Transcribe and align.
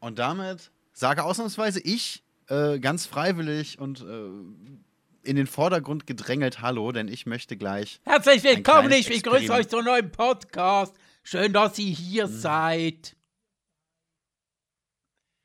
Und 0.00 0.18
damit 0.18 0.70
sage 0.92 1.24
ausnahmsweise 1.24 1.80
ich 1.80 2.22
äh, 2.48 2.78
ganz 2.78 3.06
freiwillig 3.06 3.78
und 3.78 4.00
äh, 4.00 5.28
in 5.28 5.36
den 5.36 5.46
Vordergrund 5.46 6.06
gedrängelt 6.06 6.62
Hallo, 6.62 6.92
denn 6.92 7.08
ich 7.08 7.26
möchte 7.26 7.56
gleich. 7.56 8.00
Herzlich 8.04 8.42
willkommen, 8.44 8.90
ich 8.92 9.08
begrüße 9.08 9.52
euch 9.52 9.68
zu 9.68 9.78
einem 9.78 9.86
neuen 9.86 10.10
Podcast. 10.10 10.94
Schön, 11.22 11.52
dass 11.52 11.78
ihr 11.78 11.92
hier 11.92 12.26
mhm. 12.26 12.38
seid. 12.38 13.16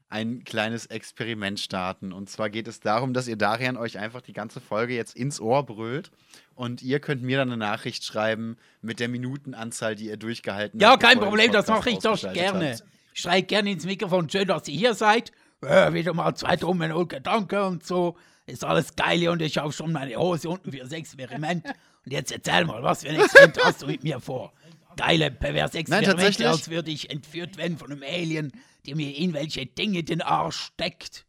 Ein 0.08 0.44
kleines 0.44 0.86
Experiment 0.86 1.60
starten. 1.60 2.14
Und 2.14 2.30
zwar 2.30 2.52
geht 2.52 2.68
es 2.68 2.80
darum, 2.80 3.14
dass 3.14 3.28
ihr 3.28 3.36
Darian 3.36 3.78
euch 3.78 3.98
einfach 3.98 4.22
die 4.22 4.32
ganze 4.32 4.62
Folge 4.62 4.94
jetzt 4.94 5.16
ins 5.16 5.42
Ohr 5.42 5.66
brüllt. 5.66 6.12
Und 6.54 6.84
ihr 6.84 7.00
könnt 7.00 7.24
mir 7.24 7.38
dann 7.38 7.50
eine 7.50 7.58
Nachricht 7.58 8.06
schreiben 8.06 8.58
mit 8.82 9.00
der 9.00 9.10
Minutenanzahl, 9.10 9.96
die 9.96 10.06
ihr 10.06 10.18
durchgehalten 10.18 10.80
ja, 10.80 10.92
habt. 10.92 11.02
Ja, 11.02 11.10
kein 11.10 11.20
Problem, 11.20 11.52
das 11.52 11.68
mache 11.68 11.90
ich 11.90 11.98
doch 11.98 12.22
gerne. 12.32 12.74
Habt. 12.74 12.93
Ich 13.14 13.22
schreie 13.22 13.44
gerne 13.44 13.72
ins 13.72 13.86
Mikrofon. 13.86 14.30
Schön, 14.30 14.48
dass 14.48 14.68
ihr 14.68 14.78
hier 14.78 14.94
seid. 14.94 15.32
Äh, 15.62 15.94
wieder 15.94 16.14
mal 16.14 16.36
zwei 16.36 16.56
dumme 16.56 16.96
und 16.96 17.10
Gedanken 17.10 17.60
und 17.60 17.86
so 17.86 18.18
ist 18.46 18.66
alles 18.66 18.96
geil 18.96 19.30
und 19.30 19.42
ich 19.42 19.58
habe 19.58 19.72
schon 19.72 19.94
meine 19.94 20.16
Hose 20.18 20.50
unten 20.50 20.72
für 20.72 20.80
das 20.80 20.92
Experiment. 20.92 21.66
Und 22.06 22.12
jetzt 22.12 22.32
erzähl 22.32 22.66
mal, 22.66 22.84
was 22.84 23.04
für 23.04 23.10
ein 23.10 23.16
Experiment 23.22 23.58
hast 23.64 23.82
du 23.82 23.88
mit 23.88 24.04
mir 24.04 24.20
vor? 24.20 24.52
Geile, 24.98 25.32
perverse 25.32 25.78
Experimente, 25.78 26.50
als 26.50 26.70
würde 26.70 26.92
ich 26.92 27.10
entführt 27.10 27.58
werden 27.58 27.78
von 27.78 27.92
einem 27.92 28.04
Alien, 28.04 28.52
der 28.86 28.96
mir 28.96 29.18
irgendwelche 29.18 29.66
Dinge 29.66 30.00
in 30.00 30.06
den 30.06 30.22
Arsch 30.22 30.58
steckt. 30.58 31.26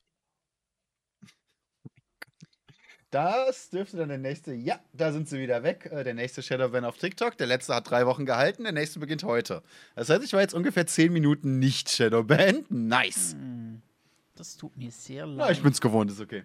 Das 3.15 3.71
dürfte 3.71 3.97
dann 3.97 4.09
der 4.09 4.19
nächste. 4.19 4.53
Ja, 4.55 4.81
da 4.93 5.13
sind 5.13 5.29
sie 5.29 5.39
wieder 5.39 5.63
weg. 5.63 5.89
Äh, 5.93 6.03
der 6.03 6.15
nächste 6.15 6.43
Shadowban 6.43 6.85
auf 6.85 6.99
TikTok. 6.99 7.39
Der 7.39 7.47
letzte 7.47 7.73
hat 7.73 7.89
drei 7.89 8.07
Wochen 8.07 8.27
gehalten. 8.27 8.65
Der 8.65 8.73
nächste 8.73 8.99
beginnt 8.99 9.23
heute. 9.23 9.63
Das 9.95 10.11
heißt, 10.11 10.25
ich 10.25 10.33
war 10.33 10.41
jetzt 10.41 10.53
ungefähr 10.53 10.85
zehn 10.87 11.13
Minuten 11.13 11.61
nicht 11.61 11.91
Shadowban. 11.91 12.65
Nice. 12.71 13.35
Hm, 13.35 13.83
das 14.35 14.57
tut 14.57 14.77
mir 14.77 14.91
sehr 14.91 15.27
leid. 15.27 15.47
Ja, 15.47 15.53
ich 15.53 15.63
bin's 15.63 15.81
gewohnt, 15.81 16.11
ist 16.11 16.21
okay 16.21 16.43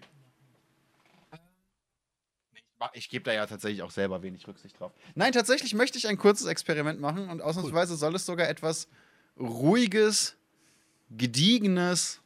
ich 2.94 3.08
gebe 3.08 3.24
da 3.24 3.32
ja 3.32 3.46
tatsächlich 3.46 3.82
auch 3.82 3.90
selber 3.90 4.22
wenig 4.22 4.46
Rücksicht 4.46 4.78
drauf. 4.78 4.92
Nein, 5.14 5.32
tatsächlich 5.32 5.74
möchte 5.74 5.98
ich 5.98 6.08
ein 6.08 6.16
kurzes 6.16 6.46
Experiment 6.46 7.00
machen 7.00 7.28
und 7.28 7.42
ausnahmsweise 7.42 7.96
soll 7.96 8.14
es 8.14 8.24
sogar 8.24 8.48
etwas 8.48 8.88
ruhiges, 9.38 10.36
gediegenes, 11.10 12.19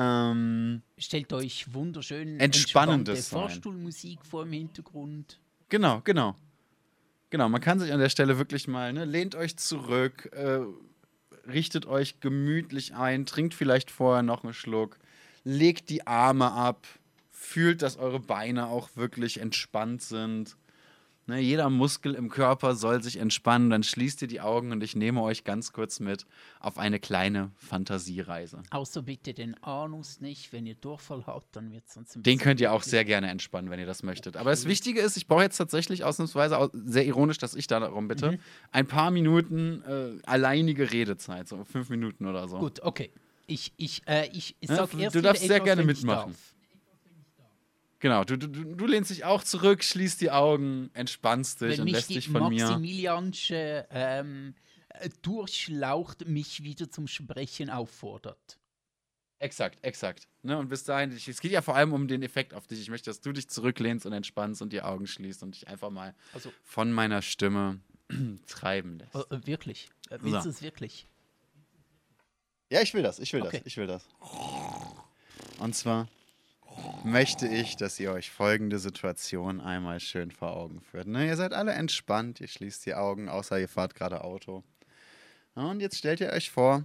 ähm, 0.00 0.82
Stellt 0.96 1.32
euch 1.34 1.74
wunderschön 1.74 2.40
entspannendes 2.40 3.28
Vorstuhlmusik 3.28 4.24
vor 4.24 4.44
im 4.44 4.52
Hintergrund. 4.52 5.38
Genau, 5.68 6.00
genau. 6.02 6.36
Genau, 7.28 7.48
man 7.48 7.60
kann 7.60 7.78
sich 7.78 7.92
an 7.92 8.00
der 8.00 8.08
Stelle 8.08 8.38
wirklich 8.38 8.66
mal, 8.66 8.92
ne, 8.92 9.04
lehnt 9.04 9.34
euch 9.34 9.56
zurück, 9.56 10.30
äh, 10.32 10.60
richtet 11.48 11.86
euch 11.86 12.20
gemütlich 12.20 12.94
ein, 12.94 13.26
trinkt 13.26 13.54
vielleicht 13.54 13.90
vorher 13.90 14.22
noch 14.22 14.42
einen 14.42 14.54
Schluck, 14.54 14.98
legt 15.44 15.90
die 15.90 16.06
Arme 16.06 16.50
ab, 16.50 16.86
fühlt, 17.30 17.82
dass 17.82 17.98
eure 17.98 18.20
Beine 18.20 18.66
auch 18.68 18.88
wirklich 18.96 19.38
entspannt 19.38 20.02
sind. 20.02 20.56
Ne, 21.30 21.38
jeder 21.38 21.70
Muskel 21.70 22.14
im 22.14 22.28
Körper 22.28 22.74
soll 22.74 23.04
sich 23.04 23.18
entspannen. 23.18 23.70
Dann 23.70 23.84
schließt 23.84 24.20
ihr 24.22 24.26
die 24.26 24.40
Augen 24.40 24.72
und 24.72 24.82
ich 24.82 24.96
nehme 24.96 25.22
euch 25.22 25.44
ganz 25.44 25.72
kurz 25.72 26.00
mit 26.00 26.26
auf 26.58 26.76
eine 26.76 26.98
kleine 26.98 27.52
Fantasiereise. 27.56 28.64
Außer 28.70 29.02
bitte 29.02 29.32
den 29.32 29.54
Anus 29.62 30.20
nicht. 30.20 30.52
Wenn 30.52 30.66
ihr 30.66 30.74
Durchfall 30.74 31.28
habt, 31.28 31.54
dann 31.54 31.70
wird 31.70 31.84
es 31.86 31.94
sonst 31.94 32.16
Den 32.16 32.38
könnt 32.38 32.60
ihr 32.60 32.72
auch 32.72 32.82
sehr 32.82 33.04
gerne 33.04 33.30
entspannen, 33.30 33.70
wenn 33.70 33.78
ihr 33.78 33.86
das 33.86 34.02
möchtet. 34.02 34.36
Aber 34.36 34.50
das 34.50 34.64
Wichtige 34.64 35.00
ist, 35.00 35.16
ich 35.16 35.28
brauche 35.28 35.42
jetzt 35.42 35.56
tatsächlich 35.56 36.02
ausnahmsweise, 36.02 36.68
sehr 36.72 37.06
ironisch, 37.06 37.38
dass 37.38 37.54
ich 37.54 37.68
da 37.68 37.78
darum 37.78 38.08
bitte, 38.08 38.32
mhm. 38.32 38.38
ein 38.72 38.88
paar 38.88 39.12
Minuten 39.12 39.84
äh, 39.86 40.26
alleinige 40.26 40.90
Redezeit, 40.90 41.46
so 41.46 41.62
fünf 41.62 41.90
Minuten 41.90 42.26
oder 42.26 42.48
so. 42.48 42.58
Gut, 42.58 42.82
okay. 42.82 43.12
Ich, 43.46 43.72
ich, 43.76 44.02
äh, 44.08 44.28
ich, 44.32 44.56
sag 44.62 44.92
ja, 44.94 45.00
erst 45.00 45.14
Du 45.14 45.22
darfst 45.22 45.46
sehr 45.46 45.60
gerne 45.60 45.84
mitmachen. 45.84 46.34
Genau, 48.00 48.24
du, 48.24 48.38
du, 48.38 48.48
du 48.48 48.86
lehnst 48.86 49.10
dich 49.10 49.24
auch 49.24 49.44
zurück, 49.44 49.84
schließt 49.84 50.22
die 50.22 50.30
Augen, 50.30 50.90
entspannst 50.94 51.60
dich 51.60 51.72
Wenn 51.72 51.80
und 51.82 51.88
lässt 51.88 52.08
dich 52.08 52.28
von 52.30 52.48
mir. 52.48 52.64
Maximiliansche 52.64 53.86
ähm, 53.90 54.54
äh, 54.88 55.10
Durchlaucht 55.20 56.26
mich 56.26 56.62
wieder 56.62 56.90
zum 56.90 57.06
Sprechen 57.06 57.68
auffordert. 57.68 58.58
Exakt, 59.38 59.84
exakt. 59.84 60.28
Ne, 60.42 60.56
und 60.58 60.68
bis 60.68 60.84
dahin, 60.84 61.12
es 61.12 61.40
geht 61.40 61.52
ja 61.52 61.60
vor 61.60 61.76
allem 61.76 61.92
um 61.92 62.08
den 62.08 62.22
Effekt 62.22 62.54
auf 62.54 62.66
dich. 62.66 62.80
Ich 62.80 62.88
möchte, 62.88 63.10
dass 63.10 63.20
du 63.20 63.32
dich 63.32 63.48
zurücklehnst 63.48 64.06
und 64.06 64.14
entspannst 64.14 64.62
und 64.62 64.72
die 64.72 64.80
Augen 64.80 65.06
schließt 65.06 65.42
und 65.42 65.54
dich 65.54 65.68
einfach 65.68 65.90
mal 65.90 66.14
also, 66.32 66.50
von 66.62 66.92
meiner 66.92 67.20
Stimme 67.20 67.80
treiben 68.46 68.98
lässt. 68.98 69.14
Äh, 69.14 69.46
wirklich? 69.46 69.90
Äh, 70.08 70.18
willst 70.22 70.38
so. 70.38 70.44
du 70.44 70.48
es 70.48 70.62
wirklich? 70.62 71.06
Ja, 72.70 72.80
ich 72.80 72.94
will 72.94 73.02
das, 73.02 73.18
ich 73.18 73.32
will 73.34 73.42
okay. 73.42 73.58
das, 73.58 73.66
ich 73.66 73.76
will 73.76 73.86
das. 73.86 74.06
Und 75.58 75.74
zwar 75.74 76.08
möchte 77.04 77.46
ich, 77.46 77.76
dass 77.76 77.98
ihr 78.00 78.12
euch 78.12 78.30
folgende 78.30 78.78
Situation 78.78 79.60
einmal 79.60 80.00
schön 80.00 80.30
vor 80.30 80.56
Augen 80.56 80.80
führt. 80.80 81.06
Ne? 81.06 81.26
Ihr 81.26 81.36
seid 81.36 81.52
alle 81.52 81.72
entspannt, 81.72 82.40
ihr 82.40 82.48
schließt 82.48 82.84
die 82.86 82.94
Augen, 82.94 83.28
außer 83.28 83.58
ihr 83.58 83.68
fahrt 83.68 83.94
gerade 83.94 84.24
Auto. 84.24 84.62
Und 85.54 85.80
jetzt 85.80 85.98
stellt 85.98 86.20
ihr 86.20 86.30
euch 86.30 86.50
vor, 86.50 86.84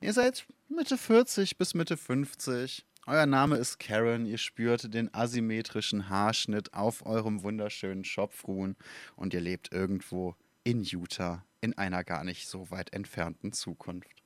ihr 0.00 0.12
seid 0.12 0.46
Mitte 0.68 0.98
40 0.98 1.58
bis 1.58 1.74
Mitte 1.74 1.96
50. 1.96 2.84
Euer 3.06 3.26
Name 3.26 3.56
ist 3.56 3.78
Karen, 3.78 4.26
ihr 4.26 4.38
spürt 4.38 4.92
den 4.92 5.12
asymmetrischen 5.14 6.08
Haarschnitt 6.08 6.74
auf 6.74 7.06
eurem 7.06 7.42
wunderschönen 7.42 8.04
Schopfruhen 8.04 8.76
und 9.16 9.32
ihr 9.32 9.40
lebt 9.40 9.72
irgendwo 9.72 10.34
in 10.62 10.82
Utah 10.82 11.44
in 11.60 11.76
einer 11.78 12.04
gar 12.04 12.24
nicht 12.24 12.48
so 12.48 12.70
weit 12.70 12.92
entfernten 12.92 13.52
Zukunft. 13.52 14.22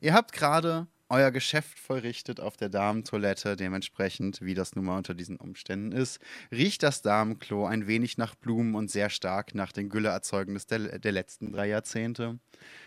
Ihr 0.00 0.14
habt 0.14 0.32
gerade 0.32 0.86
euer 1.10 1.30
Geschäft 1.32 1.78
vollrichtet 1.78 2.40
auf 2.40 2.56
der 2.56 2.68
Damentoilette, 2.68 3.56
dementsprechend, 3.56 4.40
wie 4.40 4.54
das 4.54 4.76
nun 4.76 4.86
mal 4.86 4.96
unter 4.96 5.14
diesen 5.14 5.36
Umständen 5.36 5.92
ist, 5.92 6.20
riecht 6.52 6.82
das 6.82 7.02
Damenklo 7.02 7.66
ein 7.66 7.86
wenig 7.86 8.16
nach 8.16 8.36
Blumen 8.36 8.74
und 8.74 8.90
sehr 8.90 9.10
stark 9.10 9.54
nach 9.54 9.72
den 9.72 9.88
Gülleerzeugnissen 9.88 10.68
der, 10.70 10.98
der 10.98 11.12
letzten 11.12 11.52
drei 11.52 11.68
Jahrzehnte. 11.68 12.38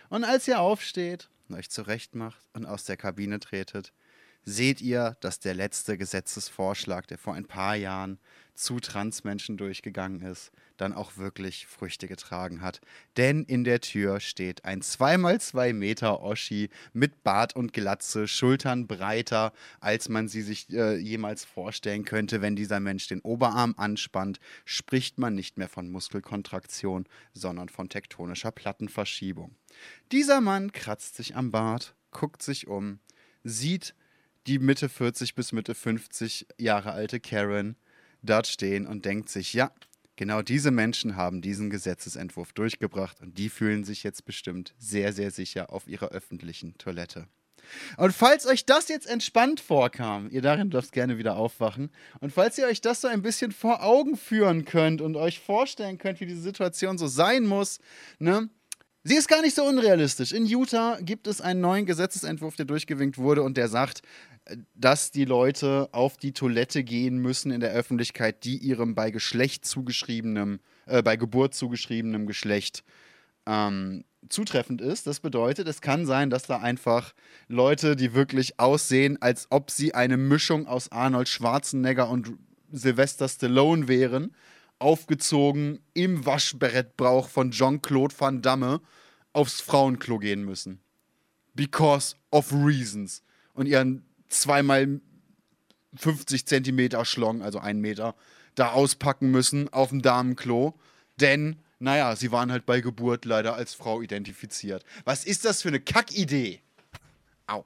Und 0.09 0.23
als 0.23 0.47
ihr 0.47 0.59
aufsteht, 0.59 1.29
euch 1.51 1.69
zurechtmacht 1.69 2.41
und 2.53 2.66
aus 2.66 2.85
der 2.85 2.97
Kabine 2.97 3.39
tretet, 3.39 3.94
seht 4.45 4.81
ihr, 4.81 5.16
dass 5.19 5.39
der 5.39 5.53
letzte 5.53 5.97
Gesetzesvorschlag, 5.97 7.07
der 7.07 7.17
vor 7.17 7.33
ein 7.33 7.45
paar 7.45 7.75
Jahren 7.75 8.19
zu 8.56 8.79
Transmenschen 8.79 9.57
durchgegangen 9.57 10.22
ist, 10.22 10.51
dann 10.78 10.94
auch 10.94 11.17
wirklich 11.17 11.67
Früchte 11.67 12.07
getragen 12.07 12.61
hat. 12.61 12.81
Denn 13.17 13.44
in 13.44 13.63
der 13.63 13.81
Tür 13.81 14.19
steht 14.19 14.66
ein 14.66 14.81
2x2 14.81 15.73
Meter 15.73 16.22
Oschi 16.22 16.69
mit 16.94 17.23
Bart 17.23 17.56
und 17.56 17.73
Glatze, 17.73 18.28
Schultern 18.28 18.88
breiter, 18.88 19.53
als 19.79 20.09
man 20.09 20.28
sie 20.28 20.41
sich 20.41 20.69
äh, 20.72 20.97
jemals 20.97 21.45
vorstellen 21.45 22.06
könnte. 22.06 22.41
Wenn 22.41 22.56
dieser 22.56 22.79
Mensch 22.79 23.07
den 23.07 23.22
Oberarm 23.22 23.75
anspannt, 23.78 24.39
spricht 24.66 25.17
man 25.19 25.35
nicht 25.35 25.57
mehr 25.57 25.69
von 25.69 25.89
Muskelkontraktion, 25.89 27.06
sondern 27.33 27.69
von 27.69 27.89
tektonischer 27.89 28.51
Plattenverschiebung. 28.51 29.56
Dieser 30.12 30.41
Mann 30.41 30.72
kratzt 30.72 31.16
sich 31.16 31.35
am 31.35 31.51
Bart, 31.51 31.95
guckt 32.12 32.41
sich 32.41 32.67
um, 32.67 33.00
sieht 33.44 33.95
die 34.47 34.59
Mitte 34.59 34.89
40 34.89 35.35
bis 35.35 35.51
Mitte 35.51 35.73
50 35.73 36.47
Jahre 36.57 36.91
alte 36.91 37.19
Karen 37.19 37.78
dort 38.22 38.47
stehen 38.47 38.88
und 38.88 39.06
denkt 39.06 39.29
sich, 39.29 39.53
ja, 39.53 39.72
genau 40.16 40.41
diese 40.41 40.72
Menschen 40.72 41.16
haben 41.16 41.41
diesen 41.41 41.69
Gesetzesentwurf 41.69 42.53
durchgebracht 42.53 43.22
und 43.22 43.38
die 43.38 43.50
fühlen 43.50 43.84
sich 43.84 44.03
jetzt 44.03 44.25
bestimmt 44.25 44.74
sehr, 44.78 45.13
sehr 45.13 45.31
sicher 45.31 45.72
auf 45.72 45.88
ihrer 45.88 46.09
öffentlichen 46.09 46.78
Toilette. 46.78 47.28
Und 47.97 48.13
falls 48.13 48.46
euch 48.46 48.66
das 48.66 48.90
jetzt 48.90 49.07
entspannt 49.07 49.59
vorkam, 49.59 50.29
ihr 50.29 50.41
darin 50.41 50.69
dürft 50.69 50.91
gerne 50.91 51.18
wieder 51.18 51.38
aufwachen, 51.38 51.91
und 52.19 52.34
falls 52.34 52.57
ihr 52.57 52.68
euch 52.68 52.81
das 52.81 53.01
so 53.01 53.07
ein 53.07 53.22
bisschen 53.22 53.51
vor 53.51 53.84
Augen 53.84 54.18
führen 54.18 54.66
könnt 54.66 55.01
und 55.01 55.16
euch 55.16 55.40
vorstellen 55.40 55.97
könnt, 55.97 56.19
wie 56.19 56.25
diese 56.25 56.41
Situation 56.41 56.97
so 56.97 57.07
sein 57.07 57.45
muss, 57.45 57.80
ne, 58.19 58.50
Sie 59.06 59.16
ist 59.16 59.28
gar 59.28 59.41
nicht 59.41 59.53
so 59.53 59.66
unrealistisch. 59.66 60.31
In 60.31 60.45
Utah 60.45 60.97
gibt 61.01 61.28
es 61.28 61.41
einen 61.41 61.59
neuen 61.59 61.85
Gesetzesentwurf, 61.85 62.56
der 62.56 62.63
durchgewinkt 62.63 63.18
wurde 63.18 63.44
und 63.44 63.57
der 63.57 63.68
sagt, 63.68 64.01
dass 64.75 65.12
die 65.12 65.25
Leute 65.25 65.90
auf 65.92 66.18
die 66.18 66.34
Toilette 66.34 66.84
gehen 66.84 67.18
müssen 67.18 67.51
in 67.51 67.62
der 67.62 67.72
Öffentlichkeit, 67.72 68.44
die 68.44 68.57
ihrem 68.57 68.95
bei 68.95 69.12
Geschlecht 69.12 69.66
zugeschriebenem, 69.66 70.60
äh, 70.86 71.01
bei 71.01 71.16
Geburt 71.16 71.54
zugeschriebenem 71.54 72.28
Geschlecht 72.28 72.84
ähm, 73.45 74.04
zutreffend 74.30 74.81
ist. 74.81 75.07
Das 75.07 75.19
bedeutet, 75.19 75.68
es 75.68 75.81
kann 75.81 76.06
sein, 76.06 76.30
dass 76.30 76.44
da 76.44 76.60
einfach 76.60 77.13
Leute, 77.48 77.95
die 77.95 78.13
wirklich 78.13 78.60
aussehen, 78.60 79.22
als 79.22 79.48
ob 79.50 79.72
sie 79.72 79.94
eine 79.94 80.18
Mischung 80.18 80.68
aus 80.68 80.92
Arnold 80.92 81.30
Schwarzenegger 81.30 82.10
und 82.10 82.34
Sylvester 82.72 83.28
Stallone 83.30 83.88
wären, 83.88 84.36
aufgezogen 84.80 85.80
im 85.94 86.25
Waschberettbrauch 86.25 87.30
von 87.30 87.51
Jean-Claude 87.51 88.16
Van 88.18 88.42
Damme 88.42 88.81
aufs 89.31 89.62
Frauenklo 89.62 90.19
gehen 90.19 90.44
müssen. 90.44 90.81
Because 91.54 92.16
of 92.31 92.51
reasons. 92.51 93.24
Und 93.54 93.68
ihren 93.68 94.04
zweimal 94.41 95.01
50 95.95 96.45
Zentimeter 96.45 97.06
Schlong, 97.06 97.41
also 97.41 97.59
einen 97.59 97.81
Meter, 97.81 98.15
da 98.56 98.71
auspacken 98.71 99.31
müssen 99.31 99.71
auf 99.71 99.89
dem 99.89 100.01
Damenklo. 100.01 100.77
Denn, 101.19 101.59
naja, 101.80 102.15
sie 102.15 102.31
waren 102.31 102.51
halt 102.51 102.65
bei 102.65 102.81
Geburt 102.81 103.25
leider 103.25 103.56
als 103.56 103.74
Frau 103.74 104.01
identifiziert. 104.01 104.83
Was 105.06 105.25
ist 105.25 105.45
das 105.45 105.62
für 105.62 105.69
eine 105.69 105.80
Kackidee? 105.80 106.62
Au. 107.47 107.65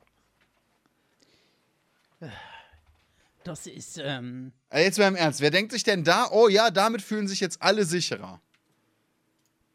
Das 3.43 3.65
ist. 3.67 3.97
Ähm 4.03 4.51
also 4.69 4.83
jetzt 4.83 4.99
mal 4.99 5.07
im 5.07 5.15
Ernst, 5.15 5.39
wer 5.39 5.51
denkt 5.51 5.71
sich 5.71 5.83
denn 5.83 6.03
da, 6.03 6.29
oh 6.31 6.49
ja, 6.49 6.69
damit 6.69 7.01
fühlen 7.01 7.27
sich 7.27 7.39
jetzt 7.39 7.61
alle 7.61 7.85
sicherer? 7.85 8.41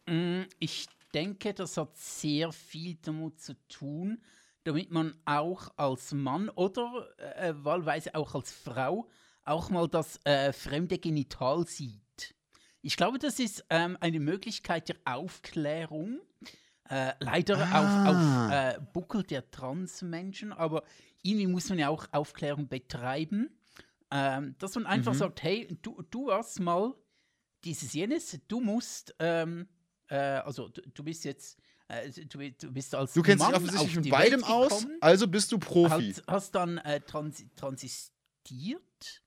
Mm, 0.07 0.43
ich 0.59 0.89
denke, 1.15 1.55
das 1.55 1.77
hat 1.77 1.97
sehr 1.97 2.53
viel 2.53 2.99
damit 3.03 3.41
zu 3.41 3.55
tun, 3.69 4.21
damit 4.65 4.91
man 4.91 5.15
auch 5.25 5.73
als 5.77 6.13
Mann 6.13 6.49
oder 6.51 7.09
äh, 7.37 7.53
wahlweise 7.57 8.15
auch 8.15 8.35
als 8.35 8.53
Frau 8.53 9.09
auch 9.45 9.71
mal 9.71 9.89
das 9.89 10.21
äh, 10.25 10.53
fremde 10.53 10.99
Genital 10.99 11.67
sieht. 11.67 12.35
Ich 12.81 12.97
glaube, 12.97 13.19
das 13.19 13.39
ist 13.39 13.65
ähm, 13.71 13.97
eine 14.01 14.21
Möglichkeit 14.21 14.89
der 14.89 14.97
Aufklärung. 15.05 16.21
Äh, 16.89 17.13
leider 17.21 17.59
ah. 17.59 18.09
auf, 18.09 18.15
auf 18.15 18.53
äh, 18.53 18.81
Buckel 18.93 19.23
der 19.23 19.51
Transmenschen, 19.51 20.53
aber 20.53 20.83
irgendwie 21.23 21.47
muss 21.47 21.69
man 21.69 21.79
ja 21.79 21.89
auch 21.89 22.07
Aufklärung 22.13 22.69
betreiben. 22.69 23.51
Ähm, 24.11 24.57
dass 24.59 24.75
man 24.75 24.85
einfach 24.87 25.15
mhm. 25.15 25.19
sagt, 25.19 25.43
hey, 25.43 25.79
du, 25.81 26.03
du 26.11 26.31
hast 26.31 26.61
mal 26.61 26.95
dieses 27.65 27.95
jenes, 27.95 28.39
du 28.47 28.61
musst, 28.61 29.15
ähm, 29.19 29.69
äh, 30.09 30.17
also 30.17 30.69
du, 30.69 30.83
du, 30.83 31.03
bist 31.03 31.25
jetzt, 31.25 31.59
äh, 31.59 31.63
du, 32.29 32.51
du, 32.51 32.73
bist 32.73 32.95
als 32.95 33.13
Du 33.13 33.23
kennst 33.23 33.45
Mann 33.45 33.53
dich 33.53 33.63
offensichtlich 33.63 33.97
mit 33.97 34.11
beidem 34.11 34.45
aus, 34.45 34.87
also 35.01 35.27
bist 35.27 35.53
du 35.53 35.59
Profi. 35.59 36.13
Hast, 36.13 36.27
hast 36.27 36.55
dann 36.55 36.79
äh, 36.79 37.01
trans 37.01 37.45
transistiert, 37.57 39.23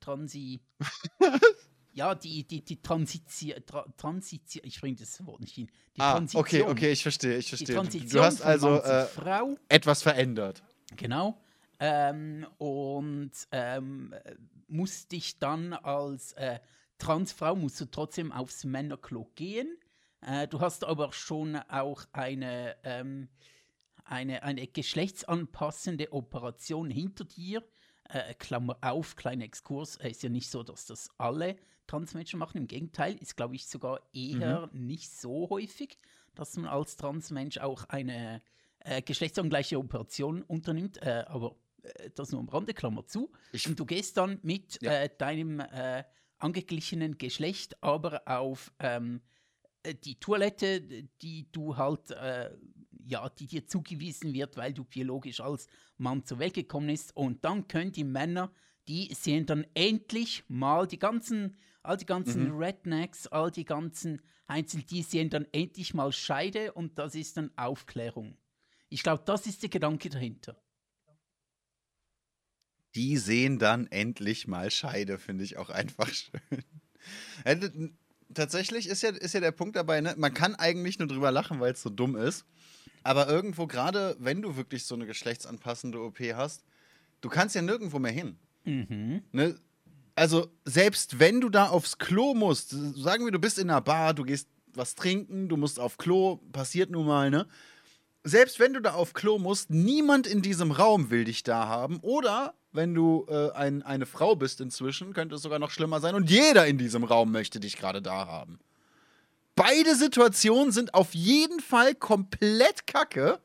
transi... 0.00 0.60
Ja, 1.94 2.14
die, 2.14 2.44
die, 2.44 2.64
die 2.64 2.80
Transition, 2.80 3.54
Tra 3.66 3.84
Transition, 3.98 4.64
ich 4.64 4.80
bringe 4.80 4.96
das 4.96 5.24
Wort 5.26 5.40
nicht 5.40 5.54
hin. 5.54 5.70
Die 5.94 6.00
ah, 6.00 6.14
Transition, 6.14 6.40
okay, 6.40 6.62
okay, 6.62 6.92
ich 6.92 7.02
verstehe, 7.02 7.36
ich 7.36 7.50
verstehe. 7.50 7.76
du 7.76 8.22
hast 8.22 8.40
also 8.40 8.80
äh, 8.80 9.04
Frau, 9.04 9.58
etwas 9.68 10.02
verändert. 10.02 10.62
Genau. 10.96 11.38
Ähm, 11.80 12.46
und 12.58 13.32
ähm, 13.50 14.14
musst 14.68 15.12
dich 15.12 15.38
dann 15.38 15.74
als 15.74 16.32
äh, 16.32 16.60
Transfrau, 16.98 17.56
musst 17.56 17.80
du 17.80 17.84
trotzdem 17.86 18.32
aufs 18.32 18.64
Männerklo 18.64 19.30
gehen. 19.34 19.76
Äh, 20.22 20.48
du 20.48 20.60
hast 20.60 20.84
aber 20.84 21.12
schon 21.12 21.56
auch 21.56 22.04
eine, 22.12 22.76
ähm, 22.84 23.28
eine, 24.04 24.42
eine 24.42 24.66
geschlechtsanpassende 24.66 26.12
Operation 26.12 26.90
hinter 26.90 27.24
dir. 27.24 27.64
Äh, 28.08 28.34
Klammer 28.34 28.78
auf, 28.80 29.16
kleiner 29.16 29.44
Exkurs, 29.44 29.96
äh, 29.96 30.10
ist 30.10 30.22
ja 30.22 30.28
nicht 30.28 30.50
so, 30.50 30.62
dass 30.62 30.86
das 30.86 31.10
alle 31.18 31.56
Transmenschen 31.86 32.38
machen. 32.38 32.58
Im 32.58 32.66
Gegenteil, 32.68 33.16
ist, 33.16 33.36
glaube 33.36 33.54
ich, 33.56 33.66
sogar 33.66 34.00
eher 34.12 34.70
mhm. 34.72 34.86
nicht 34.86 35.12
so 35.12 35.50
häufig, 35.50 35.98
dass 36.34 36.56
man 36.56 36.66
als 36.66 36.96
Transmensch 36.96 37.58
auch 37.58 37.84
eine 37.84 38.42
äh, 38.80 39.02
geschlechtsangleiche 39.02 39.78
Operation 39.78 40.42
unternimmt. 40.42 41.02
Äh, 41.02 41.24
aber 41.26 41.56
äh, 41.82 42.10
das 42.14 42.30
nur 42.30 42.40
am 42.40 42.48
Rande, 42.48 42.74
Klammer 42.74 43.06
zu. 43.06 43.32
Ich, 43.52 43.66
und 43.66 43.78
du 43.78 43.86
gehst 43.86 44.16
dann 44.16 44.38
mit 44.42 44.80
ja. 44.82 45.08
Deinem 45.08 45.62
angeglichenen 46.38 47.18
Geschlecht 47.18 47.80
aber 47.82 48.22
auf 48.26 48.72
ähm, 48.80 49.16
äh, 49.16 49.31
die 50.04 50.18
Toilette, 50.20 50.80
die 51.20 51.50
du 51.52 51.76
halt 51.76 52.14
ja, 53.04 53.28
die 53.28 53.48
dir 53.48 53.66
zugewiesen 53.66 54.32
wird, 54.32 54.56
weil 54.56 54.72
du 54.72 54.84
biologisch 54.84 55.40
als 55.40 55.66
Mann 55.98 56.24
zur 56.24 56.38
Welt 56.38 56.54
gekommen 56.54 56.86
bist. 56.86 57.16
Und 57.16 57.44
dann 57.44 57.66
können 57.66 57.90
die 57.90 58.04
Männer, 58.04 58.52
die 58.86 59.12
sehen 59.12 59.44
dann 59.44 59.66
endlich 59.74 60.44
mal 60.48 60.86
die 60.86 61.00
ganzen 61.00 61.56
all 61.82 61.96
die 61.96 62.06
ganzen 62.06 62.50
mhm. 62.50 62.58
Rednecks, 62.58 63.26
all 63.26 63.50
die 63.50 63.64
ganzen 63.64 64.22
Einzel, 64.46 64.82
die 64.82 65.02
sehen 65.02 65.30
dann 65.30 65.46
endlich 65.52 65.94
mal 65.94 66.12
Scheide 66.12 66.72
und 66.72 66.98
das 66.98 67.14
ist 67.14 67.36
dann 67.36 67.50
Aufklärung. 67.56 68.36
Ich 68.88 69.02
glaube, 69.02 69.22
das 69.24 69.46
ist 69.46 69.62
der 69.62 69.70
Gedanke 69.70 70.08
dahinter. 70.08 70.60
Die 72.94 73.16
sehen 73.16 73.58
dann 73.58 73.86
endlich 73.86 74.46
mal 74.46 74.70
Scheide, 74.70 75.18
finde 75.18 75.44
ich 75.44 75.56
auch 75.56 75.70
einfach 75.70 76.12
schön. 76.12 76.64
Tatsächlich 78.34 78.88
ist 78.88 79.02
ja, 79.02 79.10
ist 79.10 79.34
ja 79.34 79.40
der 79.40 79.52
Punkt 79.52 79.76
dabei, 79.76 80.00
ne? 80.00 80.14
man 80.16 80.32
kann 80.32 80.54
eigentlich 80.54 80.98
nur 80.98 81.08
drüber 81.08 81.30
lachen, 81.30 81.60
weil 81.60 81.72
es 81.72 81.82
so 81.82 81.90
dumm 81.90 82.16
ist. 82.16 82.44
Aber 83.02 83.28
irgendwo, 83.28 83.66
gerade 83.66 84.16
wenn 84.20 84.42
du 84.42 84.56
wirklich 84.56 84.84
so 84.84 84.94
eine 84.94 85.06
geschlechtsanpassende 85.06 86.00
OP 86.00 86.18
hast, 86.34 86.64
du 87.20 87.28
kannst 87.28 87.54
ja 87.54 87.62
nirgendwo 87.62 87.98
mehr 87.98 88.12
hin. 88.12 88.36
Mhm. 88.64 89.22
Ne? 89.32 89.56
also 90.14 90.48
selbst 90.64 91.18
wenn 91.18 91.40
du 91.40 91.48
da 91.48 91.68
aufs 91.68 91.98
Klo 91.98 92.34
musst, 92.34 92.70
sagen 92.70 93.24
wir, 93.24 93.32
du 93.32 93.38
bist 93.38 93.58
in 93.58 93.70
einer 93.70 93.80
Bar, 93.80 94.14
du 94.14 94.24
gehst 94.24 94.48
was 94.74 94.94
trinken, 94.94 95.48
du 95.48 95.56
musst 95.56 95.78
auf 95.78 95.98
Klo, 95.98 96.36
passiert 96.52 96.90
nun 96.90 97.06
mal, 97.06 97.30
ne? 97.30 97.46
Selbst 98.24 98.60
wenn 98.60 98.72
du 98.72 98.80
da 98.80 98.92
auf 98.92 99.14
Klo 99.14 99.38
musst, 99.38 99.70
niemand 99.70 100.26
in 100.26 100.42
diesem 100.42 100.70
Raum 100.70 101.10
will 101.10 101.24
dich 101.24 101.42
da 101.42 101.66
haben. 101.66 101.98
Oder 102.02 102.54
wenn 102.72 102.94
du 102.94 103.26
äh, 103.28 103.50
ein, 103.50 103.82
eine 103.82 104.06
Frau 104.06 104.36
bist 104.36 104.60
inzwischen, 104.60 105.12
könnte 105.12 105.34
es 105.34 105.42
sogar 105.42 105.58
noch 105.58 105.70
schlimmer 105.70 106.00
sein 106.00 106.14
und 106.14 106.30
jeder 106.30 106.66
in 106.66 106.78
diesem 106.78 107.04
Raum 107.04 107.32
möchte 107.32 107.58
dich 107.58 107.76
gerade 107.76 108.00
da 108.00 108.26
haben. 108.26 108.60
Beide 109.56 109.94
Situationen 109.96 110.72
sind 110.72 110.94
auf 110.94 111.14
jeden 111.14 111.60
Fall 111.60 111.94
komplett 111.94 112.86
kacke. 112.86 113.40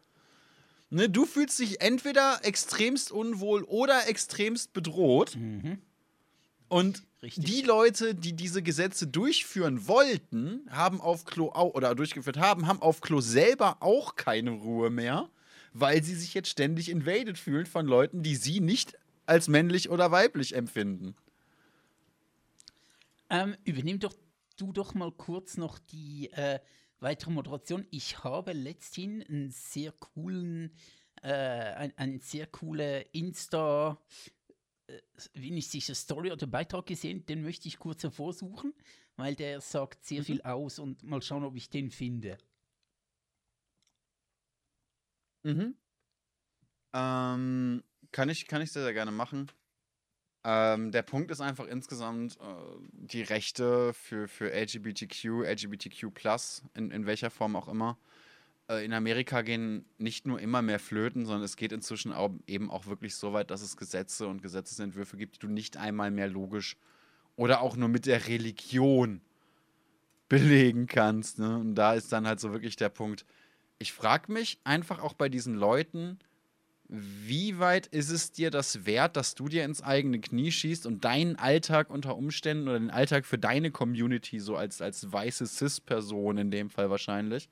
Ne, 0.89 1.09
du 1.09 1.25
fühlst 1.25 1.59
dich 1.59 1.81
entweder 1.81 2.39
extremst 2.43 3.11
unwohl 3.11 3.63
oder 3.63 4.07
extremst 4.07 4.71
bedroht. 4.71 5.35
Mhm. 5.35 5.81
Und 6.69 7.03
Richtig. 7.21 7.45
die 7.45 7.61
Leute, 7.61 8.13
die 8.13 8.33
diese 8.33 8.61
Gesetze 8.61 9.07
durchführen 9.07 9.87
wollten, 9.87 10.61
haben 10.69 11.01
auf 11.01 11.25
Klo 11.25 11.51
oder 11.51 11.95
durchgeführt 11.95 12.37
haben, 12.37 12.67
haben 12.67 12.81
auf 12.81 13.01
Klo 13.01 13.21
selber 13.21 13.77
auch 13.79 14.15
keine 14.15 14.51
Ruhe 14.51 14.91
mehr, 14.91 15.29
weil 15.73 16.03
sie 16.03 16.13
sich 16.13 16.35
jetzt 16.35 16.49
ständig 16.49 16.89
invaded 16.89 17.39
fühlen 17.39 17.65
von 17.65 17.87
Leuten, 17.87 18.21
die 18.21 18.35
sie 18.35 18.59
nicht 18.59 18.93
als 19.25 19.47
männlich 19.47 19.89
oder 19.89 20.11
weiblich 20.11 20.55
empfinden. 20.55 21.15
Ähm, 23.29 23.55
übernimm 23.65 23.99
doch 23.99 24.13
du 24.57 24.71
doch 24.71 24.93
mal 24.93 25.11
kurz 25.11 25.57
noch 25.57 25.79
die 25.79 26.31
äh, 26.33 26.59
weitere 26.99 27.31
Moderation. 27.31 27.85
Ich 27.89 28.23
habe 28.23 28.53
letzthin 28.53 29.23
einen 29.27 29.51
sehr 29.51 29.91
coolen, 29.91 30.71
äh, 31.23 31.31
ein, 31.31 31.93
ein 31.97 32.19
sehr 32.19 32.47
coole 32.47 33.01
Insta- 33.13 33.97
äh, 34.87 35.01
nicht 35.39 35.69
sicher 35.69 35.95
Story 35.95 36.31
oder 36.31 36.47
Beitrag 36.47 36.85
gesehen, 36.85 37.25
den 37.25 37.41
möchte 37.41 37.67
ich 37.67 37.79
kurz 37.79 38.03
hervorsuchen, 38.03 38.73
weil 39.15 39.35
der 39.35 39.61
sagt 39.61 40.05
sehr 40.05 40.21
mhm. 40.21 40.25
viel 40.25 40.41
aus 40.41 40.79
und 40.79 41.03
mal 41.03 41.21
schauen, 41.21 41.43
ob 41.43 41.55
ich 41.55 41.69
den 41.69 41.91
finde. 41.91 42.37
Mhm. 45.43 45.75
Ähm, 46.93 47.83
kann 48.11 48.29
ich, 48.29 48.47
kann 48.47 48.61
ich 48.61 48.71
sehr, 48.71 48.83
sehr 48.83 48.93
gerne 48.93 49.11
machen. 49.11 49.51
Ähm, 50.43 50.91
der 50.91 51.01
Punkt 51.01 51.29
ist 51.31 51.41
einfach 51.41 51.67
insgesamt 51.67 52.37
äh, 52.37 52.55
die 52.91 53.23
Rechte 53.23 53.93
für, 53.93 54.27
für 54.27 54.51
LGBTQ, 54.53 55.43
LGBTQ, 55.45 56.05
in, 56.73 56.91
in 56.91 57.05
welcher 57.05 57.29
Form 57.29 57.55
auch 57.55 57.67
immer, 57.67 57.97
in 58.69 58.93
Amerika 58.93 59.41
gehen 59.41 59.85
nicht 59.97 60.27
nur 60.27 60.41
immer 60.41 60.61
mehr 60.61 60.79
flöten, 60.79 61.25
sondern 61.25 61.43
es 61.43 61.55
geht 61.55 61.71
inzwischen 61.71 62.11
auch, 62.11 62.31
eben 62.47 62.69
auch 62.69 62.85
wirklich 62.87 63.15
so 63.15 63.31
weit, 63.31 63.49
dass 63.49 63.61
es 63.61 63.77
Gesetze 63.77 64.27
und 64.27 64.41
Gesetzesentwürfe 64.41 65.15
gibt, 65.15 65.35
die 65.35 65.39
du 65.39 65.47
nicht 65.47 65.77
einmal 65.77 66.11
mehr 66.11 66.27
logisch 66.27 66.75
oder 67.37 67.61
auch 67.61 67.77
nur 67.77 67.87
mit 67.87 68.05
der 68.05 68.27
Religion 68.27 69.21
belegen 70.27 70.87
kannst. 70.87 71.39
Ne? 71.39 71.57
Und 71.57 71.75
da 71.75 71.93
ist 71.93 72.11
dann 72.11 72.27
halt 72.27 72.41
so 72.41 72.51
wirklich 72.51 72.75
der 72.75 72.89
Punkt. 72.89 73.25
Ich 73.79 73.93
frage 73.93 74.31
mich 74.31 74.59
einfach 74.65 74.99
auch 74.99 75.13
bei 75.13 75.29
diesen 75.29 75.55
Leuten, 75.55 76.19
wie 76.89 77.59
weit 77.59 77.87
ist 77.87 78.09
es 78.09 78.31
dir 78.31 78.49
das 78.49 78.85
wert, 78.85 79.17
dass 79.17 79.35
du 79.35 79.49
dir 79.49 79.65
ins 79.65 79.81
eigene 79.81 80.19
Knie 80.19 80.51
schießt 80.51 80.85
und 80.85 81.03
deinen 81.03 81.35
Alltag 81.35 81.89
unter 81.89 82.15
Umständen 82.15 82.67
oder 82.67 82.79
den 82.79 82.89
Alltag 82.89 83.25
für 83.25 83.37
deine 83.37 83.71
Community, 83.71 84.39
so 84.39 84.55
als, 84.55 84.81
als 84.81 85.11
weiße 85.11 85.47
Cis-Person 85.47 86.37
in 86.37 86.51
dem 86.51 86.69
Fall 86.69 86.89
wahrscheinlich, 86.89 87.49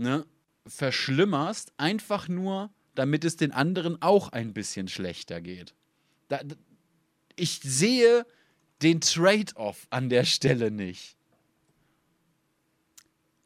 ne, 0.00 0.26
verschlimmerst, 0.66 1.72
einfach 1.76 2.28
nur, 2.28 2.72
damit 2.94 3.24
es 3.24 3.36
den 3.36 3.52
anderen 3.52 4.00
auch 4.02 4.30
ein 4.30 4.52
bisschen 4.52 4.88
schlechter 4.88 5.40
geht. 5.40 5.74
Da, 6.28 6.40
ich 7.36 7.60
sehe 7.62 8.26
den 8.82 9.00
Trade-off 9.00 9.86
an 9.90 10.08
der 10.08 10.24
Stelle 10.24 10.70
nicht. 10.70 11.16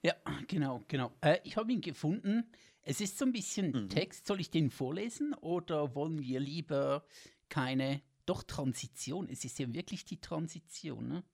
Ja, 0.02 0.14
genau, 0.48 0.82
genau. 0.88 1.12
Äh, 1.20 1.38
ich 1.44 1.56
habe 1.56 1.72
ihn 1.72 1.80
gefunden. 1.80 2.44
Es 2.82 3.00
ist 3.00 3.18
so 3.18 3.24
ein 3.24 3.32
bisschen 3.32 3.72
mhm. 3.72 3.88
Text. 3.88 4.26
Soll 4.26 4.40
ich 4.40 4.50
den 4.50 4.70
vorlesen 4.70 5.34
oder 5.34 5.94
wollen 5.94 6.20
wir 6.20 6.40
lieber 6.40 7.04
keine, 7.48 8.02
doch 8.26 8.42
Transition? 8.42 9.28
Es 9.28 9.44
ist 9.44 9.58
ja 9.58 9.72
wirklich 9.72 10.04
die 10.04 10.20
Transition, 10.20 11.08
ne? 11.08 11.24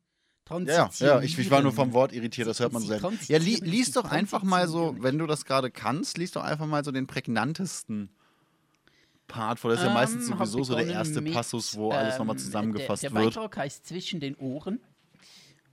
Ja, 0.50 0.90
ja, 0.98 1.20
ich, 1.20 1.38
ich, 1.38 1.50
war 1.50 1.62
nur 1.62 1.72
vom 1.72 1.92
Wort 1.92 2.12
irritiert, 2.12 2.48
das 2.48 2.60
hört 2.60 2.72
man 2.72 2.82
so 2.82 2.88
selten. 2.88 3.18
Ja, 3.28 3.38
li 3.38 3.56
lies 3.62 3.92
doch 3.92 4.10
einfach 4.10 4.42
mal 4.42 4.68
so, 4.68 4.96
wenn 4.98 5.18
du 5.18 5.26
das 5.26 5.44
gerade 5.44 5.70
kannst, 5.70 6.18
lies 6.18 6.32
doch 6.32 6.42
einfach 6.42 6.66
mal 6.66 6.84
so 6.84 6.90
den 6.90 7.06
prägnantesten 7.06 8.10
Part 9.28 9.60
vor. 9.60 9.70
Das 9.70 9.80
ist 9.80 9.86
ja 9.86 9.94
meistens 9.94 10.28
ähm, 10.28 10.36
sowieso 10.36 10.64
so 10.64 10.74
der 10.74 10.86
erste 10.88 11.20
mit, 11.20 11.32
Passus, 11.32 11.76
wo 11.76 11.92
alles 11.92 12.18
nochmal 12.18 12.36
ähm, 12.36 12.42
zusammengefasst 12.42 13.02
der, 13.02 13.10
der 13.10 13.20
wird. 13.20 13.36
Der 13.36 13.40
Beitrag 13.40 13.56
heißt 13.56 13.86
Zwischen 13.86 14.20
den 14.20 14.34
Ohren. 14.36 14.80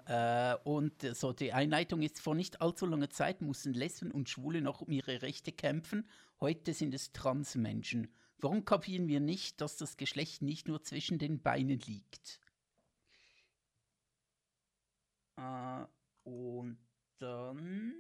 Äh, 0.06 0.56
und 0.64 0.94
so 1.16 1.34
die 1.34 1.52
Einleitung 1.52 2.02
ist 2.02 2.22
vor 2.22 2.36
nicht 2.36 2.62
allzu 2.62 2.86
langer 2.86 3.10
Zeit 3.10 3.42
mussten 3.42 3.74
Lesben 3.74 4.12
und 4.12 4.30
Schwule 4.30 4.62
noch 4.62 4.82
um 4.82 4.92
ihre 4.92 5.22
Rechte 5.22 5.52
kämpfen. 5.52 6.08
Heute 6.40 6.74
sind 6.74 6.94
es 6.94 7.12
Transmenschen. 7.12 8.08
Warum 8.40 8.64
kapieren 8.64 9.08
wir 9.08 9.20
nicht, 9.20 9.60
dass 9.60 9.78
das 9.78 9.98
Geschlecht 9.98 10.44
nicht 10.44 10.68
nur 10.68 10.84
zwischen 10.84 11.18
den 11.18 11.42
Beinen 11.42 11.80
liegt? 11.80 12.40
Äh, 15.38 15.86
und 16.24 16.78
dann 17.20 17.94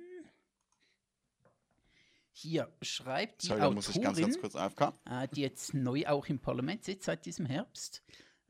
hier 2.32 2.72
schreibt 2.84 3.44
die 3.44 3.48
Sorry, 3.48 3.62
Autorin, 3.62 4.02
ganz, 4.04 4.20
ganz. 4.20 4.38
Äh, 5.06 5.28
die 5.30 5.42
jetzt 5.42 5.74
neu 5.74 6.06
auch 6.08 6.28
im 6.28 6.40
Parlament 6.40 6.84
sitzt 6.84 7.06
seit 7.06 7.26
diesem 7.26 7.48
Herbst. 7.48 8.04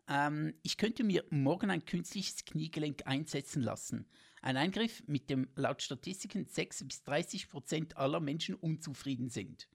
Ähm, 0.09 0.55
ich 0.63 0.77
könnte 0.77 1.03
mir 1.03 1.23
morgen 1.29 1.69
ein 1.69 1.85
künstliches 1.85 2.43
Kniegelenk 2.43 3.07
einsetzen 3.07 3.61
lassen. 3.61 4.09
Ein 4.41 4.57
Eingriff, 4.57 5.03
mit 5.07 5.29
dem 5.29 5.49
laut 5.55 5.81
Statistiken 5.81 6.45
6 6.45 6.85
bis 6.85 7.03
30 7.03 7.49
Prozent 7.49 7.97
aller 7.97 8.19
Menschen 8.19 8.55
unzufrieden 8.55 9.29
sind. 9.29 9.69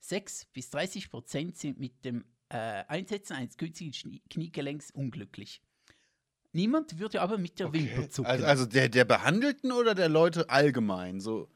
6 0.00 0.46
bis 0.52 0.70
30 0.70 1.10
Prozent 1.10 1.56
sind 1.58 1.78
mit 1.78 2.04
dem 2.04 2.24
äh, 2.48 2.84
Einsetzen 2.86 3.34
eines 3.34 3.56
künstlichen 3.56 4.20
Kniegelenks 4.28 4.90
unglücklich. 4.90 5.60
Niemand 6.52 6.98
würde 6.98 7.20
aber 7.20 7.38
mit 7.38 7.58
der 7.58 7.68
okay. 7.68 7.90
Wimper 7.90 8.10
zucken. 8.10 8.30
Also, 8.30 8.44
also 8.44 8.66
der, 8.66 8.88
der 8.88 9.04
Behandelten 9.04 9.72
oder 9.72 9.94
der 9.94 10.08
Leute 10.08 10.50
allgemein? 10.50 11.20
So. 11.20 11.48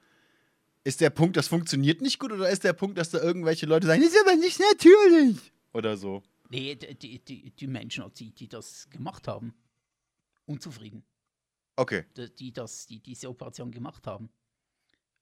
Ist 0.84 1.00
der 1.00 1.10
Punkt, 1.10 1.36
das 1.36 1.48
funktioniert 1.48 2.00
nicht 2.00 2.18
gut 2.18 2.30
oder 2.30 2.48
ist 2.48 2.62
der 2.62 2.74
Punkt, 2.74 2.98
dass 2.98 3.10
da 3.10 3.20
irgendwelche 3.20 3.66
Leute 3.66 3.86
sagen, 3.86 4.02
das 4.02 4.12
ist 4.12 4.20
aber 4.20 4.36
nicht 4.36 4.60
natürlich? 4.60 5.52
Oder 5.72 5.96
so? 5.96 6.22
Nee, 6.50 6.76
die, 6.76 7.18
die, 7.18 7.50
die 7.50 7.66
Menschen, 7.66 8.04
die, 8.14 8.30
die 8.30 8.48
das 8.48 8.88
gemacht 8.90 9.26
haben, 9.26 9.54
unzufrieden. 10.46 11.04
Okay. 11.76 12.04
Die, 12.16 12.32
die, 12.34 12.52
das, 12.52 12.86
die 12.86 13.00
diese 13.00 13.28
Operation 13.28 13.72
gemacht 13.72 14.06
haben. 14.06 14.28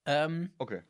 Ähm, 0.05 0.51
okay. 0.59 0.83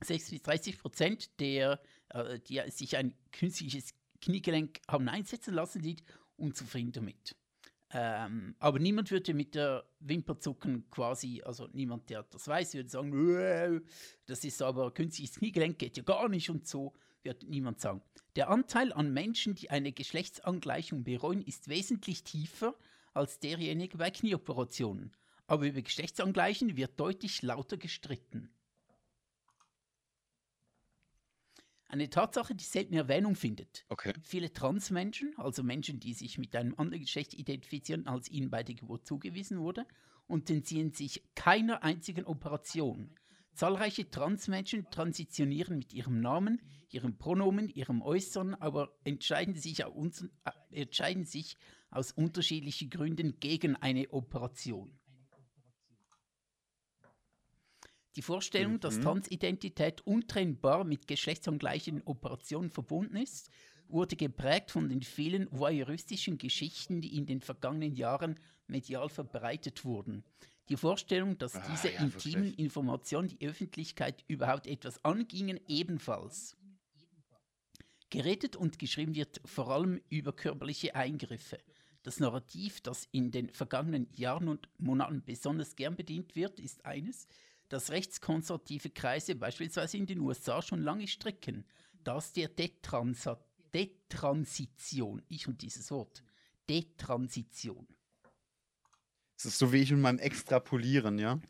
6 0.00 0.30
bis 0.30 0.42
30 0.42 0.78
Prozent 0.78 1.40
der, 1.40 1.80
äh, 2.10 2.38
die 2.38 2.62
sich 2.70 2.96
ein 2.96 3.14
künstliches 3.32 3.94
Kniegelenk 4.20 4.80
haben 4.88 5.08
einsetzen 5.08 5.54
lassen, 5.54 5.82
sind 5.82 6.02
unzufrieden 6.36 6.92
damit. 6.92 7.34
Ähm, 7.94 8.54
aber 8.58 8.78
niemand 8.78 9.10
würde 9.10 9.34
mit 9.34 9.54
der 9.54 9.84
Wimper 10.00 10.38
zucken 10.38 10.88
quasi, 10.90 11.42
also 11.44 11.68
niemand, 11.72 12.08
der 12.08 12.22
das 12.22 12.48
weiß, 12.48 12.74
würde 12.74 12.88
sagen, 12.88 13.82
das 14.26 14.44
ist 14.44 14.62
aber 14.62 14.92
künstliches 14.92 15.36
Kniegelenk, 15.36 15.78
geht 15.78 15.98
ja 15.98 16.02
gar 16.02 16.28
nicht 16.28 16.48
und 16.48 16.66
so, 16.66 16.94
wird 17.22 17.42
niemand 17.42 17.80
sagen. 17.80 18.00
Der 18.36 18.48
Anteil 18.48 18.92
an 18.94 19.12
Menschen, 19.12 19.54
die 19.54 19.68
eine 19.68 19.92
Geschlechtsangleichung 19.92 21.04
bereuen, 21.04 21.42
ist 21.42 21.68
wesentlich 21.68 22.24
tiefer 22.24 22.74
als 23.12 23.40
derjenige 23.40 23.98
bei 23.98 24.10
Knieoperationen. 24.10 25.12
Aber 25.46 25.66
über 25.66 25.82
Geschlechtsangleichen 25.82 26.76
wird 26.78 26.98
deutlich 26.98 27.42
lauter 27.42 27.76
gestritten. 27.76 28.48
Eine 31.92 32.08
Tatsache, 32.08 32.54
die 32.54 32.64
selten 32.64 32.94
Erwähnung 32.94 33.36
findet. 33.36 33.84
Okay. 33.90 34.14
Viele 34.22 34.50
Transmenschen, 34.50 35.34
also 35.36 35.62
Menschen, 35.62 36.00
die 36.00 36.14
sich 36.14 36.38
mit 36.38 36.56
einem 36.56 36.74
anderen 36.78 37.02
Geschlecht 37.02 37.34
identifizieren, 37.34 38.06
als 38.06 38.30
ihnen 38.30 38.48
bei 38.48 38.62
der 38.62 38.74
Geburt 38.74 39.06
zugewiesen 39.06 39.60
wurde, 39.60 39.84
unterziehen 40.26 40.94
sich 40.94 41.22
keiner 41.34 41.82
einzigen 41.82 42.24
Operation. 42.24 43.14
Zahlreiche 43.52 44.08
Transmenschen 44.08 44.86
transitionieren 44.90 45.76
mit 45.76 45.92
ihrem 45.92 46.22
Namen, 46.22 46.62
ihrem 46.88 47.18
Pronomen, 47.18 47.68
ihrem 47.68 48.00
Äußeren, 48.00 48.54
aber 48.54 48.96
entscheiden 49.04 49.54
sich, 49.54 49.84
aus, 49.84 50.24
äh, 50.44 50.80
entscheiden 50.80 51.26
sich 51.26 51.58
aus 51.90 52.12
unterschiedlichen 52.12 52.88
Gründen 52.88 53.38
gegen 53.38 53.76
eine 53.76 54.10
Operation. 54.14 54.98
Die 58.16 58.22
Vorstellung, 58.22 58.74
mhm. 58.74 58.80
dass 58.80 59.00
Transidentität 59.00 60.02
untrennbar 60.02 60.84
mit 60.84 61.06
geschlechtsangleichen 61.06 62.02
Operationen 62.04 62.70
verbunden 62.70 63.16
ist, 63.16 63.50
wurde 63.88 64.16
geprägt 64.16 64.70
von 64.70 64.88
den 64.88 65.02
vielen 65.02 65.48
voyeuristischen 65.50 66.38
Geschichten, 66.38 67.00
die 67.00 67.16
in 67.16 67.26
den 67.26 67.40
vergangenen 67.40 67.94
Jahren 67.94 68.38
medial 68.66 69.08
verbreitet 69.08 69.84
wurden. 69.84 70.24
Die 70.68 70.76
Vorstellung, 70.76 71.38
dass 71.38 71.54
ah, 71.54 71.66
diese 71.70 71.92
ja, 71.92 72.00
intimen 72.00 72.44
wirklich. 72.44 72.58
Informationen 72.58 73.28
die 73.28 73.46
Öffentlichkeit 73.46 74.24
überhaupt 74.28 74.66
etwas 74.66 75.04
angingen, 75.04 75.60
ebenfalls. 75.68 76.56
Geredet 78.10 78.56
und 78.56 78.78
geschrieben 78.78 79.14
wird 79.14 79.40
vor 79.44 79.68
allem 79.70 80.00
über 80.08 80.32
körperliche 80.32 80.94
Eingriffe. 80.94 81.58
Das 82.02 82.20
Narrativ, 82.20 82.80
das 82.80 83.08
in 83.12 83.30
den 83.30 83.50
vergangenen 83.50 84.08
Jahren 84.12 84.48
und 84.48 84.68
Monaten 84.78 85.22
besonders 85.24 85.76
gern 85.76 85.96
bedient 85.96 86.34
wird, 86.36 86.60
ist 86.60 86.84
eines, 86.84 87.26
dass 87.72 87.90
rechtskonservative 87.90 88.90
Kreise 88.90 89.34
beispielsweise 89.34 89.96
in 89.96 90.04
den 90.04 90.20
USA 90.20 90.60
schon 90.60 90.82
lange 90.82 91.08
stricken, 91.08 91.64
dass 92.04 92.32
der 92.32 92.48
Detransa 92.48 93.42
Detransition, 93.72 95.22
ich 95.28 95.48
und 95.48 95.62
dieses 95.62 95.90
Wort, 95.90 96.22
Detransition. 96.68 97.86
Das 99.36 99.46
ist 99.46 99.58
so 99.58 99.72
wie 99.72 99.78
ich 99.78 99.90
mit 99.90 100.00
meinem 100.00 100.18
Extrapolieren, 100.18 101.18
ja? 101.18 101.40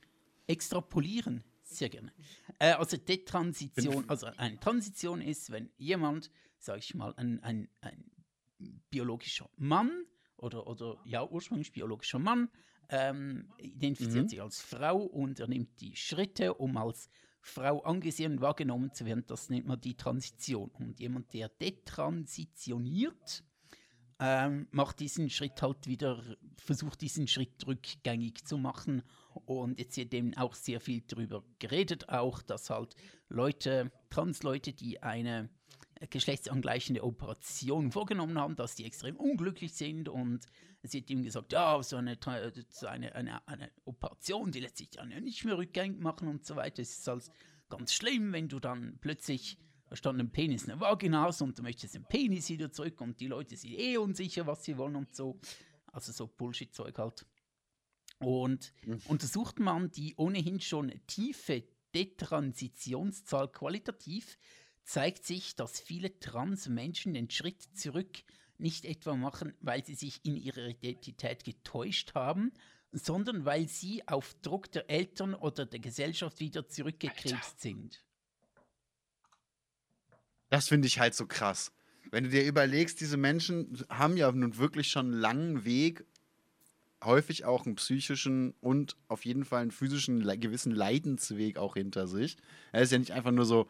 Extrapolieren, 0.46 1.42
sehr 1.64 1.88
gerne. 1.88 2.12
Äh, 2.60 2.74
also 2.74 2.96
Detransition, 2.96 4.08
also 4.08 4.26
eine 4.36 4.60
Transition 4.60 5.20
ist, 5.20 5.50
wenn 5.50 5.70
jemand, 5.76 6.30
sage 6.58 6.78
ich 6.78 6.94
mal, 6.94 7.12
ein, 7.16 7.42
ein, 7.42 7.68
ein 7.80 8.12
biologischer 8.90 9.50
Mann 9.56 10.06
oder, 10.36 10.68
oder 10.68 11.00
ja, 11.04 11.28
ursprünglich 11.28 11.72
biologischer 11.72 12.20
Mann, 12.20 12.48
ähm, 12.92 13.48
identifiziert 13.56 14.24
mhm. 14.24 14.28
sich 14.28 14.42
als 14.42 14.60
Frau 14.60 14.98
und 14.98 15.40
er 15.40 15.48
nimmt 15.48 15.80
die 15.80 15.96
Schritte, 15.96 16.54
um 16.54 16.76
als 16.76 17.08
Frau 17.40 17.80
angesehen 17.80 18.32
und 18.32 18.40
wahrgenommen 18.40 18.92
zu 18.92 19.06
werden. 19.06 19.24
Das 19.26 19.50
nennt 19.50 19.66
man 19.66 19.80
die 19.80 19.96
Transition. 19.96 20.70
Und 20.78 21.00
jemand, 21.00 21.32
der 21.32 21.48
detransitioniert, 21.48 23.42
ähm, 24.20 24.68
macht 24.70 25.00
diesen 25.00 25.30
Schritt 25.30 25.60
halt 25.62 25.88
wieder, 25.88 26.22
versucht 26.56 27.00
diesen 27.00 27.26
Schritt 27.26 27.66
rückgängig 27.66 28.44
zu 28.44 28.58
machen. 28.58 29.02
Und 29.46 29.80
jetzt 29.80 29.96
wird 29.96 30.14
eben 30.14 30.36
auch 30.36 30.54
sehr 30.54 30.78
viel 30.78 31.00
darüber 31.00 31.42
geredet, 31.58 32.10
auch 32.10 32.42
dass 32.42 32.70
halt 32.70 32.94
Leute, 33.28 33.90
Transleute, 34.10 34.74
die 34.74 35.02
eine 35.02 35.48
geschlechtsangleichende 36.10 37.04
Operation 37.04 37.92
vorgenommen 37.92 38.38
haben, 38.38 38.56
dass 38.56 38.74
die 38.74 38.84
extrem 38.84 39.16
unglücklich 39.16 39.74
sind 39.74 40.08
und 40.08 40.46
es 40.82 40.92
wird 40.92 41.10
ihm 41.10 41.22
gesagt, 41.22 41.52
ja, 41.52 41.82
so 41.82 41.96
eine, 41.96 42.18
so 42.70 42.86
eine, 42.86 43.14
eine, 43.14 43.46
eine 43.46 43.70
Operation, 43.84 44.50
die 44.50 44.60
lässt 44.60 44.78
sich 44.78 44.90
dann 44.90 45.10
ja 45.10 45.20
nicht 45.20 45.44
mehr 45.44 45.56
rückgängig 45.56 46.00
machen 46.00 46.28
und 46.28 46.44
so 46.44 46.56
weiter. 46.56 46.82
Es 46.82 46.98
ist 46.98 47.06
halt 47.06 47.30
ganz 47.68 47.92
schlimm, 47.92 48.32
wenn 48.32 48.48
du 48.48 48.58
dann 48.58 48.98
plötzlich 49.00 49.58
statt 49.92 50.14
einem 50.14 50.30
Penis 50.30 50.68
eine 50.68 50.80
Vagina 50.80 51.22
hast 51.22 51.42
und 51.42 51.58
du 51.58 51.62
möchtest 51.62 51.94
den 51.94 52.04
Penis 52.04 52.48
wieder 52.48 52.72
zurück 52.72 53.00
und 53.00 53.20
die 53.20 53.26
Leute 53.26 53.56
sind 53.56 53.72
eh 53.72 53.96
unsicher, 53.96 54.46
was 54.46 54.64
sie 54.64 54.76
wollen 54.78 54.96
und 54.96 55.14
so. 55.14 55.38
Also 55.86 56.12
so 56.12 56.26
Bullshit-Zeug 56.26 56.98
halt. 56.98 57.26
Und 58.18 58.72
untersucht 59.08 59.58
man 59.58 59.90
die 59.90 60.14
ohnehin 60.16 60.60
schon 60.60 60.92
tiefe 61.06 61.64
Detransitionszahl 61.94 63.48
qualitativ, 63.48 64.38
zeigt 64.84 65.24
sich, 65.24 65.56
dass 65.56 65.80
viele 65.80 66.18
Transmenschen 66.18 67.14
den 67.14 67.30
Schritt 67.30 67.62
zurück 67.74 68.18
nicht 68.58 68.84
etwa 68.84 69.16
machen, 69.16 69.54
weil 69.60 69.84
sie 69.84 69.94
sich 69.94 70.24
in 70.24 70.36
ihrer 70.36 70.68
Identität 70.68 71.44
getäuscht 71.44 72.14
haben, 72.14 72.52
sondern 72.92 73.44
weil 73.44 73.68
sie 73.68 74.06
auf 74.06 74.34
Druck 74.42 74.70
der 74.70 74.88
Eltern 74.90 75.34
oder 75.34 75.66
der 75.66 75.80
Gesellschaft 75.80 76.40
wieder 76.40 76.68
zurückgekrebst 76.68 77.60
sind. 77.60 78.04
Das 80.50 80.68
finde 80.68 80.86
ich 80.86 80.98
halt 81.00 81.14
so 81.14 81.26
krass. 81.26 81.72
Wenn 82.10 82.24
du 82.24 82.30
dir 82.30 82.44
überlegst, 82.44 83.00
diese 83.00 83.16
Menschen 83.16 83.84
haben 83.88 84.18
ja 84.18 84.30
nun 84.30 84.58
wirklich 84.58 84.88
schon 84.88 85.06
einen 85.06 85.20
langen 85.20 85.64
Weg, 85.64 86.04
häufig 87.02 87.44
auch 87.46 87.64
einen 87.64 87.76
psychischen 87.76 88.54
und 88.60 88.96
auf 89.08 89.24
jeden 89.24 89.44
Fall 89.44 89.62
einen 89.62 89.70
physischen 89.70 90.20
gewissen 90.40 90.72
Leidensweg 90.72 91.56
auch 91.56 91.74
hinter 91.74 92.06
sich. 92.06 92.36
Er 92.70 92.82
ist 92.82 92.92
ja 92.92 92.98
nicht 92.98 93.12
einfach 93.12 93.32
nur 93.32 93.46
so, 93.46 93.66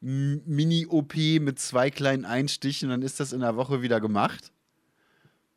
Mini-OP 0.00 1.14
mit 1.40 1.58
zwei 1.58 1.90
kleinen 1.90 2.24
Einstichen, 2.24 2.88
dann 2.88 3.02
ist 3.02 3.20
das 3.20 3.32
in 3.32 3.40
der 3.40 3.56
Woche 3.56 3.82
wieder 3.82 4.00
gemacht. 4.00 4.52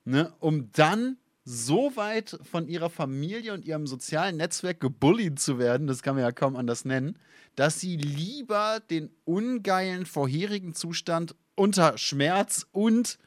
Ne? 0.05 0.33
Um 0.39 0.69
dann 0.73 1.17
so 1.45 1.95
weit 1.95 2.37
von 2.43 2.67
ihrer 2.67 2.89
Familie 2.89 3.53
und 3.53 3.65
ihrem 3.65 3.87
sozialen 3.87 4.37
Netzwerk 4.37 4.79
gebullied 4.79 5.39
zu 5.39 5.59
werden, 5.59 5.87
das 5.87 6.01
kann 6.01 6.15
man 6.15 6.23
ja 6.23 6.31
kaum 6.31 6.55
anders 6.55 6.85
nennen, 6.85 7.17
dass 7.55 7.79
sie 7.79 7.97
lieber 7.97 8.81
den 8.89 9.09
ungeilen 9.25 10.05
vorherigen 10.05 10.73
Zustand 10.73 11.35
unter 11.55 11.97
Schmerz 11.97 12.65
und 12.71 13.19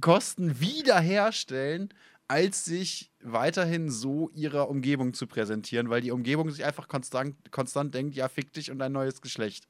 Kosten 0.00 0.60
wiederherstellen, 0.60 1.88
als 2.28 2.64
sich 2.64 3.10
weiterhin 3.22 3.90
so 3.90 4.30
ihrer 4.34 4.68
Umgebung 4.68 5.14
zu 5.14 5.26
präsentieren, 5.26 5.90
weil 5.90 6.00
die 6.00 6.10
Umgebung 6.10 6.50
sich 6.50 6.64
einfach 6.64 6.88
konstant, 6.88 7.50
konstant 7.50 7.94
denkt, 7.94 8.14
ja, 8.14 8.28
fick 8.28 8.52
dich 8.52 8.70
und 8.70 8.82
ein 8.82 8.92
neues 8.92 9.20
Geschlecht. 9.20 9.66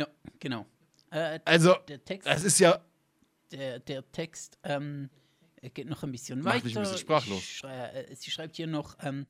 Ja, 0.00 0.08
genau. 0.38 0.64
Äh, 1.10 1.40
also, 1.44 1.74
Text, 2.06 2.26
das 2.26 2.42
ist 2.42 2.58
ja. 2.58 2.82
Der, 3.52 3.80
der 3.80 4.10
Text 4.12 4.58
ähm, 4.62 5.10
geht 5.74 5.88
noch 5.88 6.02
ein 6.02 6.12
bisschen 6.12 6.40
Macht 6.40 6.54
weiter. 6.54 6.64
Mich 6.64 6.76
ein 6.76 6.82
bisschen 6.84 6.98
sprachlos. 6.98 7.42
Schrei, 7.42 7.88
äh, 7.88 8.16
sie 8.16 8.30
schreibt 8.30 8.56
hier 8.56 8.66
noch: 8.66 8.96
ähm, 9.02 9.26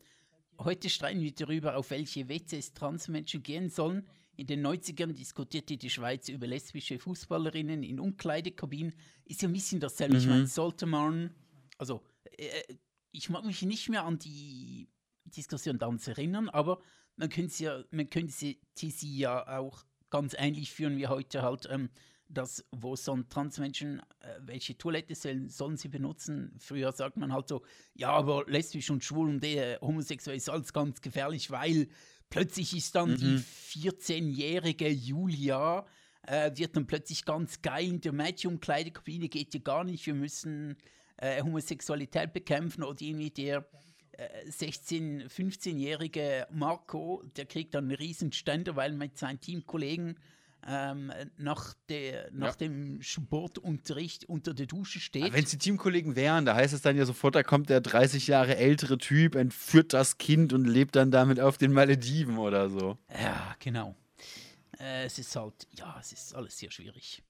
Heute 0.61 0.89
streiten 0.89 1.23
wir 1.23 1.35
darüber, 1.35 1.77
auf 1.77 1.91
welche 1.91 2.29
WCs 2.29 2.75
Transmenschen 2.75 3.43
gehen 3.43 3.69
sollen. 3.69 4.07
in 4.37 4.47
den 4.47 4.65
90ern 4.65 5.12
diskutierte 5.12 5.77
die 5.77 5.91
Schweiz 5.91 6.29
über 6.29 6.47
lesbische 6.47 6.99
Fußballerinnen 6.99 7.83
in 7.83 7.99
Umkleidekabinen. 7.99 8.95
Ist 9.25 9.43
ja 9.43 9.49
ein 9.49 9.53
bisschen 9.53 9.81
dasselbe. 9.81 10.15
Mhm. 10.15 10.21
Ich 10.21 10.27
meine, 10.29 10.47
sollte 10.47 10.87
man, 10.87 11.35
also 11.79 12.03
äh, 12.39 12.62
ich 13.11 13.29
mag 13.29 13.45
mich 13.45 13.62
nicht 13.62 13.89
mehr 13.89 14.05
an 14.05 14.19
die 14.19 14.89
Diskussion 15.25 15.79
damals 15.79 16.07
erinnern, 16.07 16.49
aber 16.49 16.81
man 17.17 17.29
könnte 17.29 17.53
sie 17.53 17.65
ja, 17.65 17.83
man 17.91 18.09
könnte 18.09 18.33
sie, 18.33 18.61
sie 18.77 19.19
ja 19.19 19.59
auch 19.59 19.85
ganz 20.11 20.35
ähnlich 20.38 20.73
führen 20.73 20.97
wie 20.97 21.07
heute 21.07 21.43
halt, 21.43 21.69
ähm, 21.71 21.90
dass 22.29 22.64
wo 22.71 22.95
so 22.97 23.17
Transmenschen, 23.29 24.00
äh, 24.21 24.38
welche 24.40 24.79
Toilette 24.79 25.14
sollen, 25.14 25.49
sollen 25.49 25.76
sie 25.76 25.88
benutzen? 25.88 26.55
Früher 26.59 26.93
sagt 26.93 27.17
man 27.17 27.33
halt 27.33 27.49
so, 27.49 27.62
ja, 27.95 28.11
aber 28.11 28.45
lesbisch 28.47 28.90
und 28.90 29.05
schwul 29.05 29.29
und 29.29 29.45
äh, 29.45 29.79
homosexuell 29.81 30.37
ist 30.37 30.49
alles 30.49 30.73
ganz 30.73 31.00
gefährlich, 31.00 31.50
weil 31.50 31.88
plötzlich 32.29 32.76
ist 32.76 32.95
dann 32.95 33.11
mhm. 33.11 33.17
die 33.17 33.38
14-jährige 33.38 34.88
Julia, 34.88 35.87
äh, 36.26 36.50
wird 36.55 36.76
dann 36.76 36.87
plötzlich 36.87 37.25
ganz 37.25 37.61
geil 37.62 37.88
in 37.88 38.00
der 38.00 38.12
Mädchenumkleidekabine, 38.12 39.29
geht 39.29 39.55
ja 39.55 39.61
gar 39.61 39.85
nicht, 39.85 40.07
wir 40.07 40.14
müssen 40.14 40.76
äh, 41.17 41.43
Homosexualität 41.43 42.33
bekämpfen 42.33 42.85
oder 42.85 43.00
irgendwie 43.00 43.31
der 43.31 43.69
16-, 44.49 45.29
15-jährige 45.29 46.47
Marco, 46.50 47.23
der 47.37 47.47
kriegt 47.47 47.75
dann 47.75 47.85
einen 47.85 47.97
riesen 47.97 48.33
Ständer, 48.33 48.77
weil 48.77 48.93
mit 48.93 49.19
seinen 49.19 49.41
Teamkollegen 49.41 50.17
ähm, 50.67 51.12
nach, 51.39 51.75
der, 51.89 52.31
nach 52.33 52.61
ja. 52.61 52.67
dem 52.67 53.00
Sportunterricht 53.03 54.27
unter 54.27 54.53
der 54.53 54.67
Dusche 54.67 55.00
steht. 55.00 55.33
Wenn 55.33 55.45
es 55.45 55.50
die 55.50 55.59
Teamkollegen 55.59 56.17
wären, 56.17 56.45
da 56.45 56.55
heißt 56.55 56.75
es 56.75 56.83
dann 56.83 56.97
ja 56.97 57.07
sofort, 57.07 57.35
da 57.35 57.43
kommt 57.43 57.71
der 57.71 57.81
30 57.81 58.27
Jahre 58.27 58.57
ältere 58.57 58.99
Typ, 58.99 59.35
entführt 59.35 59.93
das 59.93 60.19
Kind 60.19 60.53
und 60.53 60.67
lebt 60.67 60.97
dann 60.97 61.11
damit 61.11 61.41
auf 61.41 61.57
den 61.57 61.73
Malediven 61.73 62.39
oder 62.39 62.69
so. 62.69 62.99
Ja, 63.11 63.57
genau. 63.59 63.97
Äh, 64.79 65.05
es 65.05 65.19
ist 65.19 65.35
halt, 65.35 65.67
ja, 65.73 65.97
es 66.00 66.12
ist 66.12 66.35
alles 66.35 66.59
sehr 66.59 66.71
schwierig. 66.71 67.23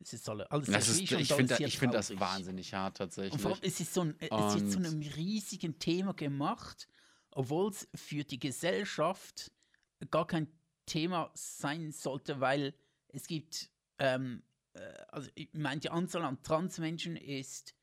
Es 0.00 0.12
ist 0.12 0.28
alles, 0.28 0.46
alles 0.50 0.68
das 0.68 0.88
ist, 0.88 1.00
Ich 1.00 1.32
finde 1.32 1.68
find 1.68 1.94
das 1.94 2.18
wahnsinnig 2.18 2.72
hart 2.72 2.98
tatsächlich. 2.98 3.32
Und 3.32 3.40
vor 3.40 3.52
allem, 3.52 3.60
es 3.62 3.80
ist 3.80 3.92
so 3.92 4.02
ein, 4.02 4.14
es 4.20 4.54
ist 4.54 4.72
zu 4.72 4.78
einem 4.78 5.00
riesigen 5.00 5.78
Thema 5.78 6.14
gemacht, 6.14 6.88
obwohl 7.32 7.70
es 7.70 7.88
für 7.94 8.24
die 8.24 8.38
Gesellschaft 8.38 9.50
gar 10.10 10.26
kein 10.26 10.48
Thema 10.86 11.30
sein 11.34 11.92
sollte, 11.92 12.40
weil 12.40 12.74
es 13.08 13.26
gibt, 13.26 13.70
ähm, 13.98 14.42
äh, 14.74 14.80
also 15.08 15.28
ich 15.34 15.50
meine, 15.52 15.80
die 15.80 15.90
Anzahl 15.90 16.22
an 16.22 16.42
Transmenschen 16.42 17.16
ist, 17.16 17.74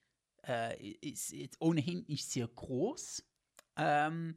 äh, 0.48 0.92
ist 1.02 1.32
jetzt 1.32 1.60
ohnehin 1.60 2.06
nicht 2.08 2.30
sehr 2.30 2.48
groß. 2.48 3.24
Ähm, 3.78 4.36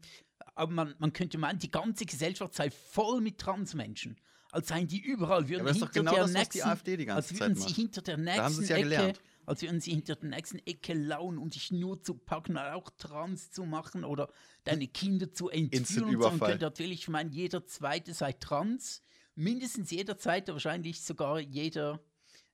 aber 0.54 0.72
man, 0.72 0.94
man 0.98 1.12
könnte 1.12 1.38
meinen, 1.38 1.58
die 1.58 1.70
ganze 1.70 2.04
Gesellschaft 2.04 2.54
sei 2.54 2.70
voll 2.70 3.20
mit 3.20 3.38
Transmenschen 3.38 4.16
als 4.50 4.68
seien 4.68 4.86
die 4.86 5.00
überall, 5.00 5.48
würden 5.48 5.66
ja, 5.66 5.72
hinter 5.72 5.88
genau 5.88 6.12
der 6.12 6.22
das, 6.22 6.32
nächsten, 6.32 6.62
als 7.10 7.38
würden 7.38 7.54
sie 7.56 7.72
hinter 7.72 8.02
der 8.02 8.16
nächsten 8.16 8.64
ja 8.64 8.76
Ecke, 8.76 8.82
gelernt. 8.84 9.20
als 9.46 9.62
würden 9.62 9.80
sie 9.80 9.90
hinter 9.90 10.16
der 10.16 10.30
nächsten 10.30 10.58
Ecke 10.66 10.94
lauen 10.94 11.38
und 11.38 11.54
dich 11.54 11.70
nur 11.70 12.02
zu 12.02 12.14
packen, 12.14 12.56
auch 12.56 12.90
trans 12.96 13.50
zu 13.50 13.64
machen 13.64 14.04
oder 14.04 14.30
deine 14.64 14.88
Kinder 14.88 15.32
zu 15.32 15.50
entführen. 15.50 16.16
Und 16.16 16.38
könnte 16.40 16.64
natürlich, 16.64 17.00
ich 17.00 17.08
meine, 17.08 17.30
jeder 17.30 17.66
Zweite 17.66 18.14
sei 18.14 18.32
trans, 18.32 19.02
mindestens 19.34 19.90
jeder 19.90 20.16
Zweite, 20.16 20.52
wahrscheinlich 20.52 21.02
sogar 21.02 21.40
jeder 21.40 22.00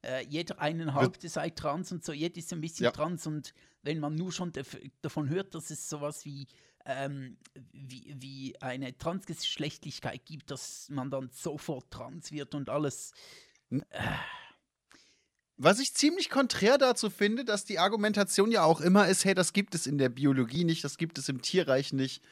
äh, 0.05 0.25
jeder 0.27 0.61
eineinhalbte 0.61 1.29
sei 1.29 1.51
trans 1.51 1.91
und 1.93 2.05
so, 2.05 2.13
jeder 2.13 2.37
ist 2.37 2.53
ein 2.53 2.61
bisschen 2.61 2.85
ja. 2.85 2.91
trans 2.91 3.27
und 3.27 3.55
wenn 3.83 3.99
man 4.01 4.15
nur 4.15 4.33
schon 4.33 4.53
davon 5.03 5.29
hört, 5.29 5.55
dass 5.55 5.71
es 5.71 5.89
sowas 5.89 6.25
wie 6.25 6.47
ähm, 6.85 7.37
wie, 7.73 8.15
wie 8.19 8.63
eine 8.63 8.97
Transgeschlechtlichkeit 8.97 10.25
gibt, 10.25 10.51
dass 10.51 10.89
man 10.91 11.11
dann 11.11 11.31
sofort 11.33 11.91
trans 11.91 12.33
wird 12.33 12.55
und 12.55 12.69
alles. 12.69 13.13
Äh. 13.71 13.81
Was 15.57 15.79
ich 15.79 15.95
ziemlich 15.95 16.31
konträr 16.31 16.79
dazu 16.79 17.11
finde, 17.11 17.45
dass 17.45 17.65
die 17.65 17.79
Argumentation 17.79 18.51
ja 18.51 18.65
auch 18.65 18.81
immer 18.81 19.07
ist, 19.09 19.25
hey, 19.25 19.35
das 19.35 19.53
gibt 19.53 19.75
es 19.75 19.87
in 19.87 19.99
der 19.99 20.09
Biologie 20.09 20.65
nicht, 20.65 20.83
das 20.83 20.99
gibt 20.99 21.17
es 21.17 21.29
im 21.29 21.43
Tierreich 21.43 21.93
nicht. 21.93 22.23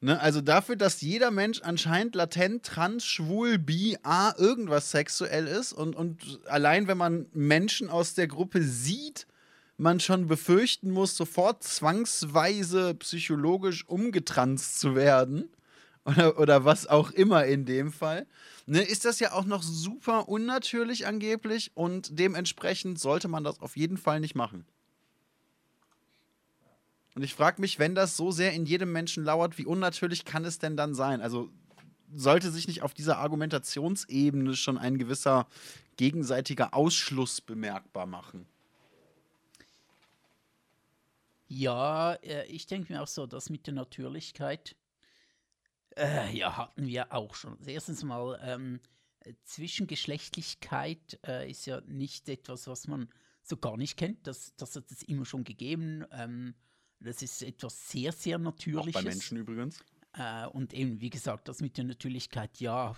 Ne? 0.00 0.20
Also 0.20 0.40
dafür, 0.40 0.76
dass 0.76 1.00
jeder 1.00 1.32
Mensch 1.32 1.60
anscheinend 1.62 2.14
latent 2.14 2.64
trans, 2.64 3.04
schwul, 3.04 3.58
bi, 3.58 3.98
a, 4.04 4.32
irgendwas 4.38 4.92
sexuell 4.92 5.48
ist 5.48 5.72
und, 5.72 5.96
und 5.96 6.40
allein 6.46 6.86
wenn 6.86 6.98
man 6.98 7.26
Menschen 7.32 7.90
aus 7.90 8.14
der 8.14 8.28
Gruppe 8.28 8.62
sieht, 8.62 9.26
man 9.78 10.00
schon 10.00 10.26
befürchten 10.26 10.90
muss, 10.90 11.16
sofort 11.16 11.62
zwangsweise 11.62 12.94
psychologisch 12.96 13.88
umgetranst 13.88 14.78
zu 14.78 14.94
werden. 14.94 15.48
Oder, 16.04 16.38
oder 16.38 16.64
was 16.64 16.86
auch 16.86 17.10
immer 17.10 17.44
in 17.44 17.66
dem 17.66 17.92
Fall. 17.92 18.26
Ne, 18.64 18.80
ist 18.80 19.04
das 19.04 19.20
ja 19.20 19.32
auch 19.32 19.44
noch 19.44 19.62
super 19.62 20.26
unnatürlich 20.26 21.06
angeblich 21.06 21.72
und 21.74 22.18
dementsprechend 22.18 22.98
sollte 22.98 23.28
man 23.28 23.44
das 23.44 23.60
auf 23.60 23.76
jeden 23.76 23.98
Fall 23.98 24.18
nicht 24.18 24.34
machen. 24.34 24.64
Und 27.14 27.24
ich 27.24 27.34
frage 27.34 27.60
mich, 27.60 27.78
wenn 27.78 27.94
das 27.94 28.16
so 28.16 28.30
sehr 28.30 28.54
in 28.54 28.64
jedem 28.64 28.90
Menschen 28.90 29.22
lauert, 29.22 29.58
wie 29.58 29.66
unnatürlich 29.66 30.24
kann 30.24 30.46
es 30.46 30.58
denn 30.58 30.78
dann 30.78 30.94
sein? 30.94 31.20
Also 31.20 31.50
sollte 32.14 32.50
sich 32.50 32.68
nicht 32.68 32.80
auf 32.80 32.94
dieser 32.94 33.18
Argumentationsebene 33.18 34.56
schon 34.56 34.78
ein 34.78 34.96
gewisser 34.96 35.46
gegenseitiger 35.98 36.72
Ausschluss 36.72 37.42
bemerkbar 37.42 38.06
machen? 38.06 38.46
Ja, 41.48 42.14
äh, 42.14 42.46
ich 42.46 42.66
denke 42.66 42.92
mir 42.92 43.02
auch 43.02 43.08
so, 43.08 43.26
dass 43.26 43.50
mit 43.50 43.66
der 43.66 43.74
Natürlichkeit, 43.74 44.76
äh, 45.96 46.34
ja, 46.36 46.56
hatten 46.56 46.86
wir 46.86 47.12
auch 47.12 47.34
schon. 47.34 47.58
Also 47.58 47.70
erstens 47.70 48.04
mal, 48.04 48.38
ähm, 48.42 48.80
Zwischengeschlechtlichkeit 49.44 51.18
äh, 51.26 51.50
ist 51.50 51.66
ja 51.66 51.80
nicht 51.82 52.28
etwas, 52.28 52.66
was 52.66 52.86
man 52.86 53.08
so 53.42 53.56
gar 53.56 53.76
nicht 53.76 53.96
kennt. 53.96 54.26
Das, 54.26 54.54
das 54.56 54.76
hat 54.76 54.90
es 54.90 55.02
immer 55.02 55.24
schon 55.24 55.44
gegeben. 55.44 56.04
Ähm, 56.12 56.54
das 57.00 57.22
ist 57.22 57.42
etwas 57.42 57.88
sehr, 57.88 58.12
sehr 58.12 58.38
Natürliches. 58.38 58.96
Auch 58.96 59.02
bei 59.02 59.08
Menschen 59.08 59.38
übrigens. 59.38 59.82
Äh, 60.14 60.46
und 60.46 60.74
eben, 60.74 61.00
wie 61.00 61.10
gesagt, 61.10 61.48
das 61.48 61.60
mit 61.60 61.76
der 61.76 61.84
Natürlichkeit, 61.84 62.58
ja, 62.60 62.96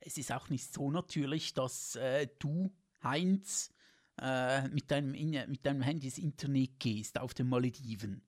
es 0.00 0.18
ist 0.18 0.32
auch 0.32 0.48
nicht 0.48 0.72
so 0.72 0.90
natürlich, 0.90 1.54
dass 1.54 1.96
äh, 1.96 2.28
du, 2.38 2.72
Heinz, 3.02 3.72
äh, 4.20 4.68
mit, 4.68 4.90
deinem, 4.90 5.12
mit 5.12 5.64
deinem 5.66 5.82
Handy 5.82 6.06
ins 6.06 6.18
Internet 6.18 6.78
gehst 6.78 7.18
auf 7.20 7.34
den 7.34 7.48
Malediven. 7.48 8.22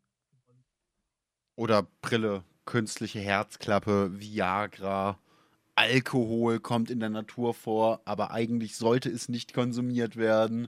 Oder 1.57 1.89
Brille, 2.03 2.45
künstliche 2.65 3.21
Herzklappe, 3.21 4.21
Viagra, 4.21 5.19
Alkohol 5.79 6.59
kommt 6.59 6.91
in 6.91 6.99
der 6.99 7.09
Natur 7.09 7.55
vor, 7.55 8.01
aber 8.05 8.33
eigentlich 8.33 8.77
sollte 8.77 9.09
es 9.09 9.29
nicht 9.29 9.55
konsumiert 9.55 10.17
werden. 10.17 10.67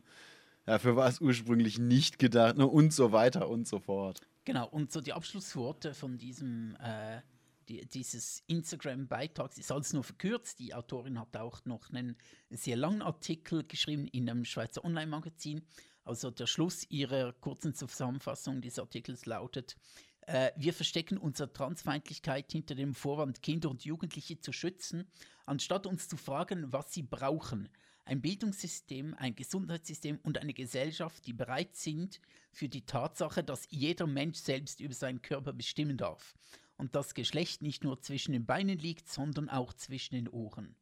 Dafür 0.66 0.94
war 0.94 1.08
es 1.08 1.20
ursprünglich 1.20 1.80
nicht 1.80 2.20
gedacht 2.20 2.56
ne, 2.56 2.66
und 2.66 2.92
so 2.92 3.10
weiter 3.10 3.48
und 3.48 3.66
so 3.66 3.80
fort. 3.80 4.20
Genau, 4.44 4.68
und 4.68 4.92
so 4.92 5.00
die 5.00 5.12
Abschlussworte 5.12 5.94
von 5.94 6.16
diesem 6.16 6.76
äh, 6.76 7.22
die, 7.70 7.86
dieses 7.86 8.42
Instagram-Beitrags 8.48 9.56
ist 9.56 9.70
alles 9.70 9.92
nur 9.92 10.02
verkürzt. 10.02 10.58
Die 10.58 10.74
Autorin 10.74 11.18
hat 11.18 11.36
auch 11.36 11.64
noch 11.64 11.90
einen 11.90 12.16
sehr 12.50 12.76
langen 12.76 13.00
Artikel 13.00 13.64
geschrieben 13.64 14.08
in 14.08 14.28
einem 14.28 14.44
Schweizer 14.44 14.84
Online-Magazin. 14.84 15.62
Also 16.04 16.30
der 16.30 16.46
Schluss 16.46 16.84
ihrer 16.90 17.32
kurzen 17.32 17.74
Zusammenfassung 17.74 18.60
des 18.60 18.78
Artikels 18.78 19.26
lautet, 19.26 19.76
äh, 20.22 20.50
wir 20.56 20.74
verstecken 20.74 21.16
unsere 21.16 21.52
Transfeindlichkeit 21.52 22.50
hinter 22.50 22.74
dem 22.74 22.94
Vorwand, 22.94 23.42
Kinder 23.42 23.70
und 23.70 23.84
Jugendliche 23.84 24.40
zu 24.40 24.52
schützen, 24.52 25.06
anstatt 25.46 25.86
uns 25.86 26.08
zu 26.08 26.16
fragen, 26.16 26.72
was 26.72 26.92
sie 26.92 27.02
brauchen. 27.02 27.68
Ein 28.04 28.20
Bildungssystem, 28.20 29.14
ein 29.14 29.36
Gesundheitssystem 29.36 30.18
und 30.24 30.38
eine 30.38 30.54
Gesellschaft, 30.54 31.24
die 31.26 31.32
bereit 31.32 31.76
sind 31.76 32.20
für 32.50 32.68
die 32.68 32.84
Tatsache, 32.84 33.44
dass 33.44 33.68
jeder 33.70 34.08
Mensch 34.08 34.38
selbst 34.38 34.80
über 34.80 34.94
seinen 34.94 35.22
Körper 35.22 35.52
bestimmen 35.52 35.96
darf 35.96 36.34
und 36.80 36.94
das 36.94 37.14
Geschlecht 37.14 37.60
nicht 37.62 37.84
nur 37.84 38.00
zwischen 38.00 38.32
den 38.32 38.46
Beinen 38.46 38.78
liegt, 38.78 39.08
sondern 39.08 39.50
auch 39.50 39.74
zwischen 39.74 40.14
den 40.14 40.28
Ohren. 40.28 40.74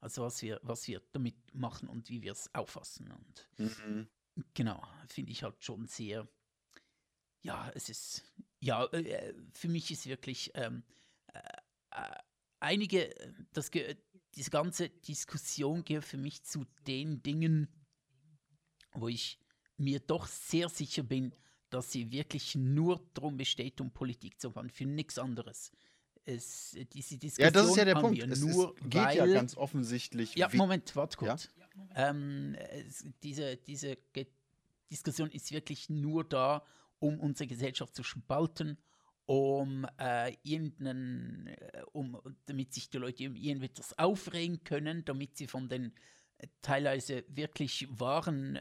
Also 0.00 0.22
was 0.22 0.40
wir, 0.42 0.58
was 0.62 0.88
wir 0.88 1.02
damit 1.12 1.36
machen 1.54 1.88
und 1.88 2.08
wie 2.08 2.22
wir 2.22 2.32
es 2.32 2.52
auffassen. 2.54 3.12
Und 3.12 3.48
mhm. 3.58 4.08
genau, 4.54 4.82
finde 5.06 5.30
ich 5.30 5.42
halt 5.42 5.62
schon 5.62 5.86
sehr, 5.86 6.26
ja, 7.42 7.70
es 7.74 7.88
ist, 7.88 8.24
ja, 8.60 8.84
äh, 8.86 9.34
für 9.52 9.68
mich 9.68 9.90
ist 9.90 10.06
wirklich 10.06 10.50
ähm, 10.54 10.82
äh, 11.28 11.38
äh 11.90 12.16
einige, 12.58 13.14
das, 13.52 13.70
diese 14.34 14.50
ganze 14.50 14.88
Diskussion 14.88 15.84
gehört 15.84 16.04
für 16.04 16.16
mich 16.16 16.44
zu 16.44 16.64
den 16.86 17.22
Dingen, 17.22 17.68
wo 18.92 19.08
ich 19.08 19.38
mir 19.76 20.00
doch 20.00 20.26
sehr 20.26 20.68
sicher 20.68 21.02
bin, 21.02 21.34
dass 21.72 21.90
sie 21.90 22.10
wirklich 22.10 22.54
nur 22.54 23.00
darum 23.14 23.36
besteht, 23.36 23.80
um 23.80 23.90
Politik 23.90 24.40
zu 24.40 24.50
machen, 24.50 24.70
für 24.70 24.86
nichts 24.86 25.18
anderes. 25.18 25.72
Es, 26.24 26.76
diese 26.92 27.18
Diskussion 27.18 27.44
ja, 27.44 27.50
das 27.50 27.68
ist 27.68 27.76
ja 27.76 27.84
der 27.84 27.94
Punkt. 27.96 28.22
Es, 28.22 28.40
nur, 28.40 28.74
es 28.76 28.90
geht 28.90 28.94
weil, 28.94 29.16
ja 29.16 29.26
ganz 29.26 29.56
offensichtlich. 29.56 30.36
Ja, 30.36 30.48
Moment, 30.52 30.94
warte 30.94 31.16
kurz. 31.16 31.48
Ja? 31.94 32.10
Ähm, 32.10 32.54
es, 32.54 33.04
diese, 33.22 33.56
diese 33.56 33.96
Diskussion 34.90 35.30
ist 35.30 35.50
wirklich 35.50 35.90
nur 35.90 36.22
da, 36.22 36.64
um 37.00 37.18
unsere 37.18 37.48
Gesellschaft 37.48 37.96
zu 37.96 38.04
spalten 38.04 38.78
um 39.26 39.86
äh, 39.98 40.34
irgendeinen, 40.42 41.46
äh, 41.46 41.82
um, 41.92 42.20
damit 42.46 42.74
sich 42.74 42.90
die 42.90 42.98
Leute 42.98 43.22
irgendwie 43.22 43.64
etwas 43.64 43.96
aufregen 43.98 44.64
können, 44.64 45.04
damit 45.04 45.36
sie 45.36 45.46
von 45.46 45.68
den 45.68 45.92
äh, 46.38 46.48
teilweise 46.60 47.24
wirklich 47.28 47.86
wahren, 47.88 48.56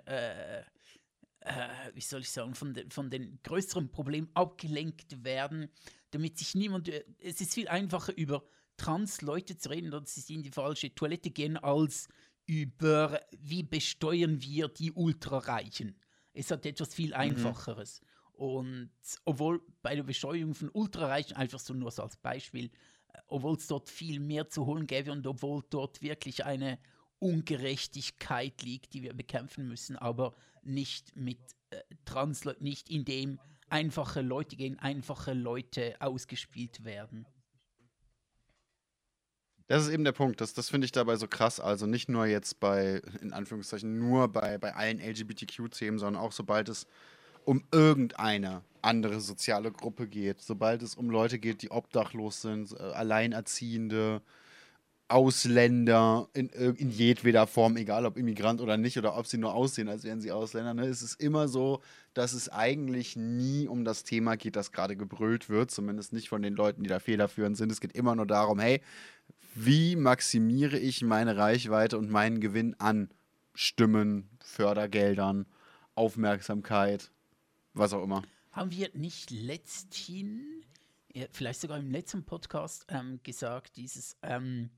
äh, 1.41 1.91
wie 1.93 2.01
soll 2.01 2.21
ich 2.21 2.29
sagen, 2.29 2.55
von, 2.55 2.73
de, 2.73 2.89
von 2.89 3.09
den 3.09 3.39
größeren 3.43 3.91
Problemen 3.91 4.29
abgelenkt 4.33 5.23
werden, 5.23 5.69
damit 6.11 6.37
sich 6.37 6.55
niemand, 6.55 6.89
äh, 6.89 7.03
es 7.19 7.41
ist 7.41 7.53
viel 7.53 7.67
einfacher 7.67 8.15
über 8.15 8.43
Trans-Leute 8.77 9.57
zu 9.57 9.69
reden, 9.69 9.91
dass 9.91 10.15
sie 10.15 10.35
in 10.35 10.43
die 10.43 10.51
falsche 10.51 10.93
Toilette 10.93 11.31
gehen, 11.31 11.57
als 11.57 12.07
über, 12.45 13.19
wie 13.39 13.63
besteuern 13.63 14.41
wir 14.41 14.67
die 14.67 14.91
Ultrareichen. 14.91 15.95
Es 16.33 16.51
hat 16.51 16.65
etwas 16.65 16.93
viel 16.93 17.09
mhm. 17.09 17.15
Einfacheres. 17.15 18.01
Mhm. 18.01 18.07
Und 18.33 18.91
obwohl 19.25 19.61
bei 19.81 19.95
der 19.95 20.03
Besteuerung 20.03 20.55
von 20.55 20.69
Ultrareichen, 20.73 21.35
einfach 21.35 21.59
so 21.59 21.73
nur 21.73 21.91
so 21.91 22.03
als 22.03 22.17
Beispiel, 22.17 22.65
äh, 23.13 23.19
obwohl 23.27 23.55
es 23.55 23.67
dort 23.67 23.89
viel 23.89 24.19
mehr 24.19 24.47
zu 24.47 24.65
holen 24.65 24.85
gäbe 24.85 25.11
und 25.11 25.25
obwohl 25.25 25.63
dort 25.69 26.01
wirklich 26.01 26.45
eine 26.45 26.79
Ungerechtigkeit 27.19 28.61
liegt, 28.63 28.93
die 28.93 29.03
wir 29.03 29.13
bekämpfen 29.13 29.67
müssen, 29.67 29.95
aber 29.95 30.33
nicht 30.63 31.15
mit 31.15 31.39
äh, 31.69 31.79
Transleuten, 32.05 32.63
nicht 32.63 32.89
indem 32.89 33.39
einfache 33.69 34.21
Leute 34.21 34.55
gegen 34.55 34.77
einfache 34.79 35.33
Leute 35.33 35.95
ausgespielt 35.99 36.83
werden. 36.83 37.25
Das 39.67 39.83
ist 39.83 39.89
eben 39.89 40.03
der 40.03 40.11
Punkt. 40.11 40.41
Das, 40.41 40.53
das 40.53 40.69
finde 40.69 40.83
ich 40.83 40.91
dabei 40.91 41.15
so 41.15 41.27
krass. 41.27 41.61
Also 41.61 41.85
nicht 41.85 42.09
nur 42.09 42.25
jetzt 42.25 42.59
bei, 42.59 43.01
in 43.21 43.31
Anführungszeichen, 43.31 43.97
nur 43.97 44.27
bei, 44.27 44.57
bei 44.57 44.75
allen 44.75 44.99
LGBTQ-Themen, 44.99 45.97
sondern 45.97 46.21
auch 46.21 46.33
sobald 46.33 46.67
es 46.67 46.87
um 47.45 47.63
irgendeine 47.71 48.63
andere 48.81 49.21
soziale 49.21 49.71
Gruppe 49.71 50.07
geht. 50.07 50.41
Sobald 50.41 50.81
es 50.81 50.95
um 50.95 51.09
Leute 51.09 51.39
geht, 51.39 51.61
die 51.61 51.71
obdachlos 51.71 52.41
sind, 52.41 52.73
äh, 52.73 52.83
Alleinerziehende, 52.83 54.21
Ausländer 55.11 56.29
in, 56.33 56.49
in 56.49 56.89
jedweder 56.89 57.45
Form, 57.45 57.75
egal 57.75 58.05
ob 58.05 58.17
Immigrant 58.17 58.61
oder 58.61 58.77
nicht, 58.77 58.97
oder 58.97 59.17
ob 59.17 59.27
sie 59.27 59.37
nur 59.37 59.53
aussehen, 59.53 59.89
als 59.89 60.03
wären 60.03 60.21
sie 60.21 60.31
Ausländer. 60.31 60.73
Ne? 60.73 60.85
Es 60.85 61.01
immer 61.15 61.47
so, 61.47 61.81
dass 62.13 62.33
es 62.33 62.49
eigentlich 62.49 63.15
nie 63.15 63.67
um 63.67 63.83
das 63.83 64.03
Thema 64.03 64.37
geht, 64.37 64.55
das 64.55 64.71
gerade 64.71 64.95
gebrüllt 64.95 65.49
wird, 65.49 65.71
zumindest 65.71 66.13
nicht 66.13 66.29
von 66.29 66.41
den 66.41 66.55
Leuten, 66.55 66.83
die 66.83 66.89
da 66.89 66.99
federführend 66.99 67.57
sind. 67.57 67.71
Es 67.71 67.81
geht 67.81 67.93
immer 67.93 68.15
nur 68.15 68.25
darum, 68.25 68.59
hey, 68.59 68.81
wie 69.53 69.95
maximiere 69.95 70.79
ich 70.79 71.01
meine 71.03 71.35
Reichweite 71.35 71.97
und 71.97 72.09
meinen 72.09 72.39
Gewinn 72.39 72.75
an 72.79 73.09
Stimmen, 73.53 74.29
Fördergeldern, 74.39 75.45
Aufmerksamkeit, 75.93 77.11
was 77.73 77.91
auch 77.93 78.03
immer. 78.03 78.23
Haben 78.51 78.71
wir 78.71 78.89
nicht 78.93 79.29
letzthin, 79.29 80.63
vielleicht 81.31 81.61
sogar 81.61 81.79
im 81.79 81.91
letzten 81.91 82.23
Podcast 82.23 82.85
ähm, 82.89 83.19
gesagt, 83.23 83.75
dieses 83.75 84.15
ähm, 84.23 84.69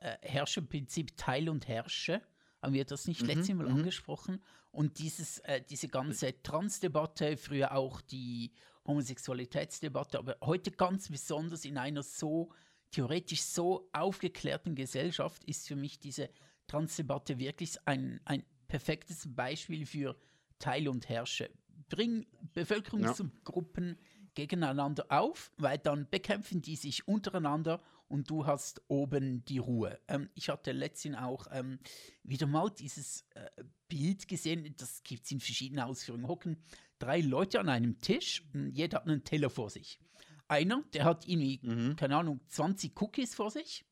äh, 0.00 0.16
Herrscherprinzip 0.22 1.16
Teil 1.16 1.48
und 1.48 1.68
Herrsche? 1.68 2.22
Haben 2.60 2.74
wir 2.74 2.84
das 2.84 3.06
nicht 3.06 3.22
mhm, 3.22 3.28
letztes 3.28 3.54
Mal 3.54 3.68
mhm. 3.68 3.76
angesprochen? 3.76 4.42
Und 4.70 4.98
dieses, 4.98 5.38
äh, 5.40 5.62
diese 5.68 5.88
ganze 5.88 6.42
Transdebatte, 6.42 7.36
früher 7.36 7.72
auch 7.72 8.00
die 8.00 8.52
Homosexualitätsdebatte, 8.86 10.18
aber 10.18 10.36
heute 10.42 10.70
ganz 10.70 11.08
besonders 11.08 11.64
in 11.64 11.78
einer 11.78 12.02
so 12.02 12.52
theoretisch 12.90 13.42
so 13.42 13.88
aufgeklärten 13.92 14.74
Gesellschaft 14.74 15.44
ist 15.44 15.68
für 15.68 15.76
mich 15.76 15.98
diese 15.98 16.30
Transdebatte 16.66 17.38
wirklich 17.38 17.76
ein, 17.84 18.20
ein 18.24 18.44
perfektes 18.68 19.28
Beispiel 19.34 19.86
für 19.86 20.16
Teil 20.58 20.88
und 20.88 21.08
Herrsche 21.08 21.50
bring 21.90 22.26
Bevölkerungsgruppen 22.54 23.88
ja. 23.88 23.94
gegeneinander 24.34 25.04
auf, 25.10 25.52
weil 25.58 25.76
dann 25.76 26.08
bekämpfen 26.08 26.62
die 26.62 26.76
sich 26.76 27.06
untereinander 27.06 27.82
und 28.10 28.28
du 28.28 28.44
hast 28.46 28.82
oben 28.88 29.44
die 29.44 29.58
Ruhe. 29.58 29.98
Ähm, 30.08 30.28
ich 30.34 30.48
hatte 30.48 30.72
letztens 30.72 31.16
auch 31.16 31.46
ähm, 31.52 31.78
wieder 32.24 32.46
mal 32.46 32.68
dieses 32.70 33.24
äh, 33.34 33.48
Bild 33.88 34.26
gesehen, 34.26 34.74
das 34.76 35.02
gibt 35.04 35.24
es 35.24 35.30
in 35.30 35.40
verschiedenen 35.40 35.84
Ausführungen. 35.84 36.26
Hocken 36.26 36.62
drei 36.98 37.20
Leute 37.20 37.60
an 37.60 37.68
einem 37.68 38.00
Tisch, 38.00 38.44
jeder 38.72 38.98
hat 38.98 39.06
einen 39.06 39.24
Teller 39.24 39.48
vor 39.48 39.70
sich. 39.70 40.00
Einer, 40.48 40.82
der 40.92 41.04
hat 41.04 41.26
irgendwie, 41.28 41.60
mhm. 41.62 41.94
keine 41.94 42.16
Ahnung, 42.16 42.40
20 42.48 43.00
Cookies 43.00 43.36
vor 43.36 43.52
sich. 43.52 43.84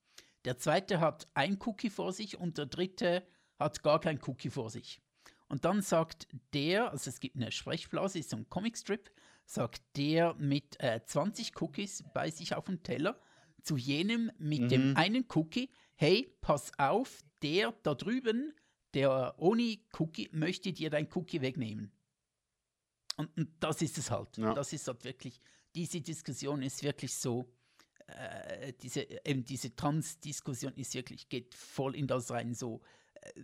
Der 0.44 0.58
zweite 0.58 0.98
hat 0.98 1.28
ein 1.34 1.58
Cookie 1.64 1.90
vor 1.90 2.12
sich 2.12 2.38
und 2.38 2.58
der 2.58 2.66
dritte 2.66 3.24
hat 3.58 3.82
gar 3.84 4.00
kein 4.00 4.20
Cookie 4.26 4.50
vor 4.50 4.68
sich. 4.68 5.00
Und 5.48 5.64
dann 5.64 5.80
sagt 5.80 6.26
der, 6.52 6.90
also 6.90 7.08
es 7.08 7.20
gibt 7.20 7.36
eine 7.36 7.52
Sprechblase, 7.52 8.18
ist 8.18 8.30
so 8.30 8.36
ein 8.36 8.48
Comicstrip, 8.50 9.10
sagt 9.46 9.82
der 9.96 10.34
mit 10.34 10.80
äh, 10.80 11.00
20 11.04 11.60
Cookies 11.62 12.04
bei 12.12 12.30
sich 12.30 12.54
auf 12.56 12.64
dem 12.64 12.82
Teller 12.82 13.18
zu 13.68 13.76
jenem 13.76 14.32
mit 14.38 14.62
mhm. 14.62 14.68
dem 14.68 14.96
einen 14.96 15.26
Cookie, 15.34 15.68
hey, 15.94 16.34
pass 16.40 16.72
auf, 16.78 17.20
der 17.42 17.74
da 17.82 17.94
drüben, 17.94 18.54
der 18.94 19.34
ohne 19.36 19.76
Cookie, 19.98 20.30
möchte 20.32 20.72
dir 20.72 20.88
dein 20.88 21.06
Cookie 21.12 21.42
wegnehmen. 21.42 21.92
Und, 23.18 23.36
und 23.36 23.50
das 23.60 23.82
ist 23.82 23.98
es 23.98 24.10
halt. 24.10 24.38
Ja. 24.38 24.54
Das 24.54 24.72
ist 24.72 24.88
halt 24.88 25.04
wirklich, 25.04 25.38
diese 25.74 26.00
Diskussion 26.00 26.62
ist 26.62 26.82
wirklich 26.82 27.14
so, 27.14 27.52
äh, 28.06 28.72
diese, 28.80 29.06
eben 29.26 29.44
diese 29.44 29.76
Trans-Diskussion 29.76 30.72
ist 30.76 30.94
wirklich, 30.94 31.28
geht 31.28 31.54
voll 31.54 31.94
in 31.94 32.06
das 32.06 32.30
rein, 32.30 32.54
so 32.54 32.80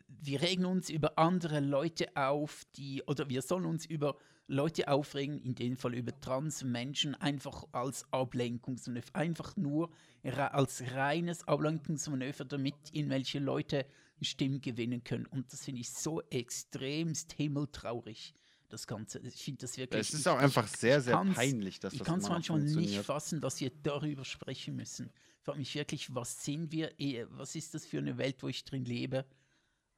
wir 0.09 0.43
regen 0.43 0.65
uns 0.65 0.91
über 0.91 1.19
andere 1.19 1.61
Leute 1.61 2.17
auf, 2.17 2.65
die, 2.77 3.03
oder 3.07 3.29
wir 3.29 3.43
sollen 3.43 3.67
uns 3.67 3.87
über 3.87 4.17
Leute 4.47 4.89
aufregen, 4.89 5.39
in 5.39 5.55
dem 5.55 5.77
Fall 5.77 5.95
über 5.95 6.19
Transmenschen, 6.21 7.15
einfach 7.15 7.65
als 7.73 8.05
Ablenkungsmanöver, 8.13 9.15
einfach 9.15 9.57
nur 9.57 9.91
als 10.23 10.83
reines 10.93 11.47
Ablenkungsmanöver, 11.49 12.45
damit 12.45 12.75
irgendwelche 12.93 13.39
Leute 13.39 13.87
Stimmen 14.21 14.61
gewinnen 14.61 15.05
können. 15.05 15.27
Und 15.27 15.53
das 15.53 15.65
finde 15.65 15.81
ich 15.81 15.91
so 15.91 16.23
extremst 16.31 17.33
himmeltraurig 17.33 18.35
das 18.69 18.87
Ganze. 18.87 19.21
Ich 19.21 19.43
finde 19.43 19.61
das 19.63 19.77
wirklich. 19.77 20.01
Es 20.01 20.15
ist 20.15 20.27
auch 20.27 20.39
einfach 20.39 20.67
sehr, 20.67 21.01
sehr 21.01 21.17
peinlich, 21.17 21.81
dass 21.81 21.93
ich 21.93 22.01
das 22.01 22.07
Ich 22.07 22.11
kann 22.11 22.21
es 22.21 22.29
manchmal 22.29 22.61
nicht 22.61 22.99
fassen, 23.01 23.41
dass 23.41 23.61
wir 23.61 23.71
darüber 23.83 24.25
sprechen 24.25 24.77
müssen. 24.77 25.11
Ich 25.39 25.45
frage 25.45 25.59
mich 25.59 25.75
wirklich, 25.75 26.15
was 26.15 26.45
sind 26.45 26.73
wir, 26.73 26.99
eh, 26.99 27.27
was 27.31 27.55
ist 27.55 27.75
das 27.75 27.85
für 27.85 27.99
eine 27.99 28.17
Welt, 28.19 28.43
wo 28.43 28.49
ich 28.49 28.65
drin 28.65 28.85
lebe? 28.85 29.25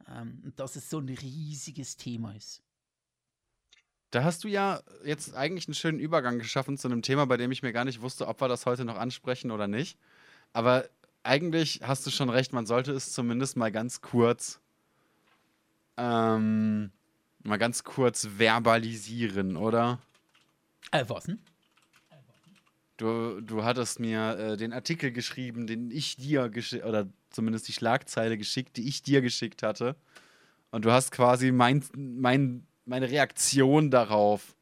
Ähm, 0.09 0.53
dass 0.57 0.77
es 0.77 0.91
so 0.91 0.99
ein 0.99 1.09
riesiges 1.09 1.97
Thema 1.97 2.35
ist. 2.35 2.63
Da 4.11 4.25
hast 4.25 4.45
du 4.45 4.49
ja 4.49 4.81
jetzt 5.05 5.35
eigentlich 5.35 5.67
einen 5.67 5.75
schönen 5.75 5.99
Übergang 5.99 6.39
geschaffen 6.39 6.79
zu 6.79 6.89
einem 6.89 7.03
Thema, 7.03 7.27
bei 7.27 7.37
dem 7.37 7.51
ich 7.51 7.63
mir 7.63 7.73
gar 7.73 7.85
nicht 7.85 8.01
wusste, 8.01 8.29
ob 8.29 8.41
wir 8.41 8.49
das 8.49 8.65
heute 8.65 8.85
noch 8.85 8.97
ansprechen 8.97 9.51
oder 9.51 9.67
nicht. 9.67 9.99
Aber 10.53 10.89
eigentlich 11.23 11.81
hast 11.83 12.07
du 12.07 12.11
schon 12.11 12.31
recht, 12.31 12.53
man 12.53 12.67
sollte 12.67 12.93
es 12.93 13.13
zumindest 13.13 13.57
mal 13.57 13.73
ganz 13.73 14.01
kurz, 14.01 14.61
ähm, 15.97 16.93
mal 17.43 17.59
ganz 17.59 17.85
kurz 17.85 18.29
verbalisieren, 18.39 19.57
oder? 19.57 20.01
Äh, 20.93 21.05
was 21.09 21.25
denn? 21.25 21.41
Du, 22.97 23.41
du 23.43 23.65
hattest 23.65 24.01
mir 24.01 24.39
äh, 24.39 24.57
den 24.57 24.73
Artikel 24.73 25.13
geschrieben, 25.13 25.67
den 25.67 25.91
ich 25.91 26.17
dir 26.17 26.51
oder 26.85 27.07
zumindest 27.31 27.69
die 27.69 27.73
Schlagzeile 27.73 28.39
geschickt, 28.39 28.77
die 28.77 28.89
ich 28.89 29.03
dir 29.03 29.21
geschickt 29.23 29.63
hatte. 29.63 29.97
Und 30.71 30.85
du 30.85 30.93
hast 30.93 31.13
quasi 31.13 31.53
mein, 31.53 31.85
mein, 31.95 32.67
meine 32.85 33.11
Reaktion 33.11 33.91
darauf 33.91 34.57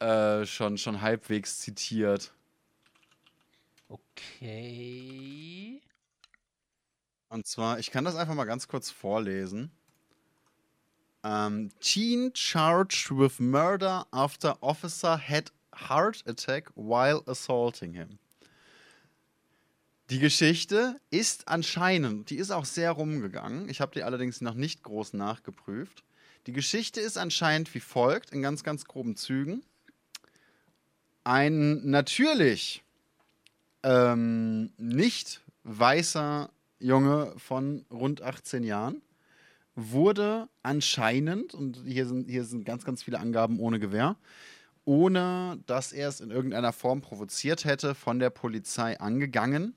äh, 0.00 0.44
schon, 0.44 0.78
schon 0.78 1.00
halbwegs 1.00 1.60
zitiert. 1.60 2.32
Okay. 3.88 5.80
Und 7.28 7.46
zwar, 7.46 7.78
ich 7.78 7.90
kann 7.90 8.04
das 8.04 8.16
einfach 8.16 8.34
mal 8.34 8.44
ganz 8.44 8.68
kurz 8.68 8.90
vorlesen. 8.90 9.70
Um, 11.22 11.30
ähm, 11.30 11.70
teen 11.80 12.32
charged 12.34 13.10
with 13.10 13.40
murder 13.40 14.06
after 14.12 14.62
officer 14.62 15.16
had 15.16 15.50
heart 15.74 16.22
attack 16.26 16.70
while 16.76 17.22
assaulting 17.26 17.94
him. 17.94 18.18
Die 20.14 20.20
Geschichte 20.20 21.00
ist 21.10 21.48
anscheinend, 21.48 22.30
die 22.30 22.36
ist 22.36 22.52
auch 22.52 22.66
sehr 22.66 22.92
rumgegangen. 22.92 23.68
Ich 23.68 23.80
habe 23.80 23.90
die 23.92 24.04
allerdings 24.04 24.40
noch 24.40 24.54
nicht 24.54 24.84
groß 24.84 25.14
nachgeprüft. 25.14 26.04
Die 26.46 26.52
Geschichte 26.52 27.00
ist 27.00 27.18
anscheinend 27.18 27.74
wie 27.74 27.80
folgt, 27.80 28.30
in 28.30 28.40
ganz, 28.40 28.62
ganz 28.62 28.84
groben 28.84 29.16
Zügen. 29.16 29.64
Ein 31.24 31.90
natürlich 31.90 32.84
ähm, 33.82 34.72
nicht 34.76 35.42
weißer 35.64 36.48
Junge 36.78 37.34
von 37.36 37.84
rund 37.90 38.22
18 38.22 38.62
Jahren 38.62 39.02
wurde 39.74 40.48
anscheinend, 40.62 41.54
und 41.54 41.82
hier 41.84 42.06
sind, 42.06 42.30
hier 42.30 42.44
sind 42.44 42.64
ganz, 42.64 42.84
ganz 42.84 43.02
viele 43.02 43.18
Angaben 43.18 43.58
ohne 43.58 43.80
Gewehr, 43.80 44.14
ohne 44.84 45.58
dass 45.66 45.92
er 45.92 46.08
es 46.08 46.20
in 46.20 46.30
irgendeiner 46.30 46.72
Form 46.72 47.00
provoziert 47.00 47.64
hätte, 47.64 47.96
von 47.96 48.20
der 48.20 48.30
Polizei 48.30 49.00
angegangen. 49.00 49.74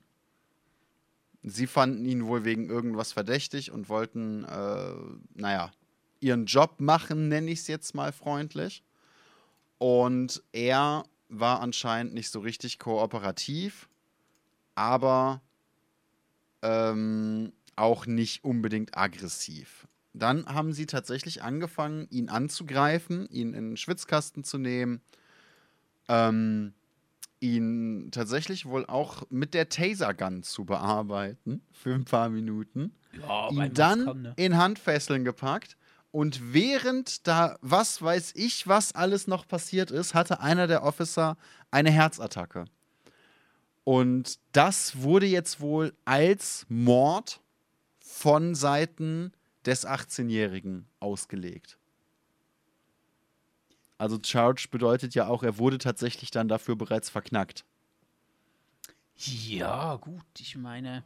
Sie 1.50 1.66
fanden 1.66 2.04
ihn 2.04 2.26
wohl 2.26 2.44
wegen 2.44 2.68
irgendwas 2.68 3.12
verdächtig 3.12 3.70
und 3.70 3.88
wollten, 3.88 4.44
äh, 4.44 4.94
naja, 5.34 5.72
ihren 6.20 6.46
Job 6.46 6.80
machen, 6.80 7.28
nenne 7.28 7.50
ich 7.50 7.60
es 7.60 7.66
jetzt 7.68 7.94
mal 7.94 8.12
freundlich. 8.12 8.82
Und 9.78 10.42
er 10.52 11.04
war 11.28 11.60
anscheinend 11.60 12.14
nicht 12.14 12.30
so 12.30 12.40
richtig 12.40 12.78
kooperativ, 12.78 13.88
aber 14.74 15.40
ähm, 16.62 17.52
auch 17.76 18.06
nicht 18.06 18.44
unbedingt 18.44 18.96
aggressiv. 18.96 19.86
Dann 20.12 20.46
haben 20.46 20.72
sie 20.72 20.86
tatsächlich 20.86 21.42
angefangen, 21.42 22.08
ihn 22.10 22.28
anzugreifen, 22.28 23.28
ihn 23.30 23.54
in 23.54 23.70
den 23.70 23.76
Schwitzkasten 23.76 24.42
zu 24.42 24.58
nehmen, 24.58 25.00
ähm, 26.08 26.72
ihn 27.40 28.10
tatsächlich 28.10 28.66
wohl 28.66 28.86
auch 28.86 29.24
mit 29.30 29.54
der 29.54 29.68
Taser-Gun 29.68 30.42
zu 30.42 30.64
bearbeiten 30.64 31.62
für 31.72 31.94
ein 31.94 32.04
paar 32.04 32.28
Minuten, 32.28 32.92
ja, 33.20 33.50
ihn 33.50 33.74
dann 33.74 34.04
kann, 34.04 34.22
ne? 34.22 34.32
in 34.36 34.56
Handfesseln 34.56 35.24
gepackt 35.24 35.76
und 36.10 36.52
während 36.52 37.26
da, 37.26 37.58
was 37.60 38.00
weiß 38.00 38.32
ich, 38.34 38.66
was 38.66 38.94
alles 38.94 39.26
noch 39.26 39.46
passiert 39.46 39.90
ist, 39.90 40.14
hatte 40.14 40.40
einer 40.40 40.66
der 40.66 40.82
Officer 40.82 41.36
eine 41.70 41.90
Herzattacke. 41.90 42.64
Und 43.84 44.38
das 44.52 45.00
wurde 45.02 45.26
jetzt 45.26 45.60
wohl 45.60 45.94
als 46.04 46.66
Mord 46.68 47.40
von 48.00 48.54
Seiten 48.54 49.32
des 49.64 49.86
18-Jährigen 49.86 50.86
ausgelegt. 50.98 51.78
Also 53.98 54.18
Charge 54.24 54.68
bedeutet 54.70 55.14
ja 55.14 55.26
auch, 55.26 55.42
er 55.42 55.58
wurde 55.58 55.78
tatsächlich 55.78 56.30
dann 56.30 56.48
dafür 56.48 56.76
bereits 56.76 57.10
verknackt. 57.10 57.64
Ja, 59.16 59.96
gut, 59.96 60.24
ich 60.38 60.56
meine, 60.56 61.02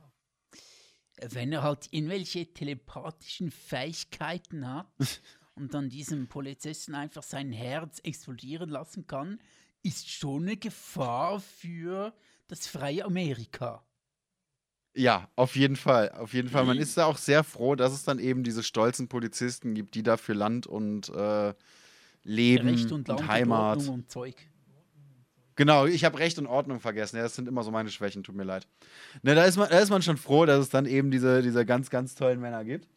wenn 1.30 1.52
er 1.52 1.62
halt 1.62 1.88
irgendwelche 1.90 2.52
telepathischen 2.52 3.50
Fähigkeiten 3.50 4.68
hat 4.68 4.86
und 5.54 5.72
dann 5.72 5.88
diesem 5.88 6.28
Polizisten 6.28 6.94
einfach 6.94 7.22
sein 7.22 7.52
Herz 7.52 8.00
explodieren 8.02 8.68
lassen 8.68 9.06
kann, 9.06 9.40
ist 9.82 10.10
schon 10.10 10.42
eine 10.42 10.56
Gefahr 10.58 11.40
für 11.40 12.14
das 12.48 12.66
freie 12.66 13.06
Amerika. 13.06 13.82
Ja, 14.94 15.30
auf 15.36 15.56
jeden 15.56 15.76
Fall. 15.76 16.10
Auf 16.10 16.34
jeden 16.34 16.50
Fall. 16.50 16.66
Man 16.66 16.76
ist 16.76 16.98
da 16.98 17.06
auch 17.06 17.16
sehr 17.16 17.44
froh, 17.44 17.74
dass 17.76 17.94
es 17.94 18.04
dann 18.04 18.18
eben 18.18 18.44
diese 18.44 18.62
stolzen 18.62 19.08
Polizisten 19.08 19.74
gibt, 19.74 19.94
die 19.94 20.02
da 20.02 20.18
für 20.18 20.34
Land 20.34 20.66
und 20.66 21.08
äh, 21.08 21.54
Leben 22.24 22.68
Recht 22.68 22.92
und, 22.92 23.08
und 23.08 23.26
Heimat. 23.28 23.78
Und, 23.78 23.88
und 23.88 24.10
Zeug. 24.10 24.36
Genau, 25.56 25.86
ich 25.86 26.04
habe 26.04 26.18
Recht 26.18 26.38
und 26.38 26.46
Ordnung 26.46 26.80
vergessen. 26.80 27.16
Ja, 27.16 27.22
das 27.22 27.34
sind 27.34 27.46
immer 27.46 27.62
so 27.62 27.70
meine 27.70 27.90
Schwächen, 27.90 28.22
tut 28.22 28.34
mir 28.34 28.44
leid. 28.44 28.66
Ne, 29.22 29.34
da, 29.34 29.44
ist 29.44 29.56
man, 29.56 29.68
da 29.68 29.78
ist 29.78 29.90
man 29.90 30.02
schon 30.02 30.16
froh, 30.16 30.46
dass 30.46 30.60
es 30.60 30.70
dann 30.70 30.86
eben 30.86 31.10
diese, 31.10 31.42
diese 31.42 31.66
ganz, 31.66 31.90
ganz 31.90 32.14
tollen 32.14 32.40
Männer 32.40 32.64
gibt. 32.64 32.88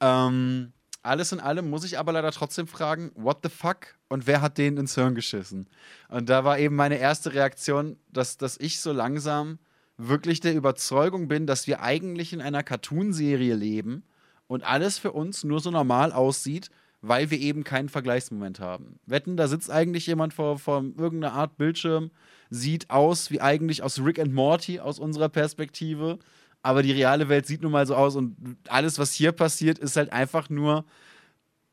Ähm, 0.00 0.72
alles 1.02 1.32
in 1.32 1.40
allem 1.40 1.70
muss 1.70 1.84
ich 1.84 1.98
aber 1.98 2.12
leider 2.12 2.32
trotzdem 2.32 2.66
fragen, 2.66 3.12
what 3.14 3.38
the 3.42 3.48
fuck 3.48 3.96
und 4.08 4.26
wer 4.26 4.40
hat 4.40 4.58
denen 4.58 4.76
ins 4.76 4.94
Hirn 4.96 5.14
geschissen? 5.14 5.68
Und 6.08 6.28
da 6.28 6.44
war 6.44 6.58
eben 6.58 6.74
meine 6.74 6.98
erste 6.98 7.32
Reaktion, 7.32 7.96
dass, 8.12 8.36
dass 8.36 8.58
ich 8.58 8.80
so 8.80 8.92
langsam 8.92 9.58
wirklich 9.96 10.40
der 10.40 10.54
Überzeugung 10.54 11.28
bin, 11.28 11.46
dass 11.46 11.66
wir 11.66 11.80
eigentlich 11.80 12.32
in 12.32 12.40
einer 12.40 12.62
Cartoonserie 12.62 13.54
leben 13.54 14.04
und 14.46 14.64
alles 14.64 14.98
für 14.98 15.12
uns 15.12 15.44
nur 15.44 15.60
so 15.60 15.70
normal 15.70 16.12
aussieht, 16.12 16.70
weil 17.00 17.30
wir 17.30 17.38
eben 17.38 17.64
keinen 17.64 17.88
Vergleichsmoment 17.88 18.60
haben. 18.60 18.98
Wetten, 19.06 19.36
da 19.36 19.46
sitzt 19.46 19.70
eigentlich 19.70 20.06
jemand 20.06 20.34
vor, 20.34 20.58
vor 20.58 20.82
irgendeiner 20.82 21.32
Art 21.32 21.56
Bildschirm, 21.56 22.10
sieht 22.50 22.90
aus 22.90 23.30
wie 23.30 23.40
eigentlich 23.40 23.82
aus 23.82 24.00
Rick 24.00 24.18
and 24.18 24.34
Morty 24.34 24.80
aus 24.80 24.98
unserer 24.98 25.28
Perspektive, 25.28 26.18
aber 26.62 26.82
die 26.82 26.92
reale 26.92 27.28
Welt 27.28 27.46
sieht 27.46 27.62
nun 27.62 27.72
mal 27.72 27.86
so 27.86 27.94
aus 27.94 28.16
und 28.16 28.56
alles, 28.68 28.98
was 28.98 29.12
hier 29.12 29.32
passiert, 29.32 29.78
ist 29.78 29.96
halt 29.96 30.12
einfach 30.12 30.50
nur 30.50 30.84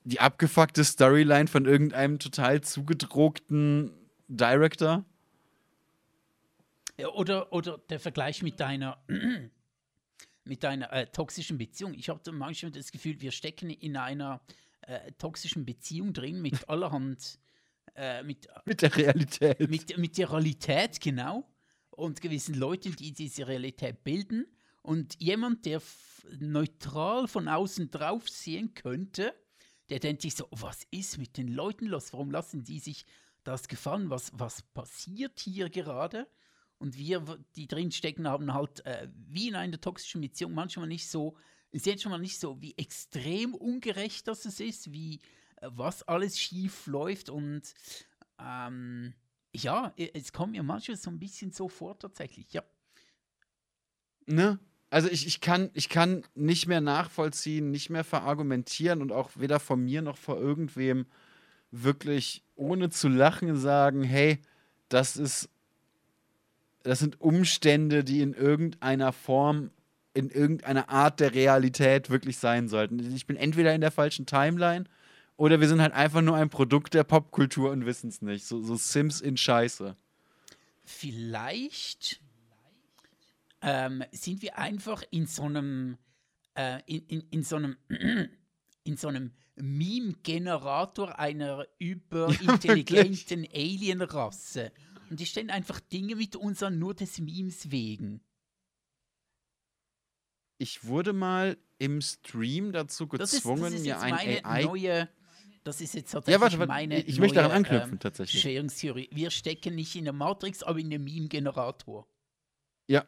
die 0.04 0.20
abgefuckte 0.20 0.84
Storyline 0.84 1.48
von 1.48 1.66
irgendeinem 1.66 2.20
total 2.20 2.62
zugedruckten 2.62 3.92
Director. 4.28 5.04
Oder, 7.16 7.52
oder 7.52 7.80
der 7.90 8.00
Vergleich 8.00 8.44
mit 8.44 8.60
deiner, 8.60 9.04
mit 10.46 10.64
deiner 10.64 10.94
äh, 10.94 11.08
toxischen 11.08 11.58
Beziehung. 11.58 11.96
Ich 11.96 12.10
habe 12.10 12.32
manchmal 12.32 12.72
das 12.72 12.92
Gefühl, 12.92 13.20
wir 13.20 13.32
stecken 13.32 13.72
in 13.72 13.98
einer 13.98 14.40
äh, 14.88 15.12
toxischen 15.14 15.66
Beziehung 15.66 16.14
drin 16.14 16.42
mit 16.42 16.68
allerhand. 16.70 17.40
Äh, 17.96 18.24
mit, 18.24 18.48
mit 18.66 18.82
der 18.82 18.96
Realität. 18.96 19.70
Mit, 19.70 19.98
mit 19.98 20.18
der 20.18 20.32
Realität, 20.32 21.00
genau. 21.00 21.50
Und 21.92 22.22
gewissen 22.22 22.56
Leuten, 22.56 22.96
die 22.96 23.14
diese 23.14 23.48
Realität 23.48 24.04
bilden. 24.04 24.46
Und 24.82 25.20
jemand, 25.20 25.66
der 25.66 25.82
neutral 26.40 27.28
von 27.28 27.48
außen 27.48 27.90
drauf 27.90 28.30
sehen 28.30 28.74
könnte, 28.74 29.34
der 29.90 30.00
denkt 30.00 30.22
sich 30.22 30.36
so: 30.36 30.48
Was 30.52 30.86
ist 30.92 31.18
mit 31.18 31.38
den 31.38 31.48
Leuten 31.48 31.88
los? 31.88 32.12
Warum 32.14 32.32
lassen 32.32 32.64
die 32.64 32.80
sich 32.80 33.06
das 33.44 33.68
gefallen? 33.68 34.10
Was, 34.10 34.32
was 34.34 34.62
passiert 34.62 35.40
hier 35.40 35.70
gerade? 35.70 36.28
Und 36.78 36.98
wir, 36.98 37.24
die 37.56 37.68
drinstecken, 37.68 38.28
haben 38.28 38.54
halt 38.54 38.86
äh, 38.86 39.08
wie 39.16 39.48
in 39.48 39.56
einer 39.56 39.80
toxischen 39.80 40.22
Beziehung 40.22 40.54
manchmal 40.54 40.88
nicht 40.88 41.10
so 41.10 41.38
ist 41.76 41.86
jetzt 41.86 42.04
schon 42.04 42.12
mal 42.12 42.20
nicht 42.20 42.40
so, 42.40 42.62
wie 42.62 42.74
extrem 42.78 43.54
ungerecht 43.54 44.28
das 44.30 44.46
ist, 44.46 44.94
wie 44.94 45.20
äh, 45.58 45.70
was 45.72 46.04
alles 46.04 46.40
schief 46.40 46.88
läuft 46.88 47.30
und 47.30 47.74
ähm, 48.40 49.14
ja, 49.54 49.94
es 49.96 50.32
kommt 50.32 50.54
mir 50.54 50.64
manchmal 50.64 50.98
so 50.98 51.10
ein 51.10 51.20
bisschen 51.20 51.52
so 51.52 51.68
vor 51.68 51.98
tatsächlich, 52.00 52.52
ja. 52.54 52.64
Ne? 54.26 54.60
Also 54.90 55.10
ich, 55.10 55.28
ich, 55.28 55.42
kann, 55.42 55.70
ich 55.74 55.90
kann 55.90 56.24
nicht 56.34 56.68
mehr 56.68 56.82
nachvollziehen, 56.82 57.72
nicht 57.72 57.90
mehr 57.90 58.04
verargumentieren 58.04 59.02
und 59.02 59.12
auch 59.12 59.32
weder 59.36 59.60
von 59.60 59.84
mir 59.84 60.02
noch 60.02 60.18
vor 60.18 60.38
irgendwem 60.38 61.06
wirklich 61.72 62.44
ohne 62.56 62.90
zu 62.90 63.10
lachen 63.10 63.58
sagen, 63.58 64.04
hey, 64.04 64.40
das 64.88 65.18
ist, 65.18 65.50
das 66.84 67.00
sind 67.00 67.20
Umstände, 67.20 68.04
die 68.06 68.22
in 68.22 68.34
irgendeiner 68.34 69.12
Form 69.12 69.72
in 70.16 70.30
irgendeiner 70.30 70.90
Art 70.90 71.20
der 71.20 71.34
Realität 71.34 72.10
wirklich 72.10 72.38
sein 72.38 72.70
sollten. 72.70 73.14
Ich 73.16 73.28
bin 73.28 73.36
entweder 73.36 73.76
in 73.76 73.82
der 73.82 73.92
falschen 73.92 74.26
Timeline 74.26 74.86
oder 75.36 75.60
wir 75.60 75.68
sind 75.68 75.82
halt 75.82 75.94
einfach 75.94 76.22
nur 76.22 76.38
ein 76.38 76.50
Produkt 76.50 76.94
der 76.94 77.04
Popkultur 77.04 77.72
und 77.72 77.86
wissen 77.86 78.08
es 78.08 78.22
nicht. 78.22 78.46
So, 78.46 78.62
so, 78.62 78.78
Sims 78.78 79.20
in 79.20 79.36
Scheiße. 79.36 79.96
Vielleicht 80.86 82.22
ähm, 83.62 84.04
sind 84.12 84.42
wir 84.42 84.58
einfach 84.58 85.04
in 85.12 85.28
so 85.28 85.44
einem 85.44 85.98
äh, 86.56 86.80
in, 86.86 87.02
in, 87.08 87.24
in 87.32 87.44
so 87.44 87.58
einem 87.58 87.76
in 88.86 88.96
so 88.98 89.10
einem 89.10 89.32
Meme-Generator 89.58 91.20
einer 91.20 91.66
überintelligenten 91.78 93.44
ja, 93.44 93.50
Alien-Rasse. 93.54 94.72
Und 95.10 95.20
die 95.20 95.26
stellen 95.26 95.50
einfach 95.50 95.80
Dinge 95.80 96.16
mit 96.16 96.36
uns 96.36 96.64
an, 96.64 96.80
nur 96.80 96.94
des 96.94 97.20
Memes 97.20 97.72
wegen 97.72 98.22
ich 100.58 100.86
wurde 100.86 101.14
mal 101.14 101.58
im 101.78 102.02
Stream 102.02 102.72
dazu 102.72 103.08
gezwungen, 103.08 103.74
ist, 103.74 103.84
mir 103.84 104.00
ein 104.00 104.14
AI. 104.14 104.64
Neue, 104.64 105.10
das 105.64 105.82
ist 105.82 105.96
jetzt 105.96 106.12
tatsächlich 106.12 106.36
ja, 106.36 106.42
warte, 106.42 106.60
warte, 106.60 106.68
meine 106.68 107.02
ich 107.02 107.20
möchte 107.20 107.36
daran 107.36 107.52
anknüpfen, 107.52 107.94
ähm, 107.94 108.00
tatsächlich. 108.00 108.44
Wir 108.44 109.32
stecken 109.32 109.76
nicht 109.76 109.96
in 109.96 110.06
der 110.06 110.14
Matrix, 110.14 110.64
aber 110.64 110.80
in 110.80 110.90
dem 110.90 111.04
Meme-Generator. 111.04 112.08
Ja, 112.88 113.06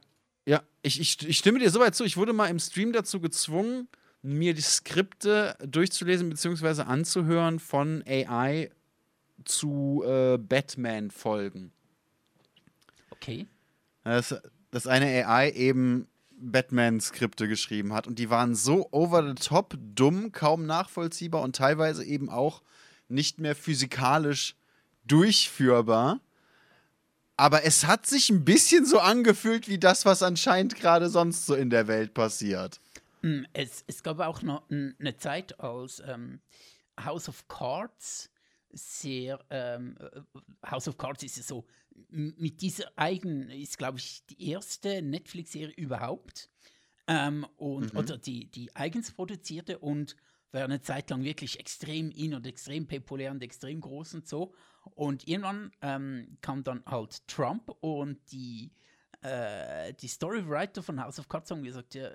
ja, 0.47 0.63
ich, 0.81 0.99
ich, 0.99 1.27
ich 1.27 1.37
stimme 1.37 1.59
dir 1.59 1.69
soweit 1.69 1.93
zu. 1.93 2.03
Ich 2.03 2.17
wurde 2.17 2.33
mal 2.33 2.47
im 2.47 2.59
Stream 2.59 2.93
dazu 2.93 3.19
gezwungen, 3.19 3.87
mir 4.21 4.53
die 4.53 4.61
Skripte 4.61 5.57
durchzulesen 5.65 6.29
bzw. 6.29 6.83
anzuhören 6.83 7.59
von 7.59 8.03
AI 8.07 8.71
zu 9.45 10.03
äh, 10.05 10.37
Batman-Folgen. 10.37 11.71
Okay. 13.11 13.45
Das, 14.03 14.35
dass 14.71 14.87
eine 14.87 15.27
AI 15.27 15.51
eben 15.51 16.07
Batman-Skripte 16.37 17.47
geschrieben 17.47 17.93
hat. 17.93 18.07
Und 18.07 18.19
die 18.19 18.29
waren 18.29 18.55
so 18.55 18.87
over 18.91 19.27
the 19.27 19.35
top, 19.35 19.75
dumm, 19.79 20.31
kaum 20.31 20.65
nachvollziehbar 20.65 21.41
und 21.41 21.55
teilweise 21.55 22.03
eben 22.03 22.29
auch 22.29 22.61
nicht 23.09 23.39
mehr 23.39 23.55
physikalisch 23.55 24.55
durchführbar. 25.05 26.19
Aber 27.37 27.63
es 27.63 27.85
hat 27.85 28.07
sich 28.07 28.29
ein 28.29 28.45
bisschen 28.45 28.85
so 28.85 28.99
angefühlt 28.99 29.67
wie 29.67 29.77
das, 29.77 30.05
was 30.05 30.23
anscheinend 30.23 30.75
gerade 30.75 31.09
sonst 31.09 31.45
so 31.45 31.53
in 31.53 31.69
der 31.69 31.87
Welt 31.87 32.13
passiert. 32.13 32.79
Hm, 33.21 33.45
es, 33.53 33.83
es 33.87 34.01
gab 34.01 34.19
auch 34.19 34.41
noch 34.41 34.63
eine 34.69 35.17
Zeit, 35.17 35.59
als 35.59 36.01
ähm, 36.05 36.39
House 36.99 37.29
of 37.29 37.47
Cards 37.47 38.29
sehr, 38.71 39.39
ähm, 39.49 39.97
äh, 39.99 40.69
House 40.69 40.87
of 40.87 40.97
Cards 40.97 41.23
ist 41.23 41.37
ja 41.37 41.43
so 41.43 41.65
mit 42.09 42.61
dieser 42.61 42.91
eigenen, 42.95 43.49
ist 43.49 43.77
glaube 43.77 43.97
ich 43.97 44.25
die 44.27 44.49
erste 44.51 45.01
Netflix-Serie 45.01 45.75
überhaupt. 45.75 46.49
Ähm, 47.07 47.45
und, 47.55 47.93
mhm. 47.93 47.99
Oder 47.99 48.17
die, 48.17 48.51
die 48.51 48.75
eigens 48.75 49.11
produzierte 49.11 49.79
und 49.79 50.15
war 50.51 50.63
eine 50.63 50.81
Zeit 50.81 51.09
lang 51.09 51.23
wirklich 51.23 51.59
extrem 51.59 52.11
in 52.11 52.33
und 52.33 52.45
extrem 52.47 52.87
populär 52.87 53.31
und 53.31 53.43
extrem 53.43 53.81
groß 53.81 54.15
und 54.15 54.27
so. 54.27 54.53
Und 54.95 55.27
irgendwann 55.27 55.71
ähm, 55.81 56.37
kam 56.41 56.63
dann 56.63 56.83
halt 56.85 57.27
Trump 57.27 57.69
und 57.81 58.19
die, 58.31 58.71
äh, 59.21 59.93
die 59.93 60.07
Storywriter 60.07 60.83
von 60.83 61.01
House 61.01 61.19
of 61.19 61.27
Cards 61.27 61.51
haben 61.51 61.63
gesagt, 61.63 61.95
ja, 61.95 62.09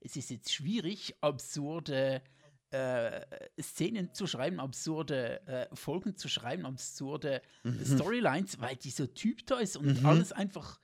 es 0.00 0.16
ist 0.16 0.30
jetzt 0.30 0.52
schwierig, 0.52 1.14
absurde 1.20 2.22
äh, 2.70 3.20
Szenen 3.60 4.14
zu 4.14 4.26
schreiben, 4.26 4.60
absurde 4.60 5.46
äh, 5.46 5.74
Folgen 5.74 6.16
zu 6.16 6.28
schreiben, 6.28 6.66
absurde 6.66 7.42
mhm. 7.64 7.84
Storylines, 7.84 8.60
weil 8.60 8.76
dieser 8.76 9.12
Typ 9.12 9.46
da 9.46 9.58
ist 9.58 9.76
und 9.76 10.00
mhm. 10.00 10.06
alles 10.06 10.32
einfach 10.32 10.78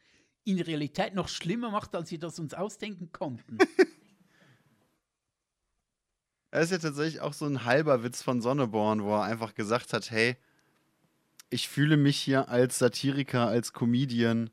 in 0.45 0.61
Realität 0.61 1.15
noch 1.15 1.29
schlimmer 1.29 1.71
macht, 1.71 1.95
als 1.95 2.11
wir 2.11 2.19
das 2.19 2.39
uns 2.39 2.55
ausdenken 2.55 3.11
konnten. 3.13 3.59
Er 6.53 6.63
ist 6.63 6.71
ja 6.73 6.79
tatsächlich 6.79 7.21
auch 7.21 7.35
so 7.35 7.45
ein 7.45 7.67
halber 7.67 8.03
Witz 8.03 8.23
von 8.23 8.41
Sonneborn, 8.41 9.03
wo 9.03 9.15
er 9.15 9.25
einfach 9.25 9.55
gesagt 9.55 9.93
hat, 9.93 10.11
hey, 10.11 10.37
ich 11.51 11.69
fühle 11.69 11.99
mich 11.99 12.17
hier 12.17 12.49
als 12.49 12.79
Satiriker, 12.79 13.47
als 13.47 13.75
Comedian 13.75 14.49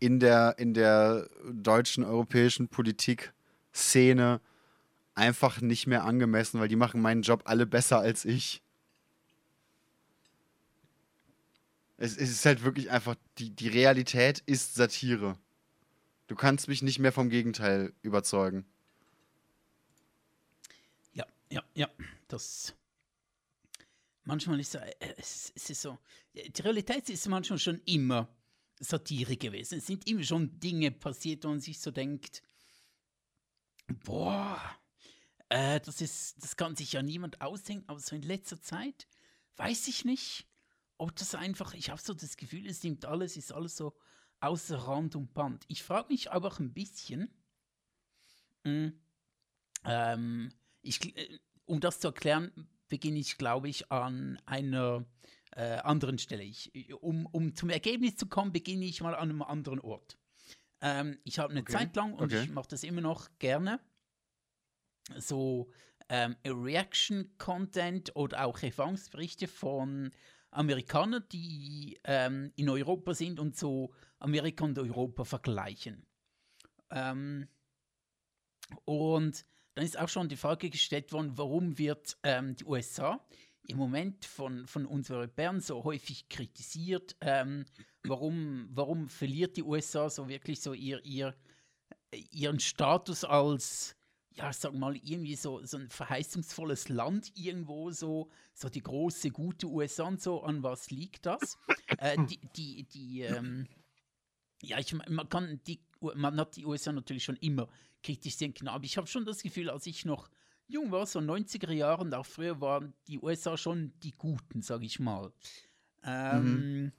in 0.00 0.18
der, 0.18 0.56
in 0.58 0.74
der 0.74 1.28
deutschen, 1.48 2.02
europäischen 2.02 2.66
Politik-Szene 2.66 4.40
einfach 5.16 5.60
nicht 5.60 5.86
mehr 5.86 6.04
angemessen, 6.04 6.60
weil 6.60 6.68
die 6.68 6.76
machen 6.76 7.00
meinen 7.00 7.22
Job 7.22 7.42
alle 7.46 7.66
besser 7.66 7.98
als 7.98 8.24
ich. 8.24 8.62
Es, 11.96 12.16
es 12.16 12.30
ist 12.30 12.44
halt 12.44 12.62
wirklich 12.62 12.90
einfach, 12.90 13.16
die, 13.38 13.50
die 13.50 13.68
Realität 13.68 14.40
ist 14.46 14.74
Satire. 14.74 15.38
Du 16.26 16.34
kannst 16.34 16.68
mich 16.68 16.82
nicht 16.82 16.98
mehr 16.98 17.12
vom 17.12 17.30
Gegenteil 17.30 17.94
überzeugen. 18.02 18.66
Ja, 21.14 21.26
ja, 21.50 21.62
ja. 21.74 21.88
Das. 22.28 22.74
Manchmal 24.24 24.60
ist 24.60 24.74
äh, 24.74 24.94
es, 25.16 25.52
es 25.54 25.70
ist 25.70 25.82
so. 25.82 25.98
Die 26.34 26.62
Realität 26.62 27.08
ist 27.08 27.26
manchmal 27.28 27.58
schon 27.58 27.80
immer 27.86 28.28
Satire 28.80 29.36
gewesen. 29.36 29.78
Es 29.78 29.86
sind 29.86 30.06
immer 30.06 30.24
schon 30.24 30.58
Dinge 30.60 30.90
passiert, 30.90 31.44
wo 31.44 31.48
man 31.48 31.60
sich 31.60 31.78
so 31.78 31.90
denkt, 31.90 32.42
boah, 34.04 34.60
äh, 35.48 35.80
das, 35.80 36.00
ist, 36.00 36.42
das 36.42 36.56
kann 36.56 36.76
sich 36.76 36.92
ja 36.92 37.02
niemand 37.02 37.40
ausdenken, 37.40 37.88
aber 37.88 38.00
so 38.00 38.16
in 38.16 38.22
letzter 38.22 38.60
Zeit 38.60 39.06
weiß 39.56 39.88
ich 39.88 40.04
nicht, 40.04 40.46
ob 40.98 41.14
das 41.16 41.34
einfach, 41.34 41.74
ich 41.74 41.90
habe 41.90 42.00
so 42.00 42.14
das 42.14 42.36
Gefühl, 42.36 42.66
es 42.66 42.82
nimmt 42.82 43.04
alles, 43.04 43.36
ist 43.36 43.52
alles 43.52 43.76
so 43.76 43.96
außer 44.40 44.76
Rand 44.76 45.16
und 45.16 45.34
Band. 45.34 45.64
Ich 45.68 45.82
frage 45.82 46.08
mich 46.08 46.30
aber 46.30 46.48
auch 46.48 46.58
ein 46.58 46.72
bisschen, 46.72 47.30
mh, 48.64 48.70
hm, 48.70 49.00
ähm, 49.84 50.52
ich, 50.82 51.16
äh, 51.16 51.38
um 51.64 51.80
das 51.80 52.00
zu 52.00 52.08
erklären, 52.08 52.68
beginne 52.88 53.18
ich, 53.18 53.38
glaube 53.38 53.68
ich, 53.68 53.90
an 53.90 54.40
einer 54.46 55.04
äh, 55.52 55.78
anderen 55.78 56.18
Stelle. 56.18 56.44
Ich, 56.44 56.72
um, 57.00 57.26
um 57.26 57.54
zum 57.54 57.70
Ergebnis 57.70 58.16
zu 58.16 58.26
kommen, 58.26 58.52
beginne 58.52 58.84
ich 58.84 59.00
mal 59.00 59.14
an 59.14 59.30
einem 59.30 59.42
anderen 59.42 59.80
Ort. 59.80 60.18
Ähm, 60.80 61.18
ich 61.24 61.38
habe 61.38 61.52
eine 61.52 61.62
okay. 61.62 61.72
Zeit 61.72 61.96
lang, 61.96 62.14
und 62.14 62.32
okay. 62.32 62.44
ich 62.44 62.50
mache 62.50 62.68
das 62.68 62.82
immer 62.82 63.00
noch 63.00 63.28
gerne, 63.38 63.80
so 65.16 65.70
ähm, 66.08 66.36
Reaction-Content 66.44 68.14
oder 68.14 68.44
auch 68.44 68.62
Erfahrungsberichte 68.62 69.48
von 69.48 70.12
Amerikanern, 70.50 71.24
die 71.32 71.98
ähm, 72.04 72.52
in 72.56 72.68
Europa 72.68 73.14
sind 73.14 73.40
und 73.40 73.56
so 73.56 73.92
Amerika 74.18 74.64
und 74.64 74.78
Europa 74.78 75.24
vergleichen. 75.24 76.06
Ähm, 76.90 77.48
und 78.84 79.44
dann 79.74 79.84
ist 79.84 79.98
auch 79.98 80.08
schon 80.08 80.28
die 80.28 80.36
Frage 80.36 80.70
gestellt 80.70 81.12
worden, 81.12 81.36
warum 81.36 81.78
wird 81.78 82.16
ähm, 82.22 82.56
die 82.56 82.64
USA 82.64 83.24
im 83.68 83.76
Moment 83.76 84.24
von, 84.24 84.66
von 84.66 84.86
uns 84.86 85.10
Europäern 85.10 85.60
so 85.60 85.84
häufig 85.84 86.28
kritisiert? 86.28 87.16
Ähm, 87.20 87.66
warum, 88.04 88.68
warum 88.70 89.08
verliert 89.08 89.56
die 89.56 89.62
USA 89.62 90.08
so 90.08 90.28
wirklich 90.28 90.60
so 90.60 90.72
ihr, 90.72 91.04
ihr, 91.04 91.34
ihren 92.30 92.60
Status 92.60 93.24
als 93.24 93.95
ja, 94.36 94.52
sag 94.52 94.74
mal, 94.74 94.96
irgendwie 94.96 95.34
so, 95.34 95.64
so 95.64 95.78
ein 95.78 95.88
verheißungsvolles 95.88 96.88
Land 96.90 97.32
irgendwo, 97.36 97.90
so, 97.90 98.30
so 98.52 98.68
die 98.68 98.82
große, 98.82 99.30
gute 99.30 99.66
USA 99.66 100.04
und 100.04 100.20
so, 100.20 100.42
an 100.42 100.62
was 100.62 100.90
liegt 100.90 101.26
das? 101.26 101.58
äh, 101.98 102.16
die, 102.26 102.40
die, 102.54 102.82
die 102.84 103.20
ähm, 103.22 103.66
ja, 104.62 104.78
ich, 104.78 104.92
man 104.94 105.28
kann 105.28 105.60
die, 105.66 105.80
man 106.00 106.38
hat 106.38 106.56
die 106.56 106.66
USA 106.66 106.92
natürlich 106.92 107.24
schon 107.24 107.36
immer 107.36 107.68
kritisch 108.02 108.36
sehen 108.36 108.54
können, 108.54 108.68
aber 108.68 108.84
ich 108.84 108.96
habe 108.96 109.06
schon 109.06 109.24
das 109.24 109.42
Gefühl, 109.42 109.70
als 109.70 109.86
ich 109.86 110.04
noch 110.04 110.28
jung 110.66 110.90
war, 110.90 111.06
so 111.06 111.18
90er 111.18 111.72
Jahren, 111.72 112.12
auch 112.12 112.26
früher 112.26 112.60
waren 112.60 112.92
die 113.06 113.18
USA 113.18 113.56
schon 113.56 113.92
die 114.02 114.12
Guten, 114.12 114.62
sag 114.62 114.82
ich 114.82 114.98
mal. 114.98 115.32
Ähm, 116.02 116.82
mhm. 116.82 116.92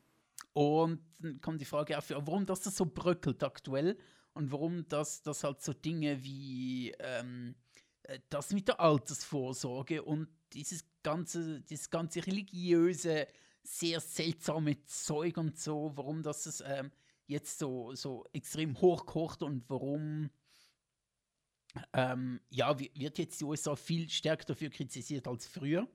Und 0.54 1.02
dann 1.20 1.42
kommt 1.42 1.62
die 1.62 1.66
Frage 1.66 1.98
auf, 1.98 2.10
warum 2.10 2.46
das 2.46 2.64
so 2.64 2.86
bröckelt 2.86 3.44
aktuell 3.44 3.98
und 4.38 4.52
warum 4.52 4.88
das, 4.88 5.22
das 5.24 5.44
halt 5.44 5.62
so 5.62 5.74
Dinge 5.74 6.24
wie 6.24 6.92
ähm, 7.00 7.56
äh, 8.04 8.20
das 8.30 8.54
mit 8.54 8.68
der 8.68 8.80
Altersvorsorge 8.80 10.04
und 10.04 10.30
dieses 10.54 10.86
ganze, 11.04 11.62
dieses 11.62 11.90
ganze 11.90 12.26
religiöse, 12.26 13.28
sehr 13.64 14.00
seltsame 14.00 14.84
Zeug 14.86 15.38
und 15.38 15.60
so, 15.60 15.92
warum 15.96 16.24
das 16.24 16.46
es, 16.46 16.64
ähm, 16.66 16.92
jetzt 17.26 17.60
so, 17.60 17.94
so 17.96 18.26
extrem 18.32 18.80
hochkocht 18.80 19.44
und 19.44 19.70
warum 19.70 20.30
ähm, 21.94 22.40
ja, 22.50 22.80
wird 22.80 23.18
jetzt 23.18 23.42
die 23.42 23.46
USA 23.46 23.76
viel 23.76 24.10
stärker 24.10 24.46
dafür 24.46 24.70
kritisiert 24.70 25.28
als 25.28 25.48
früher. 25.48 25.88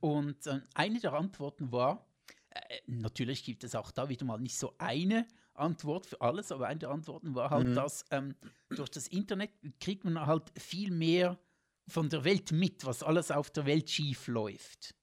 Und 0.00 0.46
äh, 0.46 0.60
eine 0.74 1.00
der 1.00 1.12
Antworten 1.14 1.72
war, 1.72 2.06
äh, 2.50 2.78
natürlich 2.86 3.44
gibt 3.44 3.64
es 3.64 3.74
auch 3.74 3.90
da 3.90 4.08
wieder 4.08 4.24
mal 4.24 4.38
nicht 4.38 4.56
so 4.56 4.74
eine 4.78 5.26
Antwort 5.54 6.06
für 6.06 6.20
alles, 6.20 6.52
aber 6.52 6.66
eine 6.66 6.80
der 6.80 6.90
Antworten 6.90 7.34
war 7.34 7.50
halt, 7.50 7.68
mhm. 7.68 7.74
dass 7.74 8.04
ähm, 8.10 8.34
durch 8.70 8.90
das 8.90 9.08
Internet 9.08 9.50
kriegt 9.80 10.04
man 10.04 10.26
halt 10.26 10.52
viel 10.58 10.90
mehr 10.90 11.38
von 11.86 12.08
der 12.08 12.24
Welt 12.24 12.52
mit, 12.52 12.84
was 12.84 13.02
alles 13.02 13.30
auf 13.30 13.50
der 13.50 13.66
Welt 13.66 13.90
schief 13.90 14.26
läuft. 14.26 14.94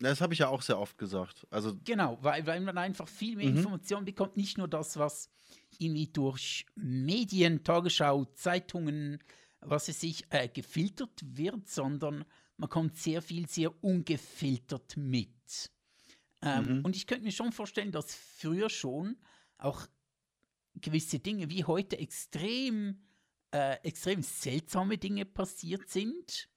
Das 0.00 0.20
habe 0.20 0.34
ich 0.34 0.40
ja 0.40 0.48
auch 0.48 0.62
sehr 0.62 0.78
oft 0.78 0.98
gesagt. 0.98 1.46
Also 1.50 1.78
genau, 1.84 2.18
weil, 2.20 2.46
weil 2.46 2.60
man 2.60 2.76
einfach 2.76 3.08
viel 3.08 3.36
mehr 3.36 3.48
mhm. 3.48 3.58
Informationen 3.58 4.04
bekommt, 4.04 4.36
nicht 4.36 4.58
nur 4.58 4.68
das, 4.68 4.98
was 4.98 5.30
irgendwie 5.78 6.08
durch 6.08 6.66
Medien, 6.74 7.64
Tagesschau, 7.64 8.24
Zeitungen, 8.34 9.18
was 9.60 9.88
es 9.88 10.00
sich 10.00 10.24
äh, 10.30 10.48
gefiltert 10.48 11.20
wird, 11.22 11.68
sondern 11.68 12.24
man 12.56 12.68
kommt 12.68 12.96
sehr 12.96 13.22
viel, 13.22 13.48
sehr 13.48 13.72
ungefiltert 13.82 14.96
mit. 14.96 15.70
Ähm, 16.42 16.78
mhm. 16.78 16.84
Und 16.84 16.96
ich 16.96 17.06
könnte 17.06 17.24
mir 17.24 17.32
schon 17.32 17.52
vorstellen, 17.52 17.90
dass 17.90 18.14
früher 18.14 18.68
schon 18.68 19.16
auch 19.58 19.86
gewisse 20.74 21.18
Dinge 21.18 21.50
wie 21.50 21.64
heute 21.64 21.98
extrem, 21.98 23.00
äh, 23.52 23.76
extrem 23.82 24.22
seltsame 24.22 24.98
Dinge 24.98 25.24
passiert 25.24 25.88
sind. 25.88 26.48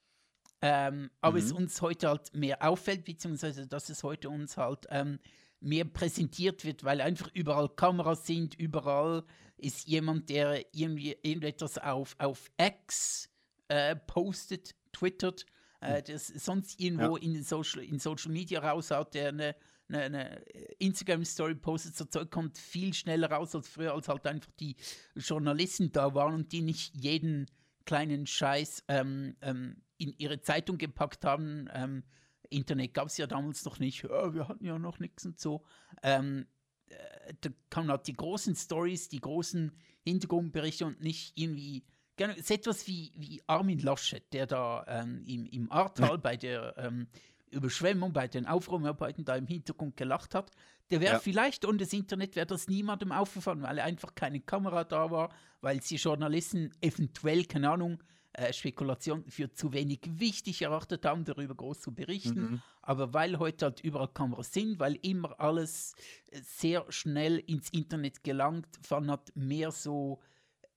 Ähm, 0.61 1.11
aber 1.21 1.37
mhm. 1.37 1.45
es 1.45 1.51
uns 1.51 1.81
heute 1.81 2.09
halt 2.09 2.33
mehr 2.33 2.67
auffällt, 2.67 3.05
beziehungsweise 3.05 3.67
dass 3.67 3.89
es 3.89 4.03
heute 4.03 4.29
uns 4.29 4.57
halt 4.57 4.87
ähm, 4.89 5.19
mehr 5.59 5.85
präsentiert 5.85 6.65
wird, 6.65 6.83
weil 6.83 7.01
einfach 7.01 7.29
überall 7.33 7.69
Kameras 7.69 8.25
sind, 8.25 8.55
überall 8.55 9.23
ist 9.57 9.87
jemand, 9.87 10.29
der 10.29 10.65
irgendwie 10.73 11.15
irgendetwas 11.21 11.77
auf, 11.77 12.15
auf 12.19 12.49
X 12.59 13.29
äh, 13.67 13.95
postet, 13.95 14.75
twittert, 14.91 15.45
äh, 15.81 16.01
das 16.01 16.27
sonst 16.27 16.79
irgendwo 16.79 17.17
ja. 17.17 17.23
in, 17.23 17.43
Social, 17.43 17.83
in 17.83 17.99
Social 17.99 18.31
Media 18.31 18.59
raushaut, 18.59 19.13
der 19.13 19.29
eine 19.29 19.55
eine, 19.89 20.03
eine 20.03 20.35
Instagram-Story 20.79 21.55
postet, 21.55 21.95
so 21.95 22.05
Zeug 22.05 22.31
kommt 22.31 22.57
viel 22.57 22.93
schneller 22.93 23.31
raus 23.31 23.55
als 23.55 23.67
früher, 23.67 23.93
als 23.93 24.07
halt 24.07 24.25
einfach 24.27 24.51
die 24.59 24.75
Journalisten 25.15 25.91
da 25.91 26.13
waren 26.13 26.33
und 26.33 26.51
die 26.51 26.61
nicht 26.61 26.95
jeden 26.95 27.47
kleinen 27.85 28.27
Scheiß 28.27 28.83
ähm, 28.87 29.35
ähm, 29.41 29.81
in 29.97 30.13
ihre 30.17 30.41
Zeitung 30.41 30.77
gepackt 30.77 31.25
haben. 31.25 31.69
Ähm, 31.73 32.03
Internet 32.49 32.93
gab 32.93 33.07
es 33.07 33.17
ja 33.17 33.27
damals 33.27 33.65
noch 33.65 33.79
nicht, 33.79 34.03
ja, 34.03 34.33
wir 34.33 34.47
hatten 34.47 34.65
ja 34.65 34.77
noch 34.77 34.99
nichts 34.99 35.25
und 35.25 35.39
so. 35.39 35.63
Ähm, 36.03 36.47
äh, 36.89 37.33
da 37.41 37.49
kamen 37.69 37.89
halt 37.89 38.07
die 38.07 38.13
großen 38.13 38.55
Stories, 38.55 39.09
die 39.09 39.19
großen 39.19 39.71
Hintergrundberichte 40.03 40.85
und 40.85 41.01
nicht 41.01 41.33
irgendwie 41.35 41.83
Genau, 42.17 42.33
ist 42.33 42.49
etwas 42.49 42.87
wie, 42.87 43.11
wie 43.15 43.43
Armin 43.45 43.77
Laschet, 43.77 44.23
der 44.33 44.47
da 44.47 44.83
ähm, 44.87 45.23
im, 45.27 45.45
im 45.45 45.71
Ahrtal 45.71 46.17
bei 46.17 46.35
der 46.35 46.73
ähm, 46.77 47.07
Überschwemmung, 47.49 48.13
bei 48.13 48.27
den 48.27 48.45
Aufräumarbeiten 48.45 49.25
da 49.25 49.35
im 49.35 49.47
Hintergrund 49.47 49.97
gelacht 49.97 50.35
hat, 50.35 50.51
der 50.89 51.01
wäre 51.01 51.13
ja. 51.13 51.19
vielleicht 51.19 51.65
ohne 51.65 51.77
das 51.77 51.93
Internet 51.93 52.35
wäre 52.35 52.45
das 52.45 52.67
niemandem 52.67 53.11
aufgefallen, 53.11 53.61
weil 53.61 53.79
einfach 53.79 54.15
keine 54.15 54.39
Kamera 54.39 54.83
da 54.83 55.11
war, 55.11 55.29
weil 55.61 55.81
sie 55.81 55.95
Journalisten 55.95 56.71
eventuell, 56.81 57.45
keine 57.45 57.71
Ahnung, 57.71 58.03
äh, 58.37 58.53
Spekulation 58.53 59.25
für 59.27 59.51
zu 59.51 59.73
wenig 59.73 60.01
wichtig 60.05 60.61
erachtet 60.61 61.05
haben, 61.05 61.25
darüber 61.25 61.55
groß 61.55 61.81
zu 61.81 61.93
berichten. 61.93 62.39
Mhm. 62.39 62.61
Aber 62.83 63.13
weil 63.13 63.39
heute 63.39 63.65
halt 63.65 63.79
überall 63.81 64.09
Kameras 64.09 64.53
sind, 64.53 64.79
weil 64.79 64.95
immer 65.01 65.39
alles 65.39 65.95
sehr 66.31 66.85
schnell 66.89 67.39
ins 67.39 67.69
Internet 67.71 68.23
gelangt, 68.23 68.67
fallen 68.81 69.09
halt 69.09 69.35
mehr 69.35 69.71
so, 69.71 70.19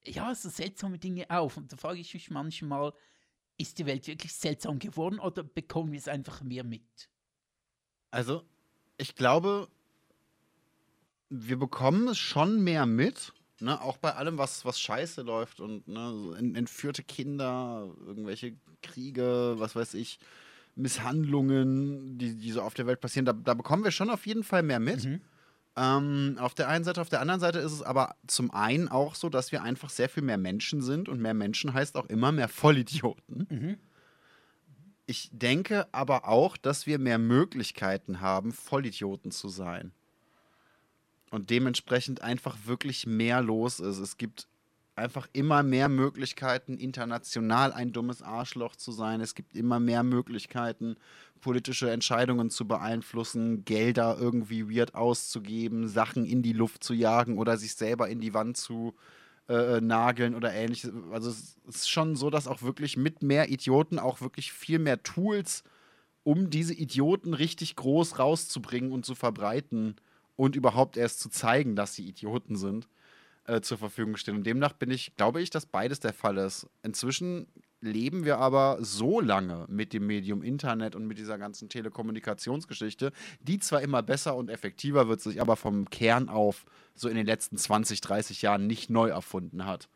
ja, 0.04 0.34
so 0.34 0.48
seltsame 0.48 0.98
Dinge 0.98 1.28
auf. 1.28 1.58
Und 1.58 1.70
da 1.70 1.76
frage 1.76 2.00
ich 2.00 2.14
mich 2.14 2.30
manchmal, 2.30 2.94
ist 3.60 3.78
die 3.78 3.86
Welt 3.86 4.06
wirklich 4.06 4.32
seltsam 4.32 4.78
geworden 4.78 5.18
oder 5.18 5.42
bekommen 5.42 5.92
wir 5.92 5.98
es 5.98 6.08
einfach 6.08 6.42
mehr 6.42 6.64
mit? 6.64 7.08
Also, 8.10 8.42
ich 8.96 9.14
glaube, 9.14 9.68
wir 11.28 11.58
bekommen 11.58 12.08
es 12.08 12.18
schon 12.18 12.62
mehr 12.64 12.86
mit, 12.86 13.32
ne, 13.60 13.80
auch 13.80 13.98
bei 13.98 14.14
allem, 14.14 14.38
was, 14.38 14.64
was 14.64 14.80
scheiße 14.80 15.22
läuft 15.22 15.60
und 15.60 15.86
ne, 15.86 16.36
entführte 16.54 17.02
Kinder, 17.02 17.88
irgendwelche 18.06 18.56
Kriege, 18.82 19.54
was 19.58 19.76
weiß 19.76 19.94
ich, 19.94 20.18
Misshandlungen, 20.74 22.18
die, 22.18 22.36
die 22.36 22.52
so 22.52 22.62
auf 22.62 22.74
der 22.74 22.86
Welt 22.86 23.00
passieren, 23.00 23.26
da, 23.26 23.32
da 23.32 23.54
bekommen 23.54 23.84
wir 23.84 23.90
schon 23.90 24.10
auf 24.10 24.26
jeden 24.26 24.44
Fall 24.44 24.62
mehr 24.62 24.80
mit. 24.80 25.04
Mhm. 25.04 25.20
Ähm, 25.80 26.36
auf 26.38 26.52
der 26.52 26.68
einen 26.68 26.84
Seite, 26.84 27.00
auf 27.00 27.08
der 27.08 27.22
anderen 27.22 27.40
Seite 27.40 27.58
ist 27.58 27.72
es 27.72 27.80
aber 27.80 28.14
zum 28.26 28.50
einen 28.50 28.88
auch 28.88 29.14
so, 29.14 29.30
dass 29.30 29.50
wir 29.50 29.62
einfach 29.62 29.88
sehr 29.88 30.10
viel 30.10 30.22
mehr 30.22 30.36
Menschen 30.36 30.82
sind 30.82 31.08
und 31.08 31.22
mehr 31.22 31.32
Menschen 31.32 31.72
heißt 31.72 31.96
auch 31.96 32.04
immer 32.06 32.32
mehr 32.32 32.48
Vollidioten. 32.48 33.46
Mhm. 33.48 33.78
Ich 35.06 35.30
denke 35.32 35.88
aber 35.92 36.28
auch, 36.28 36.58
dass 36.58 36.86
wir 36.86 36.98
mehr 36.98 37.18
Möglichkeiten 37.18 38.20
haben, 38.20 38.52
Vollidioten 38.52 39.30
zu 39.30 39.48
sein. 39.48 39.92
Und 41.30 41.48
dementsprechend 41.48 42.20
einfach 42.20 42.58
wirklich 42.66 43.06
mehr 43.06 43.40
los 43.40 43.80
ist. 43.80 43.98
Es 43.98 44.18
gibt 44.18 44.48
einfach 45.00 45.26
immer 45.32 45.62
mehr 45.62 45.88
Möglichkeiten, 45.88 46.76
international 46.76 47.72
ein 47.72 47.92
dummes 47.92 48.22
Arschloch 48.22 48.76
zu 48.76 48.92
sein. 48.92 49.20
Es 49.20 49.34
gibt 49.34 49.56
immer 49.56 49.80
mehr 49.80 50.02
Möglichkeiten, 50.02 50.96
politische 51.40 51.90
Entscheidungen 51.90 52.50
zu 52.50 52.68
beeinflussen, 52.68 53.64
Gelder 53.64 54.18
irgendwie 54.20 54.74
weird 54.74 54.94
auszugeben, 54.94 55.88
Sachen 55.88 56.24
in 56.24 56.42
die 56.42 56.52
Luft 56.52 56.84
zu 56.84 56.94
jagen 56.94 57.38
oder 57.38 57.56
sich 57.56 57.74
selber 57.74 58.08
in 58.08 58.20
die 58.20 58.34
Wand 58.34 58.56
zu 58.56 58.94
äh, 59.50 59.78
äh, 59.78 59.80
nageln 59.80 60.36
oder 60.36 60.52
ähnliches. 60.52 60.92
Also 61.10 61.30
es 61.30 61.56
ist 61.66 61.90
schon 61.90 62.14
so, 62.14 62.30
dass 62.30 62.46
auch 62.46 62.62
wirklich 62.62 62.96
mit 62.96 63.22
mehr 63.22 63.48
Idioten 63.48 63.98
auch 63.98 64.20
wirklich 64.20 64.52
viel 64.52 64.78
mehr 64.78 65.02
Tools, 65.02 65.64
um 66.22 66.50
diese 66.50 66.72
Idioten 66.72 67.34
richtig 67.34 67.74
groß 67.74 68.20
rauszubringen 68.20 68.92
und 68.92 69.04
zu 69.04 69.16
verbreiten 69.16 69.96
und 70.36 70.54
überhaupt 70.54 70.96
erst 70.96 71.18
zu 71.18 71.30
zeigen, 71.30 71.74
dass 71.74 71.94
sie 71.94 72.06
Idioten 72.06 72.54
sind, 72.54 72.86
äh, 73.50 73.60
zur 73.62 73.78
Verfügung 73.78 74.16
stehen. 74.16 74.36
Und 74.36 74.44
demnach 74.44 74.72
bin 74.72 74.90
ich, 74.90 75.16
glaube 75.16 75.42
ich, 75.42 75.50
dass 75.50 75.66
beides 75.66 75.98
der 76.00 76.12
Fall 76.12 76.38
ist. 76.38 76.68
Inzwischen 76.82 77.48
leben 77.80 78.24
wir 78.24 78.38
aber 78.38 78.78
so 78.80 79.20
lange 79.20 79.64
mit 79.68 79.92
dem 79.92 80.06
Medium 80.06 80.42
Internet 80.42 80.94
und 80.94 81.06
mit 81.06 81.18
dieser 81.18 81.38
ganzen 81.38 81.68
Telekommunikationsgeschichte, 81.68 83.10
die 83.40 83.58
zwar 83.58 83.82
immer 83.82 84.02
besser 84.02 84.36
und 84.36 84.50
effektiver 84.50 85.08
wird, 85.08 85.20
sich 85.20 85.40
aber 85.40 85.56
vom 85.56 85.90
Kern 85.90 86.28
auf 86.28 86.64
so 86.94 87.08
in 87.08 87.16
den 87.16 87.26
letzten 87.26 87.56
20, 87.56 88.00
30 88.00 88.42
Jahren 88.42 88.66
nicht 88.66 88.90
neu 88.90 89.08
erfunden 89.08 89.66
hat. 89.66 89.88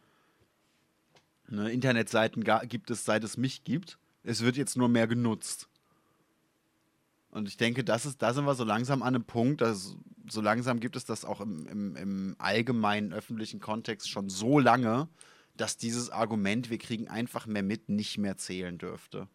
Ne, 1.49 1.71
Internetseiten 1.71 2.43
gibt 2.69 2.91
es, 2.91 3.05
seit 3.05 3.23
es 3.23 3.37
mich 3.37 3.65
gibt. 3.65 3.99
Es 4.23 4.43
wird 4.43 4.57
jetzt 4.57 4.77
nur 4.77 4.89
mehr 4.89 5.07
genutzt. 5.07 5.69
Und 7.35 7.49
ich 7.49 7.57
denke, 7.57 7.83
das 7.83 8.07
ist, 8.07 8.23
da 8.23 8.33
sind 8.33 8.45
wir 8.45 8.55
so 8.55 8.63
langsam 8.63 9.03
an 9.03 9.17
einem 9.17 9.25
Punkt, 9.25 9.61
dass 9.61 9.97
so 10.31 10.41
langsam 10.41 10.79
gibt 10.79 10.95
es 10.95 11.05
das 11.05 11.25
auch 11.25 11.41
im, 11.41 11.67
im, 11.67 11.97
im 11.97 12.37
allgemeinen 12.39 13.13
öffentlichen 13.13 13.59
Kontext 13.59 14.09
schon 14.09 14.29
so 14.29 14.61
lange, 14.61 15.09
dass 15.57 15.77
dieses 15.77 16.11
Argument, 16.11 16.71
wir 16.71 16.79
kriegen 16.79 17.09
einfach 17.09 17.47
mehr 17.47 17.65
mit, 17.65 17.89
nicht 17.89 18.19
mehr 18.19 18.37
zählen 18.37 18.79
dürfte. 18.79 19.27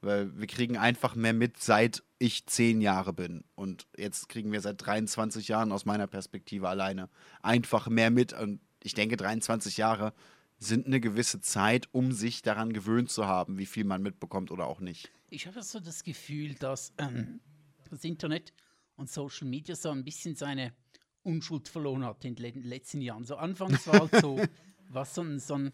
Weil 0.00 0.34
wir 0.38 0.46
kriegen 0.46 0.78
einfach 0.78 1.14
mehr 1.14 1.34
mit, 1.34 1.58
seit 1.60 2.04
ich 2.18 2.46
zehn 2.46 2.80
Jahre 2.80 3.12
bin. 3.12 3.44
Und 3.54 3.86
jetzt 3.98 4.30
kriegen 4.30 4.50
wir 4.50 4.62
seit 4.62 4.84
23 4.84 5.48
Jahren 5.48 5.72
aus 5.72 5.84
meiner 5.84 6.06
Perspektive 6.06 6.70
alleine 6.70 7.10
einfach 7.42 7.86
mehr 7.88 8.10
mit. 8.10 8.32
Und 8.32 8.60
ich 8.82 8.94
denke, 8.94 9.18
23 9.18 9.76
Jahre 9.76 10.14
sind 10.58 10.86
eine 10.86 11.00
gewisse 11.00 11.42
Zeit, 11.42 11.90
um 11.92 12.12
sich 12.12 12.40
daran 12.40 12.72
gewöhnt 12.72 13.10
zu 13.10 13.26
haben, 13.26 13.58
wie 13.58 13.66
viel 13.66 13.84
man 13.84 14.00
mitbekommt 14.00 14.50
oder 14.50 14.66
auch 14.66 14.80
nicht. 14.80 15.12
Ich 15.32 15.46
habe 15.46 15.62
so 15.62 15.80
das 15.80 16.04
Gefühl, 16.04 16.54
dass 16.56 16.92
ähm, 16.98 17.40
das 17.88 18.04
Internet 18.04 18.52
und 18.96 19.08
Social 19.08 19.48
Media 19.48 19.74
so 19.74 19.88
ein 19.88 20.04
bisschen 20.04 20.36
seine 20.36 20.74
Unschuld 21.22 21.68
verloren 21.68 22.04
hat 22.04 22.22
in 22.26 22.34
den 22.34 22.62
letzten 22.64 23.00
Jahren. 23.00 23.24
So 23.24 23.36
anfangs 23.36 23.86
war 23.86 24.00
halt 24.00 24.14
so 24.20 24.38
was 24.90 25.14
so 25.14 25.22
ein, 25.22 25.40
so 25.40 25.54
ein 25.54 25.72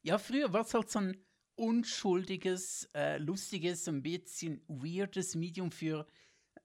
ja, 0.00 0.16
früher 0.16 0.54
war 0.54 0.62
es 0.62 0.72
halt 0.72 0.90
so 0.90 1.00
ein 1.00 1.18
unschuldiges, 1.56 2.88
äh, 2.94 3.18
lustiges, 3.18 3.86
ein 3.86 4.02
bisschen 4.02 4.62
weirdes 4.66 5.34
Medium 5.34 5.70
für 5.70 6.06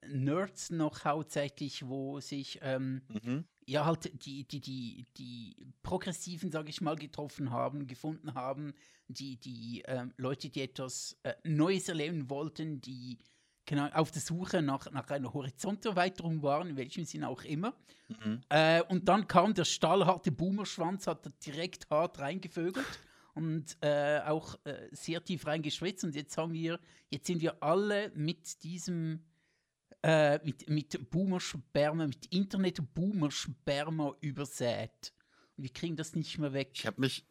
Nerds 0.07 0.70
noch 0.70 1.03
hauptsächlich, 1.03 1.86
wo 1.86 2.22
sich 2.22 2.59
ähm, 2.61 3.01
mhm. 3.09 3.43
ja 3.66 3.84
halt 3.84 4.26
die, 4.26 4.47
die, 4.47 4.61
die, 4.61 5.05
die 5.18 5.68
Progressiven, 5.84 6.49
sage 6.49 6.70
ich 6.70 6.80
mal, 6.80 6.95
getroffen 6.95 7.49
haben, 7.49 7.88
gefunden 7.88 8.36
haben, 8.36 8.74
die, 9.08 9.38
die 9.38 9.84
äh, 9.86 10.06
Leute, 10.18 10.49
die 10.49 10.62
etwas 10.62 11.18
äh, 11.24 11.34
Neues 11.43 11.89
erleben 11.89 12.30
wollten, 12.30 12.82
die 12.82 13.20
genau, 13.66 13.88
auf 13.89 14.12
der 14.12 14.22
Suche 14.22 14.62
nach, 14.62 14.91
nach 14.91 15.10
einer 15.10 15.34
Horizonterweiterung 15.34 16.41
waren, 16.43 16.70
in 16.70 16.78
welchem 16.78 17.06
Sinn 17.06 17.24
auch 17.24 17.43
immer. 17.43 17.76
Mhm. 18.08 18.41
Äh, 18.49 18.82
und 18.84 19.08
dann 19.08 19.28
kam 19.28 19.53
der 19.53 19.66
stahlharte 19.66 20.32
Boomerschwanz, 20.32 21.08
hat 21.08 21.30
direkt 21.45 21.89
hart 21.89 22.20
reingevögelt 22.20 22.86
und 23.34 23.78
äh, 23.82 24.22
auch 24.26 24.58
äh, 24.64 24.88
sehr 24.91 25.24
tief 25.24 25.45
reingeschwitzt. 25.45 26.03
Und 26.03 26.16
jetzt 26.16 26.38
haben 26.38 26.53
wir, 26.53 26.80
jetzt 27.10 27.28
sind 27.28 27.41
wir 27.41 27.62
alle 27.62 28.12
mit 28.16 28.64
diesem, 28.64 29.24
äh, 30.03 30.39
mit, 30.43 30.70
mit 30.70 31.10
Boomersperma, 31.10 32.08
mit 32.08 32.26
Internet-Boomersperma 32.28 34.16
übersät. 34.22 35.14
Und 35.58 35.64
wir 35.64 35.74
kriegen 35.74 35.95
das 35.95 36.16
nicht 36.16 36.38
mehr 36.38 36.53
weg. 36.53 36.72
Ich 36.74 36.86
habe 36.86 37.01
mich 37.01 37.26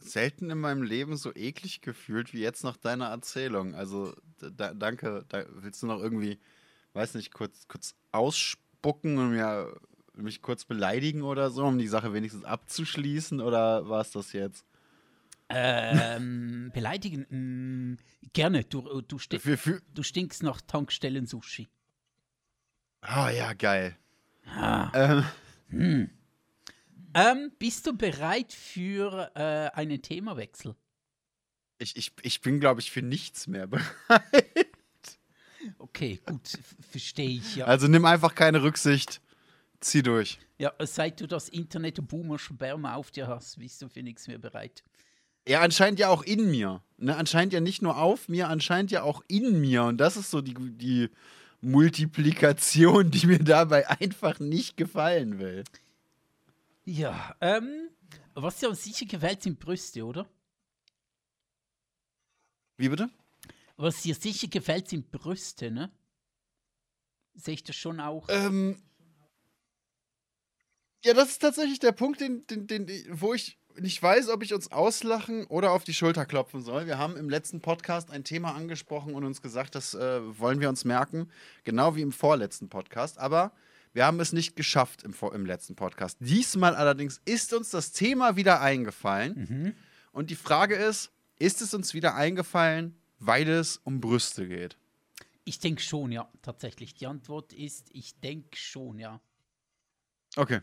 selten 0.00 0.50
in 0.50 0.58
meinem 0.58 0.82
Leben 0.82 1.16
so 1.16 1.34
eklig 1.34 1.80
gefühlt 1.80 2.32
wie 2.32 2.40
jetzt 2.40 2.64
nach 2.64 2.76
deiner 2.76 3.06
Erzählung. 3.06 3.74
Also 3.74 4.14
da, 4.38 4.74
danke. 4.74 5.24
Da, 5.28 5.44
willst 5.48 5.82
du 5.82 5.86
noch 5.86 6.00
irgendwie, 6.00 6.38
weiß 6.94 7.14
nicht, 7.14 7.32
kurz, 7.32 7.68
kurz 7.68 7.94
ausspucken 8.12 9.18
und 9.18 9.30
mir, 9.30 9.74
mich 10.14 10.42
kurz 10.42 10.64
beleidigen 10.64 11.22
oder 11.22 11.50
so, 11.50 11.64
um 11.64 11.78
die 11.78 11.88
Sache 11.88 12.12
wenigstens 12.12 12.44
abzuschließen? 12.44 13.40
Oder 13.40 13.88
war 13.88 14.00
es 14.00 14.10
das 14.10 14.32
jetzt? 14.32 14.64
Ähm, 15.48 16.70
beleidigen? 16.74 17.26
Mh, 17.28 17.36
mm, 17.36 17.98
gerne. 18.32 18.64
Du, 18.64 19.00
du, 19.02 19.18
sti 19.18 19.38
für, 19.38 19.56
für 19.56 19.82
du 19.94 20.02
stinkst 20.02 20.42
nach 20.42 20.60
Tankstellen-Sushi. 20.60 21.68
Ah, 23.02 23.26
oh, 23.26 23.30
ja, 23.30 23.52
geil. 23.54 23.96
Ah. 24.46 24.90
Ähm. 24.94 25.24
Hm. 25.70 26.10
Ähm, 27.14 27.52
bist 27.58 27.86
du 27.86 27.96
bereit 27.96 28.52
für 28.52 29.30
äh, 29.34 29.76
einen 29.76 30.00
Themawechsel? 30.00 30.74
Ich, 31.78 31.96
ich, 31.96 32.12
ich 32.22 32.40
bin, 32.40 32.60
glaube 32.60 32.80
ich, 32.80 32.90
für 32.90 33.02
nichts 33.02 33.46
mehr 33.46 33.66
bereit. 33.66 35.18
Okay, 35.78 36.20
gut, 36.24 36.58
verstehe 36.90 37.30
ich 37.30 37.56
ja. 37.56 37.66
Also 37.66 37.88
nimm 37.88 38.04
einfach 38.04 38.34
keine 38.34 38.62
Rücksicht. 38.62 39.20
Zieh 39.80 40.02
durch. 40.02 40.38
Ja, 40.58 40.72
seit 40.80 41.20
du 41.20 41.26
das 41.26 41.48
Internet-Boomer-Sperma 41.48 42.94
auf 42.94 43.10
dir 43.10 43.28
hast, 43.28 43.58
bist 43.58 43.80
du 43.80 43.88
für 43.88 44.02
nichts 44.02 44.28
mehr 44.28 44.38
bereit. 44.38 44.82
Ja, 45.48 45.62
anscheinend 45.62 45.98
ja 45.98 46.10
auch 46.10 46.22
in 46.22 46.50
mir. 46.50 46.82
Ne? 46.98 47.16
Anscheinend 47.16 47.54
ja 47.54 47.60
nicht 47.60 47.80
nur 47.80 47.96
auf 47.96 48.28
mir, 48.28 48.48
anscheinend 48.48 48.90
ja 48.90 49.02
auch 49.02 49.22
in 49.26 49.60
mir. 49.60 49.84
Und 49.84 49.96
das 49.96 50.18
ist 50.18 50.30
so 50.30 50.42
die, 50.42 50.54
die 50.54 51.08
Multiplikation, 51.62 53.10
die 53.10 53.26
mir 53.26 53.38
dabei 53.38 53.88
einfach 53.88 54.38
nicht 54.38 54.76
gefallen 54.76 55.38
will. 55.38 55.64
Ja, 56.84 57.36
ähm, 57.40 57.90
was 58.34 58.58
dir 58.58 58.74
sicher 58.74 59.06
gefällt, 59.06 59.42
sind 59.42 59.58
Brüste, 59.60 60.04
oder? 60.04 60.28
Wie 62.76 62.88
bitte? 62.88 63.10
Was 63.76 64.02
dir 64.02 64.14
sicher 64.14 64.48
gefällt, 64.48 64.88
sind 64.88 65.10
Brüste, 65.10 65.70
ne? 65.70 65.92
Sehe 67.34 67.54
ich 67.54 67.64
das 67.64 67.76
schon 67.76 68.00
auch? 68.00 68.26
Ähm, 68.28 68.82
ja, 71.04 71.14
das 71.14 71.30
ist 71.30 71.38
tatsächlich 71.38 71.78
der 71.78 71.92
Punkt, 71.92 72.20
den, 72.20 72.46
den, 72.46 72.66
den, 72.66 72.88
wo 73.10 73.32
ich 73.32 73.58
nicht 73.76 74.02
weiß, 74.02 74.28
ob 74.28 74.42
ich 74.42 74.52
uns 74.52 74.72
auslachen 74.72 75.46
oder 75.46 75.72
auf 75.72 75.84
die 75.84 75.94
Schulter 75.94 76.26
klopfen 76.26 76.60
soll. 76.60 76.86
Wir 76.86 76.98
haben 76.98 77.16
im 77.16 77.30
letzten 77.30 77.60
Podcast 77.60 78.10
ein 78.10 78.24
Thema 78.24 78.54
angesprochen 78.54 79.14
und 79.14 79.24
uns 79.24 79.40
gesagt, 79.40 79.74
das 79.74 79.94
äh, 79.94 80.20
wollen 80.38 80.60
wir 80.60 80.68
uns 80.68 80.84
merken, 80.84 81.30
genau 81.64 81.96
wie 81.96 82.02
im 82.02 82.12
vorletzten 82.12 82.68
Podcast. 82.68 83.18
Aber 83.18 83.52
wir 83.92 84.06
haben 84.06 84.20
es 84.20 84.32
nicht 84.32 84.56
geschafft 84.56 85.02
im, 85.02 85.14
im 85.32 85.46
letzten 85.46 85.74
Podcast. 85.74 86.18
Diesmal 86.20 86.74
allerdings 86.74 87.20
ist 87.24 87.52
uns 87.52 87.70
das 87.70 87.92
Thema 87.92 88.36
wieder 88.36 88.60
eingefallen. 88.60 89.46
Mhm. 89.48 89.74
Und 90.12 90.30
die 90.30 90.36
Frage 90.36 90.76
ist, 90.76 91.12
ist 91.38 91.60
es 91.60 91.74
uns 91.74 91.94
wieder 91.94 92.14
eingefallen, 92.14 92.96
weil 93.18 93.48
es 93.48 93.78
um 93.78 94.00
Brüste 94.00 94.46
geht? 94.46 94.76
Ich 95.44 95.58
denke 95.58 95.82
schon, 95.82 96.12
ja, 96.12 96.30
tatsächlich. 96.42 96.94
Die 96.94 97.06
Antwort 97.06 97.52
ist, 97.52 97.88
ich 97.92 98.18
denke 98.20 98.56
schon, 98.56 98.98
ja. 98.98 99.20
Okay. 100.36 100.60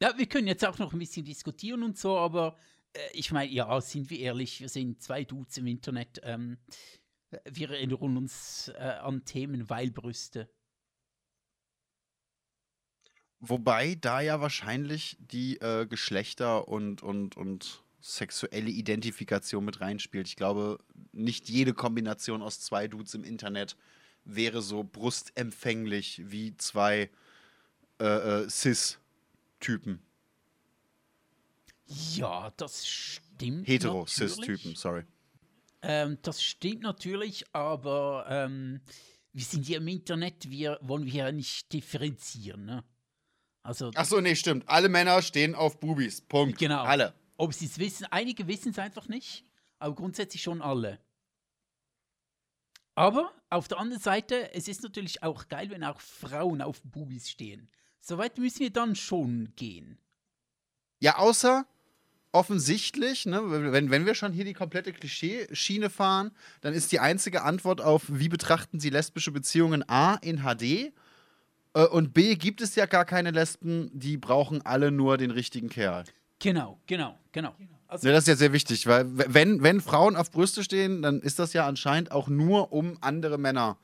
Ja, 0.00 0.18
wir 0.18 0.26
können 0.26 0.48
jetzt 0.48 0.64
auch 0.66 0.78
noch 0.78 0.92
ein 0.92 0.98
bisschen 0.98 1.24
diskutieren 1.24 1.82
und 1.82 1.96
so, 1.96 2.18
aber 2.18 2.56
äh, 2.92 2.98
ich 3.12 3.30
meine, 3.30 3.50
ja, 3.50 3.80
sind 3.80 4.10
wir 4.10 4.18
ehrlich, 4.18 4.60
wir 4.60 4.68
sind 4.68 5.00
zwei 5.00 5.24
Dudes 5.24 5.56
im 5.56 5.66
Internet. 5.66 6.20
Ähm, 6.24 6.58
wir 7.50 7.70
erinnern 7.70 8.16
uns 8.16 8.68
äh, 8.68 8.98
an 9.00 9.24
Themen, 9.24 9.70
weil 9.70 9.90
Brüste. 9.90 10.50
Wobei 13.44 13.96
da 13.96 14.20
ja 14.20 14.40
wahrscheinlich 14.40 15.16
die 15.18 15.60
äh, 15.60 15.84
Geschlechter 15.86 16.68
und, 16.68 17.02
und, 17.02 17.36
und 17.36 17.82
sexuelle 18.00 18.70
Identifikation 18.70 19.64
mit 19.64 19.80
reinspielt. 19.80 20.28
Ich 20.28 20.36
glaube, 20.36 20.78
nicht 21.10 21.48
jede 21.48 21.74
Kombination 21.74 22.40
aus 22.40 22.60
zwei 22.60 22.86
Dudes 22.86 23.14
im 23.14 23.24
Internet 23.24 23.76
wäre 24.24 24.62
so 24.62 24.84
brustempfänglich 24.84 26.22
wie 26.24 26.56
zwei 26.56 27.10
äh, 28.00 28.04
äh, 28.04 28.48
Cis 28.48 29.00
Cis-Typen. 29.58 30.00
Ja, 32.14 32.52
das 32.56 32.86
stimmt. 32.86 33.66
Hetero-Cis-Typen, 33.66 34.76
sorry. 34.76 35.02
Ähm, 35.82 36.16
das 36.22 36.40
stimmt 36.40 36.82
natürlich, 36.82 37.44
aber 37.52 38.24
ähm, 38.28 38.80
wir 39.32 39.44
sind 39.44 39.66
hier 39.66 39.78
im 39.78 39.88
Internet, 39.88 40.48
wir 40.48 40.78
wollen 40.80 41.06
wir 41.06 41.12
ja 41.12 41.32
nicht 41.32 41.72
differenzieren. 41.72 42.66
Ne? 42.66 42.84
Also, 43.62 43.90
Ach 43.94 44.04
so, 44.04 44.20
nee, 44.20 44.34
stimmt. 44.34 44.68
Alle 44.68 44.88
Männer 44.88 45.22
stehen 45.22 45.54
auf 45.54 45.78
Bubis. 45.78 46.20
Punkt. 46.20 46.58
Genau. 46.58 46.82
Alle. 46.82 47.14
Ob 47.36 47.54
sie 47.54 47.66
es 47.66 47.78
wissen, 47.78 48.06
einige 48.10 48.46
wissen 48.48 48.70
es 48.70 48.78
einfach 48.78 49.08
nicht, 49.08 49.44
aber 49.78 49.94
grundsätzlich 49.94 50.42
schon 50.42 50.60
alle. 50.62 50.98
Aber 52.94 53.32
auf 53.50 53.68
der 53.68 53.78
anderen 53.78 54.02
Seite, 54.02 54.52
es 54.54 54.68
ist 54.68 54.82
natürlich 54.82 55.22
auch 55.22 55.48
geil, 55.48 55.70
wenn 55.70 55.84
auch 55.84 56.00
Frauen 56.00 56.60
auf 56.60 56.82
Bubis 56.82 57.30
stehen. 57.30 57.68
Soweit 58.00 58.36
müssen 58.36 58.60
wir 58.60 58.70
dann 58.70 58.96
schon 58.96 59.52
gehen. 59.56 59.98
Ja, 61.00 61.18
außer 61.18 61.66
offensichtlich, 62.32 63.26
ne, 63.26 63.42
wenn, 63.72 63.90
wenn 63.90 64.06
wir 64.06 64.14
schon 64.14 64.32
hier 64.32 64.44
die 64.44 64.54
komplette 64.54 64.92
Klischeeschiene 64.92 65.90
fahren, 65.90 66.32
dann 66.62 66.74
ist 66.74 66.92
die 66.92 67.00
einzige 67.00 67.42
Antwort 67.42 67.80
auf, 67.80 68.04
wie 68.08 68.28
betrachten 68.28 68.80
Sie 68.80 68.90
lesbische 68.90 69.32
Beziehungen 69.32 69.88
A 69.88 70.14
in 70.16 70.42
HD 70.42 70.92
äh, 71.74 71.84
und 71.86 72.14
B 72.14 72.36
gibt 72.36 72.60
es 72.60 72.74
ja 72.74 72.86
gar 72.86 73.04
keine 73.04 73.30
Lesben, 73.30 73.90
die 73.92 74.16
brauchen 74.16 74.64
alle 74.64 74.90
nur 74.90 75.18
den 75.18 75.30
richtigen 75.30 75.68
Kerl. 75.68 76.04
Genau, 76.38 76.80
genau, 76.86 77.16
genau. 77.30 77.54
Also 77.86 78.08
ja, 78.08 78.14
das 78.14 78.24
ist 78.24 78.28
ja 78.28 78.36
sehr 78.36 78.52
wichtig, 78.52 78.86
weil 78.86 79.06
wenn, 79.12 79.62
wenn 79.62 79.80
Frauen 79.80 80.16
auf 80.16 80.30
Brüste 80.30 80.64
stehen, 80.64 81.02
dann 81.02 81.20
ist 81.20 81.38
das 81.38 81.52
ja 81.52 81.66
anscheinend 81.66 82.10
auch 82.10 82.28
nur, 82.28 82.72
um 82.72 82.96
andere 83.02 83.38
Männer 83.38 83.76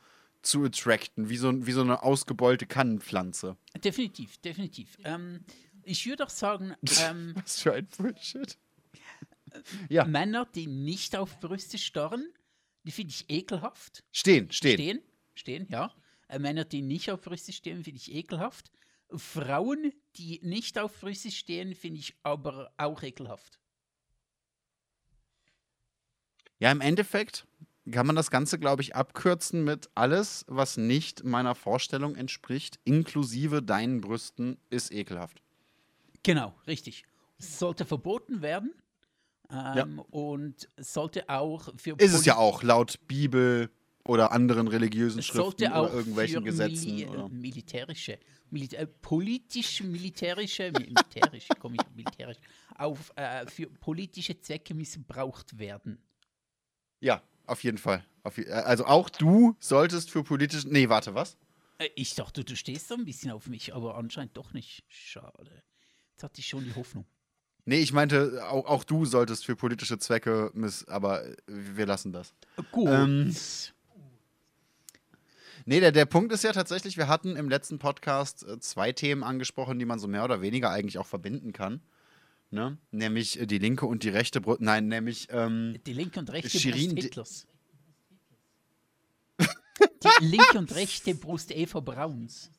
zu 0.43 0.65
attracten, 0.65 1.29
wie 1.29 1.37
so, 1.37 1.67
wie 1.67 1.73
so 1.73 1.83
eine 1.83 2.03
ausgebeulte 2.03 2.67
Kannenpflanze. 2.67 3.57
Definitiv, 3.85 4.39
definitiv. 4.39 4.97
Ähm, 5.05 5.45
ich 5.83 6.07
würde 6.07 6.25
auch 6.25 6.31
sagen. 6.31 6.75
Ähm, 7.03 7.35
Was 7.37 7.61
für 7.61 7.75
ein 7.75 7.87
Bullshit. 7.97 8.57
ja. 9.89 10.05
Männer, 10.05 10.47
die 10.55 10.67
nicht 10.67 11.17
auf 11.17 11.39
Brüste 11.41 11.79
starren, 11.79 12.27
die 12.85 12.93
finde 12.93 13.13
ich 13.13 13.29
ekelhaft. 13.29 14.05
Stehen, 14.11 14.51
stehen. 14.51 14.75
Stehen, 14.75 15.03
stehen, 15.35 15.67
ja. 15.71 15.93
Äh, 16.29 16.39
Männer, 16.39 16.65
die 16.65 16.83
nicht 16.83 17.11
auf 17.11 17.23
Brüste 17.23 17.53
stehen, 17.53 17.85
finde 17.85 17.99
ich 17.99 18.15
ekelhaft. 18.15 18.71
Frauen, 19.11 19.93
die 20.17 20.41
nicht 20.43 20.79
auf 20.79 21.01
Brüste 21.01 21.31
stehen, 21.31 21.75
finde 21.75 22.01
ich 22.01 22.15
aber 22.23 22.71
auch 22.77 23.03
ekelhaft. 23.03 23.59
Ja, 26.59 26.71
im 26.73 26.81
Endeffekt 26.81 27.47
kann 27.91 28.07
man 28.07 28.17
das 28.17 28.31
Ganze, 28.31 28.59
glaube 28.59 28.83
ich, 28.83 28.95
abkürzen 28.95 29.65
mit 29.65 29.89
alles, 29.95 30.45
was 30.49 30.77
nicht 30.77 31.25
meiner 31.25 31.55
Vorstellung 31.55 32.17
entspricht, 32.17 32.79
inklusive 32.85 33.63
deinen 33.63 34.01
Brüsten, 34.01 34.59
ist 34.69 34.93
ekelhaft. 34.93 35.41
Genau, 36.23 36.55
richtig. 36.67 37.05
Es 37.39 37.59
sollte 37.59 37.87
verboten 37.87 38.43
werden. 38.43 38.75
Ähm, 39.51 39.97
ja. 39.97 40.05
Und 40.11 40.69
sollte 40.77 41.29
auch 41.31 41.73
für. 41.77 41.95
Ist 41.99 42.13
es 42.13 42.27
ja 42.27 42.37
auch, 42.37 42.63
laut 42.63 42.99
Bibel 43.07 43.71
oder 44.09 44.33
anderen 44.33 44.69
religiösen 44.69 45.23
Schriften 45.23 45.71
oder 45.71 45.93
irgendwelchen 45.93 46.43
Gesetzen. 46.43 46.95
Mili 46.95 47.07
oder? 47.07 47.29
Militärische, 47.29 48.19
Milita 48.51 48.79
äh, 48.79 48.87
politisch, 48.87 49.83
militärische, 49.83 50.73
militärisch, 50.73 51.47
komme 51.61 51.77
ich 51.77 51.95
militärisch, 51.95 52.39
auf, 52.77 53.13
äh, 53.17 53.47
für 53.47 53.67
politische 53.67 54.41
Zwecke 54.41 54.73
missbraucht 54.75 55.59
werden. 55.59 56.03
Ja, 57.01 57.23
auf 57.47 57.63
jeden 57.63 57.77
Fall. 57.77 58.03
Auf, 58.23 58.39
äh, 58.39 58.51
also 58.51 58.87
auch 58.87 59.11
du 59.11 59.55
solltest 59.61 60.11
für 60.11 60.25
politische. 60.25 60.67
Nee, 60.69 60.89
warte, 60.89 61.15
was? 61.15 61.37
Äh, 61.77 61.91
ich 61.95 62.15
dachte, 62.15 62.45
du 62.45 62.57
stehst 62.57 62.89
so 62.89 62.95
ein 62.95 63.05
bisschen 63.05 63.31
auf 63.31 63.47
mich, 63.47 63.75
aber 63.75 63.97
anscheinend 63.97 64.35
doch 64.39 64.55
nicht. 64.55 64.85
Schade. 64.89 65.63
Jetzt 66.13 66.23
hatte 66.23 66.41
ich 66.41 66.47
schon 66.47 66.65
die 66.65 66.75
Hoffnung. 66.75 67.05
Nee, 67.67 67.81
ich 67.81 67.93
meinte, 67.93 68.43
auch, 68.49 68.65
auch 68.65 68.85
du 68.85 69.05
solltest 69.05 69.45
für 69.45 69.55
politische 69.55 69.99
Zwecke 69.99 70.51
miss, 70.55 70.89
aber 70.89 71.23
wir 71.47 71.85
lassen 71.85 72.15
das. 72.15 72.33
Gut. 72.73 72.89
Ähm, 72.89 73.37
nee, 75.69 75.81
der, 75.81 75.93
der 75.93 76.07
Punkt 76.07 76.33
ist 76.33 76.45
ja 76.45 76.53
tatsächlich, 76.53 76.97
wir 76.97 77.09
hatten 77.09 77.37
im 77.37 77.49
letzten 77.49 77.79
Podcast 77.79 78.45
äh, 78.45 78.59
zwei 78.59 78.93
Themen 78.93 79.23
angesprochen, 79.23 79.79
die 79.79 79.85
man 79.85 79.99
so 79.99 80.09
mehr 80.09 80.25
oder 80.25 80.41
weniger 80.41 80.71
eigentlich 80.71 80.99
auch 80.99 81.07
verbinden 81.07 81.53
kann. 81.53 81.83
Ne? 82.51 82.79
Nämlich 82.91 83.39
äh, 83.39 83.47
die 83.47 83.59
linke 83.59 83.85
und 83.87 84.03
die 84.03 84.09
rechte 84.09 84.41
Brust. 84.41 84.63
Nein, 84.63 84.89
nämlich. 84.89 85.29
Ähm, 85.31 85.79
die 85.87 85.93
linke 85.93 86.19
und 86.21 86.33
rechte 86.33 86.59
Shirin 86.59 86.95
Brust 86.95 87.03
Hitlers. 87.03 87.47
die 90.21 90.25
linke 90.25 90.59
und 90.59 90.75
rechte 90.75 91.15
Brust 91.15 91.55
Eva 91.55 91.81
Brauns. 91.81 92.51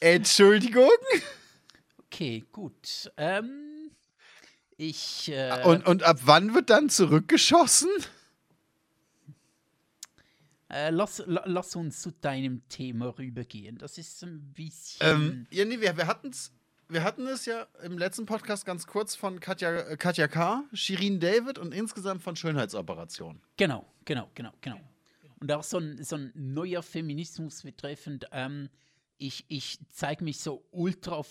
Entschuldigung. 0.00 0.90
Okay, 2.06 2.44
gut. 2.50 3.12
Ähm, 3.16 3.92
ich. 4.76 5.30
Äh, 5.30 5.62
und, 5.64 5.86
und 5.86 6.02
ab 6.02 6.18
wann 6.24 6.54
wird 6.54 6.70
dann 6.70 6.88
zurückgeschossen? 6.88 7.90
Äh, 10.70 10.90
lass, 10.90 11.22
lass 11.26 11.76
uns 11.76 12.02
zu 12.02 12.10
deinem 12.10 12.66
Thema 12.68 13.18
rübergehen. 13.18 13.78
Das 13.78 13.96
ist 13.96 14.22
ein 14.22 14.52
bisschen. 14.52 15.06
Ähm, 15.08 15.46
ja, 15.50 15.64
nee, 15.64 15.80
wir, 15.80 15.96
wir 15.96 16.06
hatten 16.06 16.28
es. 16.28 16.52
Wir 16.90 17.02
hatten 17.04 17.26
es 17.26 17.44
ja 17.44 17.66
im 17.82 17.98
letzten 17.98 18.24
Podcast 18.24 18.64
ganz 18.64 18.86
kurz 18.86 19.14
von 19.14 19.40
Katja, 19.40 19.76
äh, 19.76 19.96
Katja 19.98 20.26
K., 20.26 20.64
Shirin 20.72 21.20
David 21.20 21.58
und 21.58 21.74
insgesamt 21.74 22.22
von 22.22 22.34
Schönheitsoperation. 22.34 23.42
Genau, 23.58 23.84
genau, 24.06 24.30
genau, 24.34 24.52
genau. 24.62 24.80
Und 25.38 25.52
auch 25.52 25.62
so 25.62 25.78
ein, 25.78 26.02
so 26.02 26.16
ein 26.16 26.32
neuer 26.34 26.82
Feminismus 26.82 27.62
betreffend, 27.62 28.26
ähm, 28.32 28.70
ich, 29.18 29.44
ich 29.48 29.78
zeige 29.90 30.24
mich 30.24 30.40
so 30.40 30.64
ultra, 30.70 31.22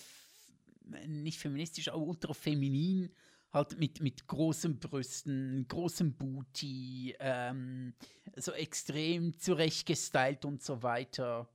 nicht 1.06 1.40
feministisch, 1.40 1.88
aber 1.88 1.98
ultra 1.98 2.34
feminin 2.34 3.10
halt 3.52 3.78
mit, 3.78 4.00
mit 4.00 4.26
großen 4.26 4.78
Brüsten, 4.78 5.66
großem 5.68 6.14
Booty, 6.14 7.14
ähm, 7.18 7.94
so 8.36 8.52
extrem 8.52 9.38
zurechtgestylt 9.38 10.44
und 10.44 10.62
so 10.62 10.82
weiter. 10.82 11.48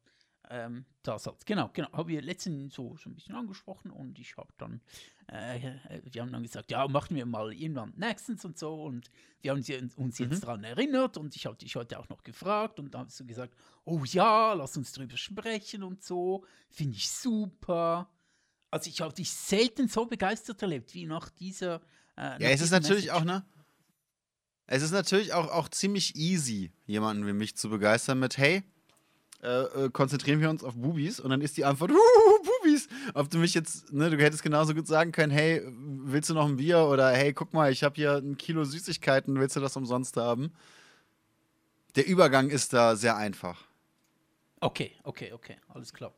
Ähm, 0.50 0.86
das 1.04 1.26
halt. 1.26 1.46
Genau, 1.46 1.70
genau. 1.74 1.92
Haben 1.92 2.10
wir 2.10 2.22
letztens 2.22 2.74
so, 2.74 2.96
so 2.98 3.10
ein 3.10 3.16
bisschen 3.16 3.36
angesprochen 3.36 3.92
und 3.92 4.20
ich 4.20 4.36
habe 4.38 4.52
dann, 4.58 4.82
äh, 5.28 5.74
wir 6.04 6.22
haben 6.22 6.32
dann 6.32 6.44
gesagt, 6.44 6.72
ja, 6.72 6.88
machen 6.88 7.16
wir 7.16 7.26
mal 7.26 7.54
irgendwann 7.54 7.94
nächstens 7.96 8.44
und 8.44 8.58
so 8.58 8.84
und 8.84 9.10
wir 9.42 9.52
haben 9.52 9.60
uns 9.96 10.18
jetzt 10.20 10.32
mhm. 10.32 10.42
daran 10.42 10.64
erinnert 10.64 11.18
und 11.18 11.36
ich 11.36 11.46
habe 11.46 11.56
dich 11.56 11.76
heute 11.76 12.00
auch 12.00 12.10
noch 12.10 12.24
gefragt 12.24 12.80
und 12.80 12.94
dann 12.94 13.06
hast 13.06 13.20
du 13.20 13.26
gesagt, 13.26 13.56
oh 13.86 14.04
ja, 14.06 14.54
lass 14.54 14.76
uns 14.78 14.92
drüber 14.92 15.18
sprechen 15.18 15.84
und 15.84 16.04
so. 16.04 16.46
Finde 16.70 16.98
ich 16.98 17.10
super. 17.10 18.10
Also 18.74 18.90
ich 18.90 19.02
habe 19.02 19.14
dich 19.14 19.32
selten 19.32 19.88
so 19.88 20.08
begeistert 20.08 20.60
erlebt 20.64 20.96
wie 20.96 21.06
nach 21.06 21.30
dieser. 21.30 21.76
Äh, 22.18 22.42
ja, 22.42 22.50
es 22.50 22.60
ist 22.60 22.72
natürlich 22.72 23.06
Message. 23.06 23.22
auch, 23.22 23.24
ne? 23.24 23.46
Es 24.66 24.82
ist 24.82 24.90
natürlich 24.90 25.32
auch, 25.32 25.52
auch 25.52 25.70
ziemlich 25.70 26.16
easy, 26.16 26.72
jemanden 26.88 27.28
wie 27.28 27.34
mich 27.34 27.56
zu 27.56 27.70
begeistern 27.70 28.18
mit, 28.18 28.40
hey, 28.40 28.64
äh, 29.44 29.48
äh, 29.48 29.90
konzentrieren 29.92 30.42
wir 30.42 30.50
uns 30.50 30.64
auf 30.64 30.74
Bubis 30.74 31.20
und 31.20 31.30
dann 31.30 31.42
ist 31.42 31.56
die 31.56 31.66
Antwort, 31.66 31.92
Bubis. 32.64 32.88
Ob 33.14 33.30
du 33.30 33.38
mich 33.38 33.54
jetzt, 33.54 33.94
ne, 33.94 34.10
du 34.10 34.18
hättest 34.18 34.42
genauso 34.42 34.74
gut 34.74 34.88
sagen 34.88 35.12
können, 35.12 35.32
hey, 35.32 35.62
willst 35.68 36.32
du 36.32 36.34
noch 36.34 36.48
ein 36.48 36.56
Bier 36.56 36.80
oder 36.80 37.12
hey, 37.12 37.32
guck 37.32 37.54
mal, 37.54 37.72
ich 37.72 37.84
habe 37.84 37.94
hier 37.94 38.16
ein 38.16 38.38
Kilo 38.38 38.64
Süßigkeiten, 38.64 39.40
willst 39.40 39.56
du 39.56 39.60
das 39.60 39.78
umsonst 39.78 40.18
haben? 40.18 40.52
Der 41.96 42.08
Übergang 42.08 42.50
ist 42.50 42.74
da 42.74 42.96
sehr 42.96 43.18
einfach. 43.18 43.68
Okay, 44.62 44.94
okay, 45.04 45.32
okay, 45.32 45.58
alles 45.68 45.94
klar. 45.94 46.12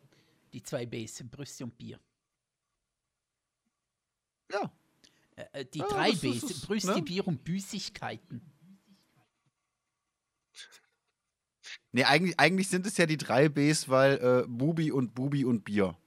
Die 0.53 0.63
zwei 0.63 0.85
Bs, 0.85 1.21
Brüste 1.29 1.65
und 1.65 1.77
Bier. 1.77 1.99
Ja. 4.51 4.71
Äh, 5.35 5.61
äh, 5.61 5.65
die 5.65 5.79
ja, 5.79 5.87
drei 5.87 6.11
Bs, 6.11 6.43
ist, 6.43 6.67
Brüste, 6.67 6.91
ne? 6.91 7.01
Bier 7.01 7.27
und 7.27 7.43
Büßigkeiten. 7.43 8.41
Nee, 11.91 12.03
eigentlich, 12.03 12.39
eigentlich 12.39 12.69
sind 12.69 12.85
es 12.85 12.97
ja 12.97 13.05
die 13.05 13.17
drei 13.17 13.49
Bs, 13.49 13.89
weil 13.89 14.17
äh, 14.17 14.47
Bubi 14.47 14.91
und 14.91 15.15
Bubi 15.15 15.45
und 15.45 15.63
Bier. 15.63 15.97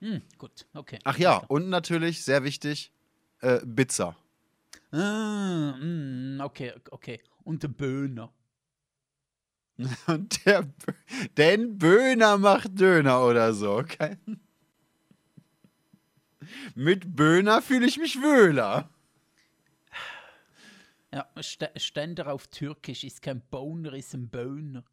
Hm, 0.00 0.22
gut, 0.38 0.66
okay. 0.74 0.98
Ach 1.04 1.18
ja, 1.18 1.38
und 1.48 1.68
natürlich, 1.68 2.24
sehr 2.24 2.44
wichtig, 2.44 2.92
äh, 3.40 3.58
Pizza. 3.58 4.16
Ah, 4.92 5.72
mh, 5.72 5.78
hm, 5.78 6.40
okay, 6.42 6.72
okay. 6.90 7.20
Und 7.44 7.62
der 7.62 7.68
Böhner. 7.68 8.32
Und 10.06 10.44
der, 10.46 10.72
denn 11.36 11.78
Böhner 11.78 12.38
macht 12.38 12.78
Döner 12.78 13.24
oder 13.24 13.52
so. 13.52 13.84
Kein 13.86 14.40
mit 16.74 17.16
Böhner 17.16 17.62
fühle 17.62 17.86
ich 17.86 17.98
mich 17.98 18.20
wöhler. 18.22 18.88
Ja, 21.12 21.26
Ständer 21.76 22.32
auf 22.32 22.46
Türkisch 22.48 23.04
ist 23.04 23.22
kein 23.22 23.40
Boner, 23.40 23.94
ist 23.94 24.12
ein 24.14 24.28
Böhner. 24.28 24.84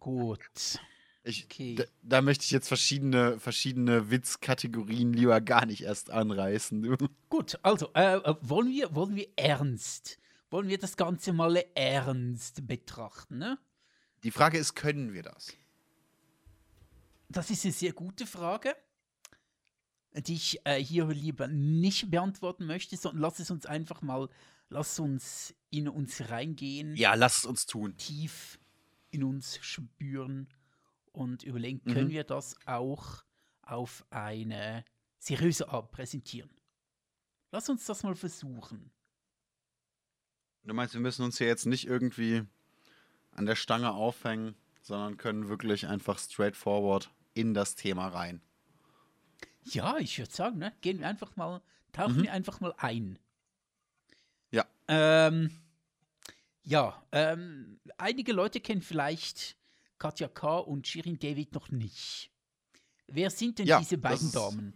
Gut. 0.00 0.78
Ich, 1.22 1.44
okay. 1.44 1.76
da, 1.76 1.84
da, 2.02 2.22
möchte 2.22 2.44
ich 2.44 2.50
jetzt 2.50 2.68
verschiedene, 2.68 3.40
verschiedene 3.40 4.10
Witzkategorien 4.10 5.14
lieber 5.14 5.40
gar 5.40 5.64
nicht 5.64 5.82
erst 5.82 6.10
anreißen. 6.10 6.82
Du. 6.82 7.08
Gut, 7.30 7.58
also 7.62 7.90
äh, 7.94 8.16
äh 8.16 8.34
wollen, 8.42 8.68
wir, 8.68 8.94
wollen 8.94 9.16
wir 9.16 9.28
ernst, 9.36 10.18
wollen 10.50 10.68
wir 10.68 10.76
das 10.76 10.98
Ganze 10.98 11.32
mal 11.32 11.56
ernst 11.74 12.66
betrachten, 12.66 13.38
ne? 13.38 13.58
Die 14.22 14.30
Frage 14.30 14.58
ist, 14.58 14.74
können 14.74 15.14
wir 15.14 15.22
das? 15.22 15.52
Das 17.30 17.50
ist 17.50 17.64
eine 17.64 17.72
sehr 17.72 17.92
gute 17.92 18.26
Frage, 18.26 18.76
die 20.14 20.34
ich 20.34 20.60
äh, 20.64 20.82
hier 20.82 21.06
lieber 21.08 21.48
nicht 21.48 22.10
beantworten 22.10 22.66
möchte, 22.66 22.96
sondern 22.96 23.22
lass 23.22 23.40
es 23.40 23.50
uns 23.50 23.66
einfach 23.66 24.02
mal, 24.02 24.28
lass 24.68 24.98
uns 24.98 25.54
in 25.70 25.88
uns 25.88 26.30
reingehen. 26.30 26.94
Ja, 26.96 27.14
lass 27.14 27.38
es 27.38 27.44
uns 27.44 27.66
tun. 27.66 27.96
Tief 27.96 28.58
in 29.10 29.24
uns 29.24 29.58
spüren 29.60 30.48
und 31.12 31.42
überlegen, 31.42 31.80
mhm. 31.84 31.92
können 31.92 32.10
wir 32.10 32.24
das 32.24 32.56
auch 32.66 33.24
auf 33.62 34.04
eine 34.10 34.84
seriöse 35.18 35.68
Art 35.68 35.90
präsentieren? 35.90 36.50
Lass 37.50 37.68
uns 37.68 37.86
das 37.86 38.02
mal 38.02 38.14
versuchen. 38.14 38.90
Du 40.64 40.74
meinst, 40.74 40.94
wir 40.94 41.00
müssen 41.00 41.24
uns 41.24 41.38
hier 41.38 41.46
jetzt 41.46 41.66
nicht 41.66 41.86
irgendwie 41.86 42.42
an 43.32 43.46
der 43.46 43.54
Stange 43.56 43.92
aufhängen, 43.92 44.54
sondern 44.80 45.16
können 45.16 45.48
wirklich 45.48 45.86
einfach 45.86 46.18
straightforward 46.18 47.10
in 47.34 47.54
das 47.54 47.74
Thema 47.74 48.08
rein. 48.08 48.40
Ja, 49.64 49.98
ich 49.98 50.18
würde 50.18 50.32
sagen, 50.32 50.58
ne? 50.58 50.72
gehen 50.80 51.00
wir 51.00 51.08
einfach 51.08 51.36
mal, 51.36 51.62
tauchen 51.92 52.18
mhm. 52.18 52.22
wir 52.24 52.32
einfach 52.32 52.60
mal 52.60 52.74
ein. 52.78 53.18
Ja. 54.50 54.66
Ähm, 54.88 55.50
ja, 56.62 57.02
ähm, 57.12 57.80
einige 57.98 58.32
Leute 58.32 58.60
kennen 58.60 58.82
vielleicht 58.82 59.56
Katja 59.98 60.28
K. 60.28 60.58
und 60.58 60.86
Shirin 60.86 61.18
David 61.18 61.52
noch 61.52 61.70
nicht. 61.70 62.30
Wer 63.06 63.30
sind 63.30 63.58
denn 63.58 63.66
ja, 63.66 63.78
diese 63.78 63.98
beiden 63.98 64.30
das 64.30 64.32
Damen? 64.32 64.74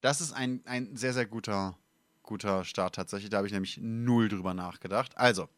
Das 0.00 0.20
ist 0.20 0.32
ein, 0.32 0.62
ein 0.66 0.96
sehr, 0.96 1.12
sehr 1.12 1.26
guter, 1.26 1.78
guter 2.22 2.64
Start 2.64 2.94
tatsächlich. 2.94 3.30
Da 3.30 3.38
habe 3.38 3.46
ich 3.46 3.52
nämlich 3.52 3.78
null 3.78 4.28
drüber 4.28 4.54
nachgedacht. 4.54 5.16
Also, 5.16 5.48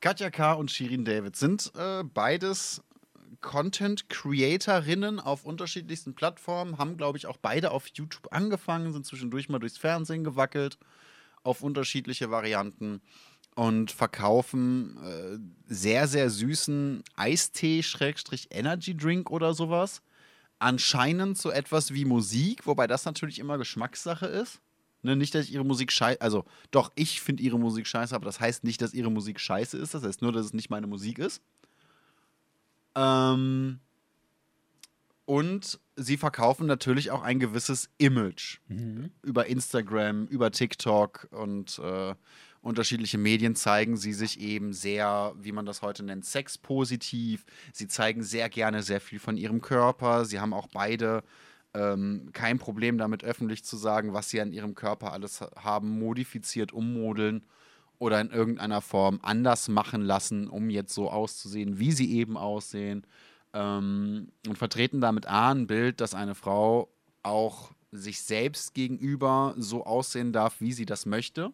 Katja 0.00 0.30
K. 0.30 0.52
und 0.54 0.70
Shirin 0.70 1.04
David 1.04 1.36
sind 1.36 1.72
äh, 1.74 2.02
beides 2.04 2.82
Content-Creatorinnen 3.40 5.20
auf 5.20 5.44
unterschiedlichsten 5.44 6.14
Plattformen, 6.14 6.78
haben, 6.78 6.96
glaube 6.96 7.18
ich, 7.18 7.26
auch 7.26 7.36
beide 7.36 7.70
auf 7.70 7.86
YouTube 7.88 8.32
angefangen, 8.32 8.92
sind 8.92 9.06
zwischendurch 9.06 9.48
mal 9.48 9.58
durchs 9.58 9.78
Fernsehen 9.78 10.24
gewackelt, 10.24 10.78
auf 11.42 11.62
unterschiedliche 11.62 12.30
Varianten 12.30 13.00
und 13.54 13.92
verkaufen 13.92 14.98
äh, 15.02 15.38
sehr, 15.66 16.08
sehr 16.08 16.30
süßen 16.30 17.04
Eistee-Energy-Drink 17.16 19.30
oder 19.30 19.54
sowas. 19.54 20.02
Anscheinend 20.58 21.38
so 21.38 21.50
etwas 21.50 21.92
wie 21.92 22.04
Musik, 22.04 22.66
wobei 22.66 22.86
das 22.86 23.04
natürlich 23.04 23.38
immer 23.38 23.58
Geschmackssache 23.58 24.26
ist. 24.26 24.60
Ne, 25.02 25.16
nicht, 25.16 25.34
dass 25.34 25.44
ich 25.44 25.52
ihre 25.52 25.66
Musik 25.66 25.92
scheiße, 25.92 26.22
also 26.22 26.46
doch, 26.70 26.90
ich 26.94 27.20
finde 27.20 27.42
ihre 27.42 27.58
Musik 27.58 27.86
scheiße, 27.86 28.14
aber 28.14 28.24
das 28.24 28.40
heißt 28.40 28.64
nicht, 28.64 28.80
dass 28.80 28.94
ihre 28.94 29.10
Musik 29.10 29.38
scheiße 29.38 29.76
ist. 29.76 29.92
Das 29.92 30.02
heißt 30.02 30.22
nur, 30.22 30.32
dass 30.32 30.46
es 30.46 30.54
nicht 30.54 30.70
meine 30.70 30.86
Musik 30.86 31.18
ist. 31.18 31.42
Ähm, 32.94 33.80
und 35.26 35.80
sie 35.96 36.16
verkaufen 36.16 36.66
natürlich 36.66 37.10
auch 37.10 37.22
ein 37.22 37.40
gewisses 37.40 37.88
Image 37.98 38.58
mhm. 38.68 39.10
über 39.22 39.46
Instagram, 39.46 40.26
über 40.26 40.50
TikTok 40.50 41.28
und 41.30 41.78
äh, 41.78 42.14
unterschiedliche 42.60 43.18
Medien 43.18 43.54
zeigen 43.54 43.96
sie 43.96 44.12
sich 44.12 44.40
eben 44.40 44.72
sehr, 44.72 45.34
wie 45.38 45.52
man 45.52 45.66
das 45.66 45.82
heute 45.82 46.02
nennt, 46.02 46.24
sexpositiv. 46.24 47.44
Sie 47.72 47.88
zeigen 47.88 48.22
sehr 48.22 48.48
gerne 48.48 48.82
sehr 48.82 49.00
viel 49.00 49.18
von 49.18 49.36
ihrem 49.36 49.60
Körper. 49.60 50.24
Sie 50.24 50.40
haben 50.40 50.54
auch 50.54 50.68
beide 50.72 51.22
ähm, 51.74 52.30
kein 52.32 52.58
Problem 52.58 52.98
damit, 52.98 53.24
öffentlich 53.24 53.64
zu 53.64 53.76
sagen, 53.76 54.14
was 54.14 54.30
sie 54.30 54.40
an 54.40 54.52
ihrem 54.52 54.74
Körper 54.74 55.12
alles 55.12 55.40
haben 55.40 55.98
modifiziert, 55.98 56.72
ummodeln 56.72 57.44
oder 57.98 58.20
in 58.20 58.30
irgendeiner 58.30 58.80
Form 58.80 59.20
anders 59.22 59.68
machen 59.68 60.02
lassen, 60.02 60.48
um 60.48 60.70
jetzt 60.70 60.94
so 60.94 61.10
auszusehen, 61.10 61.78
wie 61.78 61.92
sie 61.92 62.12
eben 62.12 62.36
aussehen. 62.36 63.06
Ähm, 63.52 64.28
und 64.46 64.58
vertreten 64.58 65.00
damit 65.00 65.26
A 65.26 65.50
ein 65.52 65.66
Bild, 65.66 66.00
dass 66.00 66.14
eine 66.14 66.34
Frau 66.34 66.88
auch 67.22 67.70
sich 67.92 68.20
selbst 68.20 68.74
gegenüber 68.74 69.54
so 69.56 69.84
aussehen 69.84 70.32
darf, 70.32 70.60
wie 70.60 70.72
sie 70.72 70.86
das 70.86 71.06
möchte. 71.06 71.52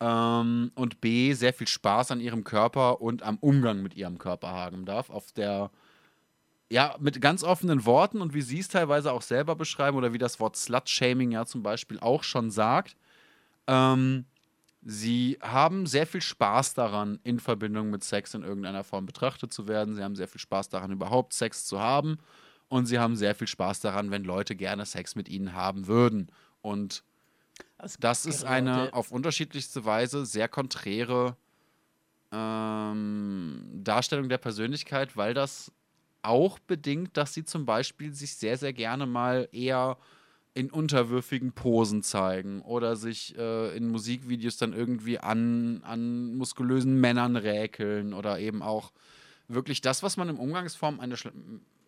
Ähm, 0.00 0.72
und 0.74 1.00
B, 1.00 1.34
sehr 1.34 1.52
viel 1.52 1.68
Spaß 1.68 2.10
an 2.10 2.20
ihrem 2.20 2.44
Körper 2.44 3.00
und 3.02 3.22
am 3.22 3.36
Umgang 3.38 3.82
mit 3.82 3.94
ihrem 3.94 4.18
Körper 4.18 4.48
haben 4.48 4.86
darf. 4.86 5.10
Auf 5.10 5.32
der, 5.32 5.70
ja, 6.70 6.96
mit 7.00 7.20
ganz 7.20 7.44
offenen 7.44 7.84
Worten 7.84 8.22
und 8.22 8.32
wie 8.32 8.42
sie 8.42 8.60
es 8.60 8.68
teilweise 8.68 9.12
auch 9.12 9.22
selber 9.22 9.56
beschreiben 9.56 9.96
oder 9.96 10.12
wie 10.12 10.18
das 10.18 10.40
Wort 10.40 10.56
Slut-Shaming 10.56 11.32
ja 11.32 11.44
zum 11.44 11.62
Beispiel 11.62 12.00
auch 12.00 12.22
schon 12.22 12.50
sagt. 12.50 12.96
Ähm, 13.66 14.24
Sie 14.82 15.38
haben 15.42 15.86
sehr 15.86 16.06
viel 16.06 16.22
Spaß 16.22 16.74
daran, 16.74 17.18
in 17.22 17.38
Verbindung 17.38 17.90
mit 17.90 18.02
Sex 18.02 18.34
in 18.34 18.42
irgendeiner 18.42 18.82
Form 18.82 19.04
betrachtet 19.04 19.52
zu 19.52 19.68
werden. 19.68 19.94
Sie 19.94 20.02
haben 20.02 20.16
sehr 20.16 20.28
viel 20.28 20.40
Spaß 20.40 20.70
daran, 20.70 20.90
überhaupt 20.90 21.34
Sex 21.34 21.66
zu 21.66 21.80
haben. 21.80 22.18
Und 22.68 22.86
sie 22.86 22.98
haben 22.98 23.16
sehr 23.16 23.34
viel 23.34 23.48
Spaß 23.48 23.80
daran, 23.80 24.10
wenn 24.10 24.24
Leute 24.24 24.56
gerne 24.56 24.86
Sex 24.86 25.16
mit 25.16 25.28
ihnen 25.28 25.54
haben 25.54 25.86
würden. 25.86 26.30
Und 26.62 27.02
das, 27.78 27.96
das 27.98 28.26
ist 28.26 28.44
eine 28.44 28.94
auf 28.94 29.10
unterschiedlichste 29.10 29.84
Weise 29.84 30.24
sehr 30.24 30.48
konträre 30.48 31.36
ähm, 32.32 33.66
Darstellung 33.74 34.28
der 34.28 34.38
Persönlichkeit, 34.38 35.16
weil 35.16 35.34
das 35.34 35.72
auch 36.22 36.58
bedingt, 36.58 37.16
dass 37.16 37.34
sie 37.34 37.44
zum 37.44 37.66
Beispiel 37.66 38.12
sich 38.12 38.36
sehr, 38.36 38.56
sehr 38.56 38.72
gerne 38.72 39.06
mal 39.06 39.48
eher 39.52 39.96
in 40.54 40.70
unterwürfigen 40.70 41.52
Posen 41.52 42.02
zeigen 42.02 42.60
oder 42.62 42.96
sich 42.96 43.36
äh, 43.38 43.76
in 43.76 43.88
Musikvideos 43.88 44.56
dann 44.56 44.72
irgendwie 44.72 45.18
an, 45.18 45.82
an 45.84 46.34
muskulösen 46.34 47.00
Männern 47.00 47.36
räkeln 47.36 48.12
oder 48.12 48.38
eben 48.40 48.62
auch 48.62 48.92
wirklich 49.46 49.80
das, 49.80 50.02
was 50.02 50.16
man 50.16 50.28
im 50.28 50.40
Umgangsform 50.40 51.00
eine 51.00 51.16
Schla 51.16 51.32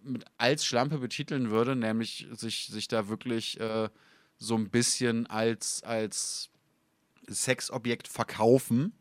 mit 0.04 0.24
als 0.36 0.64
Schlampe 0.64 0.98
betiteln 0.98 1.50
würde, 1.50 1.76
nämlich 1.76 2.26
sich, 2.32 2.66
sich 2.66 2.88
da 2.88 3.08
wirklich 3.08 3.60
äh, 3.60 3.88
so 4.36 4.56
ein 4.56 4.68
bisschen 4.68 5.28
als, 5.28 5.84
als 5.84 6.50
Sexobjekt 7.28 8.08
verkaufen, 8.08 8.92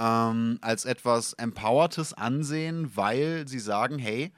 ähm, 0.00 0.58
als 0.60 0.84
etwas 0.84 1.34
Empowertes 1.34 2.12
ansehen, 2.14 2.96
weil 2.96 3.46
sie 3.46 3.60
sagen, 3.60 3.98
hey, 3.98 4.32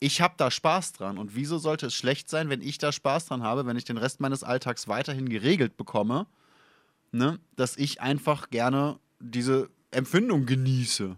ich 0.00 0.22
habe 0.22 0.34
da 0.36 0.50
Spaß 0.50 0.94
dran. 0.94 1.18
Und 1.18 1.36
wieso 1.36 1.58
sollte 1.58 1.86
es 1.86 1.94
schlecht 1.94 2.28
sein, 2.28 2.48
wenn 2.48 2.62
ich 2.62 2.78
da 2.78 2.90
Spaß 2.90 3.26
dran 3.26 3.42
habe, 3.42 3.66
wenn 3.66 3.76
ich 3.76 3.84
den 3.84 3.98
Rest 3.98 4.18
meines 4.18 4.42
Alltags 4.42 4.88
weiterhin 4.88 5.28
geregelt 5.28 5.76
bekomme, 5.76 6.26
ne? 7.12 7.38
dass 7.54 7.76
ich 7.76 8.00
einfach 8.00 8.50
gerne 8.50 8.98
diese 9.20 9.70
Empfindung 9.90 10.46
genieße. 10.46 11.16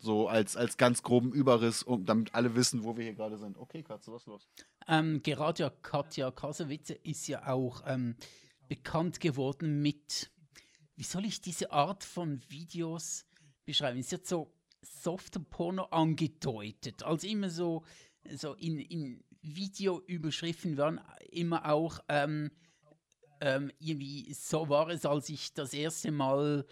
So 0.00 0.28
als, 0.28 0.56
als 0.56 0.76
ganz 0.76 1.02
groben 1.02 1.32
Überriss, 1.32 1.82
um, 1.82 2.04
damit 2.04 2.34
alle 2.34 2.56
wissen, 2.56 2.82
wo 2.82 2.96
wir 2.96 3.04
hier 3.04 3.14
gerade 3.14 3.38
sind. 3.38 3.56
Okay, 3.56 3.82
Katze, 3.82 4.12
was 4.12 4.22
ist 4.22 4.26
los? 4.26 4.48
Ähm, 4.88 5.22
gerade 5.22 5.62
ja 5.62 5.70
Katja 5.70 6.30
Kasowitze 6.30 6.94
ist 6.94 7.28
ja 7.28 7.46
auch 7.46 7.82
ähm, 7.86 8.16
bekannt 8.68 9.20
geworden 9.20 9.80
mit, 9.80 10.30
wie 10.96 11.04
soll 11.04 11.24
ich 11.24 11.40
diese 11.40 11.70
Art 11.70 12.02
von 12.02 12.42
Videos 12.48 13.26
beschreiben? 13.64 14.00
Es 14.00 14.06
ist 14.06 14.12
jetzt 14.12 14.28
so 14.28 14.52
softer 14.82 15.40
Porno 15.40 15.84
angedeutet. 15.84 17.02
Also 17.02 17.26
immer 17.26 17.50
so, 17.50 17.84
so 18.34 18.54
in, 18.54 18.78
in 18.78 19.24
Videoüberschriften 19.42 20.76
werden 20.76 21.00
immer 21.30 21.70
auch 21.70 22.00
ähm, 22.08 22.50
ähm, 23.40 23.72
irgendwie 23.80 24.32
so 24.34 24.68
war 24.68 24.88
es, 24.88 25.04
als 25.04 25.28
ich 25.28 25.52
das 25.52 25.74
erste 25.74 26.12
Mal 26.12 26.64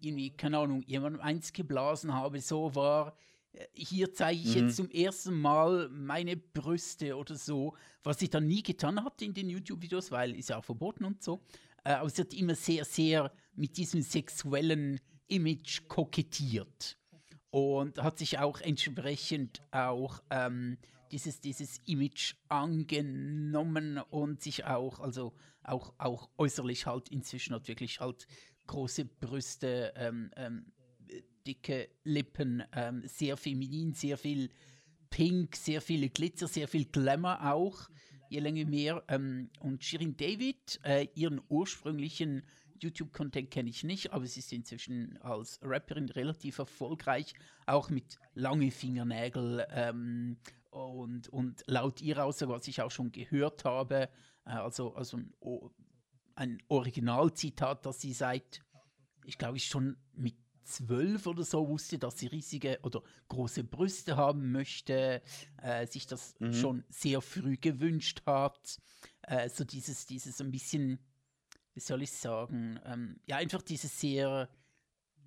irgendwie, 0.00 0.30
keine 0.30 0.58
Ahnung, 0.58 0.82
jemandem 0.82 1.22
eins 1.22 1.52
geblasen 1.52 2.12
habe, 2.12 2.40
so 2.40 2.74
war, 2.74 3.16
äh, 3.52 3.66
hier 3.72 4.12
zeige 4.12 4.40
ich 4.40 4.56
mhm. 4.56 4.66
jetzt 4.66 4.76
zum 4.76 4.90
ersten 4.90 5.40
Mal 5.40 5.88
meine 5.90 6.36
Brüste 6.36 7.16
oder 7.16 7.36
so, 7.36 7.74
was 8.02 8.20
ich 8.20 8.30
dann 8.30 8.48
nie 8.48 8.62
getan 8.62 9.04
hatte 9.04 9.24
in 9.24 9.34
den 9.34 9.48
YouTube-Videos, 9.48 10.10
weil 10.10 10.34
ist 10.36 10.48
ja 10.48 10.58
auch 10.58 10.64
verboten 10.64 11.04
und 11.04 11.22
so. 11.22 11.40
Äh, 11.84 11.92
aber 11.92 12.08
es 12.08 12.18
hat 12.18 12.34
immer 12.34 12.56
sehr, 12.56 12.84
sehr 12.84 13.32
mit 13.54 13.76
diesem 13.76 14.02
sexuellen 14.02 15.00
Image 15.28 15.86
kokettiert 15.86 16.98
und 17.50 18.02
hat 18.02 18.18
sich 18.18 18.38
auch 18.38 18.60
entsprechend 18.60 19.62
auch 19.70 20.22
ähm, 20.30 20.78
dieses, 21.12 21.40
dieses 21.40 21.78
Image 21.86 22.34
angenommen 22.48 23.98
und 24.10 24.42
sich 24.42 24.64
auch, 24.64 25.00
also 25.00 25.32
auch, 25.62 25.94
auch 25.98 26.28
äußerlich 26.36 26.86
halt 26.86 27.08
inzwischen 27.08 27.54
hat 27.54 27.68
wirklich 27.68 28.00
halt 28.00 28.26
große 28.66 29.06
Brüste, 29.06 29.92
ähm, 29.96 30.30
ähm, 30.36 30.72
dicke 31.46 31.88
Lippen, 32.04 32.62
ähm, 32.72 33.02
sehr 33.06 33.36
feminin, 33.36 33.94
sehr 33.94 34.18
viel 34.18 34.50
Pink, 35.10 35.56
sehr 35.56 35.80
viele 35.80 36.10
Glitzer, 36.10 36.46
sehr 36.46 36.68
viel 36.68 36.84
Glamour 36.84 37.50
auch, 37.50 37.88
je 38.28 38.40
länger 38.40 38.66
mehr. 38.66 39.02
Ähm, 39.08 39.50
und 39.60 39.82
Shirin 39.82 40.16
David, 40.16 40.78
äh, 40.84 41.08
ihren 41.14 41.40
ursprünglichen 41.48 42.42
YouTube-Content 42.82 43.50
kenne 43.50 43.70
ich 43.70 43.84
nicht, 43.84 44.12
aber 44.12 44.26
sie 44.26 44.40
ist 44.40 44.52
inzwischen 44.52 45.16
als 45.18 45.58
Rapperin 45.62 46.08
relativ 46.08 46.58
erfolgreich, 46.58 47.34
auch 47.66 47.90
mit 47.90 48.18
langen 48.34 48.70
Fingernägeln 48.70 49.62
ähm, 49.70 50.38
und, 50.70 51.28
und 51.28 51.64
laut 51.66 52.00
ihr 52.02 52.24
aus, 52.24 52.40
was 52.46 52.68
ich 52.68 52.82
auch 52.82 52.90
schon 52.90 53.12
gehört 53.12 53.64
habe, 53.64 54.08
äh, 54.44 54.50
also, 54.50 54.94
also 54.94 55.16
ein, 55.16 55.32
ein 56.34 56.62
Originalzitat, 56.68 57.84
das 57.86 58.00
sie 58.00 58.12
seit, 58.12 58.62
ich 59.24 59.38
glaube, 59.38 59.58
schon 59.58 59.96
mit 60.14 60.36
zwölf 60.68 61.26
oder 61.26 61.44
so 61.44 61.68
wusste, 61.68 61.98
dass 61.98 62.18
sie 62.18 62.26
riesige 62.26 62.78
oder 62.82 63.02
große 63.28 63.64
Brüste 63.64 64.16
haben 64.16 64.52
möchte, 64.52 65.22
äh, 65.62 65.86
sich 65.86 66.06
das 66.06 66.34
mhm. 66.38 66.52
schon 66.52 66.84
sehr 66.90 67.20
früh 67.20 67.56
gewünscht 67.56 68.22
hat. 68.26 68.78
Äh, 69.22 69.48
so 69.48 69.64
dieses, 69.64 70.06
dieses 70.06 70.40
ein 70.40 70.50
bisschen, 70.50 70.98
wie 71.78 71.82
soll 71.82 72.02
ich 72.02 72.10
sagen, 72.10 72.80
ähm, 72.86 73.20
ja, 73.26 73.36
einfach 73.36 73.62
dieses 73.62 74.00
sehr 74.00 74.48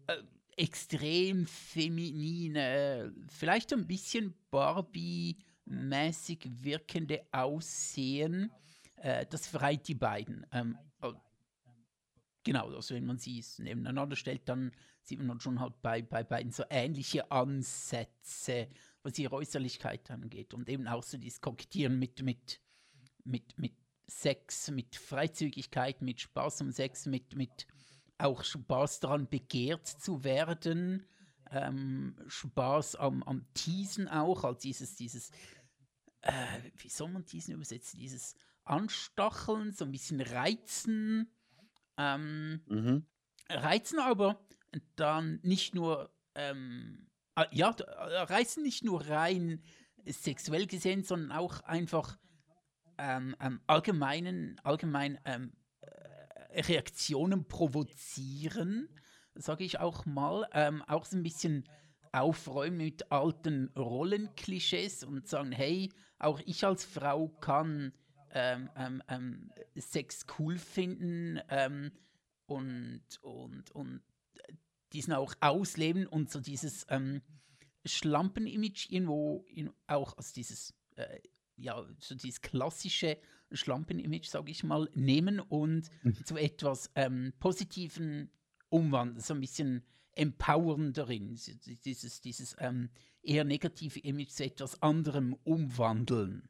äh, 0.08 0.18
extrem 0.58 1.48
feminine, 1.48 3.16
vielleicht 3.30 3.72
ein 3.72 3.88
bisschen 3.88 4.34
Barbie-mäßig 4.50 6.50
wirkende 6.62 7.26
Aussehen. 7.32 8.52
Äh, 8.98 9.26
das 9.28 9.48
verreiht 9.48 9.88
die 9.88 9.96
beiden. 9.96 10.46
Ähm, 10.52 10.78
Genau, 12.44 12.74
also 12.74 12.96
wenn 12.96 13.06
man 13.06 13.20
sie 13.20 13.46
nebeneinander 13.60 14.16
stellt, 14.16 14.50
dann 14.50 14.72
sieht 15.04 15.22
man 15.22 15.40
schon 15.40 15.60
halt 15.60 15.80
bei, 15.84 16.02
bei 16.02 16.24
beiden 16.24 16.52
so 16.52 16.64
ähnliche 16.72 17.32
Ansätze, 17.32 18.68
was 19.04 19.20
ihre 19.20 19.36
Äußerlichkeit 19.36 20.10
angeht. 20.10 20.56
Und 20.56 20.68
eben 20.68 20.88
auch 20.88 21.04
so 21.04 21.20
dieses 21.20 21.40
Kokettieren 21.40 22.00
mit, 22.00 22.24
mit, 22.24 22.60
mit, 23.24 23.56
mit 23.60 23.74
Sex, 24.20 24.70
mit 24.72 24.96
Freizügigkeit, 24.96 26.02
mit 26.02 26.22
Spaß 26.22 26.62
um 26.62 26.72
Sex, 26.72 27.06
mit, 27.06 27.36
mit 27.36 27.68
auch 28.18 28.44
Spaß 28.44 29.00
daran, 29.00 29.30
begehrt 29.30 29.88
zu 29.88 30.24
werden. 30.24 31.06
Ähm, 31.50 32.16
Spaß 32.28 32.96
am, 32.96 33.24
am 33.24 33.46
Teasen 33.54 34.08
auch, 34.08 34.44
als 34.44 34.62
dieses, 34.62 34.96
dieses, 34.96 35.32
äh, 36.22 36.32
wie 36.78 36.90
soll 36.90 37.10
man 37.10 37.26
Teasen 37.26 37.54
übersetzen? 37.54 38.00
Dieses 38.00 38.36
Anstacheln, 38.64 39.74
so 39.74 39.86
ein 39.86 39.92
bisschen 39.92 40.22
Reizen 40.22 41.30
ähm, 41.98 42.62
mhm. 42.68 43.06
Reizen 43.50 44.00
aber 44.00 44.40
dann 44.96 45.40
nicht 45.44 45.76
nur, 45.76 46.14
ähm, 46.36 47.08
äh, 47.36 47.46
ja, 47.52 47.72
äh, 47.72 48.18
reizen 48.24 48.64
nicht 48.64 48.84
nur 48.84 49.08
rein 49.08 49.62
sexuell 50.06 50.68
gesehen, 50.68 51.04
sondern 51.04 51.32
auch 51.32 51.62
einfach 51.62 52.18
ähm, 53.02 53.36
ähm, 53.42 53.60
allgemeinen, 53.66 54.60
allgemein 54.64 55.20
ähm, 55.26 55.54
äh, 55.82 56.62
Reaktionen 56.62 57.48
provozieren, 57.48 58.88
sage 59.34 59.64
ich 59.64 59.80
auch 59.80 60.06
mal. 60.06 60.48
Ähm, 60.54 60.84
auch 60.84 61.06
so 61.06 61.18
ein 61.18 61.24
bisschen 61.24 61.68
aufräumen 62.12 62.78
mit 62.78 63.12
alten 63.12 63.70
Rollenklischees 63.76 65.04
und 65.04 65.28
sagen, 65.28 65.52
hey, 65.52 65.92
auch 66.20 66.40
ich 66.46 66.64
als 66.64 66.86
Frau 66.86 67.30
kann 67.30 67.94
ähm, 68.34 68.70
ähm, 69.08 69.52
Sex 69.76 70.26
cool 70.38 70.58
finden 70.58 71.42
und, 72.46 73.02
und, 73.22 73.72
und 73.72 74.02
diesen 74.94 75.14
auch 75.14 75.34
ausleben 75.40 76.06
und 76.06 76.30
so 76.30 76.40
dieses 76.40 76.86
Schlampen-Image 77.86 78.90
irgendwo 78.90 79.46
in, 79.48 79.72
auch, 79.88 80.18
also 80.18 80.34
dieses, 80.34 80.74
äh, 80.96 81.20
ja, 81.62 81.86
so 82.00 82.16
dieses 82.16 82.42
klassische 82.42 83.18
Schlampen-Image, 83.52 84.28
sage 84.28 84.52
ich 84.52 84.64
mal, 84.64 84.90
nehmen 84.94 85.40
und 85.40 85.90
mhm. 86.04 86.26
zu 86.26 86.38
etwas 86.38 86.90
ähm, 86.96 87.34
Positiven 87.40 88.30
umwandeln, 88.70 89.20
so 89.20 89.34
ein 89.34 89.42
bisschen 89.42 89.84
empowernderen, 90.14 91.38
dieses, 91.86 92.22
dieses 92.22 92.56
ähm, 92.60 92.90
eher 93.22 93.44
negative 93.44 94.00
Image 94.00 94.30
zu 94.30 94.44
etwas 94.44 94.82
anderem 94.82 95.36
umwandeln. 95.44 96.50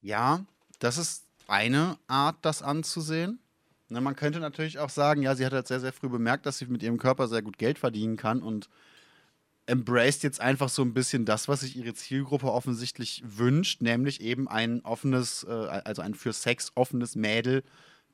Ja, 0.00 0.44
das 0.78 0.98
ist 0.98 1.26
eine 1.48 1.98
Art, 2.06 2.36
das 2.42 2.62
anzusehen. 2.62 3.40
Na, 3.88 4.00
man 4.00 4.16
könnte 4.16 4.40
natürlich 4.40 4.78
auch 4.78 4.90
sagen, 4.90 5.22
ja, 5.22 5.34
sie 5.34 5.46
hat 5.46 5.52
halt 5.52 5.68
sehr, 5.68 5.80
sehr 5.80 5.92
früh 5.92 6.08
bemerkt, 6.08 6.46
dass 6.46 6.58
sie 6.58 6.66
mit 6.66 6.82
ihrem 6.82 6.98
Körper 6.98 7.28
sehr 7.28 7.42
gut 7.42 7.58
Geld 7.58 7.78
verdienen 7.78 8.16
kann 8.16 8.42
und 8.42 8.68
embraced 9.66 10.22
jetzt 10.22 10.40
einfach 10.40 10.68
so 10.68 10.82
ein 10.82 10.94
bisschen 10.94 11.24
das, 11.24 11.48
was 11.48 11.60
sich 11.60 11.76
ihre 11.76 11.94
Zielgruppe 11.94 12.50
offensichtlich 12.52 13.22
wünscht, 13.26 13.82
nämlich 13.82 14.20
eben 14.20 14.48
ein 14.48 14.84
offenes, 14.84 15.44
äh, 15.44 15.50
also 15.50 16.02
ein 16.02 16.14
für 16.14 16.32
Sex 16.32 16.72
offenes 16.74 17.16
Mädel, 17.16 17.64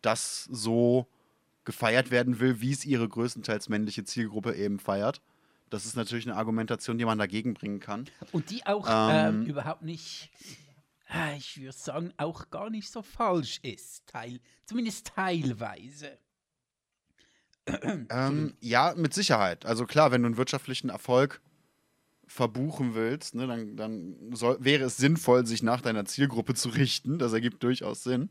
das 0.01 0.45
so 0.45 1.07
gefeiert 1.65 2.11
werden 2.11 2.41
will, 2.41 2.61
wie 2.61 2.73
es 2.73 2.85
ihre 2.85 3.09
größtenteils 3.09 3.69
männliche 3.69 4.05
Zielgruppe 4.05 4.55
eben 4.55 4.79
feiert. 4.79 5.21
Das 5.71 5.87
ist 5.87 5.97
natürlich 5.97 6.27
eine 6.27 6.37
Argumentation, 6.37 6.99
die 6.99 7.05
man 7.05 7.19
dagegen 7.19 7.55
bringen 7.55 7.81
kann. 7.81 8.07
Und 8.33 8.51
die 8.51 8.67
auch 8.67 8.87
ähm, 8.91 9.45
äh, 9.45 9.49
überhaupt 9.49 9.83
nicht 9.83 10.31
Ah, 11.15 11.35
ich 11.37 11.61
würde 11.61 11.77
sagen, 11.77 12.13
auch 12.17 12.49
gar 12.49 12.71
nicht 12.71 12.91
so 12.91 13.03
falsch 13.03 13.59
ist. 13.63 14.07
Teil, 14.07 14.41
zumindest 14.65 15.09
teilweise. 15.09 16.19
Ähm, 17.67 18.55
ja, 18.61 18.95
mit 18.97 19.15
Sicherheit. 19.15 19.65
Also 19.67 19.87
klar, 19.87 20.11
wenn 20.11 20.23
du 20.23 20.27
einen 20.27 20.37
wirtschaftlichen 20.37 20.89
Erfolg 20.89 21.41
verbuchen 22.27 22.95
willst, 22.95 23.35
ne, 23.35 23.47
dann, 23.47 23.77
dann 23.77 24.17
soll, 24.33 24.57
wäre 24.61 24.85
es 24.85 24.97
sinnvoll, 24.97 25.47
sich 25.47 25.63
nach 25.63 25.81
deiner 25.81 26.05
Zielgruppe 26.05 26.55
zu 26.55 26.71
richten. 26.71 27.19
Das 27.19 27.33
ergibt 27.33 27.63
durchaus 27.63 28.03
Sinn. 28.03 28.31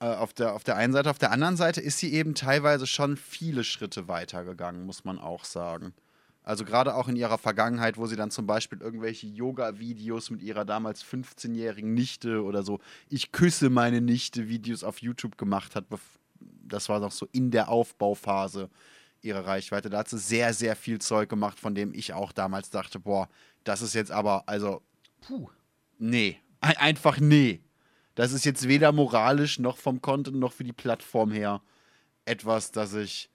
Äh, 0.00 0.06
auf, 0.06 0.32
der, 0.32 0.54
auf 0.54 0.64
der 0.64 0.76
einen 0.76 0.92
Seite. 0.92 1.10
Auf 1.10 1.18
der 1.18 1.30
anderen 1.30 1.56
Seite 1.56 1.80
ist 1.80 1.98
sie 1.98 2.12
eben 2.12 2.34
teilweise 2.34 2.86
schon 2.86 3.16
viele 3.16 3.64
Schritte 3.64 4.08
weitergegangen, 4.08 4.84
muss 4.84 5.04
man 5.04 5.18
auch 5.18 5.44
sagen. 5.44 5.94
Also 6.44 6.64
gerade 6.64 6.96
auch 6.96 7.06
in 7.06 7.14
ihrer 7.14 7.38
Vergangenheit, 7.38 7.96
wo 7.96 8.06
sie 8.06 8.16
dann 8.16 8.32
zum 8.32 8.46
Beispiel 8.46 8.80
irgendwelche 8.80 9.28
Yoga-Videos 9.28 10.30
mit 10.30 10.42
ihrer 10.42 10.64
damals 10.64 11.04
15-jährigen 11.04 11.94
Nichte 11.94 12.42
oder 12.42 12.64
so, 12.64 12.80
ich 13.08 13.30
küsse 13.30 13.70
meine 13.70 14.00
Nichte 14.00 14.48
Videos 14.48 14.82
auf 14.82 14.98
YouTube 14.98 15.38
gemacht 15.38 15.76
hat. 15.76 15.84
Das 16.72 16.88
war 16.88 17.00
noch 17.00 17.12
so 17.12 17.28
in 17.32 17.50
der 17.50 17.68
Aufbauphase 17.68 18.70
ihrer 19.20 19.46
Reichweite. 19.46 19.90
Da 19.90 19.98
hat 19.98 20.08
sie 20.08 20.18
sehr, 20.18 20.52
sehr 20.54 20.76
viel 20.76 21.00
Zeug 21.00 21.28
gemacht, 21.28 21.58
von 21.58 21.74
dem 21.74 21.94
ich 21.94 22.12
auch 22.12 22.32
damals 22.32 22.70
dachte, 22.70 22.98
boah, 22.98 23.28
das 23.64 23.82
ist 23.82 23.94
jetzt 23.94 24.10
aber, 24.10 24.44
also, 24.48 24.82
puh, 25.20 25.48
nee, 25.98 26.40
einfach 26.60 27.20
nee. 27.20 27.60
Das 28.14 28.32
ist 28.32 28.44
jetzt 28.44 28.68
weder 28.68 28.92
moralisch 28.92 29.58
noch 29.58 29.78
vom 29.78 30.02
Content 30.02 30.38
noch 30.38 30.52
für 30.52 30.64
die 30.64 30.72
Plattform 30.72 31.30
her 31.30 31.62
etwas, 32.24 32.70
das 32.70 32.94
ich 32.94 33.30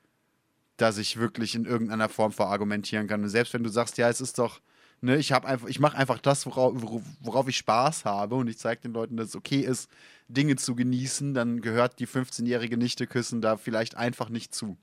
dass 0.77 0.99
ich 0.99 1.17
wirklich 1.17 1.55
in 1.55 1.65
irgendeiner 1.65 2.07
Form 2.07 2.31
verargumentieren 2.31 3.07
kann. 3.07 3.23
Und 3.23 3.29
selbst 3.29 3.53
wenn 3.53 3.63
du 3.63 3.69
sagst, 3.69 3.97
ja, 3.97 4.09
es 4.09 4.21
ist 4.21 4.37
doch, 4.37 4.61
ne, 5.01 5.17
ich 5.17 5.31
habe 5.31 5.47
einfach, 5.47 5.67
ich 5.67 5.79
mache 5.79 5.97
einfach 5.97 6.19
das, 6.19 6.45
worauf, 6.45 6.73
worauf 7.21 7.47
ich 7.47 7.57
Spaß 7.57 8.05
habe 8.05 8.35
und 8.35 8.47
ich 8.47 8.57
zeige 8.57 8.81
den 8.81 8.93
Leuten, 8.93 9.17
dass 9.17 9.29
es 9.29 9.35
okay 9.35 9.61
ist, 9.61 9.89
Dinge 10.27 10.55
zu 10.55 10.75
genießen, 10.75 11.33
dann 11.33 11.61
gehört 11.61 11.99
die 11.99 12.07
15-jährige 12.07 12.77
Nichte 12.77 13.07
küssen 13.07 13.41
da 13.41 13.57
vielleicht 13.57 13.95
einfach 13.95 14.29
nicht 14.29 14.53
zu. 14.53 14.77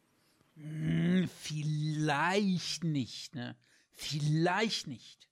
Hm, 0.56 1.28
vielleicht 1.40 2.84
nicht, 2.84 3.34
ne? 3.34 3.56
Vielleicht 3.92 4.86
nicht. 4.86 5.28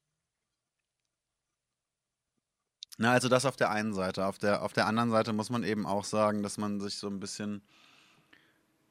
Na, 2.98 3.12
also 3.12 3.28
das 3.28 3.46
auf 3.46 3.56
der 3.56 3.70
einen 3.70 3.94
Seite. 3.94 4.26
Auf 4.26 4.38
der, 4.38 4.62
auf 4.62 4.72
der 4.72 4.86
anderen 4.86 5.10
Seite 5.10 5.32
muss 5.32 5.50
man 5.50 5.64
eben 5.64 5.86
auch 5.86 6.04
sagen, 6.04 6.42
dass 6.42 6.58
man 6.58 6.80
sich 6.80 6.96
so 6.96 7.08
ein 7.08 7.20
bisschen 7.20 7.62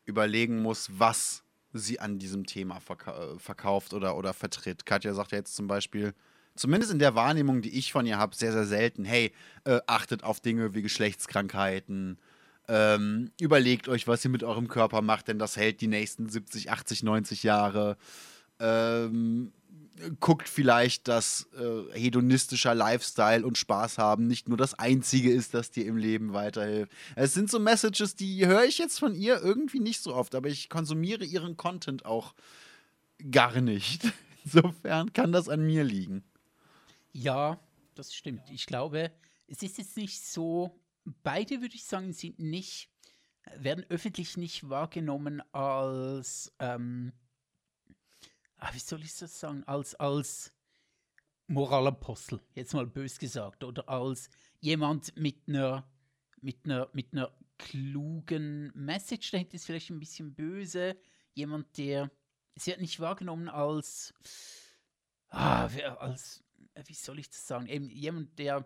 überlegen 0.05 0.61
muss, 0.61 0.89
was 0.99 1.43
sie 1.73 1.99
an 1.99 2.19
diesem 2.19 2.45
Thema 2.45 2.79
verka 2.79 3.11
äh, 3.11 3.39
verkauft 3.39 3.93
oder, 3.93 4.17
oder 4.17 4.33
vertritt. 4.33 4.85
Katja 4.85 5.13
sagt 5.13 5.31
ja 5.31 5.39
jetzt 5.39 5.55
zum 5.55 5.67
Beispiel, 5.67 6.13
zumindest 6.55 6.91
in 6.91 6.99
der 6.99 7.15
Wahrnehmung, 7.15 7.61
die 7.61 7.77
ich 7.77 7.91
von 7.91 8.05
ihr 8.05 8.17
habe, 8.17 8.35
sehr, 8.35 8.51
sehr 8.51 8.65
selten, 8.65 9.05
hey, 9.05 9.31
äh, 9.63 9.79
achtet 9.87 10.23
auf 10.23 10.39
Dinge 10.39 10.73
wie 10.73 10.81
Geschlechtskrankheiten, 10.81 12.17
ähm, 12.67 13.31
überlegt 13.39 13.87
euch, 13.87 14.07
was 14.07 14.23
ihr 14.23 14.31
mit 14.31 14.43
eurem 14.43 14.67
Körper 14.67 15.01
macht, 15.01 15.27
denn 15.27 15.39
das 15.39 15.57
hält 15.57 15.81
die 15.81 15.87
nächsten 15.87 16.29
70, 16.29 16.71
80, 16.71 17.03
90 17.03 17.43
Jahre. 17.43 17.97
Ähm, 18.59 19.51
guckt 20.19 20.49
vielleicht, 20.49 21.07
dass 21.07 21.47
äh, 21.57 21.99
hedonistischer 21.99 22.75
Lifestyle 22.75 23.45
und 23.45 23.57
Spaß 23.57 23.97
haben 23.97 24.27
nicht 24.27 24.47
nur 24.47 24.57
das 24.57 24.73
Einzige 24.73 25.31
ist, 25.31 25.53
das 25.53 25.71
dir 25.71 25.85
im 25.85 25.97
Leben 25.97 26.33
weiterhilft. 26.33 26.91
Es 27.15 27.33
sind 27.33 27.49
so 27.49 27.59
Messages, 27.59 28.15
die 28.15 28.45
höre 28.45 28.63
ich 28.63 28.77
jetzt 28.77 28.99
von 28.99 29.15
ihr 29.15 29.41
irgendwie 29.41 29.79
nicht 29.79 30.01
so 30.01 30.13
oft, 30.15 30.35
aber 30.35 30.49
ich 30.49 30.69
konsumiere 30.69 31.25
ihren 31.25 31.57
Content 31.57 32.05
auch 32.05 32.33
gar 33.29 33.61
nicht. 33.61 34.11
Insofern 34.43 35.13
kann 35.13 35.31
das 35.31 35.49
an 35.49 35.65
mir 35.65 35.83
liegen. 35.83 36.23
Ja, 37.13 37.59
das 37.95 38.13
stimmt. 38.13 38.49
Ich 38.49 38.65
glaube, 38.65 39.11
es 39.47 39.61
ist 39.61 39.77
jetzt 39.77 39.97
nicht 39.97 40.23
so, 40.23 40.79
beide 41.23 41.61
würde 41.61 41.75
ich 41.75 41.85
sagen, 41.85 42.13
sind 42.13 42.39
nicht, 42.39 42.89
werden 43.57 43.85
öffentlich 43.89 44.37
nicht 44.37 44.69
wahrgenommen 44.69 45.41
als 45.51 46.53
ähm, 46.59 47.11
wie 48.73 48.79
soll 48.79 49.03
ich 49.03 49.17
das 49.17 49.39
sagen, 49.39 49.63
als, 49.65 49.95
als 49.95 50.53
Moralapostel, 51.47 52.39
jetzt 52.53 52.73
mal 52.73 52.87
bös 52.87 53.19
gesagt, 53.19 53.63
oder 53.63 53.87
als 53.89 54.29
jemand 54.59 55.15
mit 55.17 55.47
einer, 55.47 55.89
mit 56.41 56.65
einer, 56.65 56.89
mit 56.93 57.13
einer 57.13 57.35
klugen 57.57 58.71
Message, 58.73 59.31
dahinter 59.31 59.55
ist 59.55 59.65
vielleicht 59.65 59.89
ein 59.89 59.99
bisschen 59.99 60.33
böse, 60.33 60.97
jemand, 61.33 61.77
der, 61.77 62.11
sie 62.55 62.71
wird 62.71 62.81
nicht 62.81 62.99
wahrgenommen 62.99 63.49
als, 63.49 64.13
ah, 65.29 65.65
als, 65.99 66.43
wie 66.85 66.93
soll 66.93 67.19
ich 67.19 67.29
das 67.29 67.45
sagen, 67.45 67.67
eben 67.67 67.89
jemand, 67.89 68.37
der 68.39 68.65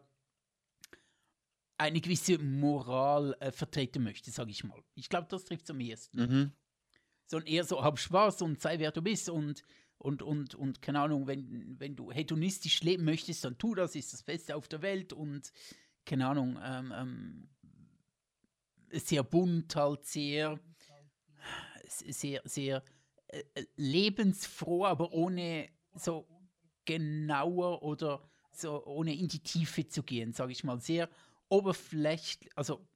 eine 1.78 2.00
gewisse 2.00 2.38
Moral 2.38 3.36
äh, 3.39 3.52
vertreten 3.52 4.04
möchte, 4.04 4.32
sage 4.32 4.52
ich 4.52 4.64
mal. 4.64 4.82
Ich 4.93 5.10
glaube, 5.10 5.28
das 5.30 5.43
trifft 5.43 5.66
es 5.66 5.72
am 5.72 5.80
ehesten. 5.80 6.18
Mhm. 6.20 6.52
sondern 7.28 7.48
eher 7.48 7.64
so, 7.64 7.84
hab 7.84 8.00
Spaß 8.00 8.43
und 8.43 8.62
sei 8.62 8.80
wer 8.80 8.91
du 8.91 9.02
bist 9.02 9.30
und, 9.30 9.64
und, 9.98 10.22
und, 10.22 10.56
und 10.56 10.82
keine 10.82 11.00
Ahnung, 11.02 11.28
wenn, 11.28 11.80
wenn 11.80 11.96
du 11.96 12.12
hedonistisch 12.12 12.82
leben 12.84 13.06
möchtest, 13.06 13.43
dann 13.43 13.58
tu 13.58 13.76
das, 13.76 13.96
ist 13.96 14.14
das 14.14 14.24
Beste 14.24 14.56
auf 14.56 14.68
der 14.68 14.82
Welt. 14.82 15.14
Und 15.14 15.52
keine 16.06 16.28
Ahnung, 16.28 16.60
ähm, 16.64 16.93
ähm, 16.96 17.50
sehr 18.91 19.24
bunt, 19.24 19.76
halt 19.76 20.06
sehr, 20.06 20.60
sehr, 21.88 22.41
sehr 22.46 22.84
äh, 23.28 23.43
lebensfroh, 23.76 24.86
aber 24.86 25.12
ohne 25.12 25.70
so 25.93 26.28
genauer 26.86 27.82
oder 27.82 28.22
so 28.52 28.86
ohne 28.86 29.14
in 29.14 29.28
die 29.28 29.43
Tiefe 29.43 29.88
zu 29.88 30.04
gehen, 30.04 30.34
sage 30.34 30.52
ich 30.52 30.64
mal, 30.64 30.80
sehr 30.80 31.10
oberflächlich, 31.50 32.50
also 32.56 32.88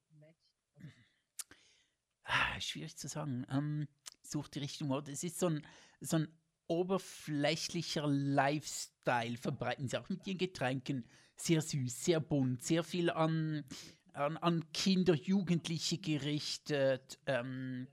ah, 2.24 2.60
schwierig 2.60 2.96
zu 2.96 3.08
sagen, 3.08 3.46
ähm, 3.50 3.88
sucht 4.22 4.54
die 4.54 4.60
Richtung, 4.60 4.90
es 5.08 5.24
ist 5.24 5.38
so 5.38 5.48
ein, 5.48 5.66
so 6.00 6.16
ein 6.16 6.39
oberflächlicher 6.70 8.06
Lifestyle, 8.06 9.36
verbreiten 9.36 9.88
sie 9.88 9.98
auch 9.98 10.08
mit 10.08 10.26
ihren 10.26 10.38
Getränken, 10.38 11.04
sehr 11.36 11.60
süß, 11.60 12.04
sehr 12.04 12.20
bunt, 12.20 12.62
sehr 12.62 12.84
viel 12.84 13.10
an, 13.10 13.64
an, 14.12 14.36
an 14.36 14.64
Kinder, 14.72 15.14
Jugendliche 15.14 15.98
gerichtet, 15.98 17.18
ähm, 17.26 17.88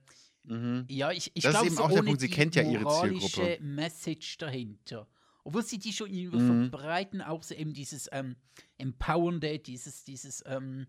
Mhm. 0.47 0.85
Ja, 0.89 1.11
ich, 1.11 1.31
ich 1.33 1.43
glaube, 1.43 1.69
so 1.69 1.83
auch 1.83 1.91
der 1.91 2.03
Punkt, 2.03 2.21
sie 2.21 2.29
kennt 2.29 2.55
ja 2.55 2.63
ihre 2.63 2.87
Zielgruppe. 3.01 3.59
Message 3.61 4.37
dahinter. 4.37 5.07
Obwohl 5.43 5.63
sie 5.63 5.77
die 5.77 5.93
schon 5.93 6.09
mhm. 6.09 6.69
verbreiten, 6.69 7.21
auch 7.21 7.43
so 7.43 7.53
eben 7.53 7.73
dieses 7.73 8.09
ähm, 8.11 8.35
Empowernde, 8.77 9.59
dieses, 9.59 10.03
dieses, 10.03 10.43
ähm, 10.45 10.87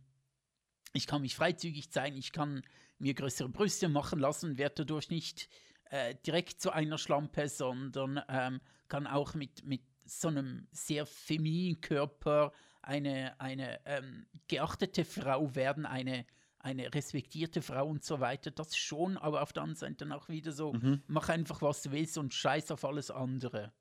ich 0.93 1.07
kann 1.07 1.23
mich 1.23 1.35
freizügig 1.37 1.91
zeigen, 1.91 2.17
ich 2.17 2.33
kann 2.33 2.63
mir 2.99 3.15
größere 3.15 3.49
Brüste 3.49 3.89
machen 3.89 4.19
lassen, 4.19 4.59
werde 4.59 4.77
dadurch 4.77 5.11
nicht 5.11 5.49
äh, 5.91 6.15
direkt 6.27 6.61
zu 6.61 6.71
einer 6.71 6.99
Schlampe, 6.99 7.49
sondern 7.49 8.23
ähm, 8.29 8.61
kann 8.89 9.07
auch 9.07 9.35
mit, 9.35 9.65
mit 9.65 9.83
so 10.05 10.29
einem 10.29 10.67
sehr 10.73 11.07
femininen 11.07 11.81
Körper 11.81 12.53
eine, 12.83 13.39
eine 13.41 13.81
ähm, 13.85 14.27
geachtete 14.49 15.05
Frau 15.05 15.55
werden, 15.55 15.85
eine, 15.85 16.25
eine 16.59 16.95
respektierte 16.95 17.63
Frau 17.63 17.87
und 17.87 18.05
so 18.05 18.21
weiter. 18.21 18.51
Das 18.51 18.77
schon, 18.77 19.17
aber 19.19 19.43
auf 19.43 19.53
der 19.53 19.63
anderen 19.65 19.79
Seite 19.79 19.97
dann 19.97 20.13
auch 20.13 20.29
wieder 20.29 20.53
so, 20.53 20.73
mhm. 20.73 21.03
mach 21.07 21.29
einfach, 21.29 21.61
was 21.63 21.83
du 21.83 21.93
willst 21.93 22.17
und 22.19 22.33
scheiß 22.33 22.71
auf 22.71 22.85
alles 22.85 23.11
andere. 23.11 23.73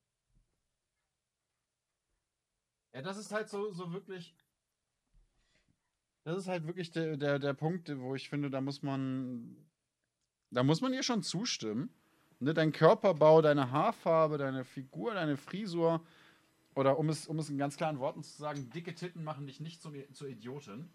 Ja, 2.93 3.01
das 3.01 3.18
ist 3.18 3.32
halt 3.32 3.49
so, 3.49 3.72
so 3.72 3.93
wirklich. 3.93 4.36
Das 6.24 6.38
ist 6.38 6.47
halt 6.47 6.66
wirklich 6.66 6.91
der, 6.91 7.16
der, 7.16 7.39
der 7.39 7.53
Punkt, 7.53 7.89
wo 7.99 8.16
ich 8.16 8.28
finde, 8.28 8.49
da 8.49 8.60
muss 8.60 8.82
man. 8.82 9.55
Da 10.52 10.64
muss 10.64 10.82
man 10.82 10.93
ihr 10.93 11.04
schon 11.04 11.24
zustimmen. 11.24 11.89
Ne, 12.39 12.54
dein 12.54 12.72
Körperbau, 12.72 13.41
deine 13.41 13.72
Haarfarbe, 13.72 14.38
deine 14.38 14.64
Figur, 14.64 15.14
deine 15.14 15.38
Frisur. 15.38 16.02
Oder 16.76 17.00
um 17.00 17.10
es, 17.10 17.28
um 17.28 17.39
es 17.39 17.50
in 17.50 17.58
ganz 17.58 17.76
klaren 17.76 18.00
Worten 18.00 18.24
zu 18.24 18.38
sagen, 18.38 18.70
dicke 18.70 18.93
Titten 18.93 19.24
machen 19.24 19.48
dich 19.48 19.60
nicht 19.60 19.82
zum, 19.82 19.93
zur 20.14 20.28
Idiotin. 20.28 20.89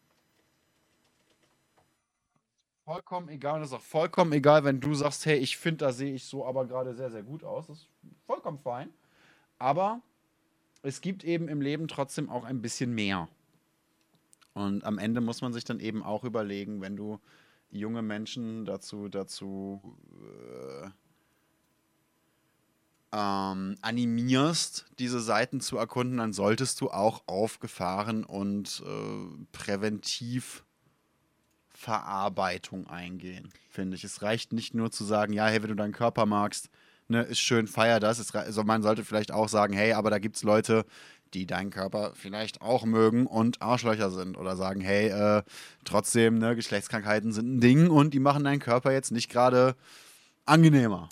Vollkommen 2.85 3.29
egal. 3.29 3.55
Und 3.55 3.61
das 3.63 3.71
ist 3.71 3.77
auch 3.77 3.81
vollkommen 3.81 4.33
egal, 4.33 4.65
wenn 4.65 4.81
du 4.81 4.95
sagst, 4.95 5.27
hey, 5.27 5.39
ich 5.39 5.57
finde, 5.57 5.79
da 5.79 5.93
sehe 5.93 6.15
ich 6.15 6.25
so 6.25 6.47
aber 6.47 6.67
gerade 6.67 6.95
sehr, 6.95 7.11
sehr 7.11 7.23
gut 7.23 7.43
aus. 7.43 7.67
Das 7.67 7.79
ist 7.79 7.89
vollkommen 8.27 8.59
fein. 8.59 8.91
Aber 9.59 10.01
es 10.83 11.01
gibt 11.01 11.25
eben 11.25 11.49
im 11.49 11.61
Leben 11.61 11.89
trotzdem 11.89 12.31
auch 12.31 12.45
ein 12.45 12.63
bisschen 12.63 12.95
mehr. 12.95 13.29
Und 14.55 14.85
am 14.85 14.99
Ende 14.99 15.21
muss 15.21 15.41
man 15.41 15.53
sich 15.53 15.65
dann 15.65 15.81
eben 15.81 16.03
auch 16.03 16.25
überlegen, 16.25 16.81
wenn 16.81 16.97
du 16.97 17.19
junge 17.73 18.03
Menschen 18.03 18.65
dazu, 18.65 19.09
dazu 19.09 19.81
äh, 20.83 20.89
ähm, 23.13 23.77
animierst, 23.81 24.87
diese 24.99 25.21
Seiten 25.21 25.61
zu 25.61 25.77
erkunden, 25.77 26.19
dann 26.19 26.33
solltest 26.33 26.81
du 26.81 26.91
auch 26.91 27.23
auf 27.27 27.59
Gefahren 27.59 28.25
und 28.25 28.83
äh, 28.87 29.45
präventiv 29.53 30.65
Verarbeitung 31.69 32.87
eingehen, 32.87 33.53
finde 33.69 33.97
ich. 33.97 34.05
Es 34.05 34.23
reicht 34.23 34.53
nicht 34.53 34.73
nur 34.73 34.93
zu 34.93 35.05
sagen, 35.05 35.33
ja, 35.33 35.47
hey, 35.47 35.63
wenn 35.63 35.71
du 35.71 35.77
deinen 35.77 35.93
Körper 35.93 36.27
magst, 36.27 36.71
ne, 37.09 37.23
ist 37.23 37.41
schön, 37.41 37.67
feier 37.67 38.01
das. 38.01 38.19
Es, 38.19 38.35
also 38.35 38.63
man 38.63 38.83
sollte 38.83 39.05
vielleicht 39.05 39.33
auch 39.33 39.49
sagen, 39.49 39.75
hey, 39.75 39.93
aber 39.93 40.11
da 40.11 40.19
gibt 40.19 40.37
es 40.37 40.43
Leute, 40.43 40.87
die 41.35 41.47
deinen 41.47 41.71
Körper 41.71 42.13
vielleicht 42.15 42.61
auch 42.61 42.85
mögen 42.85 43.27
und 43.27 43.63
Arschlöcher 43.63 44.11
sind 44.11 44.37
oder 44.37 44.57
sagen, 44.57 44.81
hey, 44.81 45.09
äh, 45.09 45.43
trotzdem, 45.85 46.39
ne, 46.39 46.55
Geschlechtskrankheiten 46.57 47.33
sind 47.33 47.57
ein 47.57 47.61
Ding 47.61 47.91
und 47.91 48.15
die 48.15 48.21
machen 48.21 48.45
deinen 48.45 48.61
Körper 48.61 48.93
jetzt 48.93 49.11
nicht 49.11 49.31
gerade 49.31 49.77
angenehmer. 50.45 51.09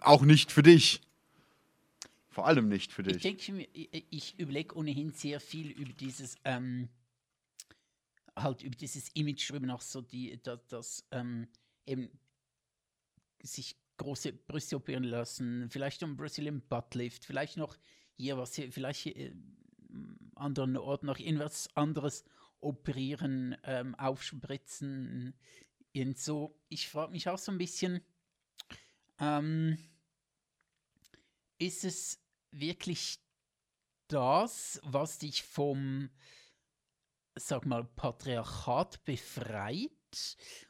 Auch 0.00 0.22
nicht 0.22 0.52
für 0.52 0.62
dich. 0.62 1.00
Vor 2.30 2.46
allem 2.46 2.68
nicht 2.68 2.92
für 2.92 3.02
dich. 3.02 3.16
Ich 3.16 3.22
denke, 3.22 3.68
ich, 4.10 4.38
überlege 4.38 4.74
ohnehin 4.74 5.12
sehr 5.12 5.38
viel 5.38 5.70
über 5.70 5.92
dieses, 5.92 6.36
ähm, 6.44 6.88
halt 8.34 8.62
über 8.62 8.74
dieses 8.74 9.10
Image, 9.10 9.50
eben 9.50 9.70
auch 9.70 9.82
so 9.82 10.00
die, 10.00 10.40
das, 10.42 10.60
das 10.68 11.04
ähm, 11.10 11.46
eben 11.84 12.08
sich 13.42 13.76
große 13.98 14.32
Brüste 14.32 14.76
operieren 14.76 15.04
lassen, 15.04 15.68
vielleicht 15.70 16.02
um 16.02 16.16
Brazilian 16.16 16.62
Buttlift, 16.62 17.26
vielleicht 17.26 17.58
noch 17.58 17.76
hier 18.16 18.36
was, 18.36 18.54
vielleicht 18.54 19.00
hier, 19.00 19.16
äh, 19.16 19.32
anderen 20.34 20.76
Orten 20.76 21.06
noch 21.06 21.18
irgendwas 21.18 21.68
anderes 21.76 22.24
operieren, 22.60 23.56
ähm, 23.64 23.94
aufspritzen, 23.96 25.34
und 25.94 26.18
so. 26.18 26.58
Ich 26.68 26.88
frage 26.88 27.12
mich 27.12 27.28
auch 27.28 27.38
so 27.38 27.52
ein 27.52 27.58
bisschen, 27.58 28.00
ähm, 29.18 29.78
ist 31.58 31.84
es 31.84 32.20
wirklich 32.50 33.18
das, 34.08 34.80
was 34.84 35.18
dich 35.18 35.42
vom, 35.42 36.10
sag 37.34 37.66
mal, 37.66 37.84
Patriarchat 37.84 39.04
befreit? 39.04 39.90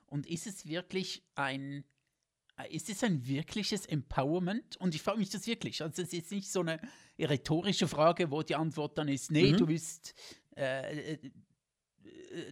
Und 0.07 0.27
ist 0.27 0.47
es 0.47 0.67
wirklich 0.67 1.25
ein 1.35 1.85
ist 2.71 2.89
es 2.89 3.03
ein 3.05 3.27
wirkliches 3.27 3.87
Empowerment? 3.87 4.77
Und 4.77 4.95
ich 4.95 5.03
frage 5.03 5.19
mich 5.19 5.31
das 5.31 5.47
wirklich. 5.47 5.83
Also 5.83 6.03
es 6.03 6.13
ist 6.13 6.31
nicht 6.31 6.51
so 6.51 6.61
eine 6.61 6.81
rhetorische 7.19 7.89
Frage, 7.89 8.31
wo 8.31 8.43
die 8.43 8.55
Antwort 8.55 8.99
dann 8.99 9.09
ist, 9.09 9.31
nee, 9.31 9.53
mhm. 9.53 9.57
du 9.57 9.67
bist, 9.67 10.15
äh, 10.57 11.15
äh, 11.15 11.19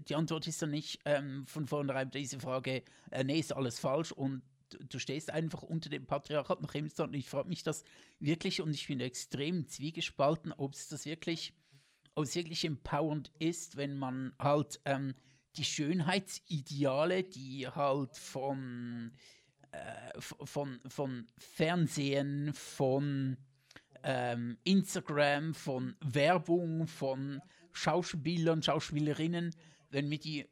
die 0.09 0.15
Antwort 0.15 0.47
ist 0.47 0.63
dann 0.63 0.71
nicht 0.71 1.01
ähm, 1.05 1.47
von 1.47 1.67
vornherein 1.67 2.11
diese 2.11 2.41
Frage, 2.41 2.83
äh, 3.11 3.25
nee, 3.25 3.39
ist 3.39 3.53
alles 3.53 3.79
falsch 3.79 4.13
und 4.13 4.43
du 4.89 4.99
stehst 4.99 5.31
einfach 5.31 5.63
unter 5.63 5.89
dem 5.89 6.07
Patriarchat 6.07 6.63
nach 6.63 6.73
Himmelsstand. 6.73 7.13
Und 7.13 7.19
ich 7.19 7.29
frage 7.29 7.49
mich 7.49 7.63
das 7.63 7.85
wirklich 8.19 8.61
und 8.61 8.75
ich 8.75 8.87
bin 8.87 9.01
extrem 9.01 9.67
zwiegespalten, 9.67 10.53
ob 10.53 10.75
es 10.75 10.89
das 10.89 11.07
wirklich, 11.07 11.55
ob 12.15 12.25
es 12.25 12.35
wirklich 12.35 12.65
empowernd 12.65 13.33
ist, 13.39 13.77
wenn 13.77 13.97
man 13.97 14.33
halt 14.39 14.81
ähm, 14.85 15.15
die 15.57 15.65
Schönheitsideale, 15.65 17.25
die 17.25 17.67
halt 17.67 18.17
von 18.17 19.13
äh, 19.73 20.21
von, 20.21 20.81
von 20.89 21.27
Fernsehen, 21.39 22.53
von 22.53 23.37
ähm, 24.03 24.59
Instagram, 24.65 25.55
von 25.55 25.97
Werbung, 26.01 26.87
von 26.87 27.41
Schauspielern, 27.73 28.63
Schauspielerinnen, 28.63 29.55
wenn 29.91 30.09
mir 30.09 30.19
die 30.19 30.47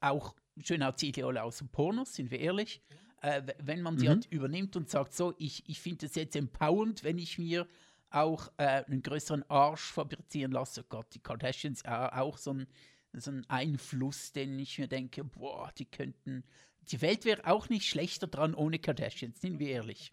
auch 0.00 0.34
Schönheitsideale 0.62 1.42
aus 1.42 1.58
dem 1.58 1.68
Pornos, 1.68 2.14
sind 2.14 2.30
wir 2.30 2.40
ehrlich, 2.40 2.82
äh, 3.22 3.42
wenn 3.58 3.82
man 3.82 3.96
die 3.96 4.06
mhm. 4.06 4.10
halt 4.10 4.26
übernimmt 4.26 4.76
und 4.76 4.88
sagt, 4.88 5.14
so, 5.14 5.34
ich, 5.38 5.68
ich 5.68 5.80
finde 5.80 6.06
es 6.06 6.14
jetzt 6.14 6.36
empowernd, 6.36 7.04
wenn 7.04 7.18
ich 7.18 7.38
mir 7.38 7.66
auch 8.10 8.50
äh, 8.56 8.84
einen 8.84 9.02
größeren 9.02 9.48
Arsch 9.48 9.92
fabrizieren 9.92 10.52
lasse. 10.52 10.84
Gott, 10.84 11.06
die 11.14 11.20
Kardashians 11.20 11.82
äh, 11.82 11.88
auch 11.88 12.38
so 12.38 12.54
ein, 12.54 12.66
so 13.12 13.30
ein 13.30 13.48
Einfluss, 13.48 14.32
den 14.32 14.58
ich 14.58 14.78
mir 14.78 14.88
denke, 14.88 15.22
boah, 15.24 15.70
die 15.78 15.84
könnten 15.84 16.44
die 16.82 17.00
Welt 17.00 17.24
wäre 17.24 17.46
auch 17.46 17.68
nicht 17.68 17.88
schlechter 17.88 18.26
dran 18.26 18.54
ohne 18.54 18.78
Kardashians, 18.78 19.40
sind 19.40 19.58
wir 19.58 19.68
ehrlich. 19.68 20.12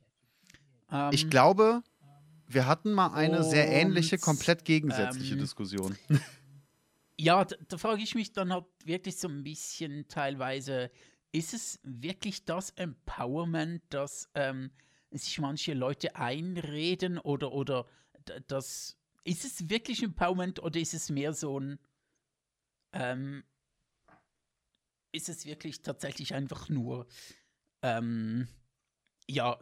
Ähm, 0.91 1.09
ich 1.11 1.29
glaube, 1.29 1.81
wir 2.47 2.65
hatten 2.65 2.93
mal 2.93 3.13
eine 3.13 3.39
und, 3.39 3.43
sehr 3.43 3.67
ähnliche, 3.67 4.17
komplett 4.17 4.65
gegensätzliche 4.65 5.33
ähm, 5.33 5.39
Diskussion. 5.39 5.97
Ja, 7.19 7.43
da, 7.45 7.55
da 7.67 7.79
frage 7.79 8.03
ich 8.03 8.13
mich 8.13 8.31
dann 8.31 8.53
halt 8.53 8.65
wirklich 8.85 9.17
so 9.17 9.27
ein 9.27 9.43
bisschen 9.43 10.07
teilweise, 10.07 10.91
ist 11.31 11.55
es 11.55 11.79
wirklich 11.81 12.45
das 12.45 12.69
Empowerment, 12.69 13.81
dass 13.89 14.29
ähm, 14.35 14.69
sich 15.09 15.39
manche 15.39 15.73
Leute 15.73 16.15
einreden 16.15 17.17
oder, 17.17 17.53
oder 17.53 17.87
das, 18.45 18.97
ist 19.23 19.45
es 19.45 19.69
wirklich 19.69 20.03
Empowerment 20.03 20.61
oder 20.61 20.79
ist 20.79 20.93
es 20.93 21.09
mehr 21.09 21.33
so 21.33 21.59
ein, 21.59 21.79
ähm, 22.93 23.43
ist 25.17 25.29
es 25.29 25.45
wirklich 25.45 25.81
tatsächlich 25.81 26.33
einfach 26.33 26.69
nur, 26.69 27.07
ähm, 27.81 28.47
ja, 29.27 29.59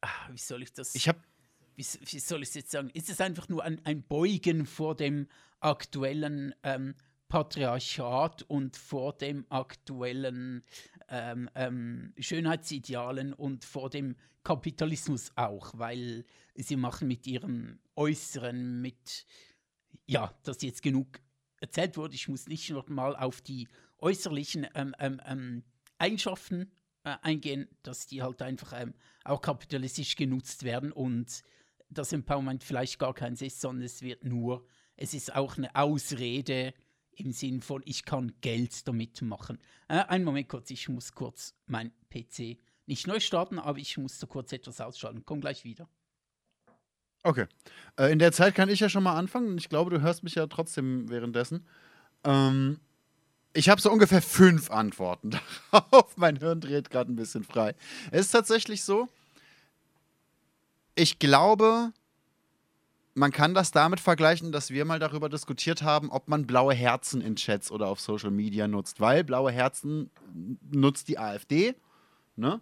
ach, 0.00 0.32
wie 0.32 0.38
soll 0.38 0.62
ich 0.62 0.72
das? 0.72 0.94
Ich 0.94 1.08
habe 1.08 1.20
wie, 1.76 1.84
wie, 1.84 2.18
soll 2.18 2.42
ich 2.42 2.50
es 2.50 2.54
jetzt 2.54 2.70
sagen? 2.70 2.90
Ist 2.90 3.10
es 3.10 3.20
einfach 3.20 3.48
nur 3.48 3.64
ein, 3.64 3.80
ein 3.84 4.02
Beugen 4.02 4.66
vor 4.66 4.94
dem 4.94 5.26
aktuellen 5.60 6.54
ähm, 6.62 6.94
Patriarchat 7.28 8.42
und 8.42 8.76
vor 8.76 9.12
dem 9.14 9.44
aktuellen 9.48 10.62
ähm, 11.08 11.50
ähm, 11.54 12.12
Schönheitsidealen 12.18 13.32
und 13.32 13.64
vor 13.64 13.90
dem 13.90 14.14
Kapitalismus 14.44 15.32
auch, 15.36 15.72
weil 15.76 16.24
sie 16.54 16.76
machen 16.76 17.08
mit 17.08 17.26
ihrem 17.26 17.80
Äußeren, 17.96 18.80
mit, 18.80 19.26
ja, 20.06 20.32
dass 20.44 20.62
jetzt 20.62 20.82
genug 20.82 21.18
erzählt 21.64 21.96
wurde, 21.96 22.14
ich 22.14 22.28
muss 22.28 22.46
nicht 22.46 22.70
noch 22.70 22.88
mal 22.88 23.16
auf 23.16 23.40
die 23.40 23.68
äußerlichen 23.98 24.66
ähm, 24.74 24.94
ähm, 24.98 25.20
ähm 25.26 25.64
Eigenschaften 25.98 26.72
äh, 27.04 27.16
eingehen, 27.22 27.68
dass 27.82 28.06
die 28.06 28.22
halt 28.22 28.42
einfach 28.42 28.72
ähm, 28.80 28.94
auch 29.24 29.40
kapitalistisch 29.40 30.16
genutzt 30.16 30.64
werden 30.64 30.92
und 30.92 31.42
das 31.88 32.12
Empowerment 32.12 32.64
vielleicht 32.64 32.98
gar 32.98 33.14
keins 33.14 33.40
ist, 33.40 33.60
sondern 33.60 33.84
es 33.84 34.02
wird 34.02 34.24
nur, 34.24 34.66
es 34.96 35.14
ist 35.14 35.34
auch 35.34 35.56
eine 35.56 35.74
Ausrede, 35.74 36.74
im 37.16 37.32
Sinn 37.32 37.60
von, 37.60 37.82
ich 37.84 38.04
kann 38.04 38.32
Geld 38.40 38.86
damit 38.88 39.22
machen. 39.22 39.58
Äh, 39.88 40.04
einen 40.04 40.24
Moment 40.24 40.48
kurz, 40.48 40.70
ich 40.70 40.88
muss 40.88 41.12
kurz 41.12 41.54
mein 41.66 41.92
PC 42.10 42.58
nicht 42.86 43.06
neu 43.06 43.20
starten, 43.20 43.58
aber 43.58 43.78
ich 43.78 43.96
muss 43.96 44.18
da 44.18 44.26
kurz 44.26 44.52
etwas 44.52 44.80
ausschalten. 44.80 45.24
Komm 45.24 45.40
gleich 45.40 45.64
wieder. 45.64 45.88
Okay. 47.24 47.46
Äh, 47.98 48.12
in 48.12 48.18
der 48.18 48.32
Zeit 48.32 48.54
kann 48.54 48.68
ich 48.68 48.80
ja 48.80 48.88
schon 48.88 49.02
mal 49.02 49.16
anfangen. 49.16 49.56
Ich 49.58 49.68
glaube, 49.68 49.90
du 49.90 50.00
hörst 50.00 50.22
mich 50.22 50.36
ja 50.36 50.46
trotzdem 50.46 51.08
währenddessen. 51.08 51.66
Ähm, 52.22 52.78
ich 53.54 53.68
habe 53.68 53.80
so 53.80 53.90
ungefähr 53.90 54.22
fünf 54.22 54.70
Antworten 54.70 55.30
darauf. 55.72 56.16
mein 56.16 56.36
Hirn 56.36 56.60
dreht 56.60 56.90
gerade 56.90 57.10
ein 57.10 57.16
bisschen 57.16 57.44
frei. 57.44 57.74
Es 58.10 58.26
ist 58.26 58.32
tatsächlich 58.32 58.84
so, 58.84 59.08
ich 60.94 61.18
glaube, 61.18 61.92
man 63.14 63.32
kann 63.32 63.54
das 63.54 63.70
damit 63.70 64.00
vergleichen, 64.00 64.52
dass 64.52 64.70
wir 64.70 64.84
mal 64.84 64.98
darüber 64.98 65.28
diskutiert 65.28 65.82
haben, 65.82 66.10
ob 66.10 66.28
man 66.28 66.46
blaue 66.46 66.74
Herzen 66.74 67.20
in 67.20 67.36
Chats 67.36 67.70
oder 67.70 67.86
auf 67.88 68.00
Social 68.00 68.30
Media 68.30 68.68
nutzt, 68.68 69.00
weil 69.00 69.24
blaue 69.24 69.50
Herzen 69.50 70.10
nutzt 70.70 71.08
die 71.08 71.18
AfD, 71.18 71.74
ne? 72.36 72.60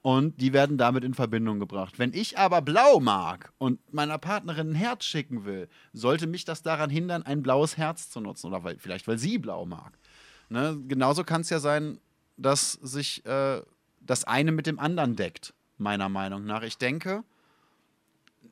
Und 0.00 0.40
die 0.40 0.52
werden 0.52 0.78
damit 0.78 1.02
in 1.02 1.14
Verbindung 1.14 1.58
gebracht. 1.58 1.98
Wenn 1.98 2.14
ich 2.14 2.38
aber 2.38 2.62
blau 2.62 3.00
mag 3.00 3.52
und 3.58 3.80
meiner 3.92 4.18
Partnerin 4.18 4.70
ein 4.70 4.74
Herz 4.74 5.04
schicken 5.04 5.44
will, 5.44 5.68
sollte 5.92 6.26
mich 6.26 6.44
das 6.44 6.62
daran 6.62 6.88
hindern, 6.88 7.24
ein 7.24 7.42
blaues 7.42 7.76
Herz 7.76 8.08
zu 8.08 8.20
nutzen. 8.20 8.46
Oder 8.46 8.62
weil, 8.62 8.78
vielleicht, 8.78 9.08
weil 9.08 9.18
sie 9.18 9.38
blau 9.38 9.66
mag. 9.66 9.98
Ne? 10.48 10.78
Genauso 10.86 11.24
kann 11.24 11.40
es 11.40 11.50
ja 11.50 11.58
sein, 11.58 11.98
dass 12.36 12.72
sich 12.72 13.26
äh, 13.26 13.60
das 14.00 14.24
eine 14.24 14.52
mit 14.52 14.66
dem 14.66 14.78
anderen 14.78 15.16
deckt, 15.16 15.52
meiner 15.76 16.08
Meinung 16.08 16.44
nach. 16.44 16.62
Ich 16.62 16.78
denke, 16.78 17.24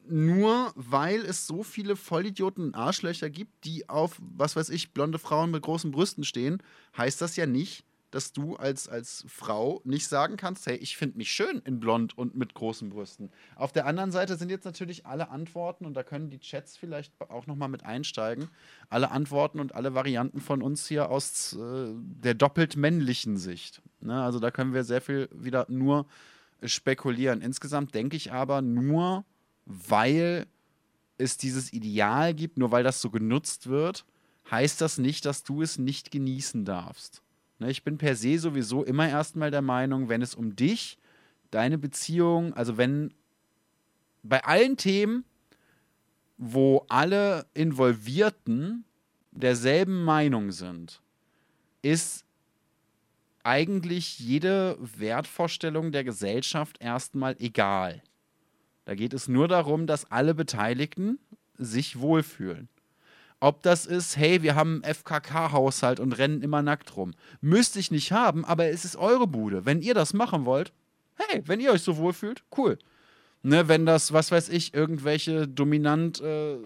nur 0.09 0.73
weil 0.75 1.21
es 1.25 1.47
so 1.47 1.63
viele 1.63 1.97
Vollidioten 1.97 2.67
und 2.67 2.75
Arschlöcher 2.75 3.31
gibt, 3.31 3.65
die 3.65 3.89
auf, 3.89 4.21
was 4.21 4.57
weiß 4.57 4.69
ich, 4.71 4.93
blonde 4.93 5.19
Frauen 5.19 5.51
mit 5.51 5.63
großen 5.63 5.91
Brüsten 5.91 6.25
stehen, 6.25 6.63
heißt 6.97 7.21
das 7.21 7.37
ja 7.37 7.47
nicht, 7.47 7.85
dass 8.17 8.33
du 8.33 8.57
als, 8.57 8.89
als 8.89 9.27
Frau 9.29 9.83
nicht 9.85 10.09
sagen 10.09 10.39
kannst, 10.39 10.65
hey, 10.65 10.77
ich 10.77 10.97
finde 10.97 11.19
mich 11.19 11.31
schön 11.31 11.61
in 11.67 11.81
blond 11.81 12.17
und 12.17 12.35
mit 12.35 12.55
großen 12.55 12.89
Brüsten. 12.89 13.31
Auf 13.57 13.73
der 13.73 13.85
anderen 13.85 14.11
Seite 14.11 14.37
sind 14.37 14.49
jetzt 14.49 14.65
natürlich 14.65 15.05
alle 15.05 15.29
Antworten, 15.29 15.85
und 15.85 15.93
da 15.93 16.03
können 16.03 16.31
die 16.31 16.39
Chats 16.39 16.79
vielleicht 16.79 17.13
auch 17.21 17.47
nochmal 17.47 17.69
mit 17.69 17.85
einsteigen, 17.85 18.49
alle 18.89 19.11
Antworten 19.11 19.61
und 19.61 19.75
alle 19.75 19.93
Varianten 19.93 20.41
von 20.41 20.63
uns 20.63 20.89
hier 20.89 21.11
aus 21.11 21.53
äh, 21.53 21.93
der 21.93 22.33
doppelt 22.33 22.75
männlichen 22.75 23.37
Sicht. 23.37 23.83
Ne? 24.01 24.23
Also 24.23 24.41
da 24.41 24.51
können 24.51 24.73
wir 24.73 24.85
sehr 24.85 25.03
viel 25.03 25.29
wieder 25.31 25.67
nur 25.69 26.07
spekulieren. 26.65 27.43
Insgesamt 27.43 27.95
denke 27.95 28.17
ich 28.17 28.33
aber 28.33 28.63
nur, 28.63 29.27
weil 29.67 30.47
es 31.19 31.37
dieses 31.37 31.71
Ideal 31.71 32.33
gibt, 32.33 32.57
nur 32.57 32.71
weil 32.71 32.83
das 32.83 33.03
so 33.03 33.11
genutzt 33.11 33.67
wird, 33.67 34.07
heißt 34.51 34.81
das 34.81 34.97
nicht, 34.97 35.27
dass 35.27 35.43
du 35.43 35.61
es 35.61 35.77
nicht 35.77 36.11
genießen 36.11 36.65
darfst. 36.65 37.21
Ne, 37.59 37.71
ich 37.71 37.83
bin 37.83 37.99
per 37.99 38.17
se 38.17 38.39
sowieso 38.39 38.85
immer 38.85 39.09
erstmal 39.09 39.51
der 39.51 39.63
Meinung, 39.63 40.09
wenn 40.09 40.23
es 40.23 40.35
um 40.35 40.57
dich, 40.57 40.99
deine 41.51 41.79
Beziehung, 41.79 42.53
also 42.55 42.77
wenn 42.77 43.15
bei 44.23 44.45
allen 44.45 44.77
Themen, 44.77 45.25
wo 46.37 46.85
alle 46.89 47.47
Involvierten 47.55 48.85
derselben 49.31 50.05
Meinung 50.05 50.53
sind, 50.53 51.01
ist 51.83 52.25
eigentlich 53.43 54.19
jede 54.19 54.77
Wertvorstellung 54.81 55.93
der 55.93 56.05
Gesellschaft 56.05 56.79
erstmal 56.81 57.37
egal. 57.39 58.03
Da 58.85 58.95
geht 58.95 59.15
es 59.15 59.29
nur 59.29 59.49
darum, 59.49 59.87
dass 59.87 60.11
alle 60.11 60.35
Beteiligten 60.35 61.19
sich 61.57 62.01
wohlfühlen. 62.01 62.69
Ob 63.39 63.63
das 63.63 63.87
ist, 63.87 64.17
hey, 64.17 64.43
wir 64.43 64.55
haben 64.55 64.83
einen 64.83 64.95
FKK-Haushalt 64.95 66.01
und 66.01 66.13
rennen 66.13 66.43
immer 66.43 66.63
nackt 66.63 66.97
rum. 66.97 67.13
Müsste 67.41 67.79
ich 67.79 67.91
nicht 67.91 68.13
haben, 68.13 68.45
aber 68.45 68.67
es 68.67 68.85
ist 68.85 68.97
eure 68.97 69.27
Bude. 69.27 69.67
Wenn 69.67 69.83
ihr 69.83 69.95
das 69.95 70.15
machen 70.15 70.45
wollt, 70.45 70.73
hey, 71.15 71.43
wenn 71.47 71.61
ihr 71.61 71.73
euch 71.73 71.83
so 71.83 71.97
wohlfühlt, 71.99 72.43
cool. 72.57 72.79
Ne, 73.43 73.69
wenn 73.69 73.87
das, 73.87 74.13
was 74.13 74.33
weiß 74.33 74.49
ich, 74.49 74.75
irgendwelche 74.75 75.47
dominant 75.47 76.21
äh, 76.21 76.57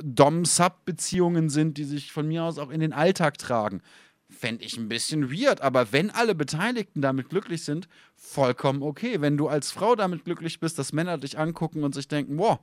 Dom-Sub-Beziehungen 0.00 1.50
sind, 1.50 1.76
die 1.76 1.84
sich 1.84 2.12
von 2.12 2.28
mir 2.28 2.44
aus 2.44 2.58
auch 2.58 2.70
in 2.70 2.80
den 2.80 2.92
Alltag 2.92 3.36
tragen 3.36 3.82
fände 4.30 4.64
ich 4.64 4.76
ein 4.76 4.88
bisschen 4.88 5.30
weird. 5.30 5.60
Aber 5.60 5.92
wenn 5.92 6.10
alle 6.10 6.34
Beteiligten 6.34 7.02
damit 7.02 7.28
glücklich 7.28 7.64
sind, 7.64 7.88
vollkommen 8.16 8.82
okay. 8.82 9.20
Wenn 9.20 9.36
du 9.36 9.48
als 9.48 9.70
Frau 9.70 9.96
damit 9.96 10.24
glücklich 10.24 10.60
bist, 10.60 10.78
dass 10.78 10.92
Männer 10.92 11.18
dich 11.18 11.38
angucken 11.38 11.84
und 11.84 11.94
sich 11.94 12.08
denken, 12.08 12.38
wow, 12.38 12.58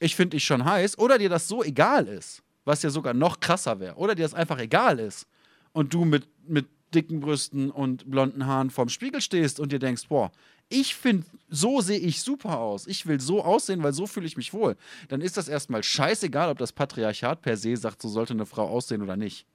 ich 0.00 0.16
finde 0.16 0.36
dich 0.36 0.44
schon 0.44 0.64
heiß, 0.64 0.98
oder 0.98 1.18
dir 1.18 1.28
das 1.28 1.46
so 1.46 1.62
egal 1.62 2.08
ist, 2.08 2.42
was 2.64 2.82
ja 2.82 2.90
sogar 2.90 3.14
noch 3.14 3.38
krasser 3.38 3.78
wäre, 3.78 3.94
oder 3.94 4.14
dir 4.14 4.22
das 4.22 4.34
einfach 4.34 4.58
egal 4.58 4.98
ist 4.98 5.28
und 5.72 5.94
du 5.94 6.04
mit, 6.04 6.26
mit 6.48 6.66
dicken 6.94 7.20
Brüsten 7.20 7.70
und 7.70 8.10
blonden 8.10 8.46
Haaren 8.46 8.70
vorm 8.70 8.88
Spiegel 8.88 9.20
stehst 9.20 9.60
und 9.60 9.70
dir 9.70 9.78
denkst, 9.78 10.08
boah, 10.08 10.32
ich 10.68 10.94
finde, 10.94 11.26
so 11.48 11.80
sehe 11.80 11.98
ich 11.98 12.22
super 12.22 12.58
aus. 12.58 12.86
Ich 12.86 13.06
will 13.06 13.20
so 13.20 13.42
aussehen, 13.44 13.82
weil 13.82 13.92
so 13.92 14.06
fühle 14.06 14.26
ich 14.26 14.36
mich 14.36 14.52
wohl. 14.52 14.76
Dann 15.08 15.20
ist 15.20 15.36
das 15.36 15.48
erstmal 15.48 15.82
scheißegal, 15.82 16.48
ob 16.48 16.58
das 16.58 16.72
Patriarchat 16.72 17.42
per 17.42 17.56
se 17.56 17.76
sagt, 17.76 18.00
so 18.00 18.08
sollte 18.08 18.32
eine 18.32 18.46
Frau 18.46 18.68
aussehen 18.68 19.02
oder 19.02 19.16
nicht. 19.16 19.46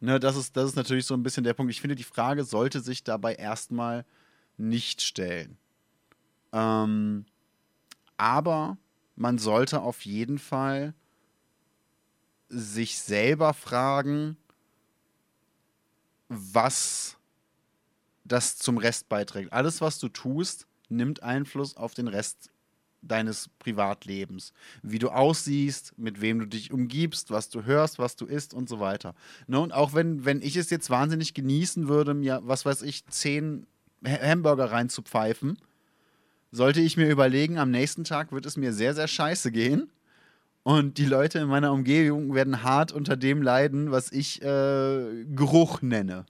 Ne, 0.00 0.20
das, 0.20 0.36
ist, 0.36 0.56
das 0.56 0.70
ist 0.70 0.76
natürlich 0.76 1.06
so 1.06 1.14
ein 1.14 1.22
bisschen 1.22 1.44
der 1.44 1.54
Punkt. 1.54 1.72
Ich 1.72 1.80
finde, 1.80 1.94
die 1.94 2.04
Frage 2.04 2.44
sollte 2.44 2.80
sich 2.80 3.04
dabei 3.04 3.34
erstmal 3.34 4.04
nicht 4.58 5.02
stellen. 5.02 5.56
Ähm, 6.52 7.24
aber 8.16 8.76
man 9.16 9.38
sollte 9.38 9.80
auf 9.80 10.04
jeden 10.04 10.38
Fall 10.38 10.94
sich 12.48 12.98
selber 12.98 13.54
fragen, 13.54 14.36
was 16.28 17.16
das 18.24 18.56
zum 18.58 18.78
Rest 18.78 19.08
beiträgt. 19.08 19.52
Alles, 19.52 19.80
was 19.80 19.98
du 19.98 20.08
tust, 20.08 20.66
nimmt 20.88 21.22
Einfluss 21.22 21.76
auf 21.76 21.94
den 21.94 22.08
Rest 22.08 22.50
deines 23.02 23.48
Privatlebens. 23.58 24.52
Wie 24.82 24.98
du 24.98 25.10
aussiehst, 25.10 25.96
mit 25.96 26.20
wem 26.20 26.40
du 26.40 26.46
dich 26.46 26.72
umgibst, 26.72 27.30
was 27.30 27.48
du 27.48 27.64
hörst, 27.64 27.98
was 27.98 28.16
du 28.16 28.26
isst 28.26 28.52
und 28.52 28.68
so 28.68 28.80
weiter. 28.80 29.14
Ne? 29.46 29.60
Und 29.60 29.72
auch 29.72 29.94
wenn, 29.94 30.24
wenn 30.24 30.42
ich 30.42 30.56
es 30.56 30.70
jetzt 30.70 30.90
wahnsinnig 30.90 31.34
genießen 31.34 31.88
würde, 31.88 32.14
mir, 32.14 32.40
was 32.44 32.64
weiß 32.64 32.82
ich, 32.82 33.06
zehn 33.06 33.66
Hamburger 34.04 34.72
reinzupfeifen, 34.72 35.58
sollte 36.52 36.80
ich 36.80 36.96
mir 36.96 37.08
überlegen, 37.10 37.58
am 37.58 37.70
nächsten 37.70 38.04
Tag 38.04 38.32
wird 38.32 38.46
es 38.46 38.56
mir 38.56 38.72
sehr, 38.72 38.94
sehr 38.94 39.08
scheiße 39.08 39.52
gehen. 39.52 39.90
Und 40.62 40.98
die 40.98 41.04
Leute 41.04 41.38
in 41.38 41.48
meiner 41.48 41.72
Umgebung 41.72 42.34
werden 42.34 42.64
hart 42.64 42.90
unter 42.90 43.16
dem 43.16 43.40
leiden, 43.40 43.92
was 43.92 44.10
ich 44.10 44.42
äh, 44.42 45.24
Geruch 45.34 45.80
nenne. 45.80 46.26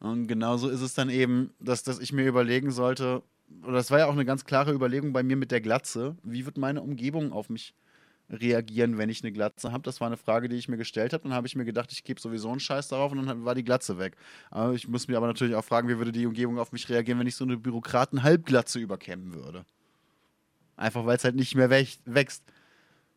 Und 0.00 0.26
genauso 0.26 0.68
ist 0.68 0.80
es 0.80 0.94
dann 0.94 1.10
eben, 1.10 1.50
dass, 1.60 1.82
dass 1.82 2.00
ich 2.00 2.12
mir 2.12 2.26
überlegen 2.26 2.70
sollte, 2.70 3.22
oder 3.62 3.74
das 3.74 3.90
war 3.90 3.98
ja 3.98 4.06
auch 4.06 4.12
eine 4.12 4.24
ganz 4.24 4.44
klare 4.44 4.72
Überlegung 4.72 5.12
bei 5.12 5.22
mir 5.22 5.36
mit 5.36 5.50
der 5.50 5.60
Glatze. 5.60 6.16
Wie 6.22 6.46
wird 6.46 6.56
meine 6.56 6.80
Umgebung 6.80 7.32
auf 7.32 7.50
mich 7.50 7.74
reagieren, 8.32 8.98
wenn 8.98 9.10
ich 9.10 9.22
eine 9.22 9.30
Glatze 9.32 9.70
habe? 9.72 9.82
Das 9.82 10.00
war 10.00 10.06
eine 10.08 10.16
Frage, 10.16 10.48
die 10.48 10.56
ich 10.56 10.68
mir 10.68 10.78
gestellt 10.78 11.12
habe. 11.12 11.24
Dann 11.24 11.34
habe 11.34 11.46
ich 11.46 11.54
mir 11.54 11.64
gedacht, 11.64 11.92
ich 11.92 12.02
gebe 12.02 12.20
sowieso 12.20 12.50
einen 12.50 12.60
Scheiß 12.60 12.88
darauf 12.88 13.12
und 13.12 13.26
dann 13.26 13.44
war 13.44 13.54
die 13.54 13.64
Glatze 13.64 13.98
weg. 13.98 14.16
Aber 14.50 14.72
ich 14.72 14.88
muss 14.88 15.06
mir 15.08 15.16
aber 15.16 15.26
natürlich 15.26 15.54
auch 15.54 15.64
fragen, 15.64 15.88
wie 15.88 15.98
würde 15.98 16.12
die 16.12 16.26
Umgebung 16.26 16.58
auf 16.58 16.72
mich 16.72 16.88
reagieren, 16.88 17.18
wenn 17.18 17.26
ich 17.26 17.36
so 17.36 17.44
eine 17.44 17.58
Bürokraten-Halbglatze 17.58 18.78
überkämmen 18.78 19.34
würde? 19.34 19.64
Einfach 20.76 21.04
weil 21.06 21.16
es 21.16 21.24
halt 21.24 21.36
nicht 21.36 21.54
mehr 21.54 21.70
wächst. 21.70 22.42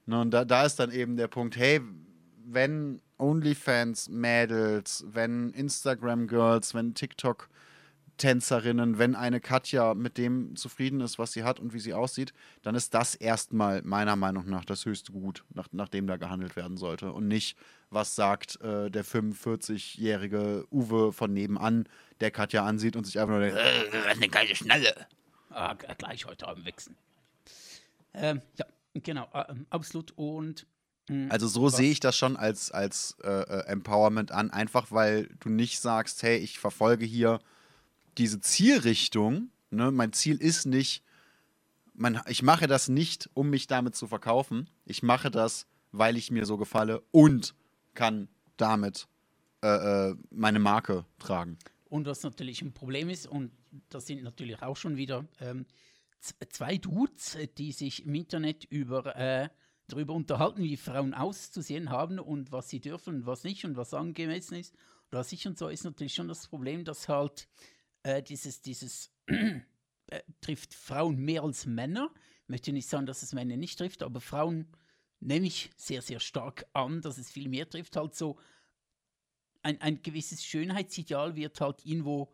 Ne, 0.06 0.20
und 0.22 0.32
da, 0.32 0.46
da 0.46 0.66
ist 0.66 0.76
dann 0.76 0.92
eben 0.92 1.18
der 1.18 1.28
Punkt, 1.30 1.56
hey, 1.56 1.82
wenn 2.46 3.02
OnlyFans-Mädels, 3.18 5.06
wenn 5.08 5.52
Instagram-Girls, 5.52 6.74
wenn 6.74 6.94
TikTok- 6.94 7.50
Tänzerinnen, 8.18 8.98
wenn 8.98 9.16
eine 9.16 9.40
Katja 9.40 9.94
mit 9.94 10.18
dem 10.18 10.56
zufrieden 10.56 11.02
ist, 11.02 11.20
was 11.20 11.34
sie 11.34 11.44
hat 11.44 11.60
und 11.60 11.74
wie 11.74 11.80
sie 11.80 11.94
aussieht, 11.94 12.34
dann 12.62 12.76
ist 12.76 12.94
das 12.94 13.16
erstmal 13.16 13.82
meiner 13.82 14.16
Meinung 14.16 14.50
nach 14.50 14.66
das 14.66 14.86
höchste 14.86 15.12
Gut, 15.12 15.44
nach, 15.54 15.68
nach 15.72 15.90
dem 15.90 16.08
da 16.08 16.18
gehandelt 16.18 16.56
werden 16.56 16.78
sollte. 16.78 17.12
Und 17.12 17.28
nicht, 17.28 17.58
was 17.90 18.16
sagt 18.16 18.62
äh, 18.62 18.90
der 18.90 19.04
45-jährige 19.04 20.66
Uwe 20.72 21.12
von 21.12 21.34
nebenan, 21.34 21.88
der 22.22 22.32
Katja 22.32 22.66
ansieht 22.66 22.96
und 22.96 23.06
sich 23.06 23.20
einfach 23.20 23.34
nur 23.34 23.42
denkt, 23.42 23.58
äh, 23.58 23.88
ist 23.88 24.06
eine 24.08 24.30
geile 24.30 24.56
Schnalle. 24.56 25.08
Ah, 25.50 25.74
gleich 25.74 26.26
heute 26.26 26.48
am 26.48 26.66
Wichsen. 26.66 26.98
Ähm, 28.14 28.42
ja, 28.58 28.66
genau, 28.94 29.30
äh, 29.34 29.54
absolut. 29.70 30.14
Und 30.16 30.68
Mhm. 31.08 31.32
Also 31.32 31.48
so 31.48 31.70
sehe 31.70 31.92
ich 31.92 32.00
das 32.00 32.18
schon 32.18 32.36
als, 32.36 32.72
als 32.72 33.18
äh, 33.24 33.30
äh, 33.30 33.68
Empowerment 33.68 34.32
an, 34.32 34.52
einfach 34.52 34.92
weil 34.92 35.30
du 35.40 35.50
nicht 35.50 35.80
sagst, 35.80 36.24
hey, 36.24 36.38
ich 36.38 36.60
verfolge 36.60 37.06
hier 37.06 37.40
diese 38.18 38.40
Zielrichtung. 38.40 39.50
Ne? 39.70 39.92
Mein 39.92 40.14
Ziel 40.14 40.38
ist 40.38 40.66
nicht, 40.66 41.04
mein, 41.94 42.22
ich 42.28 42.44
mache 42.44 42.68
das 42.68 42.90
nicht, 42.90 43.30
um 43.34 43.50
mich 43.50 43.68
damit 43.68 43.96
zu 43.96 44.08
verkaufen. 44.08 44.70
Ich 44.86 45.04
mache 45.04 45.32
das, 45.32 45.68
weil 45.92 46.18
ich 46.18 46.32
mir 46.32 46.46
so 46.46 46.58
gefalle 46.58 47.04
und 47.12 47.56
kann 47.94 48.28
damit 48.58 49.08
äh, 49.64 50.10
äh 50.10 50.16
meine 50.32 50.60
Marke 50.60 51.06
tragen. 51.20 51.58
Und 51.90 52.06
was 52.08 52.24
natürlich 52.24 52.62
ein 52.62 52.74
Problem 52.74 53.10
ist, 53.10 53.28
und 53.28 53.52
das 53.90 54.08
sind 54.08 54.24
natürlich 54.24 54.62
auch 54.62 54.76
schon 54.76 54.98
wieder 54.98 55.26
ähm, 55.40 55.66
zwei 56.20 56.78
Dudes, 56.78 57.38
die 57.58 57.72
sich 57.72 58.06
im 58.06 58.16
Internet 58.16 58.66
über 58.66 59.16
äh, 59.16 59.50
darüber 59.88 60.14
unterhalten, 60.14 60.64
wie 60.64 60.78
Frauen 60.78 61.14
auszusehen 61.14 61.90
haben 61.92 62.20
und 62.20 62.52
was 62.52 62.70
sie 62.70 62.80
dürfen 62.80 63.16
und 63.16 63.26
was 63.26 63.44
nicht 63.44 63.66
und 63.66 63.78
was 63.78 63.94
angemessen 63.94 64.56
ist 64.56 64.74
oder 65.10 65.20
was 65.20 65.32
ich 65.32 65.48
und 65.48 65.58
so, 65.58 65.70
ist 65.70 65.84
natürlich 65.84 66.14
schon 66.14 66.28
das 66.28 66.48
Problem, 66.48 66.84
dass 66.84 67.08
halt 67.08 67.48
äh, 68.06 68.22
dieses, 68.22 68.62
dieses 68.62 69.12
äh, 69.28 70.22
trifft 70.40 70.74
Frauen 70.74 71.18
mehr 71.18 71.44
als 71.44 71.66
Männer. 71.66 72.14
Ich 72.44 72.50
möchte 72.50 72.72
nicht 72.72 72.88
sagen, 72.88 73.08
dass 73.08 73.24
es 73.24 73.34
Männer 73.34 73.58
nicht 73.58 73.78
trifft, 73.80 74.04
aber 74.04 74.22
Frauen 74.22 74.68
nehme 75.20 75.48
ich 75.48 75.72
sehr, 75.76 76.04
sehr 76.04 76.20
stark 76.20 76.68
an, 76.74 77.02
dass 77.02 77.18
es 77.18 77.32
viel 77.32 77.50
mehr 77.50 77.68
trifft. 77.68 77.96
Halt 77.96 78.14
so 78.14 78.38
ein, 79.64 79.82
ein 79.82 80.04
gewisses 80.04 80.46
Schönheitsideal 80.46 81.36
wird 81.36 81.60
halt 81.60 81.84
irgendwo 81.84 82.32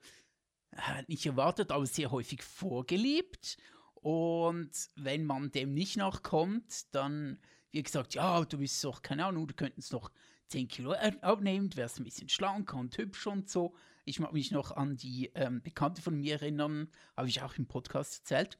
äh, 0.72 1.04
nicht 1.08 1.26
erwartet, 1.26 1.72
aber 1.72 1.86
sehr 1.86 2.12
häufig 2.12 2.44
vorgelebt. 2.44 3.58
Und 3.94 4.72
wenn 4.96 5.24
man 5.24 5.52
dem 5.52 5.74
nicht 5.74 5.96
nachkommt, 5.96 6.94
dann 6.94 7.40
wird 7.72 7.86
gesagt, 7.86 8.14
ja, 8.14 8.44
du 8.44 8.58
bist 8.58 8.84
doch, 8.84 9.02
keine 9.02 9.26
Ahnung, 9.26 9.48
du 9.48 9.54
könntest 9.54 9.94
noch 9.94 10.12
10 10.48 10.68
Kilo 10.68 10.92
abnehmen, 10.92 11.70
du 11.70 11.78
wärst 11.78 11.98
ein 11.98 12.04
bisschen 12.04 12.28
schlank 12.28 12.74
und 12.74 12.98
hübsch 12.98 13.26
und 13.28 13.50
so. 13.50 13.74
Ich 14.06 14.20
mag 14.20 14.34
mich 14.34 14.52
noch 14.52 14.72
an 14.72 14.98
die 14.98 15.32
ähm, 15.36 15.62
Bekannte 15.62 16.02
von 16.02 16.16
mir 16.16 16.34
erinnern, 16.34 16.90
habe 17.16 17.30
ich 17.30 17.42
auch 17.42 17.56
im 17.56 17.68
Podcast 17.68 18.20
erzählt, 18.20 18.58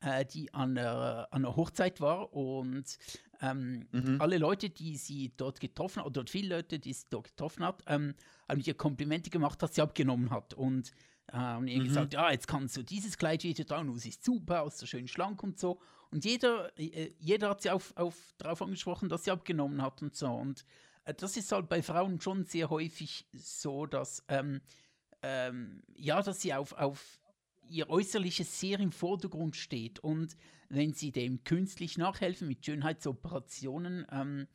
äh, 0.00 0.24
die 0.24 0.52
an, 0.54 0.76
äh, 0.76 0.80
an 0.80 1.26
einer 1.30 1.56
Hochzeit 1.56 2.00
war 2.00 2.32
und 2.32 2.98
ähm, 3.40 3.86
mhm. 3.92 4.20
alle 4.20 4.38
Leute, 4.38 4.70
die 4.70 4.96
sie 4.96 5.32
dort 5.36 5.60
getroffen 5.60 6.00
hat, 6.00 6.06
oder 6.06 6.14
dort 6.14 6.30
viele 6.30 6.56
Leute, 6.56 6.78
die 6.78 6.92
sie 6.92 7.06
dort 7.10 7.28
getroffen 7.28 7.64
hat, 7.64 7.82
ähm, 7.86 8.14
haben 8.48 8.60
ihr 8.60 8.74
Komplimente 8.74 9.30
gemacht, 9.30 9.62
dass 9.62 9.74
sie 9.74 9.82
abgenommen 9.82 10.30
hat. 10.30 10.54
Und 10.54 10.92
äh, 11.32 11.56
und 11.56 11.68
ihr 11.68 11.80
mhm. 11.80 11.84
gesagt, 11.86 12.14
ja, 12.14 12.30
jetzt 12.30 12.46
kannst 12.46 12.76
du 12.76 12.82
dieses 12.82 13.16
Kleid 13.16 13.44
wieder 13.44 13.66
tragen, 13.66 13.88
du 13.88 13.96
siehst 13.96 14.24
super 14.24 14.62
aus, 14.62 14.78
so 14.78 14.86
schön 14.86 15.08
schlank 15.08 15.42
und 15.42 15.58
so. 15.58 15.80
Und 16.10 16.24
jeder, 16.24 16.76
äh, 16.78 17.12
jeder 17.18 17.50
hat 17.50 17.62
sie 17.62 17.70
auf, 17.70 17.96
auf, 17.96 18.34
darauf 18.38 18.62
angesprochen, 18.62 19.08
dass 19.08 19.24
sie 19.24 19.30
abgenommen 19.30 19.82
hat 19.82 20.02
und 20.02 20.14
so. 20.14 20.28
Und 20.28 20.64
äh, 21.04 21.14
das 21.14 21.36
ist 21.36 21.50
halt 21.52 21.68
bei 21.68 21.82
Frauen 21.82 22.20
schon 22.20 22.44
sehr 22.44 22.70
häufig 22.70 23.26
so, 23.32 23.86
dass, 23.86 24.24
ähm, 24.28 24.60
ähm, 25.24 25.82
ja, 25.96 26.22
dass 26.22 26.42
sie 26.42 26.52
auf, 26.52 26.74
auf 26.74 27.18
ihr 27.66 27.88
Äußerliches 27.88 28.60
sehr 28.60 28.78
im 28.78 28.92
Vordergrund 28.92 29.56
steht. 29.56 29.98
Und 30.00 30.36
wenn 30.68 30.92
sie 30.92 31.12
dem 31.12 31.42
künstlich 31.44 31.96
nachhelfen 31.96 32.46
mit 32.46 32.64
Schönheitsoperationen, 32.64 34.06
ähm, 34.12 34.46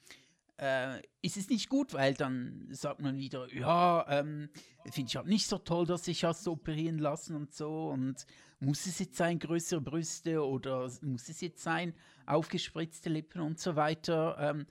äh, 0.57 1.01
ist 1.21 1.37
es 1.37 1.49
nicht 1.49 1.69
gut, 1.69 1.93
weil 1.93 2.13
dann 2.13 2.67
sagt 2.69 3.01
man 3.01 3.17
wieder, 3.17 3.51
ja, 3.53 4.05
ähm, 4.09 4.49
finde 4.91 5.09
ich 5.09 5.15
halt 5.15 5.27
nicht 5.27 5.47
so 5.47 5.57
toll, 5.57 5.87
dass 5.87 6.07
ich 6.07 6.25
so 6.33 6.51
operieren 6.51 6.99
lassen 6.99 7.35
und 7.35 7.53
so 7.53 7.89
und 7.89 8.25
muss 8.59 8.85
es 8.85 8.99
jetzt 8.99 9.15
sein, 9.15 9.39
größere 9.39 9.81
Brüste 9.81 10.45
oder 10.45 10.91
muss 11.01 11.29
es 11.29 11.41
jetzt 11.41 11.63
sein, 11.63 11.93
aufgespritzte 12.25 13.09
Lippen 13.09 13.41
und 13.41 13.59
so 13.59 13.75
weiter. 13.75 14.37
Ähm, 14.39 14.61
äh, 14.61 14.65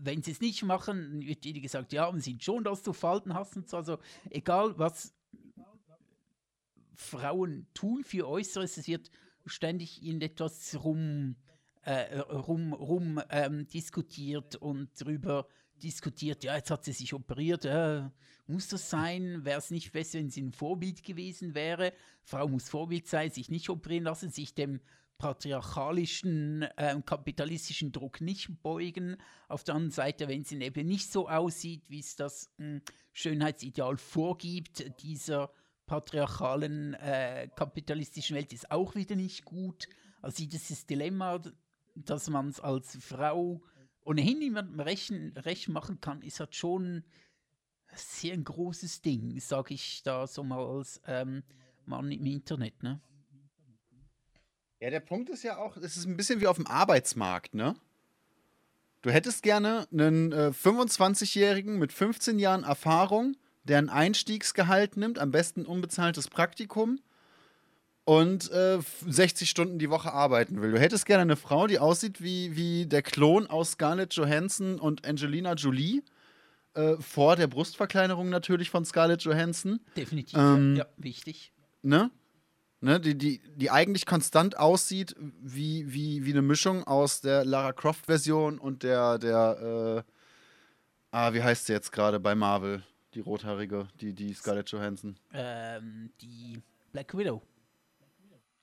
wenn 0.00 0.22
sie 0.22 0.32
es 0.32 0.40
nicht 0.40 0.62
machen, 0.64 1.20
wird 1.20 1.46
ihnen 1.46 1.62
gesagt, 1.62 1.92
ja, 1.92 2.10
man 2.10 2.20
sieht 2.20 2.42
schon, 2.42 2.64
dass 2.64 2.82
du 2.82 2.92
Falten 2.92 3.34
hast 3.34 3.56
und 3.56 3.68
so. 3.68 3.76
Also 3.76 3.98
egal, 4.30 4.78
was 4.78 5.14
Frauen 6.94 7.66
tun 7.74 8.02
für 8.04 8.26
Äußeres, 8.26 8.76
es 8.76 8.88
wird 8.88 9.10
ständig 9.46 10.02
in 10.02 10.20
etwas 10.20 10.82
rum 10.82 11.36
äh, 11.82 12.18
rum, 12.18 12.74
rum 12.74 13.20
ähm, 13.30 13.66
diskutiert 13.68 14.56
und 14.56 14.90
darüber 15.00 15.46
diskutiert, 15.82 16.44
ja, 16.44 16.56
jetzt 16.56 16.70
hat 16.70 16.84
sie 16.84 16.92
sich 16.92 17.14
operiert, 17.14 17.64
äh, 17.64 18.02
muss 18.46 18.68
das 18.68 18.90
sein? 18.90 19.44
Wäre 19.44 19.58
es 19.58 19.70
nicht 19.70 19.92
besser, 19.92 20.18
wenn 20.18 20.30
sie 20.30 20.42
ein 20.42 20.52
Vorbild 20.52 21.02
gewesen 21.02 21.54
wäre? 21.54 21.92
Frau 22.24 22.48
muss 22.48 22.68
Vorbild 22.68 23.06
sein, 23.06 23.30
sich 23.30 23.48
nicht 23.48 23.70
operieren 23.70 24.04
lassen, 24.04 24.30
sich 24.30 24.54
dem 24.54 24.80
patriarchalischen, 25.18 26.62
äh, 26.76 27.00
kapitalistischen 27.04 27.92
Druck 27.92 28.20
nicht 28.20 28.62
beugen. 28.62 29.16
Auf 29.48 29.64
der 29.64 29.74
anderen 29.74 29.92
Seite, 29.92 30.28
wenn 30.28 30.44
sie 30.44 30.60
eben 30.62 30.86
nicht 30.86 31.10
so 31.12 31.28
aussieht, 31.28 31.82
wie 31.88 32.00
es 32.00 32.16
das 32.16 32.50
mh, 32.58 32.66
hm, 32.66 32.82
Schönheitsideal 33.12 33.96
vorgibt, 33.96 35.02
dieser 35.02 35.50
patriarchalen, 35.86 36.94
äh, 36.94 37.48
kapitalistischen 37.56 38.36
Welt 38.36 38.52
ist 38.52 38.70
auch 38.70 38.94
wieder 38.94 39.16
nicht 39.16 39.44
gut. 39.44 39.88
Also 40.22 40.46
dieses 40.46 40.86
Dilemma, 40.86 41.40
dass 41.96 42.30
man 42.30 42.48
es 42.48 42.60
als 42.60 42.96
Frau 43.00 43.62
ohnehin 44.04 44.38
niemandem 44.38 44.80
recht, 44.80 45.12
recht 45.44 45.68
machen 45.68 46.00
kann, 46.00 46.22
ist 46.22 46.40
halt 46.40 46.54
schon 46.54 47.04
sehr 47.94 48.34
ein 48.34 48.44
großes 48.44 49.02
Ding, 49.02 49.38
sage 49.40 49.74
ich 49.74 50.02
da 50.02 50.26
so 50.26 50.44
mal 50.44 50.64
als 50.64 51.00
ähm, 51.06 51.42
Mann 51.86 52.12
im 52.12 52.26
Internet, 52.26 52.82
ne? 52.82 53.00
Ja, 54.80 54.90
der 54.90 55.00
Punkt 55.00 55.28
ist 55.28 55.42
ja 55.42 55.58
auch, 55.58 55.76
es 55.76 55.96
ist 55.96 56.06
ein 56.06 56.16
bisschen 56.16 56.40
wie 56.40 56.46
auf 56.46 56.56
dem 56.56 56.66
Arbeitsmarkt, 56.66 57.54
ne? 57.54 57.74
Du 59.02 59.10
hättest 59.10 59.42
gerne 59.42 59.86
einen 59.92 60.32
äh, 60.32 60.50
25-Jährigen 60.52 61.78
mit 61.78 61.92
15 61.92 62.38
Jahren 62.38 62.64
Erfahrung, 62.64 63.36
der 63.64 63.78
ein 63.78 63.88
Einstiegsgehalt 63.88 64.96
nimmt, 64.96 65.18
am 65.18 65.30
besten 65.30 65.66
unbezahltes 65.66 66.28
Praktikum 66.28 67.00
und 68.04 68.50
äh, 68.50 68.78
60 69.06 69.50
Stunden 69.50 69.78
die 69.78 69.90
Woche 69.90 70.12
arbeiten 70.12 70.62
will. 70.62 70.72
Du 70.72 70.80
hättest 70.80 71.06
gerne 71.06 71.22
eine 71.22 71.36
Frau, 71.36 71.66
die 71.66 71.78
aussieht 71.78 72.22
wie, 72.22 72.56
wie 72.56 72.86
der 72.86 73.02
Klon 73.02 73.46
aus 73.46 73.72
Scarlett 73.72 74.14
Johansson 74.14 74.80
und 74.80 75.06
Angelina 75.06 75.54
Jolie. 75.54 76.02
Äh, 76.74 76.96
vor 76.96 77.36
der 77.36 77.48
Brustverkleinerung 77.48 78.30
natürlich 78.30 78.70
von 78.70 78.84
Scarlett 78.84 79.22
Johansson. 79.22 79.80
Definitiv, 79.96 80.38
ähm, 80.38 80.76
ja, 80.76 80.86
wichtig. 80.96 81.52
Ne? 81.82 82.10
Ne, 82.80 83.00
die, 83.00 83.18
die, 83.18 83.40
die 83.56 83.70
eigentlich 83.72 84.06
konstant 84.06 84.56
aussieht 84.56 85.16
wie, 85.40 85.92
wie, 85.92 86.24
wie 86.24 86.30
eine 86.30 86.42
Mischung 86.42 86.84
aus 86.84 87.20
der 87.20 87.44
Lara 87.44 87.72
Croft-Version 87.72 88.60
und 88.60 88.84
der, 88.84 89.18
der 89.18 90.04
äh, 90.06 90.12
ah, 91.10 91.32
wie 91.32 91.42
heißt 91.42 91.66
sie 91.66 91.72
jetzt 91.72 91.90
gerade 91.90 92.20
bei 92.20 92.36
Marvel? 92.36 92.84
Die 93.14 93.20
rothaarige, 93.20 93.88
die, 94.00 94.12
die 94.12 94.32
Scarlett 94.32 94.70
Johansson. 94.70 95.16
Ähm, 95.32 96.10
die 96.20 96.62
Black 96.92 97.16
Widow. 97.16 97.42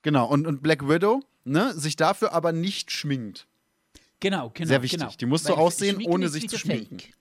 Genau, 0.00 0.26
und, 0.28 0.46
und 0.46 0.62
Black 0.62 0.88
Widow, 0.88 1.20
ne, 1.44 1.74
sich 1.74 1.96
dafür 1.96 2.32
aber 2.32 2.52
nicht 2.52 2.90
schminkt. 2.90 3.46
Genau, 4.20 4.50
genau. 4.54 4.68
Sehr 4.68 4.82
wichtig. 4.82 5.00
Genau. 5.00 5.12
Die 5.18 5.26
muss 5.26 5.42
so 5.42 5.54
aussehen, 5.54 6.02
ohne 6.06 6.28
sich 6.28 6.48
zu 6.48 6.58
schminken. 6.58 7.00
Fake. 7.00 7.12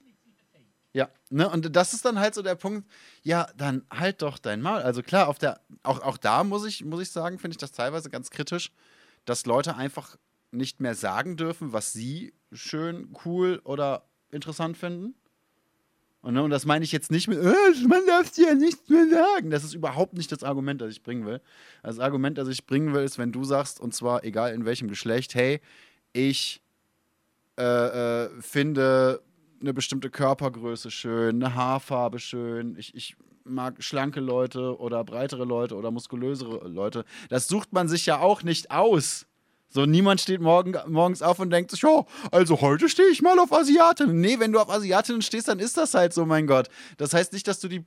Ja, 0.95 1.09
ne, 1.29 1.49
und 1.49 1.75
das 1.75 1.93
ist 1.93 2.05
dann 2.05 2.19
halt 2.19 2.35
so 2.35 2.41
der 2.41 2.55
Punkt, 2.55 2.89
ja, 3.21 3.47
dann 3.57 3.83
halt 3.91 4.21
doch 4.21 4.37
dein 4.37 4.61
Maul. 4.61 4.79
Also 4.79 5.03
klar, 5.03 5.27
auf 5.27 5.37
der, 5.37 5.59
auch, 5.83 6.01
auch 6.01 6.15
da 6.15 6.45
muss 6.45 6.65
ich, 6.65 6.85
muss 6.85 7.01
ich 7.01 7.11
sagen, 7.11 7.37
finde 7.37 7.55
ich 7.55 7.57
das 7.57 7.73
teilweise 7.73 8.09
ganz 8.09 8.29
kritisch, 8.29 8.71
dass 9.25 9.45
Leute 9.45 9.75
einfach 9.75 10.15
nicht 10.51 10.79
mehr 10.79 10.95
sagen 10.95 11.35
dürfen, 11.35 11.73
was 11.73 11.91
sie 11.91 12.33
schön, 12.53 13.13
cool 13.25 13.59
oder 13.65 14.05
interessant 14.31 14.77
finden. 14.77 15.15
Und, 16.21 16.35
ne, 16.35 16.43
und 16.43 16.49
das 16.49 16.65
meine 16.65 16.85
ich 16.85 16.93
jetzt 16.93 17.11
nicht 17.11 17.27
mit, 17.27 17.39
äh, 17.39 17.87
man 17.89 18.07
darf 18.07 18.31
dir 18.31 18.47
ja 18.47 18.53
nichts 18.53 18.87
mehr 18.87 19.09
sagen. 19.09 19.49
Das 19.49 19.65
ist 19.65 19.73
überhaupt 19.73 20.13
nicht 20.13 20.31
das 20.31 20.43
Argument, 20.43 20.79
das 20.79 20.91
ich 20.91 21.03
bringen 21.03 21.25
will. 21.25 21.41
Das 21.83 21.99
Argument, 21.99 22.37
das 22.37 22.47
ich 22.47 22.65
bringen 22.65 22.93
will, 22.93 23.03
ist, 23.03 23.17
wenn 23.17 23.33
du 23.33 23.43
sagst, 23.43 23.81
und 23.81 23.93
zwar 23.93 24.23
egal 24.23 24.53
in 24.53 24.63
welchem 24.63 24.87
Geschlecht, 24.87 25.35
hey, 25.35 25.59
ich 26.13 26.61
äh, 27.59 27.63
äh, 27.63 28.29
finde 28.39 29.21
eine 29.65 29.73
bestimmte 29.73 30.09
Körpergröße 30.09 30.91
schön, 30.91 31.43
eine 31.43 31.55
Haarfarbe 31.55 32.19
schön, 32.19 32.75
ich, 32.77 32.93
ich 32.95 33.15
mag 33.43 33.83
schlanke 33.83 34.19
Leute 34.19 34.79
oder 34.79 35.03
breitere 35.03 35.43
Leute 35.43 35.75
oder 35.75 35.91
muskulösere 35.91 36.67
Leute. 36.67 37.05
Das 37.29 37.47
sucht 37.47 37.73
man 37.73 37.87
sich 37.87 38.05
ja 38.05 38.19
auch 38.19 38.43
nicht 38.43 38.71
aus. 38.71 39.25
So, 39.69 39.85
niemand 39.85 40.21
steht 40.21 40.39
morgen, 40.39 40.73
morgens 40.87 41.21
auf 41.21 41.39
und 41.39 41.49
denkt 41.49 41.71
sich, 41.71 41.83
oh, 41.83 42.05
also 42.31 42.61
heute 42.61 42.87
stehe 42.87 43.09
ich 43.09 43.21
mal 43.21 43.37
auf 43.39 43.51
Asiatinnen. 43.51 44.19
Nee, 44.21 44.39
wenn 44.39 44.51
du 44.51 44.59
auf 44.59 44.69
Asiatinnen 44.69 45.21
stehst, 45.21 45.47
dann 45.47 45.59
ist 45.59 45.75
das 45.75 45.93
halt 45.93 46.13
so, 46.13 46.25
mein 46.25 46.47
Gott. 46.47 46.69
Das 46.97 47.13
heißt 47.13 47.33
nicht, 47.33 47.47
dass 47.47 47.59
du 47.59 47.67
die 47.67 47.83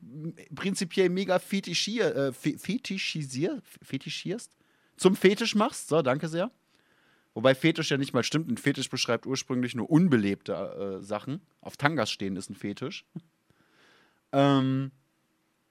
prinzipiell 0.55 1.09
mega 1.09 1.39
fetischier, 1.39 2.15
äh, 2.15 2.33
fetischisier, 2.33 3.63
fetischierst, 3.81 4.53
zum 4.97 5.17
Fetisch 5.17 5.55
machst. 5.55 5.89
So, 5.89 6.03
danke 6.03 6.29
sehr. 6.29 6.51
Wobei 7.39 7.55
Fetisch 7.55 7.93
ja 7.93 7.97
nicht 7.99 8.13
mal 8.13 8.25
stimmt. 8.25 8.51
Ein 8.51 8.57
Fetisch 8.57 8.91
beschreibt 8.91 9.25
ursprünglich 9.25 9.77
nur 9.77 9.89
unbelebte 9.89 10.55
äh, 10.99 11.05
Sachen. 11.05 11.41
Auf 11.61 11.77
Tangas 11.77 12.11
stehen 12.11 12.35
ist 12.35 12.51
ein 12.51 12.57
Fetisch. 12.57 13.07
ähm, 14.33 14.91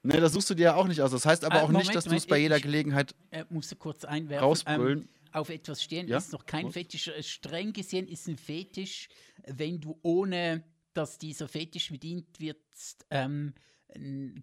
Ne, 0.02 0.18
das 0.18 0.32
suchst 0.32 0.48
du 0.48 0.54
dir 0.54 0.62
ja 0.62 0.74
auch 0.76 0.86
nicht 0.86 1.02
aus. 1.02 1.10
Das 1.10 1.26
heißt 1.26 1.44
aber 1.44 1.56
äh, 1.56 1.58
auch 1.58 1.68
Moment, 1.68 1.84
nicht, 1.84 1.94
dass 1.94 2.04
du 2.04 2.14
es 2.14 2.24
bei 2.24 2.38
jeder 2.38 2.58
Gelegenheit 2.58 3.14
äh, 3.32 3.44
musste 3.50 3.76
kurz 3.76 4.06
einwerfen. 4.06 4.46
rausbrüllen. 4.46 5.00
Ähm, 5.00 5.08
auf 5.32 5.50
etwas 5.50 5.82
stehen, 5.82 6.08
ja? 6.08 6.16
ist 6.16 6.32
noch 6.32 6.46
kein 6.46 6.64
Gut. 6.64 6.72
Fetisch. 6.72 7.08
Äh, 7.08 7.22
streng 7.22 7.74
gesehen 7.74 8.08
ist 8.08 8.28
ein 8.28 8.38
Fetisch, 8.38 9.10
wenn 9.46 9.78
du 9.78 9.98
ohne, 10.00 10.64
dass 10.94 11.18
dieser 11.18 11.48
Fetisch 11.48 11.90
bedient 11.90 12.40
wird, 12.40 12.56
ähm, 13.10 13.52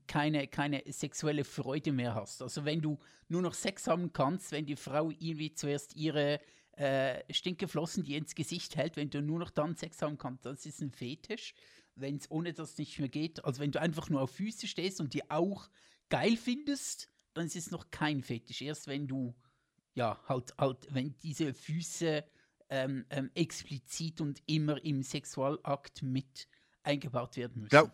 keine, 0.05 0.45
keine 0.47 0.83
sexuelle 0.89 1.43
Freude 1.43 1.91
mehr 1.91 2.13
hast. 2.13 2.43
Also 2.43 2.65
wenn 2.65 2.81
du 2.81 2.99
nur 3.29 3.41
noch 3.41 3.55
Sex 3.55 3.87
haben 3.87 4.13
kannst, 4.13 4.51
wenn 4.51 4.67
die 4.67 4.75
Frau 4.75 5.09
irgendwie 5.09 5.55
zuerst 5.55 5.95
ihre 5.95 6.39
äh, 6.75 7.33
Stinkeflossen 7.33 8.03
dir 8.03 8.17
ins 8.17 8.35
Gesicht 8.35 8.75
hält, 8.75 8.97
wenn 8.97 9.09
du 9.09 9.21
nur 9.21 9.39
noch 9.39 9.49
dann 9.49 9.75
Sex 9.75 10.01
haben 10.01 10.17
kannst, 10.17 10.45
das 10.45 10.65
ist 10.65 10.81
ein 10.81 10.91
Fetisch. 10.91 11.53
Wenn 11.95 12.17
es 12.17 12.29
ohne 12.29 12.53
das 12.53 12.77
nicht 12.77 12.99
mehr 12.99 13.07
geht, 13.07 13.45
also 13.45 13.61
wenn 13.61 13.71
du 13.71 13.79
einfach 13.79 14.09
nur 14.09 14.21
auf 14.21 14.31
Füße 14.31 14.67
stehst 14.67 14.99
und 14.99 15.13
die 15.13 15.29
auch 15.29 15.69
geil 16.09 16.35
findest, 16.35 17.09
dann 17.33 17.45
ist 17.45 17.55
es 17.55 17.71
noch 17.71 17.89
kein 17.91 18.21
Fetisch. 18.21 18.61
Erst 18.61 18.87
wenn 18.87 19.07
du, 19.07 19.33
ja, 19.93 20.21
halt, 20.27 20.53
halt, 20.57 20.87
wenn 20.91 21.17
diese 21.19 21.53
Füße 21.53 22.25
ähm, 22.69 23.05
ähm, 23.09 23.31
explizit 23.33 24.19
und 24.19 24.41
immer 24.45 24.83
im 24.83 25.03
Sexualakt 25.03 26.01
mit 26.01 26.49
eingebaut 26.83 27.37
werden 27.37 27.61
müssen. 27.61 27.75
Ja, 27.75 27.91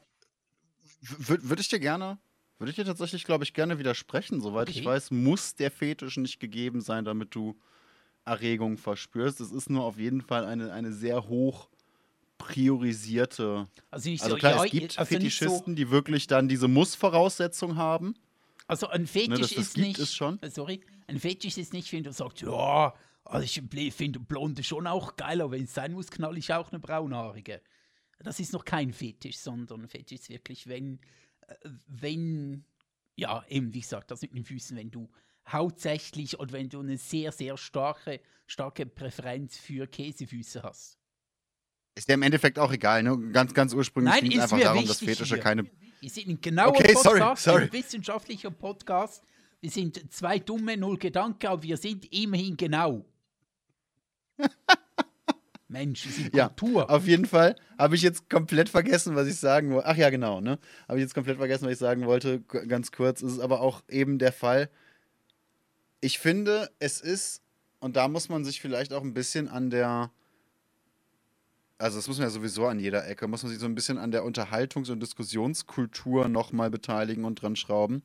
würde 1.02 1.62
ich 1.62 1.70
dir 1.70 1.80
gerne, 1.80 2.20
würde 2.58 2.72
ich 2.72 2.76
dir 2.76 2.86
tatsächlich, 2.86 3.24
glaube 3.24 3.44
ich, 3.44 3.54
gerne 3.54 3.78
widersprechen. 3.78 4.42
Soweit 4.42 4.70
okay. 4.70 4.80
ich 4.80 4.86
weiß, 4.86 5.12
muss 5.12 5.56
der 5.56 5.70
Fetisch 5.70 6.18
nicht 6.18 6.40
gegeben 6.40 6.82
sein, 6.82 7.06
damit 7.06 7.36
du 7.36 7.60
Erregung 8.26 8.78
verspürst. 8.78 9.40
Es 9.42 9.52
ist 9.52 9.70
nur 9.70 9.84
auf 9.84 9.98
jeden 9.98 10.22
Fall 10.22 10.46
eine, 10.46 10.72
eine 10.72 10.94
sehr 10.94 11.28
hoch 11.28 11.70
priorisierte. 12.38 13.68
Also, 13.92 14.10
also 14.10 14.36
klar, 14.36 14.56
ja, 14.58 14.66
es 14.66 14.72
gibt 14.72 15.00
also 15.00 15.16
Fetischisten, 15.16 15.74
so 15.74 15.76
die 15.76 15.92
wirklich 15.92 16.28
dann 16.28 16.48
diese 16.48 16.68
Muss-Voraussetzung 16.68 17.76
haben. 17.76 18.16
Also 18.68 18.88
ein 18.88 19.02
ne, 19.02 19.08
Fetisch 19.08 19.30
ne, 19.30 19.38
das, 19.40 19.52
ist 19.52 19.78
nicht. 19.78 20.00
Es 20.00 20.14
schon. 20.14 20.40
Sorry, 20.50 20.82
ein 21.08 21.20
Fetisch 21.20 21.58
ist 21.58 21.74
nicht, 21.74 21.92
wenn 21.94 22.04
du 22.04 22.14
sagst, 22.14 22.42
ja, 22.42 22.94
also 23.26 23.44
ich 23.44 23.94
finde 23.94 24.20
Blonde 24.20 24.64
schon 24.64 24.88
auch 24.88 25.16
geil, 25.16 25.42
aber 25.42 25.52
wenn 25.52 25.66
es 25.66 25.74
sein 25.74 25.94
muss, 25.94 26.10
knall 26.10 26.38
ich 26.38 26.54
auch 26.54 26.72
eine 26.72 26.80
braunhaarige. 26.80 27.62
Das 28.20 28.40
ist 28.40 28.54
noch 28.54 28.66
kein 28.66 28.94
Fetisch, 28.94 29.38
sondern 29.38 29.88
Fetisch 29.88 30.22
ist 30.22 30.30
wirklich, 30.30 30.68
wenn, 30.68 31.00
äh, 31.48 31.56
wenn, 31.88 32.66
ja, 33.16 33.44
eben 33.48 33.74
wie 33.74 33.82
gesagt, 33.82 34.12
das 34.12 34.22
mit 34.22 34.34
den 34.34 34.46
Füßen, 34.46 34.78
wenn 34.78 34.92
du 34.92 35.10
hauptsächlich 35.48 36.40
oder 36.40 36.54
wenn 36.54 36.70
du 36.70 36.80
eine 36.80 36.98
sehr, 36.98 37.32
sehr 37.32 37.58
starke, 37.58 38.22
starke 38.48 38.86
Präferenz 38.86 39.58
für 39.58 39.88
Käsefüße 39.88 40.64
hast. 40.64 40.98
Ist 41.96 42.08
ja 42.08 42.14
im 42.14 42.22
Endeffekt 42.22 42.58
auch 42.58 42.72
egal, 42.72 43.04
ne? 43.04 43.18
Ganz, 43.32 43.54
ganz 43.54 43.74
ursprünglich 43.74 44.22
ging 44.22 44.32
es 44.34 44.44
einfach 44.44 44.60
darum, 44.60 44.86
dass 44.86 45.00
Fetische 45.00 45.36
hier. 45.36 45.44
keine. 45.44 45.66
Wir 46.00 46.10
sind 46.10 46.28
ein 46.28 46.42
genauer 46.42 46.70
okay, 46.70 46.94
Podcast, 46.94 47.04
sorry, 47.04 47.36
sorry. 47.36 47.64
ein 47.64 47.74
wissenschaftlicher 47.74 48.52
Podcast. 48.52 49.24
Wir 49.60 49.70
sind 49.70 50.12
zwei 50.12 50.40
dumme 50.40 50.78
Null 50.78 50.98
Gedanken, 50.98 51.48
aber 51.48 51.62
wir 51.62 51.78
sind 51.78 52.12
immerhin 52.12 52.58
genau. 52.58 53.06
Mensch, 55.68 56.04
das 56.04 56.18
ist 56.18 56.36
ja, 56.36 56.48
Kultur. 56.48 56.90
Auf 56.90 57.08
jeden 57.08 57.26
Fall 57.26 57.56
habe 57.78 57.96
ich 57.96 58.02
jetzt 58.02 58.30
komplett 58.30 58.70
vergessen, 58.70 59.16
was 59.16 59.28
ich 59.28 59.38
sagen 59.38 59.72
wollte. 59.72 59.88
Ach 59.88 59.96
ja, 59.96 60.10
genau, 60.10 60.42
ne? 60.42 60.60
Habe 60.88 60.98
ich 60.98 61.04
jetzt 61.04 61.14
komplett 61.14 61.38
vergessen, 61.38 61.66
was 61.66 61.74
ich 61.74 61.80
sagen 61.80 62.06
wollte. 62.06 62.42
Ganz 62.42 62.92
kurz. 62.92 63.22
Es 63.22 63.34
ist 63.34 63.40
aber 63.40 63.62
auch 63.62 63.82
eben 63.88 64.18
der 64.18 64.34
Fall. 64.34 64.70
Ich 66.02 66.20
finde, 66.20 66.70
es 66.80 67.00
ist, 67.00 67.42
und 67.80 67.96
da 67.96 68.08
muss 68.08 68.30
man 68.30 68.44
sich 68.44 68.60
vielleicht 68.60 68.94
auch 68.94 69.04
ein 69.04 69.14
bisschen 69.14 69.48
an 69.48 69.70
der, 69.70 70.12
also 71.78 71.98
das 71.98 72.08
muss 72.08 72.18
man 72.18 72.28
ja 72.28 72.32
sowieso 72.32 72.68
an 72.68 72.80
jeder 72.80 73.08
Ecke, 73.08 73.28
muss 73.28 73.44
man 73.44 73.52
sich 73.52 73.60
so 73.60 73.66
ein 73.66 73.76
bisschen 73.76 73.98
an 73.98 74.12
der 74.12 74.24
Unterhaltungs- 74.24 74.92
und 74.92 75.00
Diskussionskultur 75.00 76.28
nochmal 76.28 76.70
beteiligen 76.70 77.26
und 77.26 77.42
dran 77.42 77.56
schrauben 77.56 78.04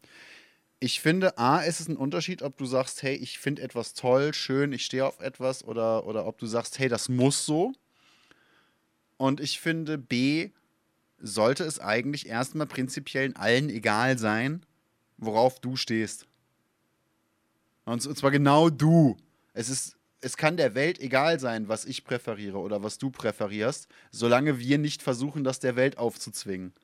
ich 0.78 1.00
finde, 1.00 1.38
A, 1.38 1.60
ist 1.60 1.80
es 1.80 1.88
ein 1.88 1.96
Unterschied, 1.96 2.42
ob 2.42 2.56
du 2.58 2.66
sagst, 2.66 3.02
hey, 3.02 3.14
ich 3.14 3.38
finde 3.38 3.62
etwas 3.62 3.94
toll, 3.94 4.34
schön, 4.34 4.72
ich 4.72 4.84
stehe 4.84 5.06
auf 5.06 5.20
etwas, 5.20 5.64
oder, 5.64 6.06
oder 6.06 6.26
ob 6.26 6.38
du 6.38 6.46
sagst, 6.46 6.78
hey, 6.78 6.88
das 6.88 7.08
muss 7.08 7.46
so. 7.46 7.72
Und 9.16 9.40
ich 9.40 9.58
finde, 9.58 9.96
B, 9.96 10.50
sollte 11.18 11.64
es 11.64 11.80
eigentlich 11.80 12.28
erstmal 12.28 12.66
prinzipiell 12.66 13.32
allen 13.34 13.70
egal 13.70 14.18
sein, 14.18 14.66
worauf 15.16 15.60
du 15.60 15.76
stehst. 15.76 16.26
Und 17.86 18.02
zwar 18.02 18.32
genau 18.32 18.68
du. 18.68 19.16
Es 19.54 19.70
ist, 19.70 19.96
es 20.20 20.36
kann 20.36 20.56
der 20.56 20.74
Welt 20.74 20.98
egal 20.98 21.40
sein, 21.40 21.68
was 21.68 21.84
ich 21.84 22.04
präferiere 22.04 22.58
oder 22.58 22.82
was 22.82 22.98
du 22.98 23.10
präferierst, 23.10 23.88
solange 24.10 24.58
wir 24.58 24.76
nicht 24.76 25.02
versuchen, 25.02 25.44
das 25.44 25.60
der 25.60 25.76
Welt 25.76 25.96
aufzuzwingen. 25.96 26.74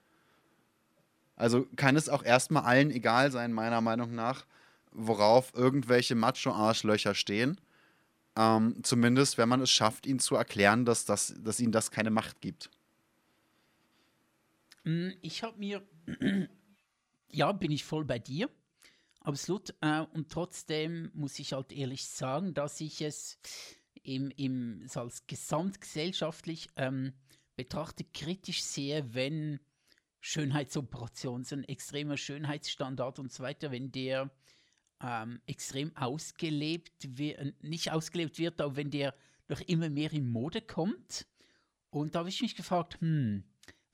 Also 1.35 1.67
kann 1.77 1.97
es 1.97 2.09
auch 2.09 2.23
erstmal 2.23 2.63
allen 2.63 2.93
egal 2.93 3.33
sein, 3.33 3.53
meiner 3.53 3.81
Meinung 3.81 4.15
nach, 4.15 4.47
worauf 4.93 5.53
irgendwelche 5.55 6.15
Macho-Arschlöcher 6.15 7.15
stehen. 7.15 7.61
Ähm, 8.37 8.77
zumindest, 8.85 9.39
wenn 9.39 9.49
man 9.49 9.61
es 9.61 9.71
schafft, 9.71 10.07
ihnen 10.07 10.21
zu 10.21 10.37
erklären, 10.37 10.85
dass, 10.85 11.05
das, 11.05 11.35
dass 11.39 11.59
ihnen 11.59 11.73
das 11.73 11.91
keine 11.91 12.11
Macht 12.11 12.41
gibt. 12.41 12.71
Mm, 14.85 15.11
ich 15.21 15.43
habe 15.43 15.59
mir, 15.59 15.83
ja, 17.29 17.51
bin 17.53 17.73
ich 17.73 17.85
voll 17.85 18.05
bei 18.05 18.21
dir, 18.21 18.49
absolut. 19.25 19.75
Äh, 19.81 20.01
und 20.13 20.31
trotzdem 20.31 21.11
muss 21.15 21.39
ich 21.39 21.53
halt 21.53 21.73
ehrlich 21.73 22.07
sagen, 22.07 22.55
dass 22.55 22.81
ich 22.81 23.01
es 23.01 23.39
im, 24.03 24.31
im, 24.37 24.87
so 24.87 25.01
als 25.01 25.27
gesamtgesellschaftlich 25.27 26.69
ähm, 26.77 27.13
betrachtet 27.57 28.13
kritisch 28.15 28.63
sehe, 28.63 29.15
wenn 29.15 29.61
Schönheitsoperation, 30.21 31.45
so 31.45 31.57
ein 31.57 31.65
extremer 31.65 32.17
Schönheitsstandard 32.17 33.19
und 33.19 33.33
so 33.33 33.43
weiter, 33.43 33.71
wenn 33.71 33.91
der 33.91 34.31
ähm, 35.03 35.41
extrem 35.47 35.97
ausgelebt 35.97 37.19
wird, 37.19 37.39
äh, 37.39 37.53
nicht 37.61 37.91
ausgelebt 37.91 38.39
wird, 38.39 38.61
aber 38.61 38.77
wenn 38.77 38.91
der 38.91 39.15
noch 39.49 39.61
immer 39.63 39.91
mehr 39.91 40.13
in 40.13 40.29
Mode 40.29 40.63
kommt. 40.63 41.27
Und 41.91 42.15
da 42.15 42.21
habe 42.21 42.29
ich 42.29 42.41
mich 42.41 42.57
gefragt, 42.57 43.01
hm, 43.01 43.45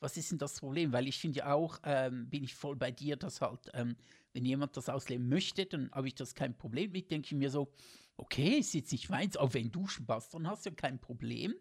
was 0.00 0.16
ist 0.16 0.30
denn 0.30 0.38
das 0.38 0.60
Problem? 0.60 0.92
Weil 0.92 1.08
ich 1.08 1.18
finde 1.18 1.38
ja 1.38 1.52
auch, 1.52 1.80
ähm, 1.84 2.28
bin 2.28 2.44
ich 2.44 2.54
voll 2.54 2.76
bei 2.76 2.92
dir, 2.92 3.16
dass 3.16 3.40
halt, 3.40 3.70
ähm, 3.74 3.96
wenn 4.38 4.44
jemand 4.44 4.76
das 4.76 4.88
ausleben 4.88 5.28
möchte, 5.28 5.66
dann 5.66 5.90
habe 5.90 6.06
ich 6.06 6.14
das 6.14 6.36
kein 6.36 6.56
Problem 6.56 6.92
mit, 6.92 7.10
denke 7.10 7.26
ich 7.26 7.32
mir 7.32 7.50
so, 7.50 7.72
okay, 8.16 8.58
ist 8.58 8.72
jetzt 8.72 8.92
nicht 8.92 9.10
meins, 9.10 9.36
auch 9.36 9.52
wenn 9.52 9.72
du 9.72 9.88
Spaß 9.88 10.30
dann 10.30 10.46
hast, 10.46 10.64
ja 10.64 10.70
kein 10.70 11.00
Problem. 11.00 11.56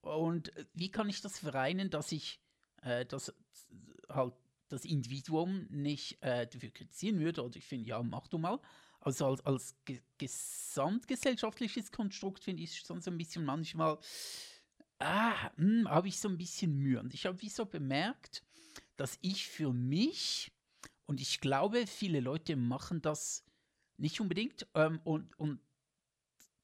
Und 0.00 0.56
äh, 0.56 0.64
wie 0.72 0.90
kann 0.90 1.10
ich 1.10 1.20
das 1.20 1.38
vereinen, 1.38 1.90
dass 1.90 2.12
ich 2.12 2.40
äh, 2.82 3.04
das 3.04 3.34
halt 4.08 4.32
das 4.68 4.86
Individuum 4.86 5.66
nicht 5.68 6.22
äh, 6.22 6.46
dafür 6.46 6.70
kritisieren 6.70 7.20
würde, 7.20 7.44
oder 7.44 7.56
ich 7.56 7.66
finde, 7.66 7.86
ja, 7.86 8.02
mach 8.02 8.28
du 8.28 8.38
mal. 8.38 8.60
Also 8.98 9.26
als, 9.26 9.44
als 9.44 9.76
ge 9.84 10.00
gesamtgesellschaftliches 10.16 11.92
Konstrukt 11.92 12.42
finde 12.42 12.62
ich 12.62 12.70
es 12.70 12.76
schon 12.78 13.02
so 13.02 13.10
ein 13.10 13.18
bisschen 13.18 13.44
manchmal, 13.44 13.98
ah, 15.00 15.50
hm, 15.56 15.86
habe 15.88 16.08
ich 16.08 16.18
so 16.18 16.28
ein 16.28 16.38
bisschen 16.38 16.78
Mühe. 16.78 16.98
Und 16.98 17.12
ich 17.12 17.26
habe 17.26 17.40
wie 17.42 17.50
so 17.50 17.66
bemerkt, 17.66 18.42
dass 18.96 19.18
ich 19.20 19.46
für 19.46 19.74
mich, 19.74 20.50
und 21.06 21.20
ich 21.20 21.40
glaube, 21.40 21.86
viele 21.86 22.20
Leute 22.20 22.56
machen 22.56 23.00
das 23.00 23.44
nicht 23.96 24.20
unbedingt, 24.20 24.66
ähm, 24.74 25.00
und, 25.04 25.38
und 25.38 25.60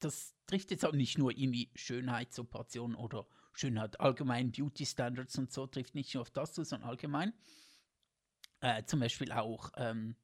das 0.00 0.34
trifft 0.46 0.70
jetzt 0.70 0.84
auch 0.84 0.92
nicht 0.92 1.16
nur 1.16 1.30
irgendwie 1.30 1.70
Schönheitsoperationen 1.74 2.96
oder 2.96 3.26
Schönheit, 3.54 4.00
allgemein 4.00 4.50
Beauty 4.50 4.84
Standards 4.84 5.38
und 5.38 5.52
so 5.52 5.66
trifft 5.66 5.94
nicht 5.94 6.14
nur 6.14 6.22
auf 6.22 6.30
das 6.30 6.52
zu, 6.54 6.64
sondern 6.64 6.90
allgemein. 6.90 7.32
Äh, 8.60 8.84
zum 8.84 9.00
Beispiel 9.00 9.32
auch, 9.32 9.70
ähm, 9.76 10.16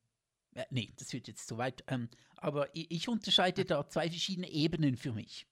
äh, 0.55 0.65
nee, 0.70 0.93
das 0.97 1.12
wird 1.12 1.28
jetzt 1.28 1.47
zu 1.47 1.59
weit, 1.59 1.85
ähm, 1.89 2.09
aber 2.36 2.74
ich, 2.74 2.90
ich 2.90 3.09
unterscheide 3.09 3.65
da 3.65 3.89
zwei 3.89 4.09
verschiedene 4.09 4.51
Ebenen 4.51 4.97
für 4.97 5.12
mich. 5.12 5.47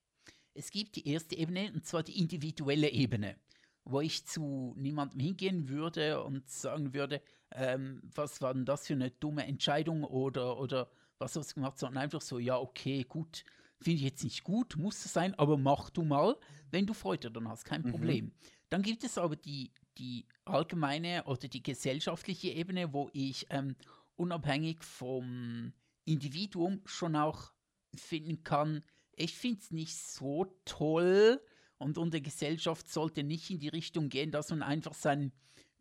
Es 0.54 0.70
gibt 0.70 0.96
die 0.96 1.08
erste 1.08 1.36
Ebene, 1.36 1.72
und 1.72 1.86
zwar 1.86 2.02
die 2.02 2.18
individuelle 2.18 2.88
Ebene, 2.88 3.38
wo 3.84 4.00
ich 4.00 4.26
zu 4.26 4.74
niemandem 4.76 5.20
hingehen 5.20 5.68
würde 5.68 6.22
und 6.22 6.48
sagen 6.48 6.94
würde, 6.94 7.22
ähm, 7.52 8.02
was 8.14 8.40
war 8.40 8.54
denn 8.54 8.64
das 8.64 8.86
für 8.86 8.94
eine 8.94 9.10
dumme 9.10 9.46
Entscheidung 9.46 10.04
oder, 10.04 10.58
oder 10.58 10.90
was 11.18 11.36
hast 11.36 11.52
du 11.52 11.54
gemacht, 11.56 11.78
sondern 11.78 12.02
einfach 12.02 12.20
so, 12.20 12.38
ja, 12.38 12.58
okay, 12.58 13.04
gut, 13.04 13.44
Finde 13.80 13.98
ich 13.98 14.04
jetzt 14.04 14.24
nicht 14.24 14.42
gut, 14.42 14.76
muss 14.76 15.04
es 15.04 15.12
sein, 15.12 15.34
aber 15.34 15.58
mach 15.58 15.90
du 15.90 16.02
mal, 16.02 16.36
wenn 16.70 16.86
du 16.86 16.94
Freude 16.94 17.30
dann 17.30 17.48
hast, 17.48 17.64
kein 17.64 17.82
mhm. 17.82 17.90
Problem. 17.90 18.24
Mhm. 18.26 18.32
Dann 18.70 18.82
gibt 18.82 19.04
es 19.04 19.18
aber 19.18 19.36
die, 19.36 19.70
die 19.98 20.26
allgemeine 20.44 21.24
oder 21.24 21.48
die 21.48 21.62
gesellschaftliche 21.62 22.48
Ebene, 22.48 22.92
wo 22.92 23.10
ich 23.12 23.46
ähm, 23.50 23.76
unabhängig 24.16 24.82
vom 24.82 25.72
Individuum 26.04 26.80
schon 26.86 27.16
auch 27.16 27.52
finden 27.94 28.42
kann, 28.44 28.82
ich 29.14 29.36
finde 29.36 29.60
es 29.60 29.70
nicht 29.70 29.96
so 29.96 30.46
toll 30.64 31.40
und 31.78 31.96
unsere 31.96 32.22
Gesellschaft 32.22 32.88
sollte 32.88 33.22
nicht 33.22 33.50
in 33.50 33.58
die 33.58 33.68
Richtung 33.68 34.08
gehen, 34.08 34.30
dass 34.30 34.50
man 34.50 34.62
einfach 34.62 34.94
seinen 34.94 35.32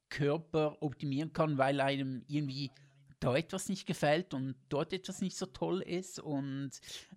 Körper 0.09 0.81
optimieren 0.81 1.33
kann, 1.33 1.57
weil 1.57 1.81
einem 1.81 2.23
irgendwie 2.27 2.71
da 3.19 3.35
etwas 3.35 3.69
nicht 3.69 3.85
gefällt 3.85 4.33
und 4.33 4.55
dort 4.69 4.93
etwas 4.93 5.21
nicht 5.21 5.37
so 5.37 5.45
toll 5.47 5.81
ist 5.81 6.19
und 6.19 6.71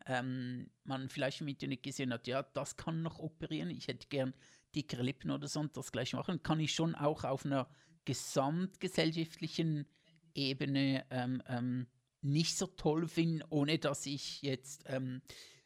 ähm, 0.07 0.71
man 0.85 1.09
vielleicht 1.09 1.41
im 1.41 1.49
Internet 1.49 1.83
gesehen 1.83 2.13
hat, 2.13 2.27
ja, 2.27 2.43
das 2.43 2.77
kann 2.77 3.03
noch 3.03 3.19
operieren, 3.19 3.71
ich 3.71 3.89
hätte 3.89 4.07
gern 4.09 4.33
dickere 4.75 5.03
Lippen 5.03 5.31
oder 5.31 5.49
so 5.49 5.61
und 5.61 5.77
das 5.77 5.93
gleich 5.93 6.13
machen, 6.13 6.43
kann 6.43 6.61
ich 6.61 6.75
schon 6.75 6.95
auch 6.95 7.25
auf 7.25 7.45
einer 7.45 7.69
gesamtgesellschaftlichen 8.05 9.87
Ebene 10.35 11.05
ähm, 11.11 11.43
ähm, 11.47 11.87
nicht 12.23 12.57
so 12.57 12.67
toll 12.67 13.07
finden, 13.07 13.43
ohne 13.51 13.79
dass 13.79 14.07
ich 14.07 14.43
jetzt 14.43 14.85
ähm, 14.87 15.21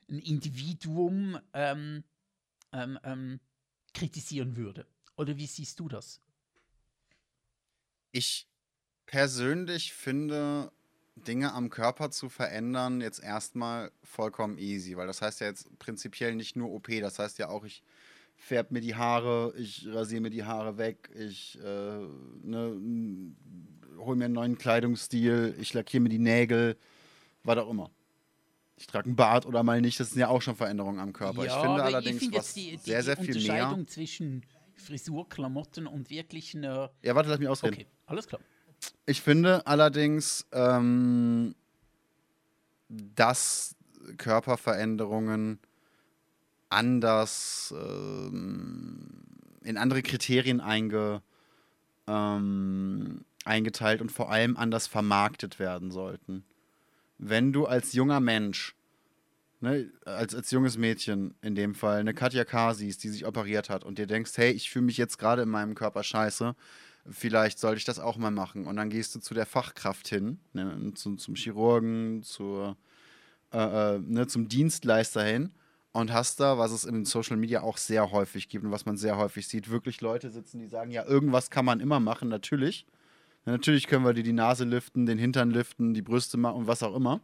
ein 0.09 0.19
Individuum 0.19 1.39
ähm, 1.53 2.05
ähm, 2.73 3.40
kritisieren 3.94 4.57
würde. 4.57 4.86
Oder 5.16 5.36
wie 5.36 5.47
siehst 5.47 5.78
du 5.78 5.89
das? 5.89 6.20
Ich 8.12 8.47
persönlich 9.06 9.93
finde, 9.93 10.70
Dinge 11.16 11.52
am 11.52 11.70
Körper 11.70 12.10
zu 12.10 12.28
verändern, 12.28 13.01
jetzt 13.01 13.22
erstmal 13.22 13.90
vollkommen 14.02 14.59
easy, 14.59 14.97
weil 14.97 15.06
das 15.06 15.22
heißt 15.22 15.40
ja 15.40 15.48
jetzt 15.48 15.78
prinzipiell 15.78 16.34
nicht 16.34 16.56
nur 16.56 16.70
OP, 16.70 16.89
das 17.01 17.18
heißt 17.18 17.39
ja 17.39 17.48
auch, 17.48 17.64
ich 17.64 17.82
färbe 18.36 18.74
mir 18.74 18.80
die 18.80 18.94
Haare, 18.94 19.55
ich 19.56 19.86
rasiere 19.89 20.20
mir 20.20 20.30
die 20.30 20.44
Haare 20.44 20.78
weg, 20.78 21.10
ich 21.14 21.59
äh, 21.59 21.98
ne, 22.43 22.80
hole 23.98 24.16
mir 24.16 24.24
einen 24.26 24.34
neuen 24.34 24.59
Kleidungsstil, 24.59 25.55
ich 25.60 25.72
lackiere 25.74 26.02
mir 26.02 26.09
die 26.09 26.18
Nägel, 26.18 26.76
was 27.44 27.59
auch 27.59 27.70
immer. 27.70 27.90
Ich 28.76 28.86
trage 28.86 29.06
einen 29.06 29.16
Bart 29.16 29.47
oder 29.47 29.62
mal 29.62 29.80
nicht, 29.80 30.01
das 30.01 30.10
sind 30.10 30.20
ja 30.20 30.28
auch 30.28 30.43
schon 30.43 30.56
Veränderungen 30.56 30.98
am 30.98 31.12
Körper. 31.12 31.44
Ja, 31.44 31.56
ich 31.56 31.62
finde 31.62 31.82
allerdings 31.84 32.16
ich 32.16 32.22
find 32.22 32.34
was 32.34 32.55
die, 32.55 32.70
die, 32.72 32.76
sehr, 32.78 33.02
sehr 33.02 33.16
viel 33.16 33.40
mehr. 33.47 33.78
Frisur, 34.74 35.28
Klamotten 35.28 35.86
und 35.86 36.11
wirklich 36.11 36.55
eine. 36.55 36.90
Ja, 37.03 37.15
warte, 37.15 37.31
lass 37.31 37.39
mich 37.39 37.49
ausreden. 37.49 37.74
Okay, 37.74 37.86
alles 38.07 38.27
klar. 38.27 38.40
Ich 39.07 39.20
finde 39.23 39.66
allerdings, 39.66 40.47
ähm, 40.53 41.55
dass 42.89 43.77
Körperveränderungen 44.16 45.61
anders 46.69 47.74
ähm, 47.77 49.23
in 49.62 49.77
andere 49.77 50.03
Kriterien 50.03 50.61
einge, 50.61 51.23
ähm, 52.07 53.24
eingeteilt 53.44 54.01
und 54.01 54.11
vor 54.11 54.31
allem 54.31 54.57
anders 54.57 54.86
vermarktet 54.86 55.59
werden 55.59 55.90
sollten. 55.90 56.44
Wenn 57.19 57.53
du 57.53 57.66
als 57.66 57.93
junger 57.93 58.20
Mensch, 58.20 58.74
ne, 59.62 59.90
als, 60.05 60.34
als 60.34 60.51
junges 60.51 60.76
Mädchen 60.76 61.34
in 61.40 61.55
dem 61.55 61.74
Fall, 61.74 62.01
eine 62.01 62.14
Katja 62.14 62.44
K. 62.44 62.74
siehst, 62.74 63.02
die 63.05 63.09
sich 63.09 63.26
operiert 63.26 63.70
hat 63.70 63.84
und 63.84 63.98
dir 63.98 64.06
denkst, 64.06 64.32
hey, 64.36 64.51
ich 64.51 64.70
fühle 64.70 64.86
mich 64.86 64.97
jetzt 64.97 65.18
gerade 65.18 65.43
in 65.43 65.48
meinem 65.48 65.74
Körper 65.74 66.02
scheiße, 66.02 66.55
vielleicht 67.09 67.59
sollte 67.59 67.78
ich 67.78 67.84
das 67.84 67.98
auch 67.98 68.16
mal 68.16 68.30
machen. 68.30 68.66
Und 68.66 68.76
dann 68.76 68.90
gehst 68.90 69.14
du 69.14 69.20
zu 69.20 69.34
der 69.34 69.47
Fachkraft 69.47 70.09
hin, 70.09 70.39
ne, 70.52 70.93
zum, 70.94 71.18
zum 71.18 71.34
Chirurgen, 71.34 72.22
zur, 72.22 72.76
äh, 73.52 73.97
äh, 73.97 73.98
ne, 74.01 74.26
zum 74.26 74.48
Dienstleister 74.48 75.24
hin 75.24 75.52
und 75.93 76.12
hast 76.12 76.40
da, 76.40 76.59
was 76.59 76.72
es 76.72 76.84
in 76.84 77.05
Social 77.05 77.36
Media 77.36 77.62
auch 77.62 77.76
sehr 77.76 78.10
häufig 78.10 78.48
gibt 78.48 78.64
und 78.64 78.70
was 78.72 78.86
man 78.86 78.97
sehr 78.97 79.16
häufig 79.16 79.47
sieht, 79.48 79.70
wirklich 79.70 80.01
Leute 80.01 80.30
sitzen, 80.30 80.59
die 80.59 80.66
sagen, 80.68 80.90
ja, 80.90 81.05
irgendwas 81.05 81.51
kann 81.51 81.64
man 81.64 81.80
immer 81.80 82.01
machen, 82.01 82.28
natürlich. 82.28 82.86
Natürlich 83.44 83.89
können 83.89 84.05
wir 84.05 84.14
dir 84.14 84.22
die 84.22 84.32
Nase 84.32 84.64
liften, 84.64 85.05
den 85.05 85.18
Hintern 85.18 85.51
liften, 85.51 85.94
die 85.94 86.02
Brüste 86.02 86.36
machen 86.36 86.59
und 86.59 86.66
was 86.68 86.82
auch 86.82 86.94
immer. 86.94 87.20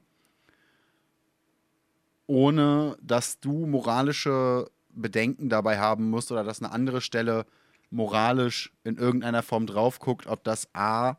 Ohne 2.29 2.97
dass 3.03 3.41
du 3.41 3.67
moralische 3.67 4.71
Bedenken 4.91 5.49
dabei 5.49 5.79
haben 5.79 6.09
musst 6.11 6.31
oder 6.31 6.45
dass 6.45 6.63
eine 6.63 6.71
andere 6.71 7.01
Stelle 7.01 7.47
moralisch 7.91 8.73
in 8.85 8.97
irgendeiner 8.97 9.43
Form 9.43 9.67
drauf 9.67 9.99
guckt, 9.99 10.27
ob 10.27 10.45
das 10.45 10.69
A 10.75 11.17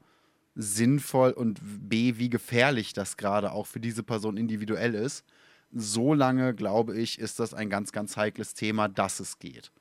sinnvoll 0.55 1.31
und 1.31 1.59
B, 1.89 2.17
wie 2.17 2.29
gefährlich 2.29 2.93
das 2.93 3.17
gerade 3.17 3.51
auch 3.51 3.65
für 3.65 3.79
diese 3.79 4.03
Person 4.03 4.37
individuell 4.37 4.93
ist. 4.93 5.25
So 5.71 6.13
lange, 6.13 6.53
glaube 6.53 6.97
ich, 6.97 7.19
ist 7.19 7.39
das 7.39 7.53
ein 7.53 7.69
ganz, 7.69 7.91
ganz 7.91 8.17
heikles 8.17 8.53
Thema, 8.53 8.87
dass 8.87 9.19
es 9.19 9.39
geht. 9.39 9.71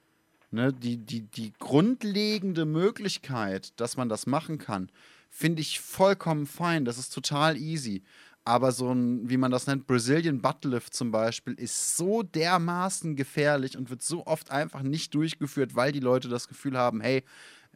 Ne, 0.51 0.73
die, 0.73 0.97
die, 0.97 1.23
die 1.23 1.53
grundlegende 1.59 2.65
Möglichkeit, 2.65 3.79
dass 3.79 3.99
man 3.99 4.09
das 4.09 4.27
machen 4.27 4.57
kann, 4.57 4.91
finde 5.29 5.61
ich 5.61 5.81
vollkommen 5.81 6.47
fein. 6.47 6.87
Das 6.87 6.97
ist 6.97 7.13
total 7.13 7.59
easy. 7.59 8.03
Aber 8.49 8.73
so 8.73 8.91
ein, 8.95 9.29
wie 9.29 9.37
man 9.37 9.51
das 9.51 9.67
nennt, 9.67 9.87
Brazilian 9.87 10.41
Buttlift 10.41 10.95
zum 10.95 11.11
Beispiel, 11.11 11.53
ist 11.53 11.99
so 11.99 12.23
dermaßen 12.23 13.15
gefährlich 13.15 13.77
und 13.77 13.91
wird 13.91 14.01
so 14.01 14.27
oft 14.27 14.51
einfach 14.51 14.81
nicht 14.81 15.13
durchgeführt, 15.13 15.77
weil 15.77 15.93
die 15.93 16.01
Leute 16.01 16.31
das 16.31 16.49
Gefühl 16.49 16.79
haben, 16.79 17.03
hey, 17.03 17.25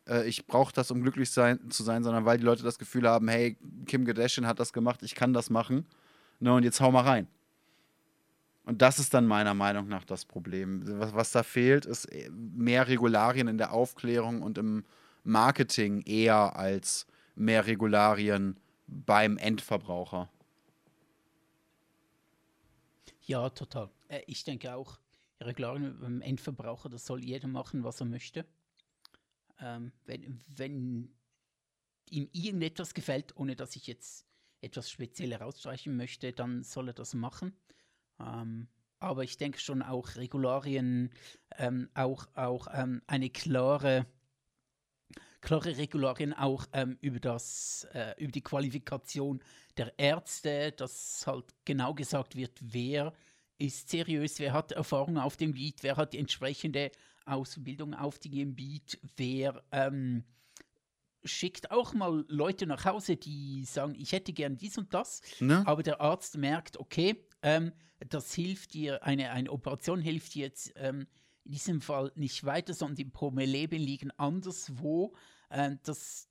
äh, 0.08 0.26
ich 0.26 0.46
brauche 0.46 0.72
das, 0.72 0.90
um 0.90 1.02
glücklich 1.02 1.30
sein, 1.30 1.70
zu 1.70 1.82
sein, 1.82 2.02
sondern 2.02 2.24
weil 2.24 2.38
die 2.38 2.44
Leute 2.44 2.62
das 2.62 2.78
Gefühl 2.78 3.06
haben, 3.06 3.28
hey, 3.28 3.58
Kim 3.84 4.06
Kardashian 4.06 4.46
hat 4.46 4.60
das 4.60 4.72
gemacht, 4.72 5.02
ich 5.02 5.14
kann 5.14 5.34
das 5.34 5.50
machen. 5.50 5.84
Ne, 6.40 6.54
und 6.54 6.62
jetzt 6.62 6.80
hau 6.80 6.90
mal 6.90 7.02
rein. 7.02 7.26
Und 8.64 8.80
das 8.80 8.98
ist 8.98 9.12
dann 9.12 9.26
meiner 9.26 9.52
Meinung 9.52 9.88
nach 9.88 10.04
das 10.04 10.24
Problem. 10.24 10.84
Was, 10.98 11.12
was 11.12 11.32
da 11.32 11.42
fehlt, 11.42 11.84
ist 11.84 12.08
mehr 12.30 12.88
Regularien 12.88 13.46
in 13.46 13.58
der 13.58 13.72
Aufklärung 13.74 14.40
und 14.40 14.56
im 14.56 14.84
Marketing 15.22 16.00
eher 16.00 16.56
als 16.56 17.06
mehr 17.34 17.66
Regularien 17.66 18.56
beim 18.86 19.36
Endverbraucher. 19.36 20.30
Ja, 23.24 23.50
total. 23.50 23.90
Äh, 24.08 24.22
ich 24.26 24.44
denke 24.44 24.74
auch, 24.74 24.98
Regularien 25.40 25.98
beim 26.00 26.20
Endverbraucher, 26.22 26.88
das 26.88 27.06
soll 27.06 27.24
jeder 27.24 27.48
machen, 27.48 27.84
was 27.84 28.00
er 28.00 28.06
möchte. 28.06 28.46
Ähm, 29.60 29.92
wenn, 30.04 30.40
wenn 30.48 31.14
ihm 32.08 32.28
irgendetwas 32.32 32.94
gefällt, 32.94 33.36
ohne 33.36 33.56
dass 33.56 33.76
ich 33.76 33.86
jetzt 33.86 34.26
etwas 34.60 34.90
speziell 34.90 35.30
herausstreichen 35.30 35.96
möchte, 35.96 36.32
dann 36.32 36.62
soll 36.62 36.88
er 36.88 36.94
das 36.94 37.14
machen. 37.14 37.56
Ähm, 38.20 38.68
aber 38.98 39.24
ich 39.24 39.36
denke 39.36 39.58
schon 39.58 39.82
auch 39.82 40.14
Regularien, 40.14 41.10
ähm, 41.58 41.90
auch, 41.94 42.28
auch 42.34 42.68
ähm, 42.72 43.02
eine 43.06 43.30
klare, 43.30 44.06
klare 45.42 45.76
Regularien 45.76 46.32
auch 46.32 46.66
ähm, 46.72 46.96
über, 47.02 47.20
das, 47.20 47.86
äh, 47.92 48.14
über 48.16 48.32
die 48.32 48.40
Qualifikation 48.40 49.42
der 49.76 49.92
Ärzte, 49.98 50.72
dass 50.72 51.26
halt 51.26 51.44
genau 51.64 51.92
gesagt 51.92 52.36
wird, 52.36 52.58
wer 52.60 53.12
ist 53.58 53.90
seriös, 53.90 54.38
wer 54.38 54.54
hat 54.54 54.72
Erfahrung 54.72 55.18
auf 55.18 55.36
dem 55.36 55.52
Gebiet, 55.52 55.82
wer 55.82 55.96
hat 55.96 56.14
die 56.14 56.18
entsprechende 56.18 56.90
Ausbildung 57.26 57.94
auf 57.94 58.18
dem 58.18 58.32
Gebiet, 58.32 58.98
wer 59.16 59.62
ähm, 59.72 60.24
schickt 61.24 61.70
auch 61.70 61.92
mal 61.92 62.24
Leute 62.28 62.66
nach 62.66 62.84
Hause, 62.84 63.16
die 63.16 63.64
sagen, 63.64 63.94
ich 63.96 64.12
hätte 64.12 64.32
gern 64.32 64.56
dies 64.56 64.78
und 64.78 64.94
das, 64.94 65.20
ne? 65.40 65.62
aber 65.66 65.82
der 65.82 66.00
Arzt 66.00 66.36
merkt, 66.36 66.78
okay, 66.78 67.24
ähm, 67.42 67.72
das 68.08 68.34
hilft 68.34 68.74
dir, 68.74 69.04
eine, 69.04 69.30
eine 69.30 69.50
Operation 69.50 70.00
hilft 70.00 70.34
dir 70.34 70.46
jetzt 70.46 70.72
ähm, 70.76 71.06
in 71.44 71.52
diesem 71.52 71.80
Fall 71.80 72.12
nicht 72.14 72.44
weiter, 72.44 72.74
sondern 72.74 72.96
die 72.96 73.04
Promilleben 73.04 73.78
liegen 73.78 74.10
anderswo. 74.12 75.14
Ähm, 75.50 75.78
das, 75.82 76.28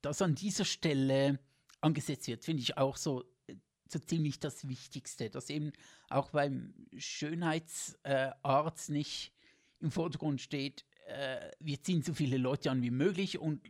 das 0.00 0.22
an 0.22 0.34
dieser 0.34 0.64
Stelle 0.64 1.38
angesetzt 1.80 2.28
wird, 2.28 2.44
finde 2.44 2.62
ich 2.62 2.76
auch 2.76 2.96
so, 2.96 3.24
so 3.88 3.98
ziemlich 3.98 4.38
das 4.38 4.68
Wichtigste, 4.68 5.30
dass 5.30 5.50
eben 5.50 5.72
auch 6.08 6.30
beim 6.30 6.74
Schönheitsarzt 6.96 8.88
äh, 8.88 8.92
nicht 8.92 9.32
im 9.80 9.90
Vordergrund 9.90 10.40
steht, 10.40 10.84
äh, 11.06 11.50
wir 11.58 11.82
ziehen 11.82 12.02
so 12.02 12.14
viele 12.14 12.36
Leute 12.36 12.70
an 12.70 12.82
wie 12.82 12.90
möglich 12.90 13.38
und 13.38 13.62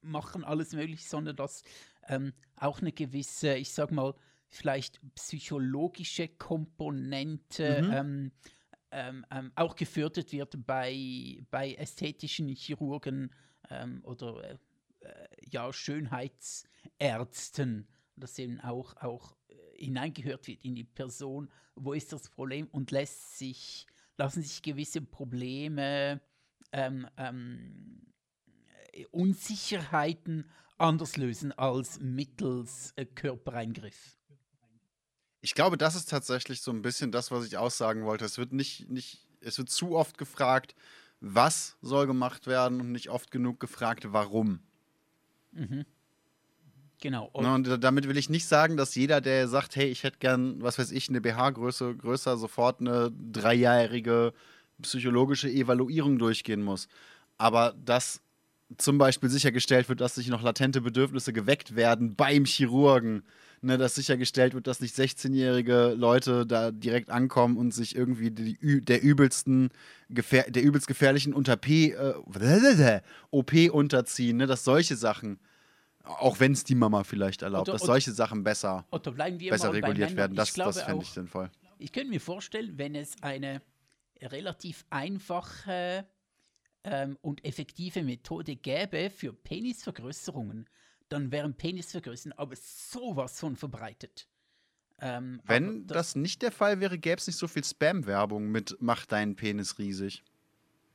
machen 0.00 0.44
alles 0.44 0.72
möglich, 0.72 1.06
sondern 1.06 1.36
dass 1.36 1.62
ähm, 2.08 2.32
auch 2.56 2.80
eine 2.80 2.92
gewisse, 2.92 3.54
ich 3.54 3.72
sag 3.72 3.92
mal, 3.92 4.14
vielleicht 4.48 5.00
psychologische 5.14 6.28
Komponente 6.28 7.82
mhm. 7.82 7.92
ähm, 7.92 8.32
ähm, 8.90 9.24
ähm, 9.30 9.52
auch 9.54 9.76
gefördert 9.76 10.32
wird 10.32 10.66
bei, 10.66 11.40
bei 11.50 11.74
ästhetischen 11.74 12.48
Chirurgen 12.48 13.32
ähm, 13.70 14.00
oder 14.04 14.42
äh, 14.42 14.56
äh, 15.00 15.28
ja, 15.50 15.72
Schönheitsärzten, 15.72 17.88
dass 18.16 18.38
eben 18.38 18.60
auch, 18.60 18.96
auch 18.96 19.36
äh, 19.48 19.54
hineingehört 19.76 20.46
wird 20.46 20.64
in 20.64 20.74
die 20.74 20.84
Person, 20.84 21.50
wo 21.74 21.92
ist 21.92 22.12
das 22.12 22.28
Problem 22.28 22.68
und 22.72 22.90
lässt 22.90 23.38
sich, 23.38 23.86
lassen 24.16 24.42
sich 24.42 24.62
gewisse 24.62 25.00
Probleme, 25.00 26.20
ähm, 26.72 27.06
ähm, 27.16 28.12
Unsicherheiten 29.10 30.50
anders 30.76 31.16
lösen 31.16 31.52
als 31.52 32.00
mittels 32.00 32.92
äh, 32.96 33.04
Körpereingriff. 33.04 34.17
Ich 35.40 35.54
glaube, 35.54 35.78
das 35.78 35.94
ist 35.94 36.10
tatsächlich 36.10 36.60
so 36.60 36.70
ein 36.72 36.82
bisschen 36.82 37.12
das, 37.12 37.30
was 37.30 37.46
ich 37.46 37.56
aussagen 37.56 38.04
wollte. 38.04 38.24
Es 38.24 38.38
wird 38.38 38.52
nicht, 38.52 38.90
nicht, 38.90 39.26
es 39.40 39.58
wird 39.58 39.70
zu 39.70 39.96
oft 39.96 40.18
gefragt, 40.18 40.74
was 41.20 41.76
soll 41.80 42.06
gemacht 42.06 42.46
werden 42.46 42.80
und 42.80 42.92
nicht 42.92 43.08
oft 43.08 43.30
genug 43.30 43.60
gefragt, 43.60 44.12
warum. 44.12 44.60
Mhm. 45.52 45.84
Genau. 47.00 47.26
Und, 47.32 47.44
Na, 47.44 47.54
und 47.54 47.84
damit 47.84 48.08
will 48.08 48.16
ich 48.16 48.28
nicht 48.28 48.46
sagen, 48.46 48.76
dass 48.76 48.94
jeder, 48.94 49.20
der 49.20 49.46
sagt, 49.46 49.76
hey, 49.76 49.86
ich 49.86 50.02
hätte 50.02 50.18
gern, 50.18 50.60
was 50.60 50.78
weiß 50.78 50.90
ich, 50.90 51.08
eine 51.08 51.20
BH-Größe 51.20 51.96
größer, 51.96 52.36
sofort 52.36 52.80
eine 52.80 53.12
dreijährige 53.12 54.32
psychologische 54.82 55.48
Evaluierung 55.48 56.18
durchgehen 56.18 56.62
muss. 56.62 56.88
Aber 57.36 57.74
dass 57.84 58.20
zum 58.76 58.98
Beispiel 58.98 59.30
sichergestellt 59.30 59.88
wird, 59.88 60.00
dass 60.00 60.16
sich 60.16 60.28
noch 60.28 60.42
latente 60.42 60.80
Bedürfnisse 60.80 61.32
geweckt 61.32 61.76
werden 61.76 62.16
beim 62.16 62.44
Chirurgen, 62.44 63.22
ne, 63.62 63.78
dass 63.78 63.94
sichergestellt 63.94 64.54
wird, 64.54 64.66
dass 64.66 64.80
nicht 64.80 64.94
16-jährige 64.94 65.94
Leute 65.96 66.46
da 66.46 66.70
direkt 66.70 67.10
ankommen 67.10 67.56
und 67.56 67.72
sich 67.72 67.96
irgendwie 67.96 68.30
die, 68.30 68.80
der 68.82 69.02
übelsten, 69.02 69.70
der 70.08 70.62
übelst 70.62 70.86
gefährlichen 70.86 71.34
unter 71.34 71.56
P, 71.56 71.92
äh, 71.92 73.00
OP 73.30 73.52
unterziehen, 73.72 74.36
ne, 74.38 74.46
dass 74.46 74.64
solche 74.64 74.96
Sachen, 74.96 75.38
auch 76.04 76.40
wenn 76.40 76.52
es 76.52 76.64
die 76.64 76.74
Mama 76.74 77.04
vielleicht 77.04 77.42
erlaubt, 77.42 77.68
oder, 77.68 77.78
dass 77.78 77.86
solche 77.86 78.12
Sachen 78.12 78.44
besser, 78.44 78.86
besser 78.90 79.72
reguliert 79.72 80.16
werden. 80.16 80.36
Das, 80.36 80.52
das 80.52 80.82
fände 80.82 81.02
ich 81.02 81.10
sinnvoll. 81.10 81.50
ich 81.78 81.92
könnte 81.92 82.10
mir 82.10 82.20
vorstellen, 82.20 82.78
wenn 82.78 82.94
es 82.94 83.22
eine 83.22 83.62
relativ 84.20 84.84
einfache 84.90 86.06
ähm, 86.84 87.18
und 87.20 87.44
effektive 87.44 88.02
Methode 88.02 88.56
gäbe 88.56 89.10
für 89.10 89.32
Penisvergrößerungen, 89.32 90.68
dann 91.08 91.32
wären 91.32 91.54
Penisvergrößerungen 91.54 92.38
aber 92.38 92.56
sowas 92.56 93.38
von 93.40 93.56
verbreitet. 93.56 94.28
Ähm, 95.00 95.40
Wenn 95.44 95.86
das, 95.86 95.96
das, 95.96 96.16
nicht 96.16 96.42
der 96.42 96.52
Fall 96.52 96.80
wäre, 96.80 96.98
gäbe 96.98 97.18
es 97.18 97.26
nicht 97.26 97.36
so 97.36 97.46
viel 97.46 97.64
Spam-Werbung 97.64 98.50
mit 98.50 98.76
Mach 98.80 99.06
deinen 99.06 99.36
Penis 99.36 99.78
riesig. 99.78 100.24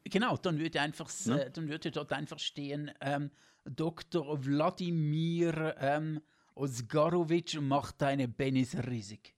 Genau, 0.03 0.35
dann 0.35 0.59
würde 0.59 0.81
einfach, 0.81 1.09
ne? 1.25 1.45
äh, 1.45 1.51
dann 1.51 1.69
würde 1.69 1.91
dort 1.91 2.11
einfach 2.11 2.39
stehen, 2.39 2.91
ähm, 2.99 3.31
Dr. 3.65 4.45
Wladimir 4.45 5.75
ähm, 5.79 6.21
Osgarovic 6.55 7.59
macht 7.61 8.01
deinen 8.01 8.33
Penis 8.33 8.75
riesig. 8.75 9.33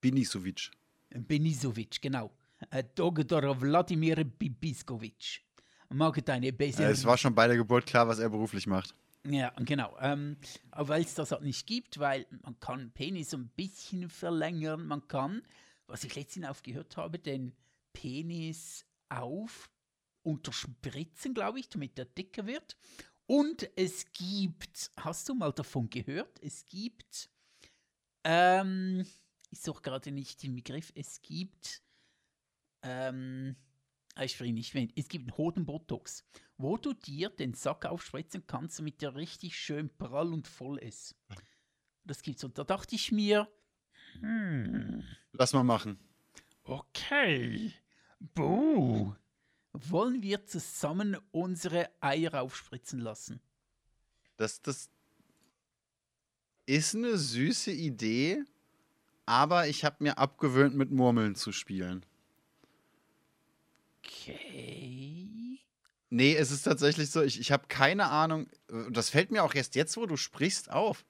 Benisovic. 0.00 0.70
Benisovic, 1.10 2.02
genau. 2.02 2.32
Äh, 2.70 2.84
Dr. 2.94 3.60
Wladimir 3.60 4.24
Bibiskovic 4.24 5.42
Penis. 5.90 6.78
Äh, 6.78 6.90
es 6.90 7.04
war 7.04 7.18
schon 7.18 7.34
bei 7.34 7.46
der 7.46 7.56
Geburt 7.56 7.86
klar, 7.86 8.08
was 8.08 8.18
er 8.18 8.28
beruflich 8.28 8.66
macht. 8.66 8.94
Ja, 9.28 9.50
genau. 9.58 9.96
Ähm, 10.00 10.36
weil 10.72 11.02
es 11.02 11.14
das 11.14 11.32
halt 11.32 11.42
nicht 11.42 11.66
gibt, 11.66 11.98
weil 11.98 12.26
man 12.42 12.58
kann 12.58 12.90
Penis 12.92 13.34
ein 13.34 13.48
bisschen 13.48 14.08
verlängern, 14.08 14.86
man 14.86 15.06
kann, 15.08 15.42
was 15.86 16.04
ich 16.04 16.14
letztens 16.14 16.46
aufgehört 16.46 16.96
habe, 16.96 17.18
den 17.18 17.52
Penis 17.92 18.86
auf 19.08 19.70
unterspritzen, 20.22 21.34
glaube 21.34 21.60
ich, 21.60 21.68
damit 21.68 21.98
er 21.98 22.04
dicker 22.04 22.46
wird. 22.46 22.76
Und 23.26 23.70
es 23.76 24.10
gibt, 24.12 24.90
hast 24.96 25.28
du 25.28 25.34
mal 25.34 25.52
davon 25.52 25.88
gehört? 25.88 26.38
Es 26.42 26.66
gibt, 26.66 27.30
ähm, 28.24 29.06
ich 29.50 29.60
suche 29.60 29.82
gerade 29.82 30.10
nicht 30.10 30.42
den 30.42 30.54
Begriff, 30.54 30.92
es 30.94 31.22
gibt, 31.22 31.82
ähm, 32.82 33.56
ich 34.24 34.32
spreche 34.32 34.52
nicht 34.52 34.74
mehr, 34.74 34.88
es 34.96 35.08
gibt 35.08 35.28
einen 35.28 35.36
Hodenbotox 35.36 36.24
wo 36.62 36.76
du 36.76 36.92
dir 36.92 37.30
den 37.30 37.54
Sack 37.54 37.86
aufspritzen 37.86 38.46
kannst, 38.46 38.78
damit 38.78 39.00
der 39.00 39.14
richtig 39.14 39.56
schön 39.56 39.88
prall 39.96 40.32
und 40.32 40.46
voll 40.46 40.78
ist. 40.78 41.16
Das 42.04 42.22
gibt's. 42.22 42.44
Und 42.44 42.58
da 42.58 42.64
dachte 42.64 42.94
ich 42.94 43.12
mir, 43.12 43.48
hm. 44.20 45.02
Lass 45.32 45.52
mal 45.52 45.62
machen. 45.62 45.98
Okay. 46.64 47.72
Buh. 48.34 49.14
Wollen 49.72 50.22
wir 50.22 50.44
zusammen 50.46 51.16
unsere 51.30 51.88
Eier 52.00 52.42
aufspritzen 52.42 53.00
lassen? 53.00 53.40
Das, 54.36 54.60
das 54.60 54.90
ist 56.66 56.94
eine 56.94 57.16
süße 57.16 57.70
Idee, 57.70 58.44
aber 59.24 59.68
ich 59.68 59.84
habe 59.84 59.96
mir 60.00 60.18
abgewöhnt, 60.18 60.74
mit 60.74 60.90
Murmeln 60.90 61.36
zu 61.36 61.52
spielen. 61.52 62.04
Okay. 64.04 65.58
Nee, 66.10 66.34
es 66.34 66.50
ist 66.50 66.62
tatsächlich 66.62 67.10
so, 67.10 67.22
ich, 67.22 67.38
ich 67.38 67.52
habe 67.52 67.68
keine 67.68 68.10
Ahnung, 68.10 68.48
das 68.90 69.10
fällt 69.10 69.30
mir 69.30 69.44
auch 69.44 69.54
erst 69.54 69.76
jetzt, 69.76 69.96
wo 69.96 70.06
du 70.06 70.16
sprichst, 70.16 70.70
auf. 70.70 71.04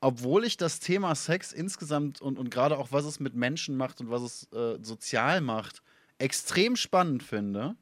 Obwohl 0.00 0.44
ich 0.44 0.56
das 0.56 0.80
Thema 0.80 1.14
Sex 1.14 1.52
insgesamt 1.52 2.20
und, 2.20 2.38
und 2.38 2.50
gerade 2.50 2.76
auch, 2.76 2.92
was 2.92 3.04
es 3.04 3.20
mit 3.20 3.34
Menschen 3.34 3.76
macht 3.76 4.00
und 4.00 4.10
was 4.10 4.22
es 4.22 4.52
äh, 4.52 4.78
sozial 4.82 5.40
macht, 5.40 5.82
extrem 6.18 6.76
spannend 6.76 7.22
finde 7.22 7.76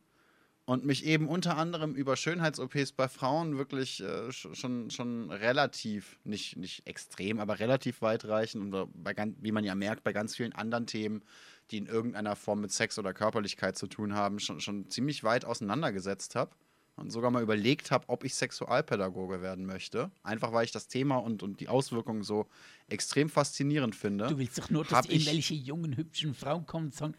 und 0.64 0.84
mich 0.84 1.04
eben 1.04 1.28
unter 1.28 1.56
anderem 1.56 1.96
über 1.96 2.16
Schönheits-OPs 2.16 2.92
bei 2.92 3.08
Frauen 3.08 3.58
wirklich 3.58 4.00
äh, 4.00 4.30
schon, 4.30 4.90
schon 4.90 5.30
relativ, 5.32 6.20
nicht, 6.22 6.56
nicht 6.56 6.86
extrem, 6.86 7.40
aber 7.40 7.58
relativ 7.58 8.02
weitreichend 8.02 8.72
und 8.72 9.02
bei, 9.02 9.14
wie 9.40 9.50
man 9.50 9.64
ja 9.64 9.74
merkt, 9.74 10.04
bei 10.04 10.12
ganz 10.12 10.36
vielen 10.36 10.52
anderen 10.52 10.86
Themen 10.86 11.22
die 11.70 11.78
in 11.78 11.86
irgendeiner 11.86 12.36
Form 12.36 12.60
mit 12.60 12.72
Sex 12.72 12.98
oder 12.98 13.14
Körperlichkeit 13.14 13.76
zu 13.76 13.86
tun 13.86 14.14
haben, 14.14 14.40
schon, 14.40 14.60
schon 14.60 14.90
ziemlich 14.90 15.24
weit 15.24 15.44
auseinandergesetzt 15.44 16.34
habe 16.34 16.50
und 16.96 17.10
sogar 17.10 17.30
mal 17.30 17.42
überlegt 17.42 17.90
habe, 17.90 18.08
ob 18.08 18.24
ich 18.24 18.34
Sexualpädagoge 18.34 19.40
werden 19.42 19.66
möchte. 19.66 20.10
Einfach 20.22 20.52
weil 20.52 20.64
ich 20.64 20.72
das 20.72 20.88
Thema 20.88 21.16
und, 21.16 21.42
und 21.42 21.60
die 21.60 21.68
Auswirkungen 21.68 22.22
so 22.22 22.46
extrem 22.88 23.28
faszinierend 23.28 23.96
finde. 23.96 24.26
Du 24.26 24.38
willst 24.38 24.58
doch 24.58 24.70
nur, 24.70 24.84
dass 24.84 25.06
irgendwelche 25.06 25.54
jungen, 25.54 25.96
hübschen 25.96 26.34
Frauen 26.34 26.66
kommen 26.66 26.86
und 26.86 26.94
sagen, 26.94 27.14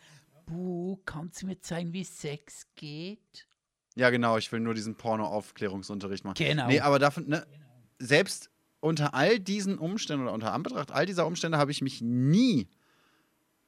Buh, 0.46 0.98
kannst 1.06 1.42
du 1.42 1.48
mir 1.48 1.60
zeigen, 1.62 1.94
wie 1.94 2.04
Sex 2.04 2.68
geht? 2.76 3.48
Ja, 3.96 4.10
genau, 4.10 4.38
ich 4.38 4.52
will 4.52 4.60
nur 4.60 4.74
diesen 4.74 4.96
Porno-Aufklärungsunterricht 4.96 6.24
machen. 6.24 6.36
Genau. 6.36 6.68
Nee, 6.68 6.80
aber 6.80 7.00
davon, 7.00 7.28
ne, 7.28 7.46
selbst 8.00 8.50
unter 8.80 9.14
all 9.14 9.40
diesen 9.40 9.78
Umständen 9.78 10.26
oder 10.26 10.34
unter 10.34 10.54
Anbetracht 10.54 10.92
all 10.92 11.06
dieser 11.06 11.28
Umstände 11.28 11.58
habe 11.58 11.72
ich 11.72 11.82
mich 11.82 12.02
nie 12.02 12.68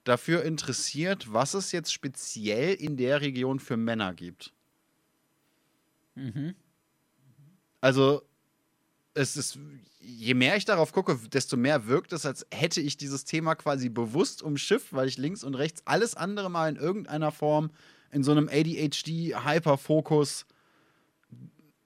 dafür 0.04 0.44
interessiert, 0.44 1.32
was 1.32 1.54
es 1.54 1.72
jetzt 1.72 1.94
speziell 1.94 2.74
in 2.74 2.98
der 2.98 3.22
Region 3.22 3.60
für 3.60 3.78
Männer 3.78 4.14
gibt. 4.14 4.54
Mhm. 6.16 6.56
Also, 7.82 8.22
es 9.14 9.38
ist, 9.38 9.60
je 10.00 10.34
mehr 10.34 10.58
ich 10.58 10.66
darauf 10.66 10.92
gucke, 10.92 11.18
desto 11.30 11.58
mehr 11.58 11.88
wirkt 11.88 12.14
es, 12.14 12.26
als 12.26 12.46
hätte 12.52 12.82
ich 12.82 12.98
dieses 12.98 13.26
Thema 13.26 13.56
quasi 13.56 13.90
bewusst 13.90 14.42
umschifft, 14.42 14.94
weil 14.94 15.08
ich 15.08 15.18
links 15.18 15.44
und 15.44 15.56
rechts 15.56 15.82
alles 15.86 16.16
andere 16.16 16.50
mal 16.50 16.70
in 16.70 16.76
irgendeiner 16.76 17.32
Form 17.32 17.72
in 18.12 18.24
so 18.24 18.32
einem 18.32 18.48
ADHD-Hyperfokus 18.48 20.46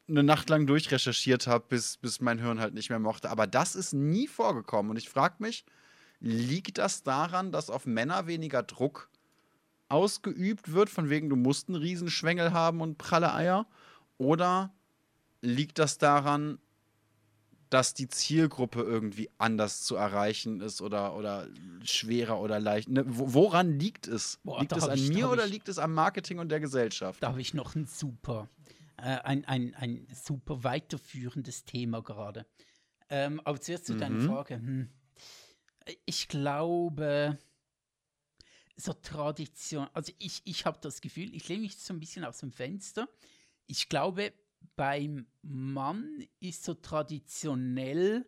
eine 0.10 0.24
Nacht 0.24 0.50
lang 0.50 0.68
durchrecherchiert 0.68 1.48
habe, 1.48 1.66
bis, 1.68 1.98
bis 1.98 2.22
mein 2.22 2.40
Hirn 2.40 2.60
halt 2.60 2.74
nicht 2.74 2.90
mehr 2.90 3.00
mochte. 3.00 3.30
Aber 3.30 3.46
das 3.46 3.76
ist 3.76 3.94
nie 3.94 4.28
vorgekommen. 4.28 4.92
Und 4.92 4.98
ich 4.98 5.10
frage 5.10 5.36
mich, 5.40 5.66
Liegt 6.20 6.78
das 6.78 7.04
daran, 7.04 7.52
dass 7.52 7.70
auf 7.70 7.86
Männer 7.86 8.28
weniger 8.28 8.64
Druck 8.64 9.10
ausgeübt 9.90 10.74
wird, 10.74 10.90
von 10.90 11.10
wegen 11.10 11.30
du 11.30 11.36
musst 11.36 11.70
einen 11.70 11.78
Riesenschwengel 11.78 12.54
haben 12.54 12.82
und 12.82 12.98
pralle 12.98 13.34
Eier? 13.34 13.68
Oder 14.18 14.74
liegt 15.42 15.80
das 15.80 15.98
daran, 15.98 16.60
dass 17.70 17.94
die 17.94 18.08
Zielgruppe 18.08 18.82
irgendwie 18.82 19.30
anders 19.38 19.82
zu 19.82 19.96
erreichen 19.96 20.62
ist 20.62 20.82
oder, 20.82 21.16
oder 21.16 21.48
schwerer 21.84 22.40
oder 22.40 22.60
leicht. 22.60 22.90
Ne? 22.90 23.04
Woran 23.06 23.78
liegt 23.78 24.08
es? 24.08 24.40
Boah, 24.44 24.62
liegt 24.62 24.72
es 24.72 24.88
an 24.88 24.98
ich, 24.98 25.10
mir 25.10 25.30
oder 25.30 25.46
ich, 25.46 25.52
liegt 25.52 25.70
es 25.70 25.78
am 25.78 25.94
Marketing 25.94 26.40
und 26.40 26.50
der 26.50 26.62
Gesellschaft? 26.62 27.22
Da 27.22 27.28
habe 27.28 27.42
ich 27.42 27.54
noch 27.54 27.76
ein 27.76 27.86
super, 27.86 28.48
äh, 28.96 29.18
ein, 29.20 29.44
ein, 29.46 29.76
ein 29.76 30.08
super 30.14 30.64
weiterführendes 30.64 31.66
Thema 31.66 32.02
gerade. 32.02 32.46
Ähm, 33.10 33.42
aber 33.44 33.60
zuerst 33.60 33.86
zu 33.86 33.94
mhm. 33.94 34.00
deiner 34.00 34.22
Frage. 34.22 34.56
Hm 34.56 34.90
ich 36.06 36.28
glaube, 36.28 37.38
so 38.76 38.94
Tradition, 38.94 39.88
also 39.94 40.14
ich, 40.20 40.42
ich 40.46 40.66
habe 40.66 40.80
das 40.82 41.02
Gefühl, 41.02 41.34
ich 41.34 41.48
lehne 41.48 41.62
mich 41.64 41.78
so 41.78 41.94
ein 41.94 42.00
bisschen 42.00 42.24
aus 42.24 42.40
dem 42.40 42.52
Fenster. 42.52 43.10
Ich 43.66 43.90
glaube, 43.90 44.34
beim 44.76 45.28
Mann 45.42 46.26
ist 46.40 46.64
so 46.64 46.74
traditionell 46.76 48.26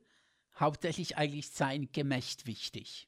hauptsächlich 0.60 1.18
eigentlich 1.18 1.49
sein 1.49 1.91
Gemächt 1.91 2.48
wichtig. 2.48 3.07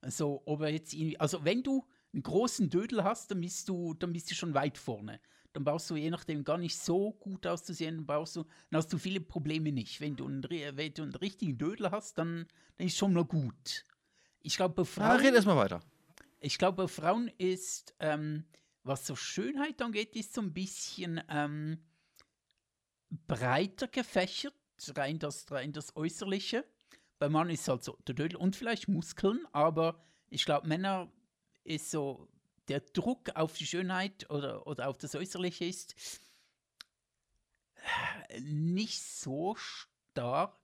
Also, 0.00 0.42
ob 0.46 0.62
er 0.62 0.70
jetzt 0.70 0.92
irgendwie, 0.92 1.18
also 1.20 1.44
wenn 1.44 1.62
du 1.62 1.86
einen 2.12 2.22
großen 2.22 2.70
Dödel 2.70 3.04
hast, 3.04 3.30
dann 3.30 3.40
bist 3.40 3.68
du, 3.68 3.94
dann 3.94 4.12
bist 4.12 4.30
du 4.30 4.34
schon 4.34 4.54
weit 4.54 4.78
vorne. 4.78 5.20
Dann 5.52 5.64
brauchst 5.64 5.90
du 5.90 5.96
je 5.96 6.10
nachdem 6.10 6.44
gar 6.44 6.58
nicht 6.58 6.76
so 6.76 7.12
gut 7.12 7.46
auszusehen, 7.46 7.96
dann 7.96 8.06
brauchst 8.06 8.36
du, 8.36 8.44
dann 8.70 8.78
hast 8.78 8.92
du 8.92 8.98
viele 8.98 9.20
Probleme 9.20 9.72
nicht. 9.72 10.00
Wenn 10.00 10.16
du 10.16 10.26
einen, 10.26 10.42
wenn 10.42 10.94
du 10.94 11.02
einen 11.02 11.14
richtigen 11.14 11.58
Dödel 11.58 11.90
hast, 11.90 12.18
dann, 12.18 12.46
dann 12.76 12.86
ist 12.86 12.96
schon 12.96 13.12
mal 13.12 13.24
gut. 13.24 13.84
Ich 14.42 14.56
glaube, 14.56 14.74
bei 14.74 14.84
Frauen. 14.84 15.06
Ja, 15.06 15.14
red 15.16 15.34
erstmal 15.34 15.56
weiter. 15.56 15.80
Ich 16.40 16.58
glaube, 16.58 16.84
bei 16.84 16.88
Frauen 16.88 17.28
ist, 17.38 17.94
ähm, 18.00 18.44
was 18.82 19.06
so 19.06 19.14
Schönheit 19.14 19.80
angeht, 19.82 20.16
ist 20.16 20.34
so 20.34 20.40
ein 20.40 20.52
bisschen 20.52 21.22
ähm, 21.28 21.78
breiter 23.26 23.88
gefächert, 23.88 24.54
rein 24.94 25.18
das, 25.18 25.50
rein 25.50 25.72
das 25.72 25.94
Äußerliche. 25.96 26.64
Bei 27.18 27.28
Mann 27.28 27.50
ist 27.50 27.68
halt 27.68 27.84
so 27.84 27.98
der 28.06 28.14
Dödel 28.14 28.38
und 28.38 28.56
vielleicht 28.56 28.88
Muskeln, 28.88 29.46
aber 29.52 30.02
ich 30.30 30.46
glaube, 30.46 30.66
Männer 30.66 31.12
ist 31.64 31.90
so, 31.90 32.28
der 32.68 32.80
Druck 32.80 33.30
auf 33.34 33.54
die 33.54 33.66
Schönheit 33.66 34.30
oder, 34.30 34.66
oder 34.66 34.88
auf 34.88 34.96
das 34.96 35.14
Äußerliche 35.14 35.64
ist 35.64 35.94
nicht 38.40 39.02
so 39.02 39.56
stark, 39.56 40.56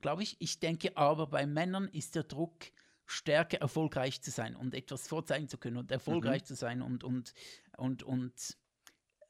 glaube 0.00 0.22
ich. 0.22 0.36
Ich 0.40 0.58
denke 0.58 0.96
aber, 0.96 1.26
bei 1.26 1.46
Männern 1.46 1.88
ist 1.88 2.14
der 2.14 2.24
Druck 2.24 2.72
stärker 3.06 3.58
erfolgreich 3.58 4.22
zu 4.22 4.30
sein 4.30 4.56
und 4.56 4.74
etwas 4.74 5.08
vorzeigen 5.08 5.48
zu 5.48 5.58
können 5.58 5.76
und 5.76 5.90
erfolgreich 5.90 6.42
mhm. 6.42 6.46
zu 6.46 6.54
sein 6.54 6.82
und, 6.82 7.04
und, 7.04 7.34
und, 7.76 8.02
und 8.02 8.56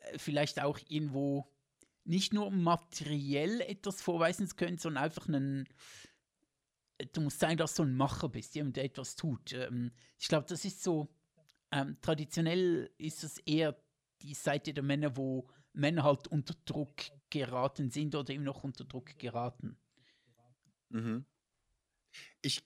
äh, 0.00 0.18
vielleicht 0.18 0.60
auch 0.60 0.78
irgendwo 0.88 1.50
nicht 2.04 2.32
nur 2.32 2.50
materiell 2.50 3.60
etwas 3.62 4.02
vorweisen 4.02 4.46
zu 4.46 4.56
können, 4.56 4.78
sondern 4.78 5.04
einfach 5.04 5.26
einen. 5.26 5.68
Du 7.12 7.22
musst 7.22 7.40
sein, 7.40 7.56
dass 7.56 7.74
du 7.74 7.82
ein 7.82 7.96
Macher 7.96 8.28
bist, 8.28 8.54
jemand, 8.54 8.76
der 8.76 8.84
etwas 8.84 9.16
tut. 9.16 9.52
Ähm, 9.52 9.92
ich 10.18 10.28
glaube, 10.28 10.46
das 10.48 10.64
ist 10.64 10.82
so. 10.82 11.08
Ähm, 11.72 11.96
traditionell 12.00 12.90
ist 12.98 13.24
es 13.24 13.38
eher 13.38 13.76
die 14.22 14.34
Seite 14.34 14.72
der 14.72 14.84
Männer, 14.84 15.16
wo 15.16 15.48
Männer 15.72 16.04
halt 16.04 16.28
unter 16.28 16.54
Druck 16.66 16.94
geraten 17.30 17.90
sind 17.90 18.14
oder 18.14 18.32
immer 18.32 18.44
noch 18.44 18.62
unter 18.62 18.84
Druck 18.84 19.18
geraten. 19.18 19.76
Mhm. 20.90 21.24
Ich 22.42 22.62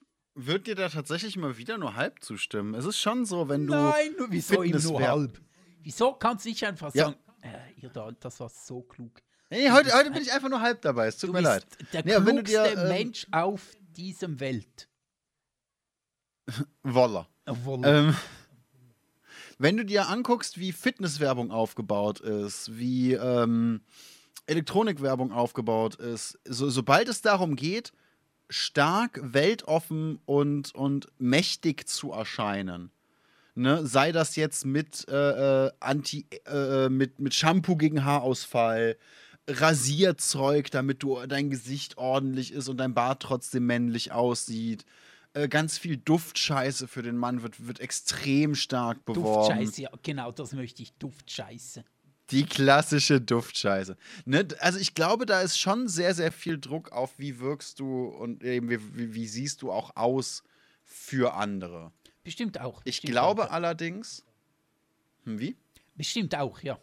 würde 0.46 0.64
dir 0.64 0.74
da 0.74 0.88
tatsächlich 0.88 1.36
mal 1.36 1.56
wieder 1.58 1.78
nur 1.78 1.96
halb 1.96 2.22
zustimmen. 2.22 2.74
Es 2.74 2.84
ist 2.84 2.98
schon 2.98 3.24
so, 3.24 3.48
wenn 3.48 3.66
du. 3.66 3.74
Nein, 3.74 4.14
wieso 4.28 4.62
ihm 4.62 4.80
nur 4.82 5.00
halb? 5.00 5.40
Wieso 5.82 6.12
kannst 6.12 6.44
du 6.44 6.50
nicht 6.50 6.64
einfach 6.64 6.92
sagen, 6.92 7.16
ja. 7.42 7.50
äh, 7.50 7.80
ihr 7.80 7.88
da, 7.88 8.10
das 8.12 8.40
war 8.40 8.48
so 8.48 8.82
klug. 8.82 9.22
Nee, 9.50 9.70
heute, 9.70 9.92
heute 9.94 10.10
bin 10.10 10.22
ich 10.22 10.32
einfach 10.32 10.50
nur 10.50 10.60
halb 10.60 10.82
dabei. 10.82 11.06
Es 11.06 11.16
tut 11.16 11.32
mir 11.32 11.40
leid. 11.40 11.64
Der 11.92 12.04
nee, 12.04 12.14
klugste 12.14 12.42
dir, 12.44 12.78
ähm, 12.78 12.88
Mensch 12.88 13.26
auf 13.30 13.62
diesem 13.96 14.38
Welt. 14.40 14.88
Woller. 16.82 17.28
Woller. 17.46 18.08
Ähm, 18.08 18.16
wenn 19.58 19.76
du 19.76 19.84
dir 19.84 20.08
anguckst, 20.08 20.58
wie 20.58 20.72
Fitnesswerbung 20.72 21.50
aufgebaut 21.50 22.20
ist, 22.20 22.76
wie 22.76 23.14
ähm, 23.14 23.80
Elektronikwerbung 24.46 25.32
aufgebaut 25.32 25.96
ist, 25.96 26.38
so, 26.44 26.68
sobald 26.70 27.08
es 27.08 27.22
darum 27.22 27.56
geht, 27.56 27.92
stark, 28.48 29.20
weltoffen 29.22 30.20
und, 30.26 30.74
und 30.74 31.08
mächtig 31.18 31.88
zu 31.88 32.12
erscheinen, 32.12 32.90
ne, 33.54 33.86
sei 33.86 34.12
das 34.12 34.36
jetzt 34.36 34.64
mit, 34.64 35.06
äh, 35.08 35.66
äh 35.66 35.70
Anti, 35.80 36.26
äh, 36.46 36.86
äh, 36.86 36.88
mit, 36.88 37.18
mit 37.20 37.34
Shampoo 37.34 37.76
gegen 37.76 38.04
Haarausfall, 38.04 38.96
Rasierzeug, 39.48 40.70
damit 40.70 41.02
du 41.02 41.18
dein 41.26 41.50
Gesicht 41.50 41.96
ordentlich 41.96 42.52
ist 42.52 42.68
und 42.68 42.78
dein 42.78 42.94
Bart 42.94 43.22
trotzdem 43.22 43.66
männlich 43.66 44.12
aussieht. 44.12 44.84
Äh, 45.32 45.48
ganz 45.48 45.78
viel 45.78 45.96
Duftscheiße 45.96 46.88
für 46.88 47.02
den 47.02 47.16
Mann 47.16 47.42
wird, 47.42 47.66
wird 47.66 47.80
extrem 47.80 48.54
stark 48.54 49.04
beworben. 49.04 49.56
Duftscheiße, 49.56 49.82
ja, 49.82 49.90
genau, 50.02 50.32
das 50.32 50.52
möchte 50.52 50.82
ich. 50.82 50.92
Duftscheiße. 50.94 51.84
Die 52.30 52.44
klassische 52.44 53.20
Duftscheiße. 53.20 53.96
Ne? 54.26 54.46
Also 54.60 54.78
ich 54.78 54.94
glaube, 54.94 55.24
da 55.24 55.40
ist 55.40 55.58
schon 55.58 55.88
sehr, 55.88 56.14
sehr 56.14 56.30
viel 56.30 56.58
Druck 56.58 56.92
auf, 56.92 57.18
wie 57.18 57.40
wirkst 57.40 57.80
du 57.80 58.06
und 58.06 58.44
eben 58.44 58.68
wie, 58.68 58.78
wie, 58.96 59.14
wie 59.14 59.26
siehst 59.26 59.62
du 59.62 59.72
auch 59.72 59.96
aus 59.96 60.42
für 60.84 61.34
andere. 61.34 61.92
Bestimmt 62.24 62.60
auch. 62.60 62.82
Ich 62.84 63.00
glaube 63.00 63.46
auch. 63.46 63.52
allerdings. 63.52 64.24
Hm, 65.24 65.38
wie? 65.38 65.56
Bestimmt 65.96 66.34
auch, 66.36 66.60
ja. 66.60 66.78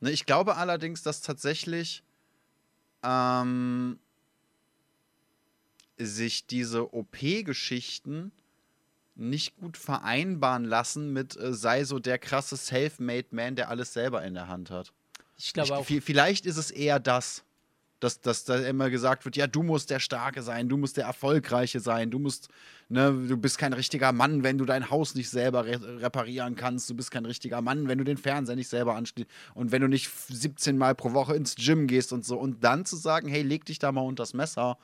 Ne, 0.00 0.10
ich 0.10 0.26
glaube 0.26 0.56
allerdings, 0.56 1.02
dass 1.02 1.22
tatsächlich 1.22 2.02
ähm, 3.02 3.98
sich 5.96 6.46
diese 6.46 6.92
OP-Geschichten 6.92 8.32
nicht 9.16 9.56
gut 9.56 9.76
vereinbaren 9.76 10.64
lassen 10.64 11.12
mit 11.12 11.36
äh, 11.36 11.52
sei 11.52 11.84
so 11.84 11.98
der 11.98 12.18
krasse 12.18 12.56
Self-Made 12.56 13.28
Man, 13.30 13.56
der 13.56 13.68
alles 13.68 13.92
selber 13.92 14.22
in 14.24 14.34
der 14.34 14.48
Hand 14.48 14.70
hat. 14.70 14.92
Ich 15.38 15.52
glaube 15.52 15.76
auch. 15.76 15.86
Vielleicht 15.86 16.46
ist 16.46 16.56
es 16.56 16.70
eher 16.70 17.00
das 17.00 17.44
dass, 18.00 18.20
dass 18.20 18.44
da 18.44 18.56
immer 18.58 18.90
gesagt 18.90 19.24
wird, 19.24 19.36
ja, 19.36 19.46
du 19.46 19.62
musst 19.62 19.90
der 19.90 20.00
Starke 20.00 20.42
sein, 20.42 20.68
du 20.68 20.76
musst 20.76 20.96
der 20.96 21.04
Erfolgreiche 21.04 21.80
sein, 21.80 22.10
du 22.10 22.18
musst, 22.18 22.48
ne, 22.88 23.12
du 23.12 23.36
bist 23.36 23.58
kein 23.58 23.72
richtiger 23.72 24.12
Mann, 24.12 24.42
wenn 24.42 24.58
du 24.58 24.64
dein 24.66 24.90
Haus 24.90 25.14
nicht 25.14 25.30
selber 25.30 25.64
re 25.64 25.80
reparieren 26.00 26.56
kannst, 26.56 26.90
du 26.90 26.94
bist 26.94 27.10
kein 27.10 27.24
richtiger 27.24 27.62
Mann, 27.62 27.88
wenn 27.88 27.98
du 27.98 28.04
den 28.04 28.18
Fernseher 28.18 28.56
nicht 28.56 28.68
selber 28.68 28.96
anschließt 28.96 29.28
und 29.54 29.72
wenn 29.72 29.82
du 29.82 29.88
nicht 29.88 30.10
17 30.28 30.76
Mal 30.76 30.94
pro 30.94 31.14
Woche 31.14 31.34
ins 31.34 31.56
Gym 31.56 31.86
gehst 31.86 32.12
und 32.12 32.24
so 32.24 32.38
und 32.38 32.62
dann 32.62 32.84
zu 32.84 32.96
sagen, 32.96 33.28
hey, 33.28 33.42
leg 33.42 33.64
dich 33.64 33.78
da 33.78 33.92
mal 33.92 34.02
unter 34.02 34.22
das 34.22 34.34
Messer 34.34 34.78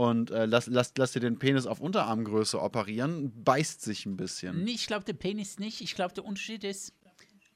und 0.00 0.30
äh, 0.30 0.46
lass, 0.46 0.66
lass, 0.66 0.94
lass 0.96 1.12
dir 1.12 1.20
den 1.20 1.38
Penis 1.38 1.66
auf 1.66 1.78
Unterarmgröße 1.78 2.58
operieren, 2.58 3.44
beißt 3.44 3.82
sich 3.82 4.06
ein 4.06 4.16
bisschen. 4.16 4.64
Nee, 4.64 4.70
ich 4.70 4.86
glaube, 4.86 5.04
der 5.04 5.12
Penis 5.12 5.58
nicht. 5.58 5.82
Ich 5.82 5.94
glaube, 5.94 6.14
der 6.14 6.24
Unterschied 6.24 6.64
ist 6.64 6.94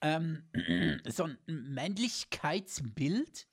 ähm, 0.03 0.43
so 1.09 1.25
ein 1.25 1.39
Männlichkeitsbild 1.47 3.47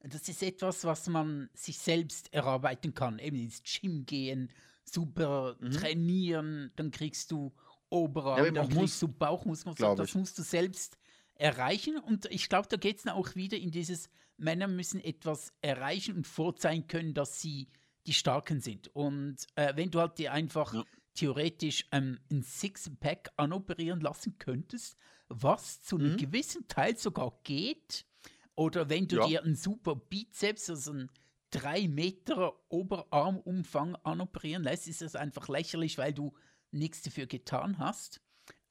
das 0.00 0.28
ist 0.28 0.42
etwas, 0.42 0.84
was 0.84 1.08
man 1.08 1.50
sich 1.52 1.76
selbst 1.76 2.32
erarbeiten 2.32 2.94
kann. 2.94 3.18
Eben 3.18 3.36
ins 3.36 3.62
Gym 3.64 4.06
gehen, 4.06 4.50
super 4.84 5.56
mhm. 5.60 5.72
trainieren, 5.72 6.72
dann 6.76 6.90
kriegst 6.90 7.32
du 7.32 7.52
Oberarm, 7.90 8.44
ja, 8.44 8.50
dann 8.52 8.70
kriegst 8.70 9.02
du 9.02 9.08
Bauchmuskeln. 9.08 9.76
Das 9.96 10.14
musst 10.14 10.38
du 10.38 10.42
selbst 10.42 10.96
erreichen. 11.34 11.98
Und 11.98 12.26
ich 12.26 12.48
glaube, 12.48 12.68
da 12.70 12.78
geht 12.78 13.00
es 13.00 13.06
auch 13.08 13.34
wieder 13.34 13.58
in 13.58 13.72
dieses, 13.72 14.08
Männer 14.38 14.68
müssen 14.68 15.02
etwas 15.02 15.52
erreichen 15.60 16.16
und 16.16 16.26
vorzeigen 16.26 16.86
können, 16.86 17.12
dass 17.12 17.40
sie 17.40 17.68
die 18.08 18.14
Starken 18.14 18.60
sind. 18.60 18.88
Und 18.94 19.36
äh, 19.54 19.76
wenn 19.76 19.90
du 19.90 20.00
halt 20.00 20.18
dir 20.18 20.32
einfach 20.32 20.72
ja. 20.72 20.84
theoretisch 21.14 21.86
ähm, 21.92 22.18
ein 22.30 22.42
Sixpack 22.42 23.30
anoperieren 23.36 24.00
lassen 24.00 24.38
könntest, 24.38 24.96
was 25.28 25.82
zu 25.82 25.98
einem 25.98 26.12
mhm. 26.12 26.16
gewissen 26.16 26.66
Teil 26.68 26.96
sogar 26.96 27.38
geht, 27.44 28.06
oder 28.54 28.88
wenn 28.88 29.06
du 29.06 29.18
ja. 29.18 29.26
dir 29.26 29.44
einen 29.44 29.54
super 29.54 29.94
Bizeps, 29.94 30.68
also 30.70 30.90
einen 30.90 31.10
3 31.50 31.86
Meter 31.86 32.54
Oberarmumfang 32.70 33.94
anoperieren 34.02 34.64
lässt, 34.64 34.88
ist 34.88 35.02
das 35.02 35.14
einfach 35.14 35.48
lächerlich, 35.48 35.96
weil 35.98 36.12
du 36.12 36.32
nichts 36.72 37.02
dafür 37.02 37.26
getan 37.26 37.78
hast. 37.78 38.20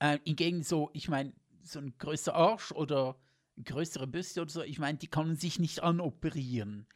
Äh, 0.00 0.18
hingegen 0.24 0.62
so, 0.62 0.90
ich 0.92 1.08
meine, 1.08 1.32
so 1.62 1.78
ein 1.78 1.96
größerer 1.96 2.34
Arsch 2.34 2.72
oder 2.72 3.18
größere 3.64 4.06
Büste 4.06 4.42
oder 4.42 4.50
so, 4.50 4.62
ich 4.62 4.78
meine, 4.78 4.98
die 4.98 5.08
kann 5.08 5.28
man 5.28 5.36
sich 5.36 5.58
nicht 5.58 5.82
anoperieren. 5.82 6.86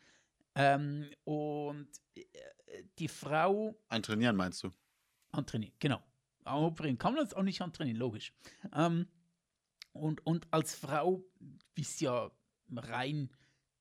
Ähm, 0.54 1.10
und 1.24 1.88
äh, 2.14 2.82
die 2.98 3.08
Frau. 3.08 3.74
Antrainieren 3.88 4.36
meinst 4.36 4.62
du? 4.62 4.72
Antrainieren, 5.30 5.74
genau. 5.78 6.02
Anoperieren 6.44 6.98
kann 6.98 7.14
man 7.14 7.24
das 7.24 7.34
auch 7.34 7.42
nicht 7.42 7.62
antrainieren, 7.62 7.98
logisch. 7.98 8.32
Ähm, 8.74 9.06
und, 9.92 10.26
und 10.26 10.46
als 10.50 10.74
Frau 10.74 11.24
bist 11.74 12.00
ja 12.00 12.30
rein 12.74 13.30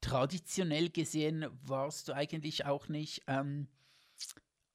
traditionell 0.01 0.89
gesehen 0.89 1.45
warst 1.63 2.07
du 2.07 2.13
eigentlich 2.13 2.65
auch 2.65 2.87
nicht 2.87 3.23
ähm, 3.27 3.67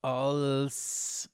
als 0.02 1.28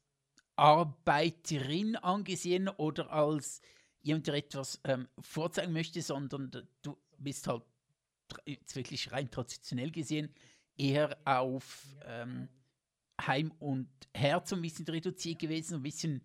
Arbeiterin 0.56 1.96
angesehen 1.96 2.68
oder 2.68 3.12
als 3.12 3.60
jemand, 4.00 4.26
der 4.26 4.34
etwas 4.34 4.80
ähm, 4.84 5.08
vorzeigen 5.20 5.72
möchte, 5.72 6.02
sondern 6.02 6.50
du 6.82 6.96
bist 7.18 7.46
halt 7.46 7.62
jetzt 8.46 8.74
wirklich 8.76 9.12
rein 9.12 9.30
traditionell 9.30 9.90
gesehen 9.90 10.34
eher 10.76 11.18
auf 11.24 11.96
ähm, 12.06 12.48
Heim 13.20 13.52
und 13.58 13.88
Herz 14.14 14.52
ein 14.52 14.62
bisschen 14.62 14.86
reduziert 14.86 15.38
gewesen, 15.38 15.76
ein 15.76 15.82
bisschen 15.82 16.22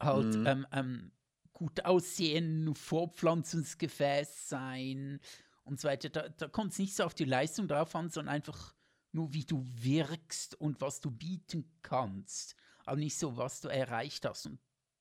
halt 0.00 0.36
mhm. 0.36 0.46
ähm, 0.46 0.66
ähm 0.72 1.12
gut 1.52 1.86
aussehen, 1.86 2.74
Vorpflanzungsgefäß 2.74 4.50
sein, 4.50 5.20
und 5.66 5.80
so 5.80 5.88
weiter. 5.88 6.08
Da, 6.08 6.28
da 6.28 6.48
kommt 6.48 6.72
es 6.72 6.78
nicht 6.78 6.94
so 6.94 7.04
auf 7.04 7.14
die 7.14 7.24
Leistung 7.24 7.68
drauf 7.68 7.94
an, 7.94 8.08
sondern 8.08 8.34
einfach 8.34 8.74
nur, 9.12 9.34
wie 9.34 9.44
du 9.44 9.64
wirkst 9.74 10.54
und 10.60 10.80
was 10.80 11.00
du 11.00 11.10
bieten 11.10 11.70
kannst. 11.82 12.56
Aber 12.84 12.96
nicht 12.96 13.18
so, 13.18 13.36
was 13.36 13.60
du 13.60 13.68
erreicht 13.68 14.24
hast. 14.24 14.46
Und 14.46 14.60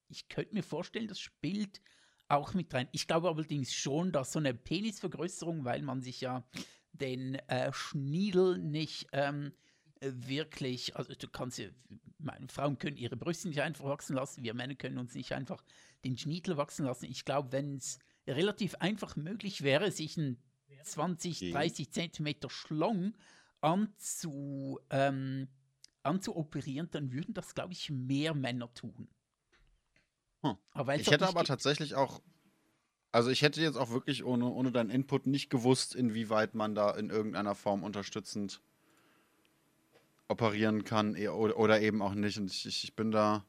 ich 0.10 0.28
könnte 0.28 0.56
mir 0.56 0.64
vorstellen, 0.64 1.08
das 1.08 1.20
spielt 1.20 1.82
auch 2.28 2.54
mit 2.54 2.74
rein. 2.74 2.90
Ich 2.92 3.08
glaube 3.08 3.30
allerdings 3.30 3.74
schon, 3.74 4.12
dass 4.12 4.32
so 4.32 4.40
eine 4.40 4.54
Penisvergrößerung, 4.54 5.64
weil 5.64 5.84
man 5.84 6.02
sich 6.02 6.22
ja 6.22 6.44
den 7.00 7.36
äh, 7.48 7.72
Schniedel 7.74 8.58
nicht 8.58 9.08
ähm, 9.12 9.54
wirklich, 10.02 10.96
also 10.96 11.14
du 11.14 11.28
kannst 11.28 11.58
ja, 11.58 11.68
meine 12.18 12.48
Frauen 12.48 12.78
können 12.78 12.98
ihre 12.98 13.16
Brüste 13.16 13.48
nicht 13.48 13.62
einfach 13.62 13.86
wachsen 13.86 14.16
lassen, 14.16 14.44
wir 14.44 14.54
Männer 14.54 14.76
können 14.76 14.98
uns 14.98 15.16
nicht 15.16 15.34
einfach 15.34 15.64
den 16.04 16.18
Schniedel 16.18 16.58
wachsen 16.58 16.86
lassen. 16.86 17.06
Ich 17.06 17.26
glaube, 17.26 17.52
wenn 17.52 17.78
es 17.78 18.00
relativ 18.28 18.76
einfach 18.76 19.16
möglich 19.16 19.64
wäre, 19.64 19.92
sich 19.92 20.18
einen 20.18 20.38
20, 20.84 21.52
30 21.52 21.92
Zentimeter 21.92 22.50
Schlong 22.50 23.16
anzu, 23.62 24.80
ähm, 24.90 25.48
anzuoperieren, 26.04 26.90
dann 26.92 27.12
würden 27.12 27.34
das, 27.34 27.56
glaube 27.56 27.74
ich, 27.74 27.90
mehr 27.90 28.34
Männer 28.34 28.72
tun. 28.74 29.08
Hm. 30.42 30.58
ich 31.00 31.10
hätte 31.10 31.28
aber 31.28 31.44
tatsächlich 31.44 31.96
auch, 31.96 32.22
also 33.16 33.30
ich 33.30 33.44
hätte 33.44 33.62
jetzt 33.62 33.78
auch 33.78 33.92
wirklich 33.92 34.26
ohne, 34.26 34.46
ohne 34.46 34.74
deinen 34.74 34.90
Input 34.90 35.26
nicht 35.26 35.50
gewusst, 35.50 35.96
inwieweit 35.96 36.54
man 36.54 36.76
da 36.76 36.92
in 36.92 37.10
irgendeiner 37.10 37.56
Form 37.56 37.82
unterstützend 37.84 38.60
operieren 40.28 40.84
kann 40.84 41.16
eh, 41.16 41.30
oder, 41.30 41.80
eben 41.80 42.02
auch 42.02 42.14
nicht. 42.14 42.38
Und 42.38 42.52
ich, 42.52 42.66
ich 42.66 42.94
bin 42.94 43.12
da 43.12 43.46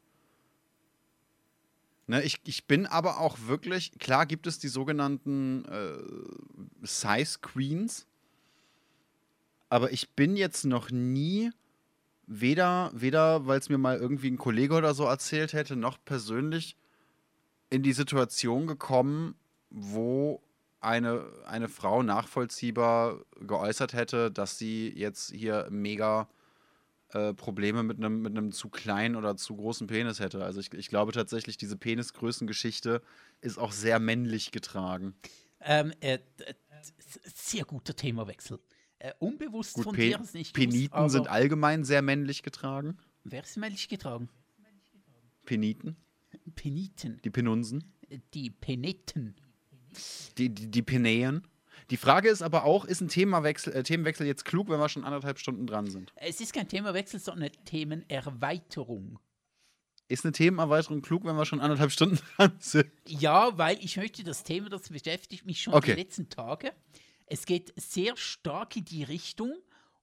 Ne, 2.09 2.23
ich, 2.23 2.41
ich 2.45 2.69
bin 2.69 2.87
aber 2.87 3.19
auch 3.19 3.37
wirklich, 3.49 3.91
klar 3.99 4.27
gibt 4.27 4.47
es 4.47 4.61
die 4.61 4.69
sogenannten 4.69 5.65
äh, 5.65 6.87
Size 6.87 7.41
Queens, 7.41 8.07
aber 9.69 9.91
ich 9.91 10.11
bin 10.11 10.37
jetzt 10.37 10.65
noch 10.65 10.93
nie, 10.93 11.51
weder, 12.29 12.93
weder 12.95 13.49
weil 13.49 13.59
es 13.59 13.69
mir 13.69 13.79
mal 13.79 13.99
irgendwie 13.99 14.31
ein 14.31 14.39
Kollege 14.39 14.75
oder 14.75 14.95
so 14.95 15.03
erzählt 15.03 15.53
hätte, 15.53 15.75
noch 15.75 15.99
persönlich 16.05 16.77
in 17.71 17.83
die 17.83 17.93
Situation 17.93 18.69
gekommen, 18.69 19.35
wo 19.71 20.43
eine, 20.81 21.27
eine 21.47 21.69
Frau 21.69 22.03
nachvollziehbar 22.03 23.25
geäußert 23.41 23.93
hätte, 23.93 24.31
dass 24.31 24.59
sie 24.59 24.93
jetzt 24.95 25.33
hier 25.33 25.67
mega 25.71 26.29
äh, 27.11 27.35
Probleme 27.35 27.83
mit 27.83 27.99
einem 27.99 28.23
mit 28.23 28.55
zu 28.55 28.69
kleinen 28.69 29.17
oder 29.17 29.37
zu 29.37 29.57
großen 29.57 29.87
Penis 29.87 30.21
hätte. 30.21 30.45
Also 30.45 30.61
ich, 30.61 30.73
ich 30.75 30.89
glaube 30.89 31.13
tatsächlich, 31.13 31.57
diese 31.57 31.77
Penisgrößengeschichte 31.77 33.03
ist 33.41 33.59
auch 33.59 33.73
sehr 33.73 33.99
männlich 33.99 34.51
getragen. 34.51 35.15
Ähm, 35.61 35.93
äh, 36.01 36.19
sehr 37.25 37.65
guter 37.65 37.95
Themawechsel. 37.95 38.61
Äh, 38.99 39.13
unbewusst 39.19 39.75
Gut, 39.75 39.85
von 39.85 39.95
Pe 39.95 40.03
dir 40.03 40.21
ist 40.21 40.35
nicht 40.35 40.55
Peniten 40.55 40.97
gewusst, 40.97 41.13
sind 41.13 41.29
allgemein 41.29 41.85
sehr 41.85 42.03
männlich 42.03 42.43
getragen. 42.43 42.99
Wer 43.25 43.43
ist 43.43 43.57
männlich 43.57 43.89
getragen? 43.89 44.29
Peniten. 45.45 45.97
Peniten. 46.55 47.21
Die 47.25 47.31
Penunsen. 47.31 47.93
Die 48.35 48.51
Peneten. 48.51 49.37
Die, 50.39 50.49
die, 50.49 50.71
die 50.71 50.83
Penäen. 50.83 51.47
Die 51.91 51.97
Frage 51.97 52.29
ist 52.29 52.43
aber 52.43 52.65
auch, 52.65 52.85
ist 52.85 53.01
ein 53.01 53.09
Themawechsel, 53.09 53.73
äh, 53.73 53.83
Themenwechsel 53.83 54.27
jetzt 54.27 54.45
klug, 54.45 54.69
wenn 54.69 54.81
wir 54.81 54.89
schon 54.89 55.05
anderthalb 55.05 55.39
Stunden 55.39 55.67
dran 55.67 55.89
sind? 55.89 56.13
Es 56.17 56.41
ist 56.41 56.53
kein 56.53 56.69
Themawechsel, 56.69 57.21
sondern 57.21 57.51
eine 57.51 57.65
Themenerweiterung. 57.65 59.21
Ist 60.09 60.25
eine 60.25 60.33
Themenerweiterung 60.33 61.03
klug, 61.03 61.25
wenn 61.25 61.37
wir 61.37 61.47
schon 61.47 61.61
anderthalb 61.61 61.93
Stunden 61.93 62.19
dran 62.37 62.53
sind? 62.59 62.91
Ja, 63.07 63.57
weil 63.57 63.79
ich 63.85 63.97
möchte 63.97 64.25
das 64.25 64.43
Thema, 64.43 64.69
das 64.69 64.89
beschäftigt 64.89 65.47
mich 65.47 65.63
schon 65.63 65.75
okay. 65.75 65.95
die 65.95 66.01
letzten 66.01 66.29
Tage. 66.29 66.73
Es 67.27 67.47
geht 67.47 67.73
sehr 67.77 68.17
stark 68.17 68.77
in 68.77 68.85
die 68.85 69.05
Richtung 69.05 69.53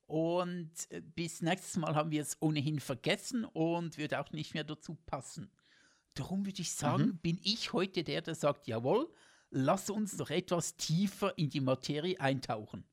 und 0.08 0.72
äh, 0.90 1.02
bis 1.02 1.42
nächstes 1.42 1.78
Mal 1.78 1.96
haben 1.96 2.12
wir 2.12 2.22
es 2.22 2.38
ohnehin 2.42 2.80
vergessen 2.80 3.46
und 3.46 3.98
wird 3.98 4.14
auch 4.14 4.32
nicht 4.32 4.54
mehr 4.54 4.64
dazu 4.64 4.98
passen. 5.06 5.50
Darum 6.16 6.46
würde 6.46 6.62
ich 6.62 6.72
sagen, 6.72 7.06
mhm. 7.06 7.18
bin 7.18 7.40
ich 7.44 7.74
heute 7.74 8.04
der, 8.04 8.22
der 8.22 8.36
sagt, 8.36 8.68
jawohl, 8.68 9.10
lass 9.54 9.90
uns 9.90 10.18
doch 10.18 10.30
etwas 10.30 10.76
tiefer 10.76 11.38
in 11.38 11.50
die 11.50 11.62
Materie 11.62 12.20
eintauchen. 12.20 12.84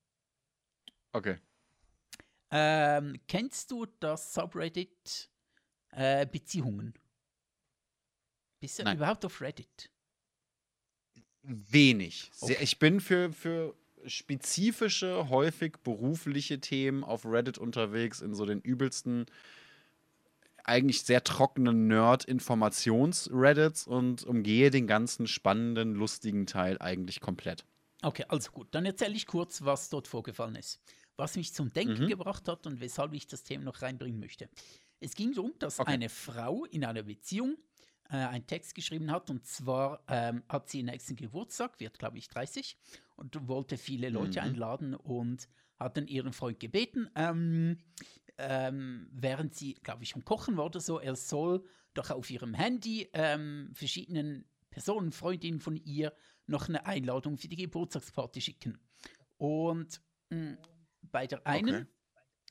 Okay. 1.13 1.39
Ähm, 2.51 3.19
kennst 3.27 3.71
du 3.71 3.87
das 4.01 4.35
Subreddit 4.35 5.31
äh, 5.91 6.27
Beziehungen? 6.27 6.95
Bist 8.61 8.79
du 8.79 8.85
Nein. 8.85 8.99
überhaupt 8.99 9.25
auf 9.25 9.41
Reddit? 9.41 9.91
Wenig. 11.43 12.31
Okay. 12.41 12.59
ich 12.61 12.79
bin 12.79 13.01
für, 13.01 13.33
für 13.33 13.75
spezifische, 14.05 15.31
häufig 15.31 15.79
berufliche 15.83 16.61
Themen 16.61 17.03
auf 17.03 17.25
Reddit 17.25 17.57
unterwegs, 17.57 18.21
in 18.21 18.35
so 18.35 18.45
den 18.45 18.61
übelsten, 18.61 19.27
eigentlich 20.65 21.03
sehr 21.03 21.25
trockenen 21.25 21.87
Nerd-Informations-Reddits 21.89 23.87
und 23.87 24.25
umgehe 24.25 24.71
den 24.71 24.87
ganzen 24.87 25.27
spannenden, 25.27 25.95
lustigen 25.95 26.47
Teil 26.47 26.79
eigentlich 26.81 27.21
komplett. 27.21 27.65
Okay, 28.03 28.25
also 28.29 28.51
gut. 28.51 28.69
Dann 28.71 28.87
erzähle 28.87 29.15
ich 29.15 29.27
kurz, 29.27 29.63
was 29.63 29.91
dort 29.91 30.09
vorgefallen 30.09 30.57
ist. 30.57 30.81
Was 31.17 31.37
mich 31.37 31.53
zum 31.53 31.73
Denken 31.73 32.05
mhm. 32.05 32.09
gebracht 32.09 32.49
hat 32.49 32.67
und 32.67 32.81
weshalb 32.81 33.13
ich 33.13 33.27
das 33.27 33.43
Thema 33.43 33.65
noch 33.65 33.83
reinbringen 33.83 34.19
möchte. 34.19 34.49
Es 35.01 35.15
ging 35.15 35.33
darum, 35.33 35.53
dass 35.59 35.81
okay. 35.81 35.93
eine 35.93 36.09
Frau 36.09 36.65
in 36.67 36.85
einer 36.85 37.03
Beziehung 37.03 37.57
äh, 38.11 38.17
einen 38.17 38.47
Text 38.47 38.75
geschrieben 38.75 39.11
hat. 39.11 39.31
Und 39.31 39.47
zwar 39.47 40.03
ähm, 40.09 40.43
hat 40.49 40.69
sie 40.69 40.83
nächsten 40.83 41.17
Geburtstag, 41.17 41.79
wird 41.81 41.99
glaube 41.99 42.19
ich 42.19 42.29
30, 42.29 42.77
und 43.17 43.49
wollte 43.49 43.77
viele 43.77 44.09
Leute 44.09 44.41
mhm. 44.41 44.47
einladen 44.47 44.95
und 44.95 45.49
hat 45.79 45.97
dann 45.97 46.07
ihren 46.07 46.33
Freund 46.33 46.61
gebeten, 46.61 47.09
ähm, 47.15 47.79
ähm, 48.41 49.09
während 49.13 49.55
sie, 49.55 49.75
glaube 49.75 50.03
ich, 50.03 50.15
am 50.15 50.25
Kochen 50.25 50.57
war 50.57 50.67
oder 50.67 50.81
so, 50.81 50.99
er 50.99 51.17
soll 51.17 51.65
doch 51.95 52.11
auf 52.11 52.31
ihrem 52.31 52.55
Handy 52.55 53.09
ähm, 53.13 53.71
verschiedenen 53.75 54.45
Personen, 54.71 55.13
Freundinnen 55.13 55.61
von 55.61 55.77
ihr, 55.77 56.13
noch 56.47 56.69
eine 56.69 56.87
Einladung 56.87 57.37
für 57.37 57.49
die 57.49 57.57
Geburtstagsparty 57.57 58.41
schicken. 58.41 58.79
Und 59.39 60.01
mh, 60.31 60.53
mm, 60.53 60.59
bei 61.03 61.27
der 61.27 61.47
einen, 61.47 61.89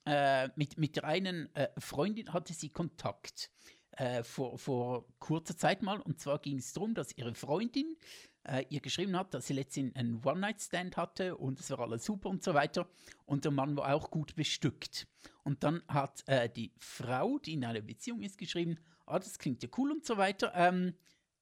okay. 0.05 0.45
äh, 0.45 0.49
mit, 0.55 0.77
mit 0.77 0.95
der 0.95 1.05
einen 1.05 1.53
äh, 1.55 1.69
Freundin 1.77 2.33
hatte 2.33 2.53
sie 2.53 2.69
Kontakt 2.69 3.51
äh, 3.91 4.23
vor, 4.23 4.57
vor 4.57 5.05
kurzer 5.19 5.57
Zeit 5.57 5.81
mal. 5.81 5.99
Und 5.99 6.19
zwar 6.19 6.39
ging 6.39 6.57
es 6.57 6.73
darum, 6.73 6.93
dass 6.93 7.15
ihre 7.17 7.35
Freundin 7.35 7.95
äh, 8.43 8.65
ihr 8.69 8.79
geschrieben 8.79 9.17
hat, 9.17 9.33
dass 9.33 9.47
sie 9.47 9.53
letztens 9.53 9.95
einen 9.95 10.23
One-Night-Stand 10.23 10.97
hatte 10.97 11.37
und 11.37 11.59
es 11.59 11.69
war 11.71 11.79
alles 11.81 12.05
super 12.05 12.29
und 12.29 12.43
so 12.43 12.53
weiter. 12.53 12.87
Und 13.25 13.45
der 13.45 13.51
Mann 13.51 13.75
war 13.75 13.93
auch 13.93 14.11
gut 14.11 14.35
bestückt. 14.35 15.07
Und 15.43 15.63
dann 15.63 15.81
hat 15.87 16.23
äh, 16.27 16.49
die 16.49 16.71
Frau, 16.77 17.39
die 17.39 17.53
in 17.53 17.65
einer 17.65 17.81
Beziehung 17.81 18.21
ist, 18.21 18.37
geschrieben, 18.37 18.77
ah, 19.05 19.19
das 19.19 19.39
klingt 19.39 19.63
ja 19.63 19.69
cool 19.77 19.91
und 19.91 20.05
so 20.05 20.17
weiter. 20.17 20.51
Ähm, 20.55 20.93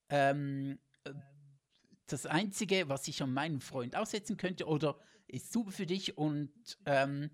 ähm, 0.08 0.78
das 2.06 2.26
Einzige, 2.26 2.88
was 2.88 3.06
ich 3.08 3.22
an 3.22 3.32
meinen 3.32 3.60
Freund 3.60 3.94
aussetzen 3.94 4.36
könnte, 4.36 4.66
oder 4.66 4.98
ist 5.26 5.52
super 5.52 5.70
für 5.70 5.86
dich 5.86 6.16
und 6.16 6.50
ähm, 6.86 7.30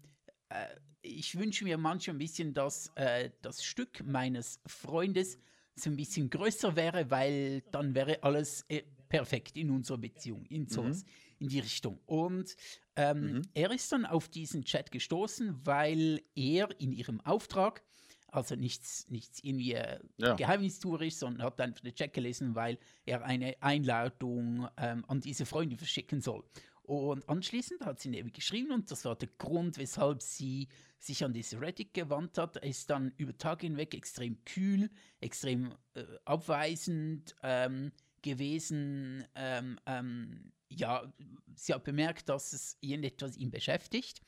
äh, 0.49 0.67
ich 1.03 1.39
wünsche 1.39 1.65
mir 1.65 1.79
manchmal 1.79 2.17
ein 2.17 2.19
bisschen, 2.19 2.55
dass 2.55 2.91
äh, 2.97 3.31
das 3.43 3.63
Stück 3.63 4.05
meines 4.05 4.61
Freundes 4.67 5.39
so 5.77 5.91
ein 5.91 5.97
bisschen 5.97 6.31
größer 6.31 6.77
wäre, 6.77 7.11
weil 7.11 7.61
dann 7.73 7.95
wäre 7.95 8.23
alles 8.23 8.65
äh, 8.69 8.83
perfekt 9.15 9.57
in 9.57 9.71
unserer 9.71 9.99
Beziehung, 9.99 10.45
in 10.47 10.67
sowas, 10.67 11.05
mhm. 11.05 11.11
in 11.39 11.49
die 11.49 11.61
Richtung. 11.61 12.01
Und 12.07 12.57
ähm, 12.97 13.35
mhm. 13.35 13.43
er 13.55 13.71
ist 13.71 13.93
dann 13.93 14.07
auf 14.07 14.29
diesen 14.29 14.65
Chat 14.65 14.91
gestoßen, 14.91 15.61
weil 15.65 16.21
er 16.35 16.69
in 16.81 16.93
ihrem 16.93 17.21
Auftrag, 17.21 17.83
also 18.27 18.57
nichts, 18.57 19.09
nichts 19.09 19.39
irgendwie 19.45 19.75
äh, 19.75 20.01
ja. 20.17 20.35
geheimnistuerisch, 20.35 21.15
sondern 21.15 21.47
hat 21.47 21.61
einfach 21.61 21.83
den 21.83 21.95
Chat 21.95 22.13
gelesen, 22.13 22.57
weil 22.57 22.79
er 23.07 23.25
eine 23.25 23.55
Einladung 23.61 24.69
ähm, 24.77 25.05
an 25.07 25.21
diese 25.21 25.47
Freundin 25.47 25.79
verschicken 25.79 26.21
soll. 26.21 26.43
Und 26.83 27.27
anschließend 27.31 27.87
hat 27.87 28.01
sie 28.01 28.15
eben 28.15 28.33
geschrieben 28.33 28.73
und 28.73 28.91
das 28.91 29.07
war 29.07 29.17
der 29.17 29.31
Grund, 29.39 29.79
weshalb 29.79 30.21
sie 30.21 30.69
sich 30.99 31.25
an 31.25 31.33
diese 31.33 31.61
Reddit 31.61 31.95
gewandt 31.95 32.37
hat. 32.37 32.57
Er 32.57 32.65
ist 32.65 32.91
dann 32.91 33.15
über 33.17 33.39
Tage 33.39 33.67
hinweg 33.67 33.95
extrem 33.95 34.45
kühl, 34.45 34.91
extrem 35.21 35.73
äh, 35.95 36.03
abweisend 36.27 37.35
ähm, 37.43 37.93
gewesen. 38.25 39.25
Ähm, 39.37 39.79
ähm, 39.87 40.53
ja, 40.69 41.13
sie 41.55 41.73
hat 41.73 41.85
bemerkt, 41.85 42.29
dass 42.29 42.53
es 42.53 42.77
irgendetwas 42.81 43.37
ihn 43.37 43.51
beschäftigt. 43.51 44.21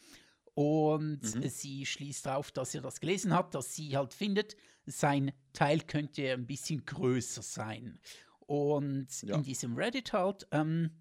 Und 0.55 1.21
mhm. 1.35 1.49
sie 1.49 1.85
schließt 1.85 2.25
darauf, 2.25 2.51
dass 2.51 2.75
er 2.75 2.81
das 2.81 3.01
gelesen 3.01 3.35
hat, 3.35 3.55
dass 3.55 3.75
sie 3.75 3.97
halt 3.97 4.15
findet, 4.15 4.57
sein 4.87 5.33
Teil 5.53 5.81
könnte 5.81 6.33
ein 6.33 6.47
bisschen 6.47 6.87
größer 6.87 7.43
sein. 7.43 7.99
Und 8.47 9.23
ja. 9.23 9.35
in 9.35 9.43
diesem 9.43 9.77
Reddit 9.77 10.13
halt 10.13 10.47
ähm, 10.53 10.93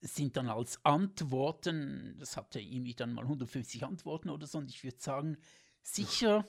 sind 0.00 0.36
dann 0.36 0.48
als 0.48 0.84
Antworten, 0.84 2.16
das 2.18 2.36
hatte 2.36 2.60
irgendwie 2.60 2.94
dann 2.94 3.14
mal 3.14 3.22
150 3.22 3.84
Antworten 3.84 4.28
oder 4.28 4.46
so, 4.46 4.58
und 4.58 4.68
ich 4.68 4.84
würde 4.84 4.98
sagen, 5.00 5.38
sicher, 5.82 6.44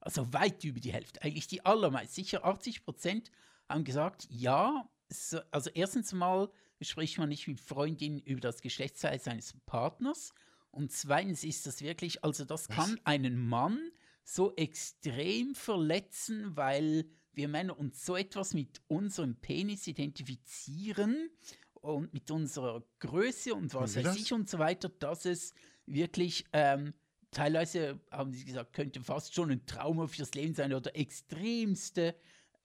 also 0.00 0.32
weit 0.32 0.64
über 0.64 0.80
die 0.80 0.92
Hälfte, 0.92 1.22
eigentlich 1.22 1.46
die 1.46 1.64
allermeisten, 1.64 2.14
sicher 2.14 2.44
80 2.44 2.84
Prozent 2.84 3.30
haben 3.68 3.84
gesagt, 3.84 4.26
ja, 4.30 4.88
so, 5.08 5.40
also 5.50 5.70
erstens 5.74 6.12
mal 6.12 6.50
spricht 6.80 7.18
man 7.18 7.28
nicht 7.28 7.48
mit 7.48 7.60
Freundinnen 7.60 8.18
über 8.20 8.40
das 8.40 8.60
Geschlechtsteil 8.60 9.18
seines 9.20 9.54
Partners 9.66 10.32
und 10.70 10.92
zweitens 10.92 11.44
ist 11.44 11.66
das 11.66 11.82
wirklich, 11.82 12.22
also 12.24 12.44
das 12.44 12.68
kann 12.68 13.00
einen 13.04 13.48
Mann 13.48 13.90
so 14.24 14.54
extrem 14.56 15.54
verletzen, 15.54 16.56
weil 16.56 17.06
wir 17.32 17.48
Männer 17.48 17.78
uns 17.78 18.04
so 18.04 18.16
etwas 18.16 18.52
mit 18.52 18.82
unserem 18.88 19.36
Penis 19.36 19.86
identifizieren 19.86 21.30
und 21.74 22.12
mit 22.12 22.30
unserer 22.30 22.84
Größe 22.98 23.54
und 23.54 23.72
was 23.74 23.96
weiß 23.96 24.16
ich 24.16 24.32
und 24.32 24.48
so 24.48 24.58
weiter, 24.58 24.88
dass 24.88 25.24
es 25.24 25.54
wirklich 25.86 26.44
ähm, 26.52 26.94
teilweise, 27.30 28.00
haben 28.10 28.32
sie 28.32 28.44
gesagt, 28.44 28.72
könnte 28.72 29.00
fast 29.00 29.34
schon 29.34 29.50
ein 29.50 29.66
Trauma 29.66 30.06
fürs 30.06 30.34
Leben 30.34 30.54
sein 30.54 30.74
oder 30.74 30.94
extremste 30.96 32.14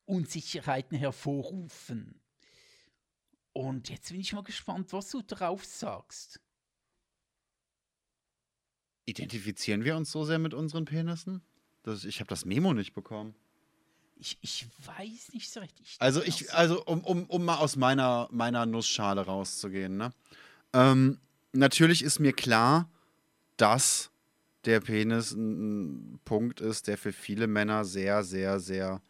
Unsicherheiten 0.05 0.97
hervorrufen. 0.97 2.19
Und 3.53 3.89
jetzt 3.89 4.09
bin 4.09 4.19
ich 4.19 4.33
mal 4.33 4.43
gespannt, 4.43 4.91
was 4.93 5.09
du 5.09 5.21
drauf 5.21 5.63
sagst. 5.63 6.39
Identifizieren 9.05 9.83
wir 9.83 9.95
uns 9.95 10.11
so 10.11 10.23
sehr 10.23 10.39
mit 10.39 10.53
unseren 10.53 10.85
Penissen? 10.85 11.41
Das, 11.83 12.05
ich 12.05 12.19
habe 12.19 12.29
das 12.29 12.45
Memo 12.45 12.73
nicht 12.73 12.93
bekommen. 12.93 13.35
Ich, 14.15 14.37
ich 14.41 14.67
weiß 14.85 15.33
nicht 15.33 15.51
so 15.51 15.59
richtig. 15.59 15.97
Also 15.99 16.23
ich, 16.23 16.53
also 16.53 16.83
um, 16.85 17.03
um, 17.03 17.25
um 17.25 17.43
mal 17.43 17.57
aus 17.57 17.75
meiner, 17.75 18.29
meiner 18.31 18.65
Nussschale 18.65 19.21
rauszugehen, 19.21 19.97
ne? 19.97 20.13
Ähm, 20.71 21.19
natürlich 21.51 22.03
ist 22.03 22.19
mir 22.19 22.33
klar, 22.33 22.89
dass 23.57 24.11
der 24.65 24.79
Penis 24.79 25.31
ein 25.31 26.19
Punkt 26.23 26.61
ist, 26.61 26.87
der 26.87 26.97
für 26.97 27.11
viele 27.11 27.47
Männer 27.47 27.83
sehr, 27.83 28.23
sehr, 28.23 28.59
sehr, 28.59 29.01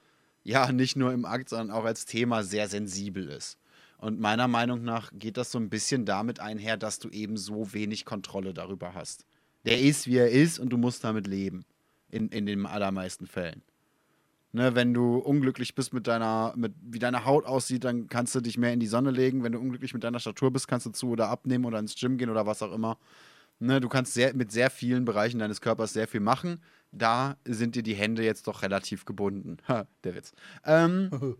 ja, 0.43 0.71
nicht 0.71 0.95
nur 0.95 1.13
im 1.13 1.25
Akt, 1.25 1.49
sondern 1.49 1.71
auch 1.71 1.85
als 1.85 2.05
Thema 2.05 2.43
sehr 2.43 2.67
sensibel 2.67 3.29
ist. 3.29 3.57
Und 3.97 4.19
meiner 4.19 4.47
Meinung 4.49 4.83
nach 4.83 5.11
geht 5.13 5.37
das 5.37 5.51
so 5.51 5.57
ein 5.57 5.69
bisschen 5.69 6.05
damit 6.05 6.39
einher, 6.41 6.75
dass 6.75 6.99
du 6.99 7.09
eben 7.09 7.37
so 7.37 7.73
wenig 7.73 8.03
Kontrolle 8.03 8.53
darüber 8.53 8.93
hast. 8.93 9.25
Der 9.65 9.79
ist, 9.79 10.07
wie 10.07 10.17
er 10.17 10.29
ist 10.29 10.59
und 10.59 10.69
du 10.69 10.77
musst 10.77 11.03
damit 11.03 11.25
leben. 11.25 11.65
In, 12.09 12.27
in 12.27 12.45
den 12.45 12.67
allermeisten 12.67 13.25
Fällen. 13.25 13.63
Ne, 14.51 14.75
wenn 14.75 14.93
du 14.93 15.15
unglücklich 15.15 15.73
bist 15.73 15.93
mit 15.93 16.05
deiner, 16.05 16.53
mit 16.55 16.73
wie 16.79 16.99
deine 16.99 17.25
Haut 17.25 17.45
aussieht, 17.45 17.85
dann 17.85 18.07
kannst 18.07 18.35
du 18.35 18.39
dich 18.39 18.55
mehr 18.55 18.71
in 18.71 18.79
die 18.79 18.85
Sonne 18.85 19.09
legen. 19.09 19.41
Wenn 19.41 19.53
du 19.53 19.59
unglücklich 19.59 19.95
mit 19.95 20.03
deiner 20.03 20.19
Statur 20.19 20.51
bist, 20.51 20.67
kannst 20.67 20.85
du 20.85 20.91
zu 20.91 21.09
oder 21.09 21.29
abnehmen 21.29 21.65
oder 21.65 21.79
ins 21.79 21.95
Gym 21.95 22.19
gehen 22.19 22.29
oder 22.29 22.45
was 22.45 22.61
auch 22.61 22.71
immer. 22.71 22.99
Ne, 23.59 23.79
du 23.79 23.87
kannst 23.89 24.13
sehr, 24.13 24.33
mit 24.33 24.51
sehr 24.51 24.69
vielen 24.69 25.05
Bereichen 25.05 25.39
deines 25.39 25.61
Körpers 25.61 25.93
sehr 25.93 26.07
viel 26.07 26.19
machen. 26.19 26.61
Da 26.91 27.37
sind 27.45 27.75
dir 27.75 27.83
die 27.83 27.95
Hände 27.95 28.23
jetzt 28.23 28.47
doch 28.47 28.61
relativ 28.61 29.05
gebunden. 29.05 29.57
Ha, 29.67 29.87
der 30.03 30.15
Witz. 30.15 30.33
Ähm, 30.65 31.37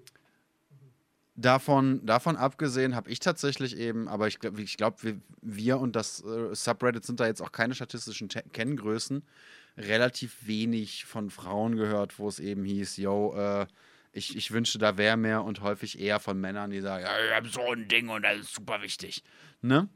davon, 1.35 2.05
davon 2.05 2.37
abgesehen 2.37 2.95
habe 2.95 3.09
ich 3.09 3.19
tatsächlich 3.19 3.77
eben, 3.77 4.07
aber 4.07 4.27
ich 4.27 4.39
glaube, 4.39 4.61
ich 4.61 4.77
glaub, 4.77 5.03
wir, 5.03 5.19
wir 5.41 5.79
und 5.79 5.95
das 5.95 6.23
äh, 6.23 6.55
Subreddit 6.55 7.05
sind 7.05 7.19
da 7.19 7.27
jetzt 7.27 7.41
auch 7.41 7.51
keine 7.51 7.75
statistischen 7.75 8.29
Kenngrößen 8.29 9.23
relativ 9.77 10.47
wenig 10.47 11.05
von 11.05 11.29
Frauen 11.29 11.75
gehört, 11.75 12.19
wo 12.19 12.27
es 12.27 12.39
eben 12.39 12.63
hieß, 12.63 12.97
yo, 12.97 13.35
äh, 13.35 13.65
Ich, 14.15 14.37
ich 14.37 14.51
wünschte, 14.51 14.77
da 14.77 14.95
wäre 14.97 15.17
mehr 15.17 15.43
und 15.43 15.61
häufig 15.61 15.99
eher 15.99 16.19
von 16.19 16.39
Männern, 16.39 16.69
die 16.69 16.81
sagen, 16.81 17.03
ja, 17.03 17.11
ich 17.25 17.35
habe 17.35 17.49
so 17.49 17.71
ein 17.71 17.87
Ding 17.87 18.09
und 18.09 18.21
das 18.21 18.37
ist 18.37 18.53
super 18.53 18.83
wichtig. 18.83 19.23
Ne? 19.61 19.89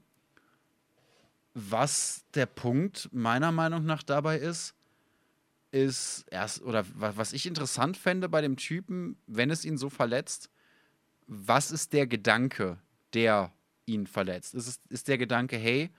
Was 1.60 2.24
der 2.36 2.46
Punkt 2.46 3.10
meiner 3.12 3.52
Meinung 3.52 3.84
nach 3.84 4.04
dabei 4.04 4.38
ist, 4.38 4.76
ist 5.72 6.26
erst, 6.30 6.62
oder 6.62 6.86
was 6.94 7.34
ich 7.34 7.48
interessant 7.48 7.98
fände 7.98 8.30
bei 8.30 8.42
dem 8.42 8.58
Typen, 8.58 9.18
wenn 9.26 9.50
es 9.50 9.66
ihn 9.66 9.80
so 9.80 9.90
verletzt, 9.90 10.52
was 11.26 11.72
ist 11.72 11.94
der 11.94 12.06
Gedanke, 12.06 12.78
der 13.16 13.52
ihn 13.88 14.06
verletzt? 14.06 14.54
Ist, 14.54 14.68
es, 14.68 14.82
ist 14.90 15.08
der 15.08 15.18
Gedanke, 15.18 15.58
hey, 15.58 15.90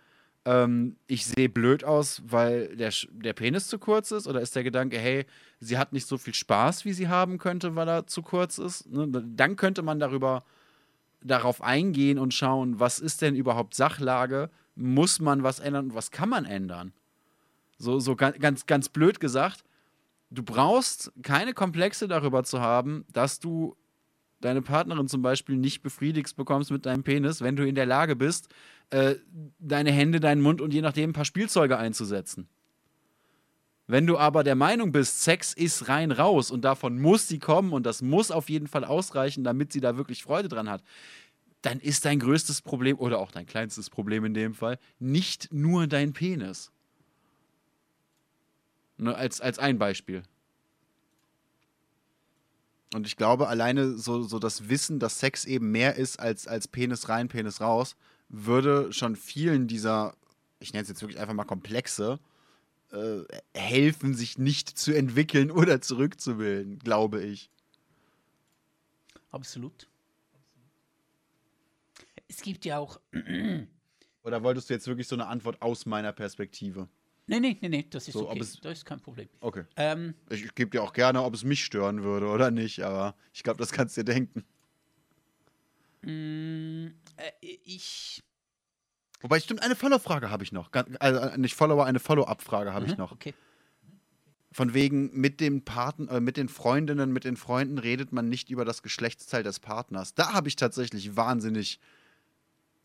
ähm, 0.45 0.97
ich 1.09 1.27
sehe 1.27 1.49
blöd 1.49 1.83
aus, 1.83 2.23
weil 2.25 2.77
der, 2.77 2.93
der 3.11 3.33
Penis 3.33 3.67
zu 3.67 3.81
kurz 3.81 4.13
ist? 4.13 4.29
Oder 4.29 4.41
ist 4.41 4.55
der 4.55 4.63
Gedanke, 4.63 4.97
hey, 4.97 5.27
sie 5.59 5.77
hat 5.77 5.93
nicht 5.93 6.07
so 6.07 6.19
viel 6.19 6.35
Spaß, 6.35 6.85
wie 6.85 6.93
sie 6.93 7.09
haben 7.09 7.39
könnte, 7.39 7.75
weil 7.75 7.89
er 7.89 8.07
zu 8.07 8.23
kurz 8.23 8.59
ist? 8.59 8.89
Ne? 8.89 9.09
Dann 9.11 9.57
könnte 9.57 9.83
man 9.83 9.99
darüber 9.99 10.45
darauf 11.21 11.63
eingehen 11.63 12.21
und 12.21 12.33
schauen, 12.33 12.79
was 12.79 13.01
ist 13.01 13.23
denn 13.23 13.35
überhaupt 13.35 13.75
Sachlage? 13.75 14.51
Muss 14.79 15.19
man 15.19 15.43
was 15.43 15.59
ändern 15.59 15.87
und 15.87 15.95
was 15.95 16.13
kann 16.13 16.29
man 16.29 16.45
ändern? 16.45 16.93
So, 17.79 17.99
so 17.99 18.15
ganz, 18.15 18.67
ganz 18.67 18.89
blöd 18.89 19.19
gesagt, 19.19 19.65
du 20.31 20.43
brauchst 20.43 21.13
keine 21.23 21.53
Komplexe 21.53 22.07
darüber 22.07 22.45
zu 22.45 22.61
haben, 22.61 23.05
dass 23.13 23.41
du 23.41 23.77
deine 24.41 24.63
Partnerin 24.63 25.09
zum 25.09 25.21
Beispiel 25.21 25.57
nicht 25.57 25.83
befriedigst 25.83 26.37
bekommst 26.37 26.71
mit 26.71 26.87
deinem 26.87 27.03
Penis, 27.03 27.41
wenn 27.41 27.57
du 27.57 27.67
in 27.67 27.75
der 27.75 27.87
Lage 27.87 28.15
bist, 28.15 28.49
äh, 28.91 29.17
deine 29.59 29.91
Hände, 29.91 30.21
deinen 30.21 30.43
Mund 30.43 30.61
und 30.61 30.73
je 30.73 30.81
nachdem 30.81 31.11
ein 31.11 31.15
paar 31.15 31.25
Spielzeuge 31.25 31.77
einzusetzen. 31.77 32.49
Wenn 33.91 34.07
du 34.07 34.19
aber 34.19 34.45
der 34.45 34.55
Meinung 34.55 34.93
bist, 34.93 35.23
Sex 35.23 35.55
ist 35.55 35.89
rein 35.89 36.13
raus 36.13 36.51
und 36.51 36.63
davon 36.63 37.01
muss 37.01 37.27
sie 37.27 37.39
kommen 37.39 37.73
und 37.73 37.87
das 37.87 38.03
muss 38.03 38.31
auf 38.31 38.51
jeden 38.51 38.69
Fall 38.69 38.85
ausreichen, 38.85 39.45
damit 39.45 39.73
sie 39.73 39.81
da 39.81 39.97
wirklich 39.97 40.23
Freude 40.23 40.49
dran 40.49 40.69
hat, 40.69 40.83
dann 41.63 41.81
ist 41.81 42.05
dein 42.05 42.21
größtes 42.21 42.63
Problem 42.63 42.99
oder 42.99 43.19
auch 43.19 43.31
dein 43.31 43.47
kleinstes 43.47 43.91
Problem 43.91 44.25
in 44.25 44.35
dem 44.35 44.55
Fall 44.55 44.79
nicht 44.99 45.53
nur 45.53 45.87
dein 45.87 46.13
Penis. 46.13 46.71
Nur 48.97 49.17
als, 49.17 49.41
als 49.41 49.59
ein 49.59 49.79
Beispiel. 49.79 50.23
Und 52.95 53.07
ich 53.07 53.17
glaube, 53.17 53.49
alleine 53.49 53.99
so, 53.99 54.23
so 54.23 54.39
das 54.39 54.69
Wissen, 54.69 54.99
dass 54.99 55.21
Sex 55.21 55.45
eben 55.45 55.71
mehr 55.71 55.97
ist 55.97 56.19
als, 56.19 56.47
als 56.47 56.69
Penis 56.69 57.09
rein, 57.09 57.29
Penis 57.29 57.61
raus, 57.61 57.97
würde 58.29 58.93
schon 58.93 59.15
vielen 59.17 59.67
dieser, 59.67 60.15
ich 60.59 60.73
nenne 60.73 60.83
es 60.83 60.89
jetzt 60.89 61.03
wirklich 61.03 61.21
einfach 61.21 61.35
mal 61.35 61.45
Komplexe, 61.45 62.19
äh, 62.93 63.25
helfen, 63.55 64.15
sich 64.15 64.39
nicht 64.39 64.79
zu 64.79 64.93
entwickeln 64.93 65.51
oder 65.51 65.81
zurückzubilden, 65.81 66.79
glaube 66.79 67.23
ich. 67.23 67.51
Absolut. 69.31 69.88
Es 72.29 72.43
gibt 72.43 72.65
ja 72.65 72.79
auch. 72.79 73.01
oder 74.23 74.43
wolltest 74.43 74.71
du 74.71 74.75
jetzt 74.75 74.87
wirklich 74.87 75.09
so 75.09 75.17
eine 75.17 75.27
Antwort 75.27 75.61
aus 75.63 75.87
meiner 75.87 76.13
Perspektive? 76.13 76.89
Nee, 77.27 77.41
nee, 77.41 77.59
nee, 77.61 77.69
nee, 77.69 77.87
das 77.91 78.09
ist 78.09 78.15
so, 78.15 78.31
okay. 78.31 78.41
Es, 78.41 78.59
das 78.61 78.79
ist 78.79 78.85
kein 78.87 79.01
Problem. 79.01 79.29
Okay. 79.41 79.65
Ähm, 79.77 80.15
ich, 80.31 80.47
ich 80.47 80.55
gebe 80.55 80.71
dir 80.71 80.83
auch 80.83 80.95
gerne, 80.95 81.23
ob 81.23 81.35
es 81.35 81.45
mich 81.45 81.63
stören 81.63 82.03
würde 82.03 82.27
oder 82.27 82.51
nicht, 82.51 82.83
aber 82.83 83.15
ich 83.35 83.43
glaube, 83.43 83.59
das 83.59 83.71
kannst 83.71 83.97
du 83.97 84.03
dir 84.03 84.15
denken. 84.15 84.45
Mm, 86.03 86.95
äh, 87.17 87.33
ich. 87.65 88.23
Wobei, 89.21 89.41
stimmt, 89.41 89.63
eine 89.63 89.77
Follow-Frage 89.77 90.31
habe 90.31 90.43
ich 90.43 90.53
noch. 90.53 90.71
Also 91.01 91.37
nicht 91.37 91.55
Follower, 91.55 91.85
eine 91.85 91.99
Follow-up-Frage 91.99 92.73
habe 92.73 92.87
mhm, 92.87 92.93
ich 92.93 92.99
noch. 92.99 93.13
Okay. 93.13 93.35
Von 94.51 94.73
wegen, 94.73 95.11
mit 95.13 95.41
den 95.41 95.65
Paten, 95.65 96.09
äh, 96.09 96.21
mit 96.21 96.39
den 96.39 96.49
Freundinnen, 96.49 97.13
mit 97.13 97.25
den 97.25 97.37
Freunden 97.37 97.77
redet 97.77 98.13
man 98.13 98.31
nicht 98.31 98.49
über 98.49 98.65
das 98.65 98.83
Geschlechtsteil 98.83 99.43
des 99.43 99.61
Partners. 99.61 100.15
Da 100.15 100.33
habe 100.33 100.49
ich 100.49 100.57
tatsächlich 100.57 101.15
wahnsinnig 101.15 101.79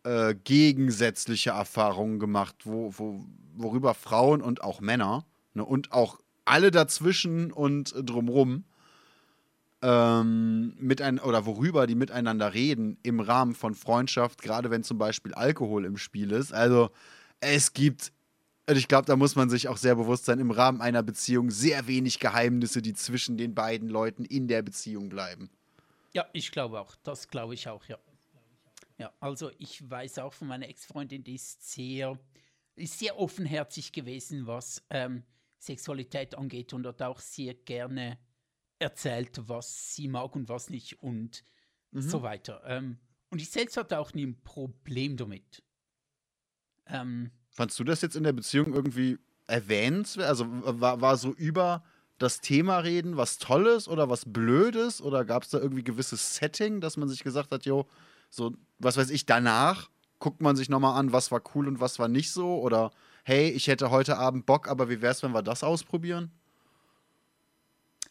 äh, 0.03 0.35
gegensätzliche 0.35 1.51
Erfahrungen 1.51 2.19
gemacht, 2.19 2.55
wo, 2.65 2.93
wo, 2.97 3.25
worüber 3.55 3.93
Frauen 3.93 4.41
und 4.41 4.63
auch 4.63 4.81
Männer 4.81 5.25
ne, 5.53 5.63
und 5.63 5.91
auch 5.91 6.19
alle 6.45 6.71
dazwischen 6.71 7.51
und 7.51 7.93
drumrum 7.97 8.65
ähm, 9.81 10.75
mit 10.79 11.01
ein, 11.01 11.19
oder 11.19 11.45
worüber 11.45 11.87
die 11.87 11.95
miteinander 11.95 12.53
reden 12.53 12.97
im 13.03 13.19
Rahmen 13.19 13.53
von 13.53 13.75
Freundschaft, 13.75 14.41
gerade 14.41 14.71
wenn 14.71 14.83
zum 14.83 14.97
Beispiel 14.97 15.33
Alkohol 15.33 15.85
im 15.85 15.97
Spiel 15.97 16.31
ist. 16.31 16.53
Also 16.53 16.89
es 17.39 17.73
gibt, 17.73 18.11
und 18.69 18.77
ich 18.77 18.87
glaube, 18.87 19.05
da 19.05 19.15
muss 19.15 19.35
man 19.35 19.49
sich 19.49 19.67
auch 19.67 19.77
sehr 19.77 19.95
bewusst 19.95 20.25
sein, 20.25 20.39
im 20.39 20.51
Rahmen 20.51 20.81
einer 20.81 21.03
Beziehung 21.03 21.49
sehr 21.49 21.87
wenig 21.87 22.19
Geheimnisse, 22.19 22.81
die 22.81 22.93
zwischen 22.93 23.37
den 23.37 23.53
beiden 23.53 23.89
Leuten 23.89 24.23
in 24.23 24.47
der 24.47 24.61
Beziehung 24.61 25.09
bleiben. 25.09 25.49
Ja, 26.13 26.25
ich 26.31 26.51
glaube 26.51 26.79
auch. 26.79 26.95
Das 27.03 27.27
glaube 27.27 27.53
ich 27.53 27.67
auch, 27.67 27.85
ja. 27.85 27.97
Ja, 28.97 29.11
also 29.19 29.51
ich 29.57 29.89
weiß 29.89 30.19
auch 30.19 30.33
von 30.33 30.47
meiner 30.47 30.67
Ex-Freundin, 30.67 31.23
die 31.23 31.35
ist 31.35 31.71
sehr, 31.71 32.19
ist 32.75 32.99
sehr 32.99 33.17
offenherzig 33.17 33.91
gewesen, 33.91 34.45
was 34.47 34.83
ähm, 34.89 35.23
Sexualität 35.59 36.35
angeht 36.35 36.73
und 36.73 36.85
hat 36.85 37.01
auch 37.01 37.19
sehr 37.19 37.53
gerne 37.53 38.19
erzählt, 38.79 39.39
was 39.47 39.95
sie 39.95 40.07
mag 40.07 40.35
und 40.35 40.49
was 40.49 40.69
nicht 40.69 41.01
und 41.01 41.43
mhm. 41.91 42.01
so 42.01 42.21
weiter. 42.21 42.61
Ähm, 42.65 42.99
und 43.29 43.41
ich 43.41 43.49
selbst 43.49 43.77
hatte 43.77 43.97
auch 43.97 44.13
nie 44.13 44.27
ein 44.27 44.43
Problem 44.43 45.17
damit. 45.17 45.63
Ähm, 46.85 47.31
Fandst 47.49 47.79
du 47.79 47.83
das 47.83 48.01
jetzt 48.01 48.15
in 48.15 48.23
der 48.23 48.33
Beziehung 48.33 48.73
irgendwie 48.73 49.17
erwähnt? 49.47 50.17
Also 50.19 50.45
war, 50.49 51.01
war 51.01 51.17
so 51.17 51.33
über 51.33 51.83
das 52.19 52.41
Thema 52.41 52.79
reden 52.79 53.17
was 53.17 53.37
Tolles 53.37 53.87
oder 53.87 54.09
was 54.09 54.25
Blödes? 54.25 55.01
Oder 55.01 55.25
gab 55.25 55.43
es 55.43 55.49
da 55.49 55.59
irgendwie 55.59 55.83
gewisses 55.83 56.35
Setting, 56.35 56.81
dass 56.81 56.97
man 56.97 57.09
sich 57.09 57.23
gesagt 57.23 57.51
hat, 57.51 57.65
jo, 57.65 57.87
so, 58.29 58.55
was 58.83 58.97
weiß 58.97 59.09
ich, 59.09 59.25
danach 59.25 59.89
guckt 60.19 60.41
man 60.41 60.55
sich 60.55 60.69
nochmal 60.69 60.97
an, 60.97 61.11
was 61.11 61.31
war 61.31 61.41
cool 61.53 61.67
und 61.67 61.79
was 61.79 61.99
war 61.99 62.07
nicht 62.07 62.31
so. 62.31 62.59
Oder 62.61 62.91
hey, 63.23 63.49
ich 63.49 63.67
hätte 63.67 63.91
heute 63.91 64.17
Abend 64.17 64.45
Bock, 64.45 64.67
aber 64.67 64.89
wie 64.89 65.01
wär's, 65.01 65.21
wenn 65.23 65.31
wir 65.31 65.41
das 65.41 65.63
ausprobieren? 65.63 66.31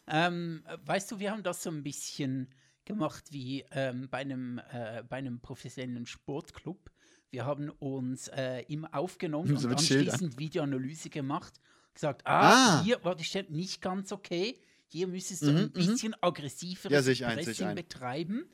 Ähm, 0.07 0.63
weißt 0.85 1.11
du, 1.11 1.19
wir 1.19 1.31
haben 1.31 1.43
das 1.43 1.63
so 1.63 1.71
ein 1.71 1.81
bisschen 1.81 2.49
gemacht 2.85 3.23
wie 3.31 3.65
ähm, 3.71 4.09
bei, 4.09 4.19
einem, 4.19 4.59
äh, 4.71 5.03
bei 5.07 5.17
einem 5.17 5.39
professionellen 5.39 6.05
Sportclub. 6.05 6.91
Wir 7.31 7.45
haben 7.45 7.69
uns 7.79 8.27
äh, 8.27 8.61
immer 8.67 8.93
aufgenommen 8.93 9.57
so 9.57 9.67
und 9.67 9.73
anschließend 9.73 10.37
Videoanalyse 10.37 11.09
gemacht. 11.09 11.53
Gesagt, 11.93 12.21
ah, 12.25 12.79
ah. 12.79 12.83
hier 12.83 13.03
war 13.03 13.15
die 13.15 13.23
Stelle 13.23 13.51
nicht 13.51 13.81
ganz 13.81 14.11
okay. 14.11 14.59
Hier 14.87 15.07
müsstest 15.07 15.43
du 15.43 15.51
mhm, 15.51 15.57
ein 15.57 15.63
mhm. 15.63 15.71
bisschen 15.71 16.15
aggressiveres 16.21 17.19
ja, 17.19 17.29
Pressing 17.31 17.73
betreiben 17.73 18.45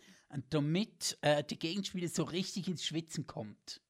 damit 0.49 1.17
äh, 1.21 1.43
der 1.43 1.57
Gegenspieler 1.57 2.07
so 2.07 2.23
richtig 2.23 2.67
ins 2.67 2.85
Schwitzen 2.85 3.27
kommt. 3.27 3.81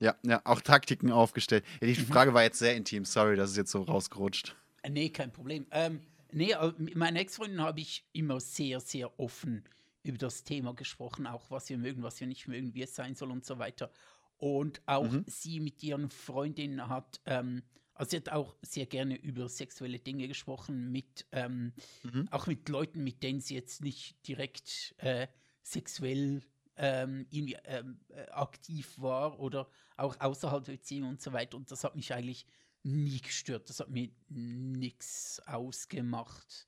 Ja, 0.00 0.16
ja, 0.24 0.40
auch 0.44 0.60
Taktiken 0.60 1.12
aufgestellt. 1.12 1.64
Ja, 1.80 1.86
die 1.86 2.00
mhm. 2.00 2.06
Frage 2.06 2.34
war 2.34 2.42
jetzt 2.42 2.58
sehr 2.58 2.74
intim, 2.74 3.04
sorry, 3.04 3.36
das 3.36 3.52
ist 3.52 3.56
jetzt 3.56 3.70
so 3.70 3.82
rausgerutscht. 3.82 4.56
Äh, 4.82 4.90
nee, 4.90 5.10
kein 5.10 5.32
Problem. 5.32 5.66
Ähm, 5.70 6.00
nee, 6.32 6.54
mit 6.78 6.96
meinen 6.96 7.16
Ex-Freunden 7.16 7.60
habe 7.60 7.80
ich 7.80 8.04
immer 8.12 8.40
sehr, 8.40 8.80
sehr 8.80 9.18
offen 9.20 9.64
über 10.02 10.18
das 10.18 10.42
Thema 10.42 10.74
gesprochen, 10.74 11.26
auch 11.26 11.50
was 11.50 11.68
wir 11.68 11.78
mögen, 11.78 12.02
was 12.02 12.18
wir 12.18 12.26
nicht 12.26 12.48
mögen, 12.48 12.74
wie 12.74 12.82
es 12.82 12.94
sein 12.94 13.14
soll 13.14 13.30
und 13.30 13.44
so 13.44 13.58
weiter. 13.58 13.92
Und 14.38 14.82
auch 14.86 15.08
mhm. 15.08 15.24
sie 15.28 15.60
mit 15.60 15.82
ihren 15.84 16.10
Freundinnen 16.10 16.88
hat, 16.88 17.20
ähm, 17.26 17.62
also 17.94 18.10
sie 18.10 18.16
hat 18.16 18.30
auch 18.30 18.56
sehr 18.62 18.86
gerne 18.86 19.14
über 19.14 19.48
sexuelle 19.48 20.00
Dinge 20.00 20.26
gesprochen, 20.26 20.90
mit, 20.90 21.26
ähm, 21.30 21.72
mhm. 22.02 22.26
auch 22.32 22.48
mit 22.48 22.68
Leuten, 22.68 23.04
mit 23.04 23.22
denen 23.22 23.40
sie 23.40 23.54
jetzt 23.54 23.84
nicht 23.84 24.26
direkt 24.26 24.96
äh, 24.98 25.28
sexuell 25.62 26.42
ähm, 26.76 27.26
irgendwie 27.30 27.56
ähm, 27.64 28.00
äh, 28.08 28.28
aktiv 28.30 28.94
war 28.98 29.38
oder 29.38 29.68
auch 29.96 30.18
außerhalb 30.20 30.64
der 30.64 30.72
Beziehung 30.72 31.10
und 31.10 31.22
so 31.22 31.32
weiter. 31.32 31.56
Und 31.56 31.70
das 31.70 31.84
hat 31.84 31.96
mich 31.96 32.12
eigentlich 32.12 32.46
nie 32.82 33.20
gestört. 33.20 33.68
Das 33.68 33.80
hat 33.80 33.90
mir 33.90 34.10
nichts 34.28 35.40
ausgemacht. 35.46 36.66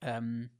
Ähm, 0.00 0.50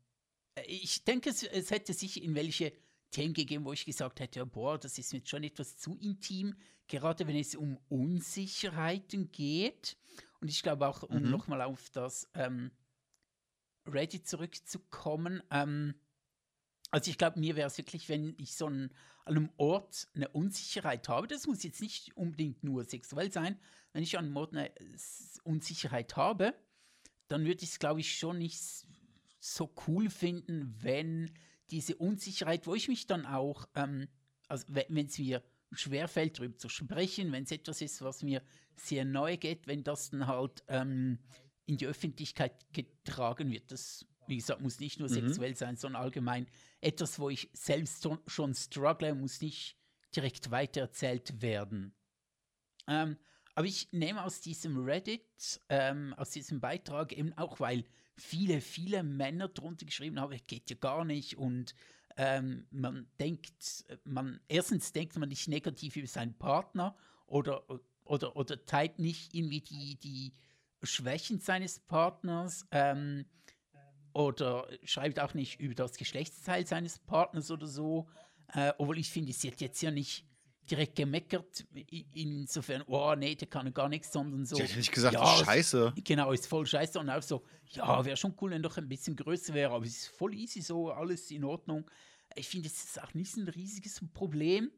ich 0.67 1.05
denke, 1.05 1.31
es, 1.31 1.43
es, 1.43 1.71
hätte 1.71 1.93
sich 1.93 2.23
in 2.23 2.35
welche 2.35 2.73
Themen 3.11 3.35
gegeben, 3.35 3.65
wo 3.65 3.73
ich 3.73 3.85
gesagt 3.85 4.21
hätte, 4.21 4.45
boah, 4.45 4.79
das 4.79 4.99
ist 4.99 5.13
mir 5.13 5.23
schon 5.25 5.45
etwas 5.45 5.77
zu 5.77 5.97
intim, 5.99 6.57
gerade 6.89 7.27
wenn 7.27 7.37
es 7.37 7.55
um 7.55 7.79
Unsicherheiten 7.89 9.31
geht. 9.31 9.97
Und 10.41 10.49
ich 10.49 10.63
glaube 10.63 10.89
auch, 10.89 11.03
um 11.05 11.23
mhm. 11.23 11.31
nochmal 11.31 11.63
auf 11.63 11.91
das 11.91 12.29
ähm, 12.35 12.73
Reddit 13.87 14.27
zurückzukommen, 14.27 15.43
ähm, 15.51 15.95
also 16.91 17.11
ich 17.11 17.19
glaube, 17.19 17.39
mir 17.39 17.57
wäre 17.57 17.67
es 17.67 17.79
wirklich, 17.79 18.09
wenn 18.09 18.35
ich 18.39 18.55
so 18.55 18.67
einen, 18.67 18.91
an 19.25 19.37
einem 19.37 19.51
Ort 19.57 20.09
eine 20.15 20.29
Unsicherheit 20.29 21.09
habe, 21.09 21.27
das 21.27 21.47
muss 21.47 21.63
jetzt 21.63 21.81
nicht 21.81 22.17
unbedingt 22.17 22.65
nur 22.65 22.85
sexuell 22.85 23.31
sein, 23.31 23.59
wenn 23.93 24.03
ich 24.03 24.17
an 24.17 24.27
einem 24.27 24.37
Ort 24.37 24.55
eine 24.55 24.73
Unsicherheit 25.45 26.17
habe, 26.17 26.55
dann 27.29 27.45
würde 27.45 27.63
ich 27.63 27.71
es, 27.71 27.79
glaube 27.79 28.01
ich, 28.01 28.19
schon 28.19 28.39
nicht 28.39 28.59
so 29.41 29.73
cool 29.87 30.09
finden, 30.09 30.75
wenn 30.81 31.31
diese 31.71 31.97
Unsicherheit, 31.97 32.67
wo 32.67 32.75
ich 32.75 32.89
mich 32.89 33.07
dann 33.07 33.27
auch, 33.27 33.69
ähm, 33.75 34.09
also 34.49 34.65
wenn 34.69 35.07
es 35.07 35.19
mir 35.19 35.43
schwerfällt, 35.73 36.39
darüber 36.39 36.57
zu 36.57 36.71
sprechen, 36.71 37.31
wenn 37.33 37.45
es 37.45 37.53
etwas 37.53 37.83
ist, 37.83 38.01
was 38.01 38.23
mir 38.23 38.43
sehr 38.77 39.05
neu 39.05 39.37
geht, 39.37 39.67
wenn 39.67 39.85
das 39.85 40.11
dann 40.11 40.27
halt 40.27 40.65
ähm, 40.69 41.19
in 41.67 41.77
die 41.77 41.87
Öffentlichkeit 41.87 42.73
getragen 42.73 43.51
wird. 43.51 43.71
Das 43.71 44.07
Wie 44.29 44.37
gesagt, 44.37 44.61
muss 44.61 44.81
nicht 44.81 44.99
nur 44.99 45.09
mhm. 45.09 45.15
sexuell 45.15 45.57
sein, 45.57 45.77
sondern 45.77 46.03
allgemein 46.03 46.47
etwas, 46.81 47.19
wo 47.19 47.31
ich 47.31 47.51
selbst 47.53 48.07
schon 48.27 48.55
struggle, 48.55 49.15
muss 49.15 49.41
nicht 49.41 49.77
direkt 50.15 50.51
weitererzählt 50.51 51.43
werden. 51.43 51.95
Ähm, 52.87 53.17
aber 53.55 53.67
ich 53.67 53.93
nehme 53.93 54.23
aus 54.23 54.41
diesem 54.41 54.79
Reddit, 54.85 55.61
ähm, 55.69 56.15
aus 56.15 56.31
diesem 56.31 56.61
Beitrag 56.61 57.13
eben 57.13 57.33
auch, 57.37 57.59
weil 57.61 57.85
viele, 58.17 58.61
viele 58.61 59.03
Männer 59.03 59.49
drunter 59.49 59.85
geschrieben 59.85 60.21
haben, 60.21 60.39
geht 60.47 60.71
ja 60.71 60.77
gar 60.77 61.05
nicht 61.05 61.37
und 61.39 61.75
ähm, 62.17 62.67
man 62.71 63.09
denkt, 63.21 63.85
man, 64.05 64.41
erstens 64.49 64.93
denkt 64.93 65.17
man 65.17 65.29
nicht 65.29 65.49
negativ 65.49 65.97
über 65.97 66.07
seinen 66.07 66.37
Partner 66.39 66.97
oder, 67.27 67.65
oder, 68.05 68.37
oder 68.37 68.65
teilt 68.65 68.99
nicht 68.99 69.35
irgendwie 69.35 69.61
die, 69.61 69.97
die 69.97 70.33
Schwächen 70.83 71.41
seines 71.41 71.81
Partners 71.81 72.67
ähm, 72.71 73.25
oder 74.13 74.69
schreibt 74.85 75.21
auch 75.21 75.35
nicht 75.35 75.61
über 75.61 75.75
das 75.75 75.97
Geschlechtsteil 75.97 76.67
seines 76.67 76.99
Partners 76.99 77.51
oder 77.51 77.67
so. 77.67 78.09
Äh, 78.55 78.73
obwohl 78.79 78.99
ich 78.99 79.11
finde, 79.11 79.33
sie 79.33 79.51
hat 79.51 79.61
jetzt 79.61 79.81
ja 79.83 79.91
nicht 79.91 80.25
direkt 80.71 80.97
gemeckert, 80.97 81.67
insofern, 82.13 82.83
oh 82.87 83.15
nee, 83.15 83.35
der 83.35 83.49
kann 83.49 83.73
gar 83.73 83.89
nichts, 83.89 84.13
sondern 84.13 84.45
so. 84.45 84.57
Sie 84.57 84.65
hat 84.65 84.77
nicht 84.77 84.93
gesagt, 84.93 85.15
ja, 85.15 85.35
ist 85.35 85.47
scheiße. 85.47 85.95
Genau, 86.05 86.33
ist 86.33 86.47
voll 86.47 86.67
scheiße 86.67 86.99
und 86.99 87.09
auch 87.09 87.23
so, 87.23 87.43
ja, 87.71 88.05
wäre 88.05 88.17
schon 88.17 88.35
cool, 88.41 88.51
wenn 88.51 88.63
doch 88.63 88.77
ein 88.77 88.89
bisschen 88.89 89.17
größer 89.17 89.55
wäre, 89.55 89.73
aber 89.73 89.85
es 89.85 89.97
ist 89.97 90.09
voll 90.09 90.35
easy 90.35 90.61
so, 90.61 90.91
alles 90.91 91.31
in 91.31 91.45
Ordnung. 91.45 91.91
Ich 92.35 92.49
finde, 92.49 92.69
es 92.69 92.85
ist 92.85 93.03
auch 93.03 93.15
nicht 93.15 93.37
ein 93.37 93.49
riesiges 93.49 94.01
Problem. 94.13 94.71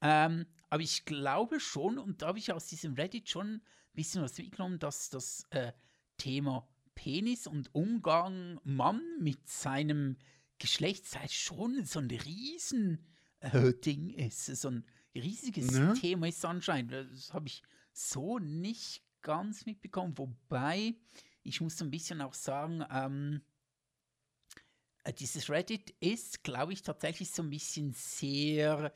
Ähm, 0.00 0.46
aber 0.70 0.82
ich 0.82 1.04
glaube 1.04 1.60
schon, 1.60 1.98
und 1.98 2.22
da 2.22 2.28
habe 2.28 2.38
ich 2.38 2.52
aus 2.52 2.66
diesem 2.66 2.94
Reddit 2.94 3.28
schon 3.28 3.54
ein 3.54 3.62
bisschen 3.94 4.22
was 4.22 4.36
mitgenommen, 4.38 4.78
dass 4.78 5.08
das 5.10 5.44
äh, 5.50 5.72
Thema 6.16 6.68
Penis 6.98 7.46
und 7.46 7.72
Umgang 7.76 8.60
Mann 8.64 9.00
mit 9.20 9.48
seinem 9.48 10.16
Geschlechtsteil 10.58 11.28
schon 11.28 11.84
so 11.84 12.00
ein 12.00 12.10
riesen 12.10 13.06
äh, 13.38 13.72
Ding 13.72 14.10
ist. 14.10 14.46
So 14.46 14.70
ein 14.70 14.84
riesiges 15.14 15.70
ne? 15.70 15.94
Thema 15.94 16.26
ist 16.26 16.44
anscheinend. 16.44 16.90
Das 16.90 17.32
habe 17.32 17.46
ich 17.46 17.62
so 17.92 18.40
nicht 18.40 19.04
ganz 19.22 19.64
mitbekommen. 19.64 20.18
Wobei, 20.18 20.96
ich 21.44 21.60
muss 21.60 21.78
so 21.78 21.84
ein 21.84 21.92
bisschen 21.92 22.20
auch 22.20 22.34
sagen, 22.34 22.84
ähm, 22.90 23.42
äh, 25.04 25.12
dieses 25.12 25.48
Reddit 25.48 25.90
ist, 26.00 26.42
glaube 26.42 26.72
ich, 26.72 26.82
tatsächlich 26.82 27.30
so 27.30 27.44
ein 27.44 27.50
bisschen 27.50 27.92
sehr, 27.92 28.92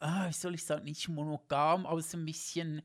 ah, 0.00 0.26
wie 0.26 0.32
soll 0.32 0.54
ich 0.54 0.64
sagen, 0.64 0.86
nicht 0.86 1.06
monogam, 1.06 1.84
aber 1.84 2.00
so 2.00 2.16
ein 2.16 2.24
bisschen, 2.24 2.80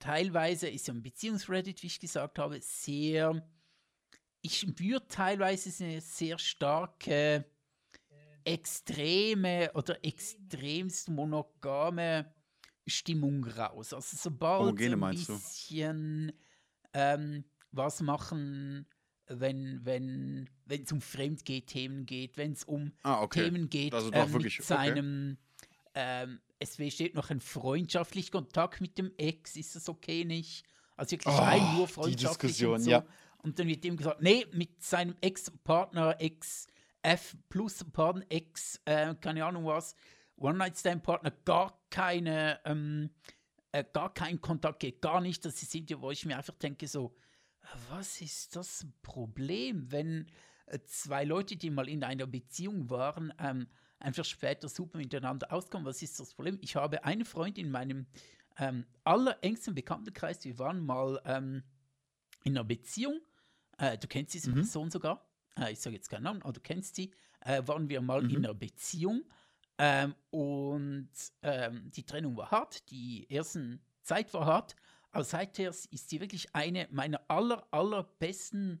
teilweise 0.00 0.68
ist 0.68 0.88
ja 0.88 0.94
ein 0.94 1.02
Beziehungsreddit, 1.02 1.82
wie 1.82 1.86
ich 1.86 2.00
gesagt 2.00 2.38
habe, 2.40 2.58
sehr, 2.60 3.46
ich 4.42 4.58
spüre 4.58 5.06
teilweise 5.06 5.84
eine 5.84 6.00
sehr 6.00 6.38
starke, 6.38 7.44
extreme 8.44 9.70
oder 9.74 10.02
extremst 10.04 11.08
monogame 11.10 12.34
Stimmung 12.86 13.44
raus. 13.44 13.92
Also 13.92 14.16
sobald 14.16 14.62
Homogene, 14.62 15.06
ein 15.06 15.14
bisschen 15.14 16.32
ähm, 16.94 17.44
was 17.70 18.00
machen 18.00 18.86
wenn 19.26 19.84
wenn 19.84 20.50
wenn 20.64 20.82
es 20.82 20.92
um 20.92 21.00
Fremdgeh-Themen 21.00 22.04
geht, 22.04 22.36
wenn 22.36 22.52
es 22.52 22.64
um 22.64 22.92
ah, 23.02 23.22
okay. 23.22 23.44
Themen 23.44 23.68
geht 23.68 23.94
also 23.94 24.12
ähm, 24.12 24.32
mit 24.32 24.62
seinem 24.62 25.38
okay. 25.84 25.94
ähm, 25.94 26.40
es 26.60 26.76
besteht 26.76 27.14
noch 27.14 27.30
ein 27.30 27.40
freundschaftlicher 27.40 28.32
Kontakt 28.32 28.80
mit 28.80 28.98
dem 28.98 29.10
Ex, 29.16 29.56
ist 29.56 29.74
das 29.74 29.88
okay 29.88 30.24
nicht? 30.24 30.64
Also 30.96 31.12
wirklich 31.12 31.34
oh, 31.34 31.38
rein 31.38 31.76
nur 31.76 31.88
freundschaftlich 31.88 32.64
und 32.66 32.82
so. 32.82 32.90
Ja. 32.90 33.04
Und 33.38 33.58
dann 33.58 33.66
wird 33.66 33.84
ihm 33.86 33.96
gesagt, 33.96 34.20
nee, 34.20 34.46
mit 34.52 34.82
seinem 34.82 35.16
Ex-Partner, 35.22 36.20
Ex-F 36.20 37.36
plus 37.48 37.82
Partner, 37.90 38.26
Ex, 38.28 38.78
äh, 38.84 39.14
keine 39.14 39.46
Ahnung 39.46 39.64
was, 39.64 39.94
One-Night-Stand-Partner, 40.36 41.30
gar 41.46 41.82
keine, 41.88 42.60
ähm, 42.66 43.08
äh, 43.72 43.82
gar 43.90 44.12
kein 44.12 44.42
Kontakt 44.42 44.80
geht, 44.80 45.00
gar 45.00 45.22
nicht. 45.22 45.42
Das 45.46 45.58
sind 45.58 45.88
ja, 45.88 46.00
wo 46.02 46.10
ich 46.10 46.26
mir 46.26 46.36
einfach 46.36 46.54
denke, 46.56 46.86
so, 46.86 47.16
was 47.88 48.20
ist 48.20 48.54
das 48.54 48.86
Problem, 49.00 49.90
wenn 49.90 50.26
äh, 50.66 50.80
zwei 50.84 51.24
Leute, 51.24 51.56
die 51.56 51.70
mal 51.70 51.88
in 51.88 52.04
einer 52.04 52.26
Beziehung 52.26 52.90
waren, 52.90 53.32
ähm, 53.38 53.68
einfach 54.00 54.24
später 54.24 54.68
super 54.68 54.98
miteinander 54.98 55.52
auskommen? 55.52 55.86
Was 55.86 56.02
ist 56.02 56.18
das 56.18 56.34
Problem? 56.34 56.58
Ich 56.60 56.76
habe 56.76 57.04
eine 57.04 57.24
Freundin 57.24 57.66
in 57.66 57.72
meinem 57.72 58.06
ähm, 58.58 58.84
allerengsten 59.04 59.74
Bekanntenkreis, 59.74 60.44
wir 60.44 60.58
waren 60.58 60.84
mal 60.84 61.20
ähm, 61.24 61.62
in 62.44 62.56
einer 62.56 62.64
Beziehung. 62.64 63.20
Äh, 63.78 63.98
du 63.98 64.06
kennst 64.06 64.34
diese 64.34 64.50
mhm. 64.50 64.54
Person 64.54 64.90
sogar. 64.90 65.26
Äh, 65.58 65.72
ich 65.72 65.80
sage 65.80 65.96
jetzt 65.96 66.10
keinen 66.10 66.24
Namen, 66.24 66.42
aber 66.42 66.52
du 66.52 66.60
kennst 66.60 66.96
sie. 66.96 67.12
Äh, 67.40 67.62
waren 67.66 67.88
wir 67.88 68.00
mal 68.00 68.22
mhm. 68.22 68.30
in 68.30 68.36
einer 68.44 68.54
Beziehung. 68.54 69.24
Ähm, 69.78 70.14
und 70.30 71.10
ähm, 71.42 71.90
die 71.90 72.04
Trennung 72.04 72.36
war 72.36 72.50
hart, 72.50 72.90
die 72.90 73.28
ersten 73.30 73.80
Zeit 74.02 74.34
war 74.34 74.44
hart. 74.44 74.76
Aber 75.12 75.24
seither 75.24 75.70
ist 75.70 76.08
sie 76.10 76.20
wirklich 76.20 76.54
eine 76.54 76.86
meiner 76.90 77.20
aller, 77.28 77.66
allerbesten 77.70 78.80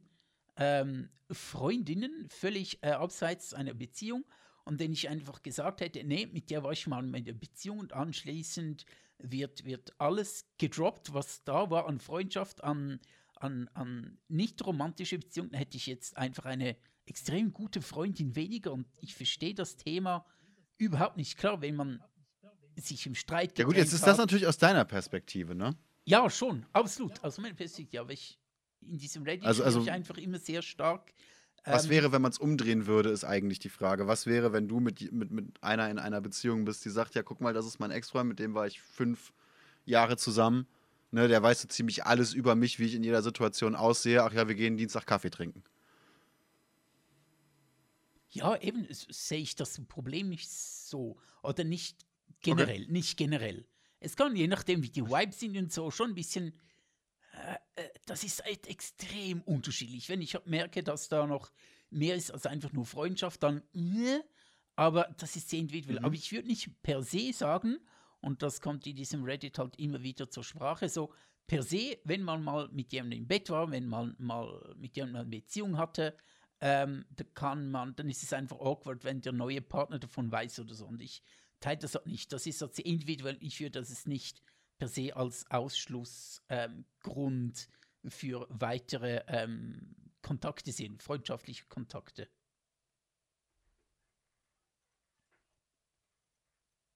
ähm, 0.56 1.08
Freundinnen, 1.30 2.28
völlig 2.28 2.82
äh, 2.82 2.90
abseits 2.90 3.54
einer 3.54 3.74
Beziehung. 3.74 4.24
Und 4.70 4.78
wenn 4.78 4.92
ich 4.92 5.08
einfach 5.08 5.42
gesagt 5.42 5.80
hätte, 5.80 6.04
nee, 6.04 6.28
mit 6.32 6.48
der 6.48 6.62
war 6.62 6.70
ich 6.70 6.86
mal 6.86 7.04
in 7.16 7.24
der 7.24 7.32
Beziehung 7.32 7.80
und 7.80 7.92
anschließend 7.92 8.86
wird, 9.18 9.64
wird 9.64 9.92
alles 9.98 10.46
gedroppt, 10.58 11.12
was 11.12 11.42
da 11.42 11.72
war 11.72 11.88
an 11.88 11.98
Freundschaft, 11.98 12.62
an, 12.62 13.00
an, 13.34 13.68
an 13.74 14.18
nicht 14.28 14.64
romantische 14.64 15.18
Beziehungen, 15.18 15.54
hätte 15.54 15.76
ich 15.76 15.86
jetzt 15.88 16.16
einfach 16.16 16.44
eine 16.44 16.76
extrem 17.04 17.52
gute 17.52 17.82
Freundin 17.82 18.36
weniger. 18.36 18.70
Und 18.72 18.86
ich 19.00 19.16
verstehe 19.16 19.54
das 19.54 19.74
Thema 19.74 20.24
überhaupt 20.78 21.16
nicht. 21.16 21.36
Klar, 21.36 21.60
wenn 21.60 21.74
man 21.74 22.00
sich 22.76 23.04
im 23.06 23.16
Streit 23.16 23.58
Ja 23.58 23.64
gut, 23.64 23.76
jetzt 23.76 23.92
ist 23.92 24.06
das 24.06 24.18
natürlich 24.18 24.46
aus 24.46 24.58
deiner 24.58 24.84
Perspektive, 24.84 25.56
ne? 25.56 25.76
Ja, 26.04 26.30
schon, 26.30 26.64
absolut. 26.72 27.24
Aus 27.24 27.38
meiner 27.38 27.56
Perspektive, 27.56 28.02
aber 28.02 28.12
ich 28.12 28.38
in 28.82 28.98
diesem 28.98 29.24
Reddit 29.24 29.44
also, 29.44 29.64
also 29.64 29.82
ich 29.82 29.90
einfach 29.90 30.16
immer 30.16 30.38
sehr 30.38 30.62
stark. 30.62 31.12
Was 31.64 31.84
ähm, 31.84 31.90
wäre, 31.90 32.12
wenn 32.12 32.22
man 32.22 32.32
es 32.32 32.38
umdrehen 32.38 32.86
würde, 32.86 33.10
ist 33.10 33.24
eigentlich 33.24 33.58
die 33.58 33.68
Frage. 33.68 34.06
Was 34.06 34.26
wäre, 34.26 34.52
wenn 34.52 34.68
du 34.68 34.80
mit, 34.80 35.12
mit, 35.12 35.30
mit 35.30 35.62
einer 35.62 35.90
in 35.90 35.98
einer 35.98 36.20
Beziehung 36.20 36.64
bist, 36.64 36.84
die 36.84 36.90
sagt, 36.90 37.14
ja, 37.14 37.22
guck 37.22 37.40
mal, 37.40 37.52
das 37.52 37.66
ist 37.66 37.78
mein 37.78 37.90
Ex-Freund, 37.90 38.28
mit 38.28 38.38
dem 38.38 38.54
war 38.54 38.66
ich 38.66 38.80
fünf 38.80 39.32
Jahre 39.84 40.16
zusammen. 40.16 40.66
Ne, 41.12 41.26
der 41.26 41.42
weiß 41.42 41.62
so 41.62 41.68
ziemlich 41.68 42.04
alles 42.06 42.34
über 42.34 42.54
mich, 42.54 42.78
wie 42.78 42.84
ich 42.84 42.94
in 42.94 43.02
jeder 43.02 43.22
Situation 43.22 43.74
aussehe. 43.74 44.22
Ach 44.22 44.32
ja, 44.32 44.46
wir 44.46 44.54
gehen 44.54 44.76
Dienstag 44.76 45.06
Kaffee 45.06 45.30
trinken. 45.30 45.64
Ja, 48.30 48.56
eben 48.60 48.86
sehe 48.90 49.40
ich 49.40 49.56
das 49.56 49.80
Problem 49.88 50.28
nicht 50.28 50.48
so. 50.48 51.16
Oder 51.42 51.64
nicht 51.64 52.06
generell, 52.42 52.82
okay. 52.82 52.92
nicht 52.92 53.16
generell. 53.16 53.66
Es 53.98 54.14
kann, 54.14 54.36
je 54.36 54.46
nachdem, 54.46 54.84
wie 54.84 54.90
die 54.90 55.04
Vibes 55.04 55.40
sind 55.40 55.56
und 55.56 55.72
so, 55.72 55.90
schon 55.90 56.10
ein 56.10 56.14
bisschen. 56.14 56.54
Äh, 57.76 57.82
äh 57.82 57.88
das 58.06 58.24
ist 58.24 58.44
halt 58.44 58.66
extrem 58.66 59.40
unterschiedlich. 59.42 60.08
Wenn 60.08 60.22
ich 60.22 60.36
merke, 60.44 60.82
dass 60.82 61.08
da 61.08 61.26
noch 61.26 61.52
mehr 61.90 62.14
ist 62.14 62.30
als 62.30 62.46
einfach 62.46 62.72
nur 62.72 62.86
Freundschaft, 62.86 63.42
dann. 63.42 63.62
Äh, 63.74 64.20
aber 64.76 65.14
das 65.18 65.36
ist 65.36 65.50
sehr 65.50 65.58
individuell. 65.58 65.98
Mhm. 65.98 66.04
Aber 66.04 66.14
ich 66.14 66.32
würde 66.32 66.48
nicht 66.48 66.82
per 66.82 67.02
se 67.02 67.32
sagen, 67.32 67.78
und 68.20 68.42
das 68.42 68.60
kommt 68.60 68.86
in 68.86 68.96
diesem 68.96 69.24
Reddit 69.24 69.58
halt 69.58 69.78
immer 69.78 70.02
wieder 70.02 70.30
zur 70.30 70.44
Sprache, 70.44 70.88
so 70.88 71.12
per 71.46 71.62
se, 71.62 71.98
wenn 72.04 72.22
man 72.22 72.42
mal 72.42 72.68
mit 72.70 72.92
jemandem 72.92 73.20
im 73.20 73.26
Bett 73.26 73.50
war, 73.50 73.70
wenn 73.70 73.86
man 73.86 74.14
mal 74.18 74.74
mit 74.78 74.96
jemandem 74.96 75.22
eine 75.22 75.30
Beziehung 75.30 75.76
hatte, 75.78 76.16
ähm, 76.60 77.04
da 77.10 77.24
kann 77.34 77.70
man, 77.70 77.96
dann 77.96 78.08
ist 78.08 78.22
es 78.22 78.32
einfach 78.32 78.60
awkward, 78.60 79.04
wenn 79.04 79.20
der 79.20 79.32
neue 79.32 79.60
Partner 79.62 79.98
davon 79.98 80.30
weiß 80.30 80.60
oder 80.60 80.74
so. 80.74 80.86
Und 80.86 81.00
ich 81.02 81.22
teilt 81.58 81.82
das 81.82 81.98
nicht. 82.04 82.32
Das 82.32 82.46
ist 82.46 82.58
so 82.58 82.68
individuell. 82.82 83.38
Ich 83.40 83.60
würde 83.60 83.80
das 83.80 84.06
nicht 84.06 84.42
per 84.80 84.88
se 84.88 85.14
als 85.14 85.44
Ausschlussgrund 85.50 86.40
ähm, 86.48 88.10
für 88.10 88.46
weitere 88.48 89.22
ähm, 89.26 89.94
Kontakte 90.22 90.72
sehen, 90.72 90.98
freundschaftliche 91.00 91.66
Kontakte. 91.68 92.26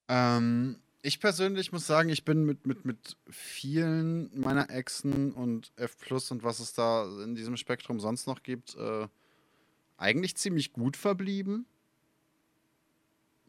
Ähm, 0.08 0.80
ich 1.02 1.20
persönlich 1.20 1.72
muss 1.72 1.86
sagen, 1.86 2.08
ich 2.08 2.24
bin 2.24 2.46
mit, 2.46 2.66
mit, 2.66 2.86
mit 2.86 3.18
vielen 3.28 4.30
meiner 4.40 4.70
Exen 4.70 5.32
und 5.32 5.70
F 5.76 5.98
Plus 5.98 6.30
und 6.30 6.42
was 6.42 6.60
es 6.60 6.72
da 6.72 7.04
in 7.22 7.34
diesem 7.34 7.58
Spektrum 7.58 8.00
sonst 8.00 8.26
noch 8.26 8.42
gibt, 8.42 8.76
äh, 8.76 9.08
eigentlich 9.98 10.38
ziemlich 10.38 10.72
gut 10.72 10.96
verblieben 10.96 11.66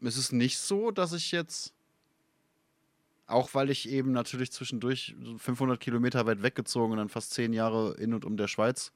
es 0.02 0.16
ist 0.16 0.32
nicht 0.32 0.58
so, 0.58 0.90
dass 0.90 1.12
ich 1.12 1.32
jetzt, 1.32 1.72
auch 3.26 3.54
weil 3.54 3.70
ich 3.70 3.88
eben 3.88 4.12
natürlich 4.12 4.52
zwischendurch 4.52 5.16
500 5.38 5.80
Kilometer 5.80 6.26
weit 6.26 6.42
weggezogen 6.42 6.92
und 6.92 6.98
dann 6.98 7.08
fast 7.08 7.32
zehn 7.32 7.52
Jahre 7.52 7.94
in 7.98 8.14
und 8.14 8.24
um 8.24 8.36
der 8.36 8.48
Schweiz 8.48 8.92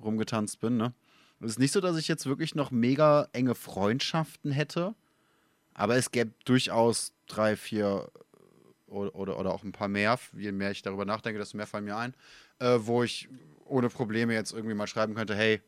rumgetanzt 0.00 0.60
bin, 0.60 0.76
ne? 0.76 0.94
Es 1.40 1.52
ist 1.52 1.58
nicht 1.60 1.70
so, 1.70 1.80
dass 1.80 1.96
ich 1.96 2.08
jetzt 2.08 2.26
wirklich 2.26 2.56
noch 2.56 2.72
mega 2.72 3.28
enge 3.32 3.54
Freundschaften 3.54 4.50
hätte, 4.50 4.96
aber 5.72 5.94
es 5.94 6.10
gäbe 6.10 6.32
durchaus 6.44 7.12
drei, 7.28 7.54
vier 7.56 8.10
oder, 8.88 9.14
oder, 9.14 9.38
oder 9.38 9.54
auch 9.54 9.62
ein 9.62 9.70
paar 9.70 9.86
mehr, 9.86 10.18
je 10.32 10.50
mehr 10.50 10.72
ich 10.72 10.82
darüber 10.82 11.04
nachdenke, 11.04 11.38
desto 11.38 11.56
mehr 11.56 11.68
fallen 11.68 11.84
mir 11.84 11.96
ein, 11.96 12.14
äh, 12.58 12.78
wo 12.80 13.04
ich 13.04 13.28
ohne 13.66 13.88
Probleme 13.88 14.34
jetzt 14.34 14.52
irgendwie 14.52 14.74
mal 14.74 14.88
schreiben 14.88 15.14
könnte, 15.14 15.36
hey, 15.36 15.60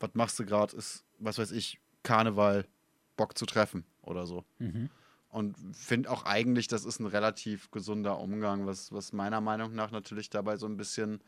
was 0.00 0.10
machst 0.14 0.38
du 0.38 0.44
gerade, 0.44 0.76
ist, 0.76 1.04
was 1.18 1.38
weiß 1.38 1.52
ich, 1.52 1.78
Karneval, 2.02 2.66
Bock 3.16 3.38
zu 3.38 3.46
treffen 3.46 3.84
oder 4.02 4.26
so. 4.26 4.44
Mhm. 4.58 4.90
Und 5.34 5.56
finde 5.72 6.12
auch 6.12 6.26
eigentlich, 6.26 6.68
das 6.68 6.84
ist 6.84 7.00
ein 7.00 7.06
relativ 7.06 7.68
gesunder 7.72 8.20
Umgang, 8.20 8.66
was, 8.66 8.92
was 8.92 9.12
meiner 9.12 9.40
Meinung 9.40 9.74
nach 9.74 9.90
natürlich 9.90 10.30
dabei 10.30 10.56
so 10.56 10.66
ein 10.66 10.76
bisschen 10.76 11.20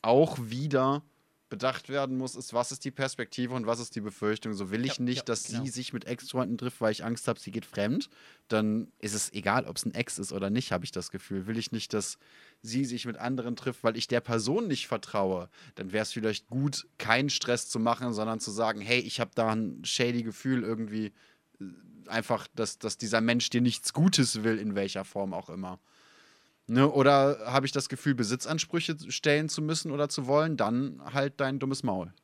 auch 0.00 0.38
wieder 0.40 1.02
bedacht 1.50 1.90
werden 1.90 2.16
muss, 2.16 2.34
ist, 2.34 2.54
was 2.54 2.72
ist 2.72 2.82
die 2.82 2.90
Perspektive 2.90 3.52
und 3.52 3.66
was 3.66 3.78
ist 3.78 3.94
die 3.94 4.00
Befürchtung. 4.00 4.54
So 4.54 4.70
will 4.70 4.86
ich 4.86 4.96
ja, 4.96 5.04
nicht, 5.04 5.18
ja, 5.18 5.24
dass 5.24 5.48
genau. 5.48 5.64
sie 5.64 5.70
sich 5.70 5.92
mit 5.92 6.06
Ex-Freunden 6.06 6.56
trifft, 6.56 6.80
weil 6.80 6.92
ich 6.92 7.04
Angst 7.04 7.28
habe, 7.28 7.38
sie 7.38 7.50
geht 7.50 7.66
fremd. 7.66 8.08
Dann 8.48 8.90
ist 9.00 9.12
es 9.12 9.30
egal, 9.34 9.66
ob 9.66 9.76
es 9.76 9.84
ein 9.84 9.92
Ex 9.92 10.18
ist 10.18 10.32
oder 10.32 10.48
nicht, 10.48 10.72
habe 10.72 10.86
ich 10.86 10.92
das 10.92 11.10
Gefühl. 11.10 11.46
Will 11.46 11.58
ich 11.58 11.70
nicht, 11.70 11.92
dass 11.92 12.16
sie 12.62 12.86
sich 12.86 13.04
mit 13.04 13.18
anderen 13.18 13.54
trifft, 13.54 13.84
weil 13.84 13.98
ich 13.98 14.08
der 14.08 14.22
Person 14.22 14.66
nicht 14.66 14.88
vertraue, 14.88 15.50
dann 15.74 15.92
wäre 15.92 16.04
es 16.04 16.12
vielleicht 16.12 16.46
gut, 16.46 16.86
keinen 16.96 17.28
Stress 17.28 17.68
zu 17.68 17.78
machen, 17.78 18.14
sondern 18.14 18.40
zu 18.40 18.50
sagen, 18.50 18.80
hey, 18.80 19.00
ich 19.00 19.20
habe 19.20 19.32
da 19.34 19.50
ein 19.50 19.84
shady 19.84 20.22
Gefühl 20.22 20.62
irgendwie, 20.62 21.12
äh, 21.60 21.64
einfach, 22.08 22.46
dass, 22.54 22.78
dass 22.78 22.98
dieser 22.98 23.20
Mensch 23.20 23.50
dir 23.50 23.60
nichts 23.60 23.92
Gutes 23.92 24.42
will, 24.42 24.58
in 24.58 24.74
welcher 24.74 25.04
Form 25.04 25.34
auch 25.34 25.50
immer. 25.50 25.78
Ne, 26.68 26.88
oder 26.88 27.38
habe 27.46 27.66
ich 27.66 27.72
das 27.72 27.88
Gefühl, 27.88 28.14
Besitzansprüche 28.14 28.96
stellen 29.10 29.48
zu 29.48 29.62
müssen 29.62 29.90
oder 29.90 30.08
zu 30.08 30.26
wollen, 30.26 30.56
dann 30.56 31.02
halt 31.12 31.40
dein 31.40 31.58
dummes 31.58 31.82
Maul. 31.82 32.14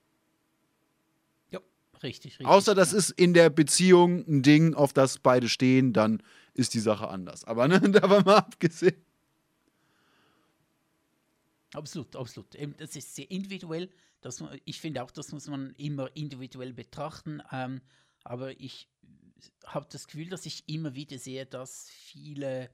Ja, 1.51 1.59
richtig, 2.03 2.33
richtig. 2.33 2.47
Außer 2.47 2.75
das 2.75 2.93
ja. 2.93 2.99
ist 2.99 3.11
in 3.11 3.35
der 3.35 3.51
Beziehung 3.51 4.25
ein 4.29 4.43
Ding, 4.43 4.75
auf 4.75 4.93
das 4.93 5.19
beide 5.19 5.49
stehen, 5.49 5.93
dann 5.93 6.23
ist 6.55 6.75
die 6.75 6.81
Sache 6.81 7.09
anders. 7.09 7.45
Aber 7.45 7.67
ne, 7.67 7.81
davon 7.91 8.25
mal 8.25 8.37
abgesehen. 8.37 9.05
Absolut, 11.75 12.17
absolut. 12.17 12.57
Das 12.79 12.97
ist 12.97 13.15
sehr 13.15 13.31
individuell. 13.31 13.91
Das, 14.21 14.43
ich 14.65 14.81
finde 14.81 15.03
auch, 15.03 15.11
das 15.11 15.33
muss 15.33 15.49
man 15.49 15.75
immer 15.77 16.15
individuell 16.17 16.73
betrachten. 16.73 17.43
Ähm, 17.53 17.81
aber 18.25 18.59
ich 18.61 18.89
habe 19.67 19.87
das 19.91 20.07
Gefühl, 20.07 20.29
dass 20.29 20.47
ich 20.47 20.69
immer 20.69 20.95
wieder 20.95 21.19
sehe, 21.19 21.47
dass 21.47 21.89
viele 21.91 22.71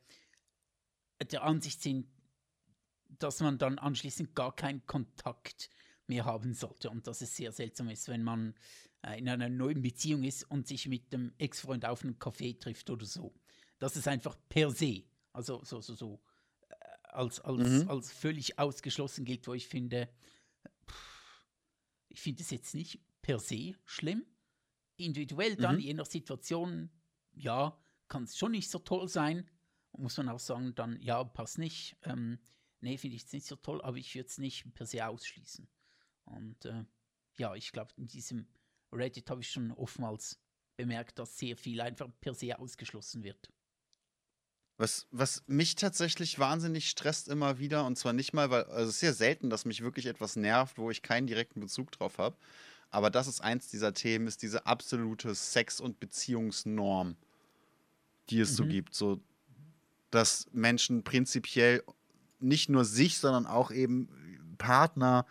der 1.31 1.43
Ansicht 1.43 1.83
sind, 1.83 2.07
dass 3.19 3.41
man 3.41 3.59
dann 3.59 3.79
anschließend 3.79 4.35
gar 4.35 4.55
keinen 4.55 4.87
Kontakt 4.87 5.71
mehr 6.07 6.25
haben 6.25 6.55
sollte 6.55 6.91
und 6.91 7.07
dass 7.07 7.21
es 7.21 7.37
sehr 7.37 7.53
seltsam 7.53 7.89
ist, 7.89 8.09
wenn 8.09 8.23
man 8.23 8.55
äh, 9.03 9.19
in 9.19 9.29
einer 9.29 9.49
neuen 9.49 9.83
Beziehung 9.83 10.25
ist 10.25 10.45
und 10.45 10.67
sich 10.67 10.87
mit 10.89 11.13
dem 11.13 11.33
Ex-Freund 11.39 11.85
auf 11.85 12.03
einen 12.03 12.19
Café 12.19 12.59
trifft 12.59 12.91
oder 12.91 13.07
so. 13.07 13.35
Das 13.79 13.97
ist 13.97 14.09
einfach 14.09 14.37
per 14.49 14.71
se, 14.71 15.05
also 15.33 15.63
so, 15.65 15.81
so, 15.81 15.95
so, 15.95 16.21
äh, 16.69 16.75
als, 17.09 17.41
als, 17.41 17.85
mhm. 17.85 17.91
als 17.91 18.13
völlig 18.13 18.59
ausgeschlossen 18.59 19.25
gilt, 19.25 19.47
wo 19.47 19.55
ich 19.55 19.67
finde, 19.67 20.09
pff, 20.89 21.47
ich 22.09 22.21
finde 22.21 22.43
es 22.43 22.51
jetzt 22.51 22.75
nicht 22.75 23.01
per 23.23 23.39
se 23.39 23.75
schlimm. 23.85 24.25
Individuell 24.97 25.57
dann, 25.57 25.77
mhm. 25.77 25.81
je 25.81 25.95
nach 25.95 26.07
Situation, 26.07 26.91
ja, 27.33 27.77
kann 28.09 28.25
es 28.25 28.37
schon 28.37 28.53
nicht 28.53 28.71
so 28.71 28.79
toll 28.79 29.09
sein, 29.09 29.51
muss 29.97 30.17
man 30.17 30.29
auch 30.29 30.41
sagen, 30.41 30.75
dann, 30.75 31.01
ja, 31.01 31.23
passt 31.25 31.59
nicht. 31.59 31.97
Ähm, 32.03 32.39
nee, 32.81 32.99
finde 32.99 33.17
ich 33.17 33.23
jetzt 33.23 33.33
nicht 33.33 33.47
so 33.47 33.57
toll, 33.57 33.81
aber 33.83 33.97
ich 33.97 34.15
würde 34.15 34.29
es 34.29 34.39
nicht 34.39 34.73
per 34.75 34.87
se 34.87 35.07
ausschließen. 35.07 35.69
Und 36.25 36.65
äh, 36.65 36.85
ja, 37.37 37.55
ich 37.55 37.73
glaube, 37.73 37.93
in 37.97 38.07
diesem 38.07 38.47
Reddit 38.93 39.31
habe 39.31 39.41
ich 39.41 39.51
schon 39.51 39.73
oftmals 39.73 40.41
bemerkt, 40.77 41.19
dass 41.19 41.39
sehr 41.39 41.57
viel 41.57 41.81
einfach 41.81 42.09
per 42.21 42.35
se 42.35 42.59
ausgeschlossen 42.59 43.23
wird. 43.23 43.53
Was, 44.77 45.07
was 45.13 45.45
mich 45.47 45.77
tatsächlich 45.77 46.41
wahnsinnig 46.41 46.91
stresst 46.91 47.29
immer 47.29 47.61
wieder, 47.61 47.87
und 47.87 47.97
zwar 47.97 48.13
nicht 48.13 48.33
mal, 48.33 48.51
weil 48.51 48.65
also 48.65 48.89
es 48.89 48.97
ist 48.97 49.01
sehr 49.01 49.15
selten, 49.15 49.49
dass 49.49 49.65
mich 49.65 49.83
wirklich 49.83 50.07
etwas 50.07 50.35
nervt, 50.35 50.79
wo 50.79 50.91
ich 50.91 51.03
keinen 51.03 51.29
direkten 51.29 51.61
Bezug 51.61 51.93
drauf 51.93 52.19
habe. 52.19 52.37
Aber 52.95 53.11
das 53.11 53.27
ist 53.27 53.41
eins 53.41 53.67
dieser 53.67 53.93
Themen, 53.93 54.29
ist 54.29 54.41
diese 54.41 54.67
absolute 54.67 55.35
Sex- 55.35 55.81
und 55.81 55.99
Beziehungsnorm, 55.99 57.17
die 58.31 58.39
es 58.39 58.53
mhm. 58.53 58.55
so 58.55 58.67
gibt. 58.67 58.95
So, 58.95 59.21
dass 60.13 60.47
Menschen 60.53 61.03
prinzipiell 61.03 61.83
nicht 62.39 62.69
nur 62.69 62.85
sich, 62.85 63.19
sondern 63.19 63.47
auch 63.47 63.73
eben 63.73 64.09
Partner 64.59 65.27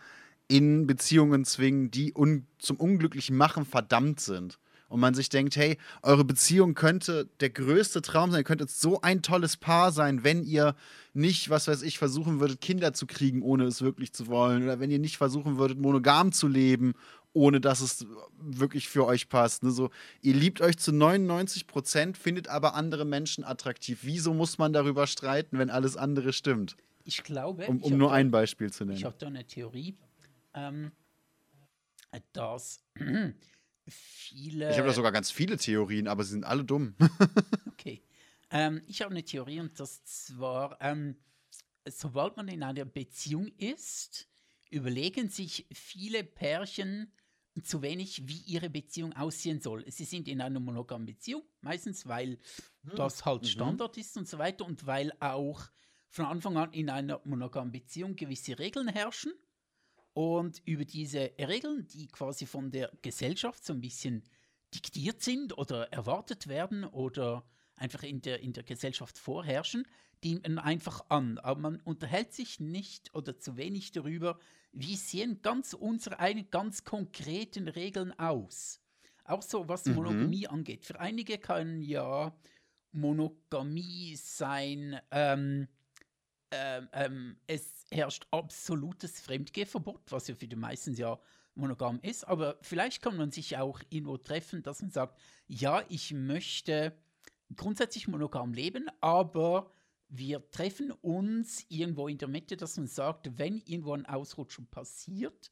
in 0.46 0.86
Beziehungen 0.86 1.46
zwingen, 1.46 1.90
die 1.90 2.12
un 2.14 2.46
zum 2.58 2.76
unglücklichen 2.76 3.34
Machen 3.34 3.64
verdammt 3.64 4.20
sind. 4.20 4.58
Und 4.88 5.00
man 5.00 5.14
sich 5.14 5.30
denkt, 5.30 5.56
hey, 5.56 5.78
eure 6.02 6.24
Beziehung 6.24 6.74
könnte 6.74 7.30
der 7.40 7.48
größte 7.48 8.02
Traum 8.02 8.30
sein, 8.30 8.40
ihr 8.40 8.44
könntet 8.44 8.70
so 8.70 9.00
ein 9.00 9.22
tolles 9.22 9.56
Paar 9.56 9.90
sein, 9.90 10.22
wenn 10.22 10.44
ihr 10.44 10.76
nicht, 11.14 11.48
was 11.48 11.66
weiß 11.66 11.80
ich, 11.82 11.96
versuchen 11.96 12.40
würdet, 12.40 12.60
Kinder 12.60 12.92
zu 12.92 13.06
kriegen, 13.06 13.40
ohne 13.40 13.64
es 13.64 13.80
wirklich 13.80 14.12
zu 14.12 14.26
wollen. 14.26 14.64
Oder 14.64 14.80
wenn 14.80 14.90
ihr 14.90 14.98
nicht 14.98 15.16
versuchen 15.16 15.56
würdet, 15.56 15.78
monogam 15.80 16.30
zu 16.30 16.46
leben, 16.46 16.92
ohne 17.34 17.60
dass 17.60 17.80
es 17.80 18.06
wirklich 18.38 18.88
für 18.88 19.04
euch 19.04 19.28
passt. 19.28 19.62
Ne? 19.62 19.70
So, 19.70 19.90
ihr 20.22 20.34
liebt 20.34 20.60
euch 20.60 20.78
zu 20.78 20.92
99 20.92 21.66
Prozent, 21.66 22.16
findet 22.16 22.48
aber 22.48 22.74
andere 22.74 23.04
Menschen 23.04 23.44
attraktiv. 23.44 24.00
Wieso 24.02 24.32
muss 24.32 24.56
man 24.56 24.72
darüber 24.72 25.06
streiten, 25.06 25.58
wenn 25.58 25.68
alles 25.68 25.96
andere 25.96 26.32
stimmt? 26.32 26.76
Ich 27.04 27.22
glaube. 27.22 27.66
Um, 27.66 27.82
um 27.82 27.98
nur 27.98 28.08
da, 28.08 28.14
ein 28.14 28.30
Beispiel 28.30 28.72
zu 28.72 28.84
nennen. 28.84 28.96
Ich 28.96 29.04
habe 29.04 29.16
da 29.18 29.26
eine 29.26 29.46
Theorie, 29.46 29.96
ähm, 30.54 30.92
dass 32.32 32.82
viele. 33.88 34.70
Ich 34.70 34.78
habe 34.78 34.88
da 34.88 34.94
sogar 34.94 35.12
ganz 35.12 35.30
viele 35.30 35.56
Theorien, 35.56 36.08
aber 36.08 36.24
sie 36.24 36.30
sind 36.30 36.44
alle 36.44 36.64
dumm. 36.64 36.94
okay. 37.66 38.00
Ähm, 38.50 38.80
ich 38.86 39.02
habe 39.02 39.10
eine 39.10 39.24
Theorie 39.24 39.60
und 39.60 39.78
das 39.80 40.04
zwar, 40.04 40.78
ähm, 40.80 41.16
sobald 41.88 42.36
man 42.36 42.46
in 42.46 42.62
einer 42.62 42.84
Beziehung 42.84 43.48
ist, 43.58 44.28
überlegen 44.70 45.28
sich 45.28 45.66
viele 45.72 46.24
Pärchen, 46.24 47.12
zu 47.62 47.82
wenig, 47.82 48.26
wie 48.26 48.40
ihre 48.46 48.68
Beziehung 48.68 49.12
aussehen 49.12 49.60
soll. 49.60 49.84
Sie 49.90 50.04
sind 50.04 50.26
in 50.28 50.40
einer 50.40 50.60
monogamen 50.60 51.06
Beziehung, 51.06 51.42
meistens, 51.60 52.06
weil 52.06 52.38
hm. 52.82 52.96
das 52.96 53.24
halt 53.24 53.42
mhm. 53.42 53.46
Standard 53.46 53.96
ist 53.96 54.16
und 54.16 54.28
so 54.28 54.38
weiter 54.38 54.64
und 54.64 54.86
weil 54.86 55.12
auch 55.20 55.62
von 56.08 56.26
Anfang 56.26 56.56
an 56.56 56.72
in 56.72 56.90
einer 56.90 57.20
monogamen 57.24 57.72
Beziehung 57.72 58.16
gewisse 58.16 58.58
Regeln 58.58 58.88
herrschen. 58.88 59.32
Und 60.12 60.62
über 60.64 60.84
diese 60.84 61.32
Regeln, 61.38 61.88
die 61.88 62.06
quasi 62.06 62.46
von 62.46 62.70
der 62.70 62.92
Gesellschaft 63.02 63.64
so 63.64 63.72
ein 63.72 63.80
bisschen 63.80 64.22
diktiert 64.72 65.22
sind 65.22 65.58
oder 65.58 65.92
erwartet 65.92 66.46
werden 66.46 66.84
oder 66.84 67.44
einfach 67.76 68.02
in 68.02 68.20
der, 68.22 68.40
in 68.40 68.52
der 68.52 68.62
Gesellschaft 68.62 69.18
vorherrschen, 69.18 69.86
die 70.22 70.36
man 70.36 70.58
einfach 70.58 71.04
an. 71.08 71.38
Aber 71.38 71.60
man 71.60 71.80
unterhält 71.80 72.32
sich 72.32 72.60
nicht 72.60 73.14
oder 73.14 73.38
zu 73.38 73.56
wenig 73.56 73.92
darüber, 73.92 74.38
wie 74.72 74.96
sehen 74.96 75.40
ganz 75.42 75.72
unsere 75.72 76.18
eigenen 76.18 76.50
ganz 76.50 76.84
konkreten 76.84 77.68
Regeln 77.68 78.18
aus? 78.18 78.80
Auch 79.24 79.42
so, 79.42 79.68
was 79.68 79.84
mhm. 79.86 79.94
Monogamie 79.94 80.48
angeht. 80.48 80.84
Für 80.84 81.00
einige 81.00 81.38
kann 81.38 81.82
ja 81.82 82.36
Monogamie 82.92 84.16
sein, 84.16 85.00
ähm, 85.10 85.68
ähm, 86.50 86.88
ähm, 86.92 87.36
es 87.46 87.86
herrscht 87.90 88.26
absolutes 88.30 89.20
Fremdgehverbot, 89.20 90.12
was 90.12 90.28
ja 90.28 90.34
für 90.34 90.46
die 90.46 90.56
meisten 90.56 90.94
ja 90.94 91.18
monogam 91.54 92.00
ist, 92.02 92.24
aber 92.24 92.58
vielleicht 92.62 93.02
kann 93.02 93.16
man 93.16 93.30
sich 93.30 93.56
auch 93.56 93.80
irgendwo 93.88 94.16
treffen, 94.16 94.62
dass 94.62 94.82
man 94.82 94.90
sagt, 94.90 95.20
ja, 95.46 95.84
ich 95.88 96.12
möchte 96.12 96.96
grundsätzlich 97.56 98.08
monogam 98.08 98.52
leben, 98.52 98.88
aber 99.00 99.70
wir 100.08 100.48
treffen 100.50 100.92
uns 100.92 101.64
irgendwo 101.68 102.08
in 102.08 102.18
der 102.18 102.28
Mitte, 102.28 102.56
dass 102.56 102.76
man 102.76 102.86
sagt, 102.86 103.38
wenn 103.38 103.60
irgendwo 103.64 103.92
ein 103.94 104.06
Ausrutschen 104.06 104.66
passiert, 104.66 105.50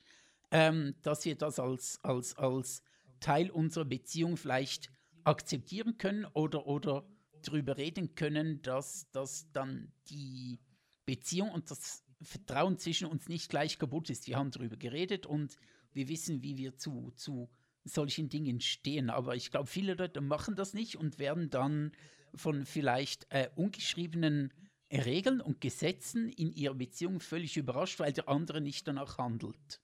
ähm, 0.51 0.95
dass 1.03 1.25
wir 1.25 1.37
das 1.37 1.59
als, 1.59 1.99
als, 2.03 2.37
als 2.37 2.83
Teil 3.21 3.51
unserer 3.51 3.85
Beziehung 3.85 4.37
vielleicht 4.37 4.91
akzeptieren 5.25 5.99
können 5.99 6.27
oder, 6.27 6.67
oder 6.67 7.07
darüber 7.43 7.77
reden 7.77 8.15
können, 8.15 8.63
dass, 8.63 9.11
dass 9.11 9.51
dann 9.53 9.93
die 10.09 10.61
Beziehung 11.07 11.51
und 11.51 11.71
das 11.71 12.05
Vertrauen 12.21 12.79
zwischen 12.79 13.07
uns 13.07 13.29
nicht 13.29 13.49
gleich 13.49 13.79
kaputt 13.79 14.11
ist. 14.11 14.27
Wir 14.27 14.37
haben 14.37 14.51
darüber 14.51 14.77
geredet 14.77 15.27
und 15.27 15.57
wir 15.93 16.09
wissen, 16.09 16.43
wie 16.43 16.57
wir 16.57 16.77
zu, 16.77 17.13
zu 17.17 17.51
solchen 17.85 18.29
Dingen 18.29 18.61
stehen. 18.61 19.11
Aber 19.11 19.37
ich 19.37 19.51
glaube, 19.51 19.67
viele 19.67 19.95
Leute 19.95 20.21
machen 20.21 20.57
das 20.57 20.75
nicht 20.75 20.97
und 20.97 21.19
werden 21.19 21.51
dann 21.51 21.93
von 22.35 22.65
vielleicht 22.65 23.27
äh, 23.31 23.49
ungeschriebenen 23.57 24.53
Regeln 24.91 25.41
und 25.41 25.61
Gesetzen 25.61 26.29
in 26.29 26.53
ihrer 26.53 26.75
Beziehung 26.75 27.21
völlig 27.21 27.57
überrascht, 27.57 27.99
weil 28.01 28.13
der 28.13 28.29
andere 28.29 28.61
nicht 28.61 28.87
danach 28.87 29.19
handelt. 29.19 29.81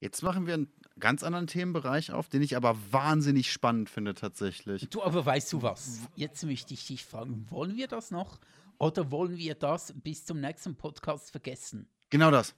Jetzt 0.00 0.22
machen 0.22 0.46
wir 0.46 0.54
einen 0.54 0.72
ganz 0.98 1.22
anderen 1.22 1.46
Themenbereich 1.46 2.10
auf, 2.10 2.28
den 2.28 2.40
ich 2.40 2.56
aber 2.56 2.76
wahnsinnig 2.90 3.52
spannend 3.52 3.90
finde 3.90 4.14
tatsächlich. 4.14 4.88
Du, 4.88 5.02
aber 5.02 5.26
weißt 5.26 5.52
du 5.52 5.62
was? 5.62 6.00
Jetzt 6.16 6.44
möchte 6.44 6.72
ich 6.72 6.86
dich 6.86 7.04
fragen, 7.04 7.46
wollen 7.50 7.76
wir 7.76 7.86
das 7.86 8.10
noch 8.10 8.40
oder 8.78 9.10
wollen 9.10 9.36
wir 9.36 9.54
das 9.54 9.92
bis 9.94 10.24
zum 10.24 10.40
nächsten 10.40 10.74
Podcast 10.74 11.30
vergessen? 11.30 11.86
Genau 12.08 12.30
das. 12.30 12.54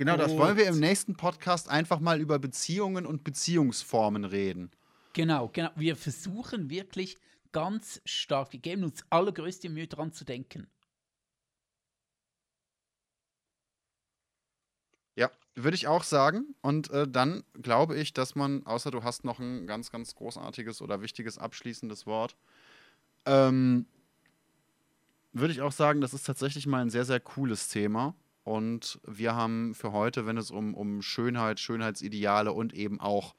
Genau 0.00 0.16
das. 0.16 0.34
Wollen 0.34 0.56
wir 0.56 0.66
im 0.66 0.80
nächsten 0.80 1.14
Podcast 1.14 1.68
einfach 1.68 2.00
mal 2.00 2.22
über 2.22 2.38
Beziehungen 2.38 3.04
und 3.04 3.22
Beziehungsformen 3.22 4.24
reden? 4.24 4.70
Genau, 5.12 5.50
genau. 5.52 5.68
Wir 5.76 5.94
versuchen 5.94 6.70
wirklich 6.70 7.18
ganz 7.52 8.00
stark, 8.06 8.54
wir 8.54 8.60
geben 8.60 8.84
uns 8.84 9.04
allergrößte 9.10 9.68
Mühe 9.68 9.88
dran 9.88 10.10
zu 10.14 10.24
denken. 10.24 10.68
Ja, 15.16 15.30
würde 15.54 15.74
ich 15.74 15.86
auch 15.86 16.04
sagen. 16.04 16.54
Und 16.62 16.88
äh, 16.88 17.06
dann 17.06 17.44
glaube 17.60 17.98
ich, 17.98 18.14
dass 18.14 18.34
man, 18.34 18.64
außer 18.64 18.90
du 18.90 19.04
hast 19.04 19.24
noch 19.24 19.38
ein 19.38 19.66
ganz, 19.66 19.90
ganz 19.90 20.14
großartiges 20.14 20.80
oder 20.80 21.02
wichtiges 21.02 21.36
abschließendes 21.36 22.06
Wort, 22.06 22.38
ähm, 23.26 23.84
würde 25.34 25.52
ich 25.52 25.60
auch 25.60 25.72
sagen, 25.72 26.00
das 26.00 26.14
ist 26.14 26.24
tatsächlich 26.24 26.66
mal 26.66 26.80
ein 26.80 26.88
sehr, 26.88 27.04
sehr 27.04 27.20
cooles 27.20 27.68
Thema. 27.68 28.14
Und 28.50 28.98
wir 29.06 29.36
haben 29.36 29.76
für 29.76 29.92
heute, 29.92 30.26
wenn 30.26 30.36
es 30.36 30.50
um, 30.50 30.74
um 30.74 31.02
Schönheit, 31.02 31.60
Schönheitsideale 31.60 32.52
und 32.52 32.74
eben 32.74 32.98
auch 32.98 33.36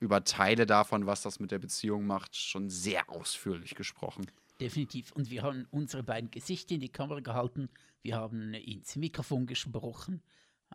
über 0.00 0.24
Teile 0.24 0.66
davon, 0.66 1.06
was 1.06 1.22
das 1.22 1.38
mit 1.38 1.52
der 1.52 1.60
Beziehung 1.60 2.04
macht, 2.04 2.34
schon 2.34 2.68
sehr 2.68 3.08
ausführlich 3.10 3.76
gesprochen. 3.76 4.26
Definitiv. 4.58 5.12
Und 5.12 5.30
wir 5.30 5.44
haben 5.44 5.68
unsere 5.70 6.02
beiden 6.02 6.32
Gesichter 6.32 6.74
in 6.74 6.80
die 6.80 6.88
Kamera 6.88 7.20
gehalten. 7.20 7.68
Wir 8.02 8.16
haben 8.16 8.52
ins 8.54 8.96
Mikrofon 8.96 9.46
gesprochen. 9.46 10.20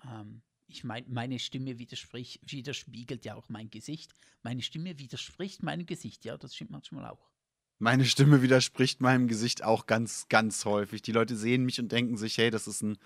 Ähm, 0.06 0.42
ich 0.68 0.86
meine, 0.86 1.06
meine 1.10 1.38
Stimme 1.38 1.78
widerspiegelt 1.78 3.26
ja 3.26 3.36
auch 3.36 3.50
mein 3.50 3.70
Gesicht. 3.70 4.14
Meine 4.42 4.62
Stimme 4.62 4.98
widerspricht 5.00 5.64
meinem 5.64 5.86
Gesicht. 5.86 6.24
Ja, 6.24 6.38
das 6.38 6.56
stimmt 6.56 6.72
manchmal 6.72 7.10
auch. 7.10 7.30
Meine 7.78 8.06
Stimme 8.06 8.42
widerspricht 8.42 9.02
meinem 9.02 9.28
Gesicht 9.28 9.64
auch 9.64 9.86
ganz, 9.86 10.28
ganz 10.30 10.64
häufig. 10.64 11.02
Die 11.02 11.12
Leute 11.12 11.36
sehen 11.36 11.66
mich 11.66 11.80
und 11.80 11.92
denken 11.92 12.16
sich, 12.16 12.38
hey, 12.38 12.50
das 12.50 12.68
ist 12.68 12.82
ein 12.82 12.98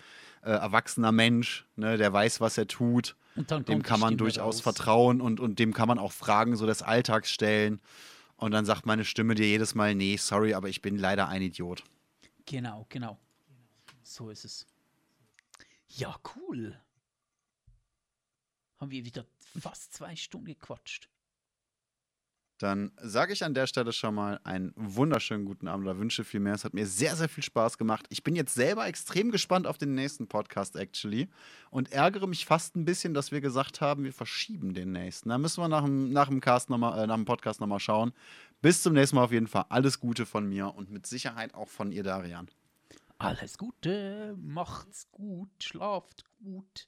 äh, 0.42 0.50
erwachsener 0.50 1.10
Mensch, 1.10 1.66
ne, 1.74 1.96
der 1.96 2.12
weiß, 2.12 2.40
was 2.40 2.56
er 2.56 2.68
tut. 2.68 3.16
dem 3.34 3.82
kann 3.82 3.98
man 3.98 4.16
durchaus 4.16 4.56
raus. 4.56 4.60
vertrauen 4.60 5.20
und, 5.20 5.40
und 5.40 5.58
dem 5.58 5.74
kann 5.74 5.88
man 5.88 5.98
auch 5.98 6.12
Fragen 6.12 6.56
so 6.56 6.66
des 6.66 6.82
Alltags 6.82 7.30
stellen. 7.30 7.80
Und 8.36 8.52
dann 8.52 8.64
sagt 8.64 8.86
meine 8.86 9.04
Stimme 9.04 9.34
dir 9.34 9.46
jedes 9.46 9.74
Mal, 9.74 9.94
nee, 9.94 10.16
sorry, 10.16 10.54
aber 10.54 10.68
ich 10.68 10.80
bin 10.80 10.96
leider 10.96 11.28
ein 11.28 11.42
Idiot. 11.42 11.82
Genau, 12.46 12.86
genau. 12.88 13.18
So 14.02 14.30
ist 14.30 14.44
es. 14.44 14.66
Ja, 15.88 16.16
cool. 16.36 16.80
Haben 18.78 18.90
wir 18.90 19.04
wieder 19.04 19.26
fast 19.60 19.92
zwei 19.92 20.16
Stunden 20.16 20.46
gequatscht. 20.46 21.08
Dann 22.60 22.92
sage 23.00 23.32
ich 23.32 23.42
an 23.42 23.54
der 23.54 23.66
Stelle 23.66 23.90
schon 23.90 24.14
mal 24.14 24.38
einen 24.44 24.74
wunderschönen 24.76 25.46
guten 25.46 25.66
Abend 25.66 25.86
oder 25.86 25.98
wünsche 25.98 26.24
viel 26.24 26.40
mehr. 26.40 26.52
Es 26.52 26.66
hat 26.66 26.74
mir 26.74 26.86
sehr, 26.86 27.16
sehr 27.16 27.30
viel 27.30 27.42
Spaß 27.42 27.78
gemacht. 27.78 28.04
Ich 28.10 28.22
bin 28.22 28.36
jetzt 28.36 28.54
selber 28.54 28.86
extrem 28.86 29.30
gespannt 29.30 29.66
auf 29.66 29.78
den 29.78 29.94
nächsten 29.94 30.28
Podcast, 30.28 30.76
actually. 30.76 31.30
Und 31.70 31.90
ärgere 31.90 32.26
mich 32.26 32.44
fast 32.44 32.76
ein 32.76 32.84
bisschen, 32.84 33.14
dass 33.14 33.32
wir 33.32 33.40
gesagt 33.40 33.80
haben, 33.80 34.04
wir 34.04 34.12
verschieben 34.12 34.74
den 34.74 34.92
nächsten. 34.92 35.30
Da 35.30 35.38
müssen 35.38 35.62
wir 35.62 35.68
nach 35.68 35.84
dem, 35.84 36.12
nach 36.12 36.28
dem, 36.28 36.42
Cast 36.42 36.68
noch 36.68 36.76
mal, 36.76 37.02
äh, 37.02 37.06
nach 37.06 37.16
dem 37.16 37.24
Podcast 37.24 37.60
nochmal 37.60 37.80
schauen. 37.80 38.12
Bis 38.60 38.82
zum 38.82 38.92
nächsten 38.92 39.16
Mal 39.16 39.24
auf 39.24 39.32
jeden 39.32 39.48
Fall. 39.48 39.64
Alles 39.70 39.98
Gute 39.98 40.26
von 40.26 40.46
mir 40.46 40.74
und 40.74 40.90
mit 40.90 41.06
Sicherheit 41.06 41.54
auch 41.54 41.68
von 41.68 41.90
ihr, 41.92 42.02
Darian. 42.02 42.50
Alles 43.16 43.56
Gute, 43.56 44.36
macht's 44.38 45.10
gut, 45.10 45.48
schlaft 45.62 46.26
gut. 46.42 46.86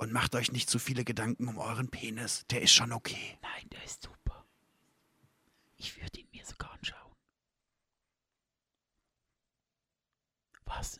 Und 0.00 0.14
macht 0.14 0.34
euch 0.34 0.50
nicht 0.50 0.70
zu 0.70 0.78
viele 0.78 1.04
Gedanken 1.04 1.46
um 1.46 1.58
euren 1.58 1.90
Penis. 1.90 2.46
Der 2.46 2.62
ist 2.62 2.72
schon 2.72 2.90
okay. 2.90 3.36
Nein, 3.42 3.68
der 3.68 3.84
ist 3.84 4.02
super. 4.02 4.46
Ich 5.76 6.00
würde 6.00 6.20
ihn 6.20 6.28
mir 6.32 6.42
sogar 6.42 6.72
anschauen. 6.72 7.12
Was? 10.64 10.98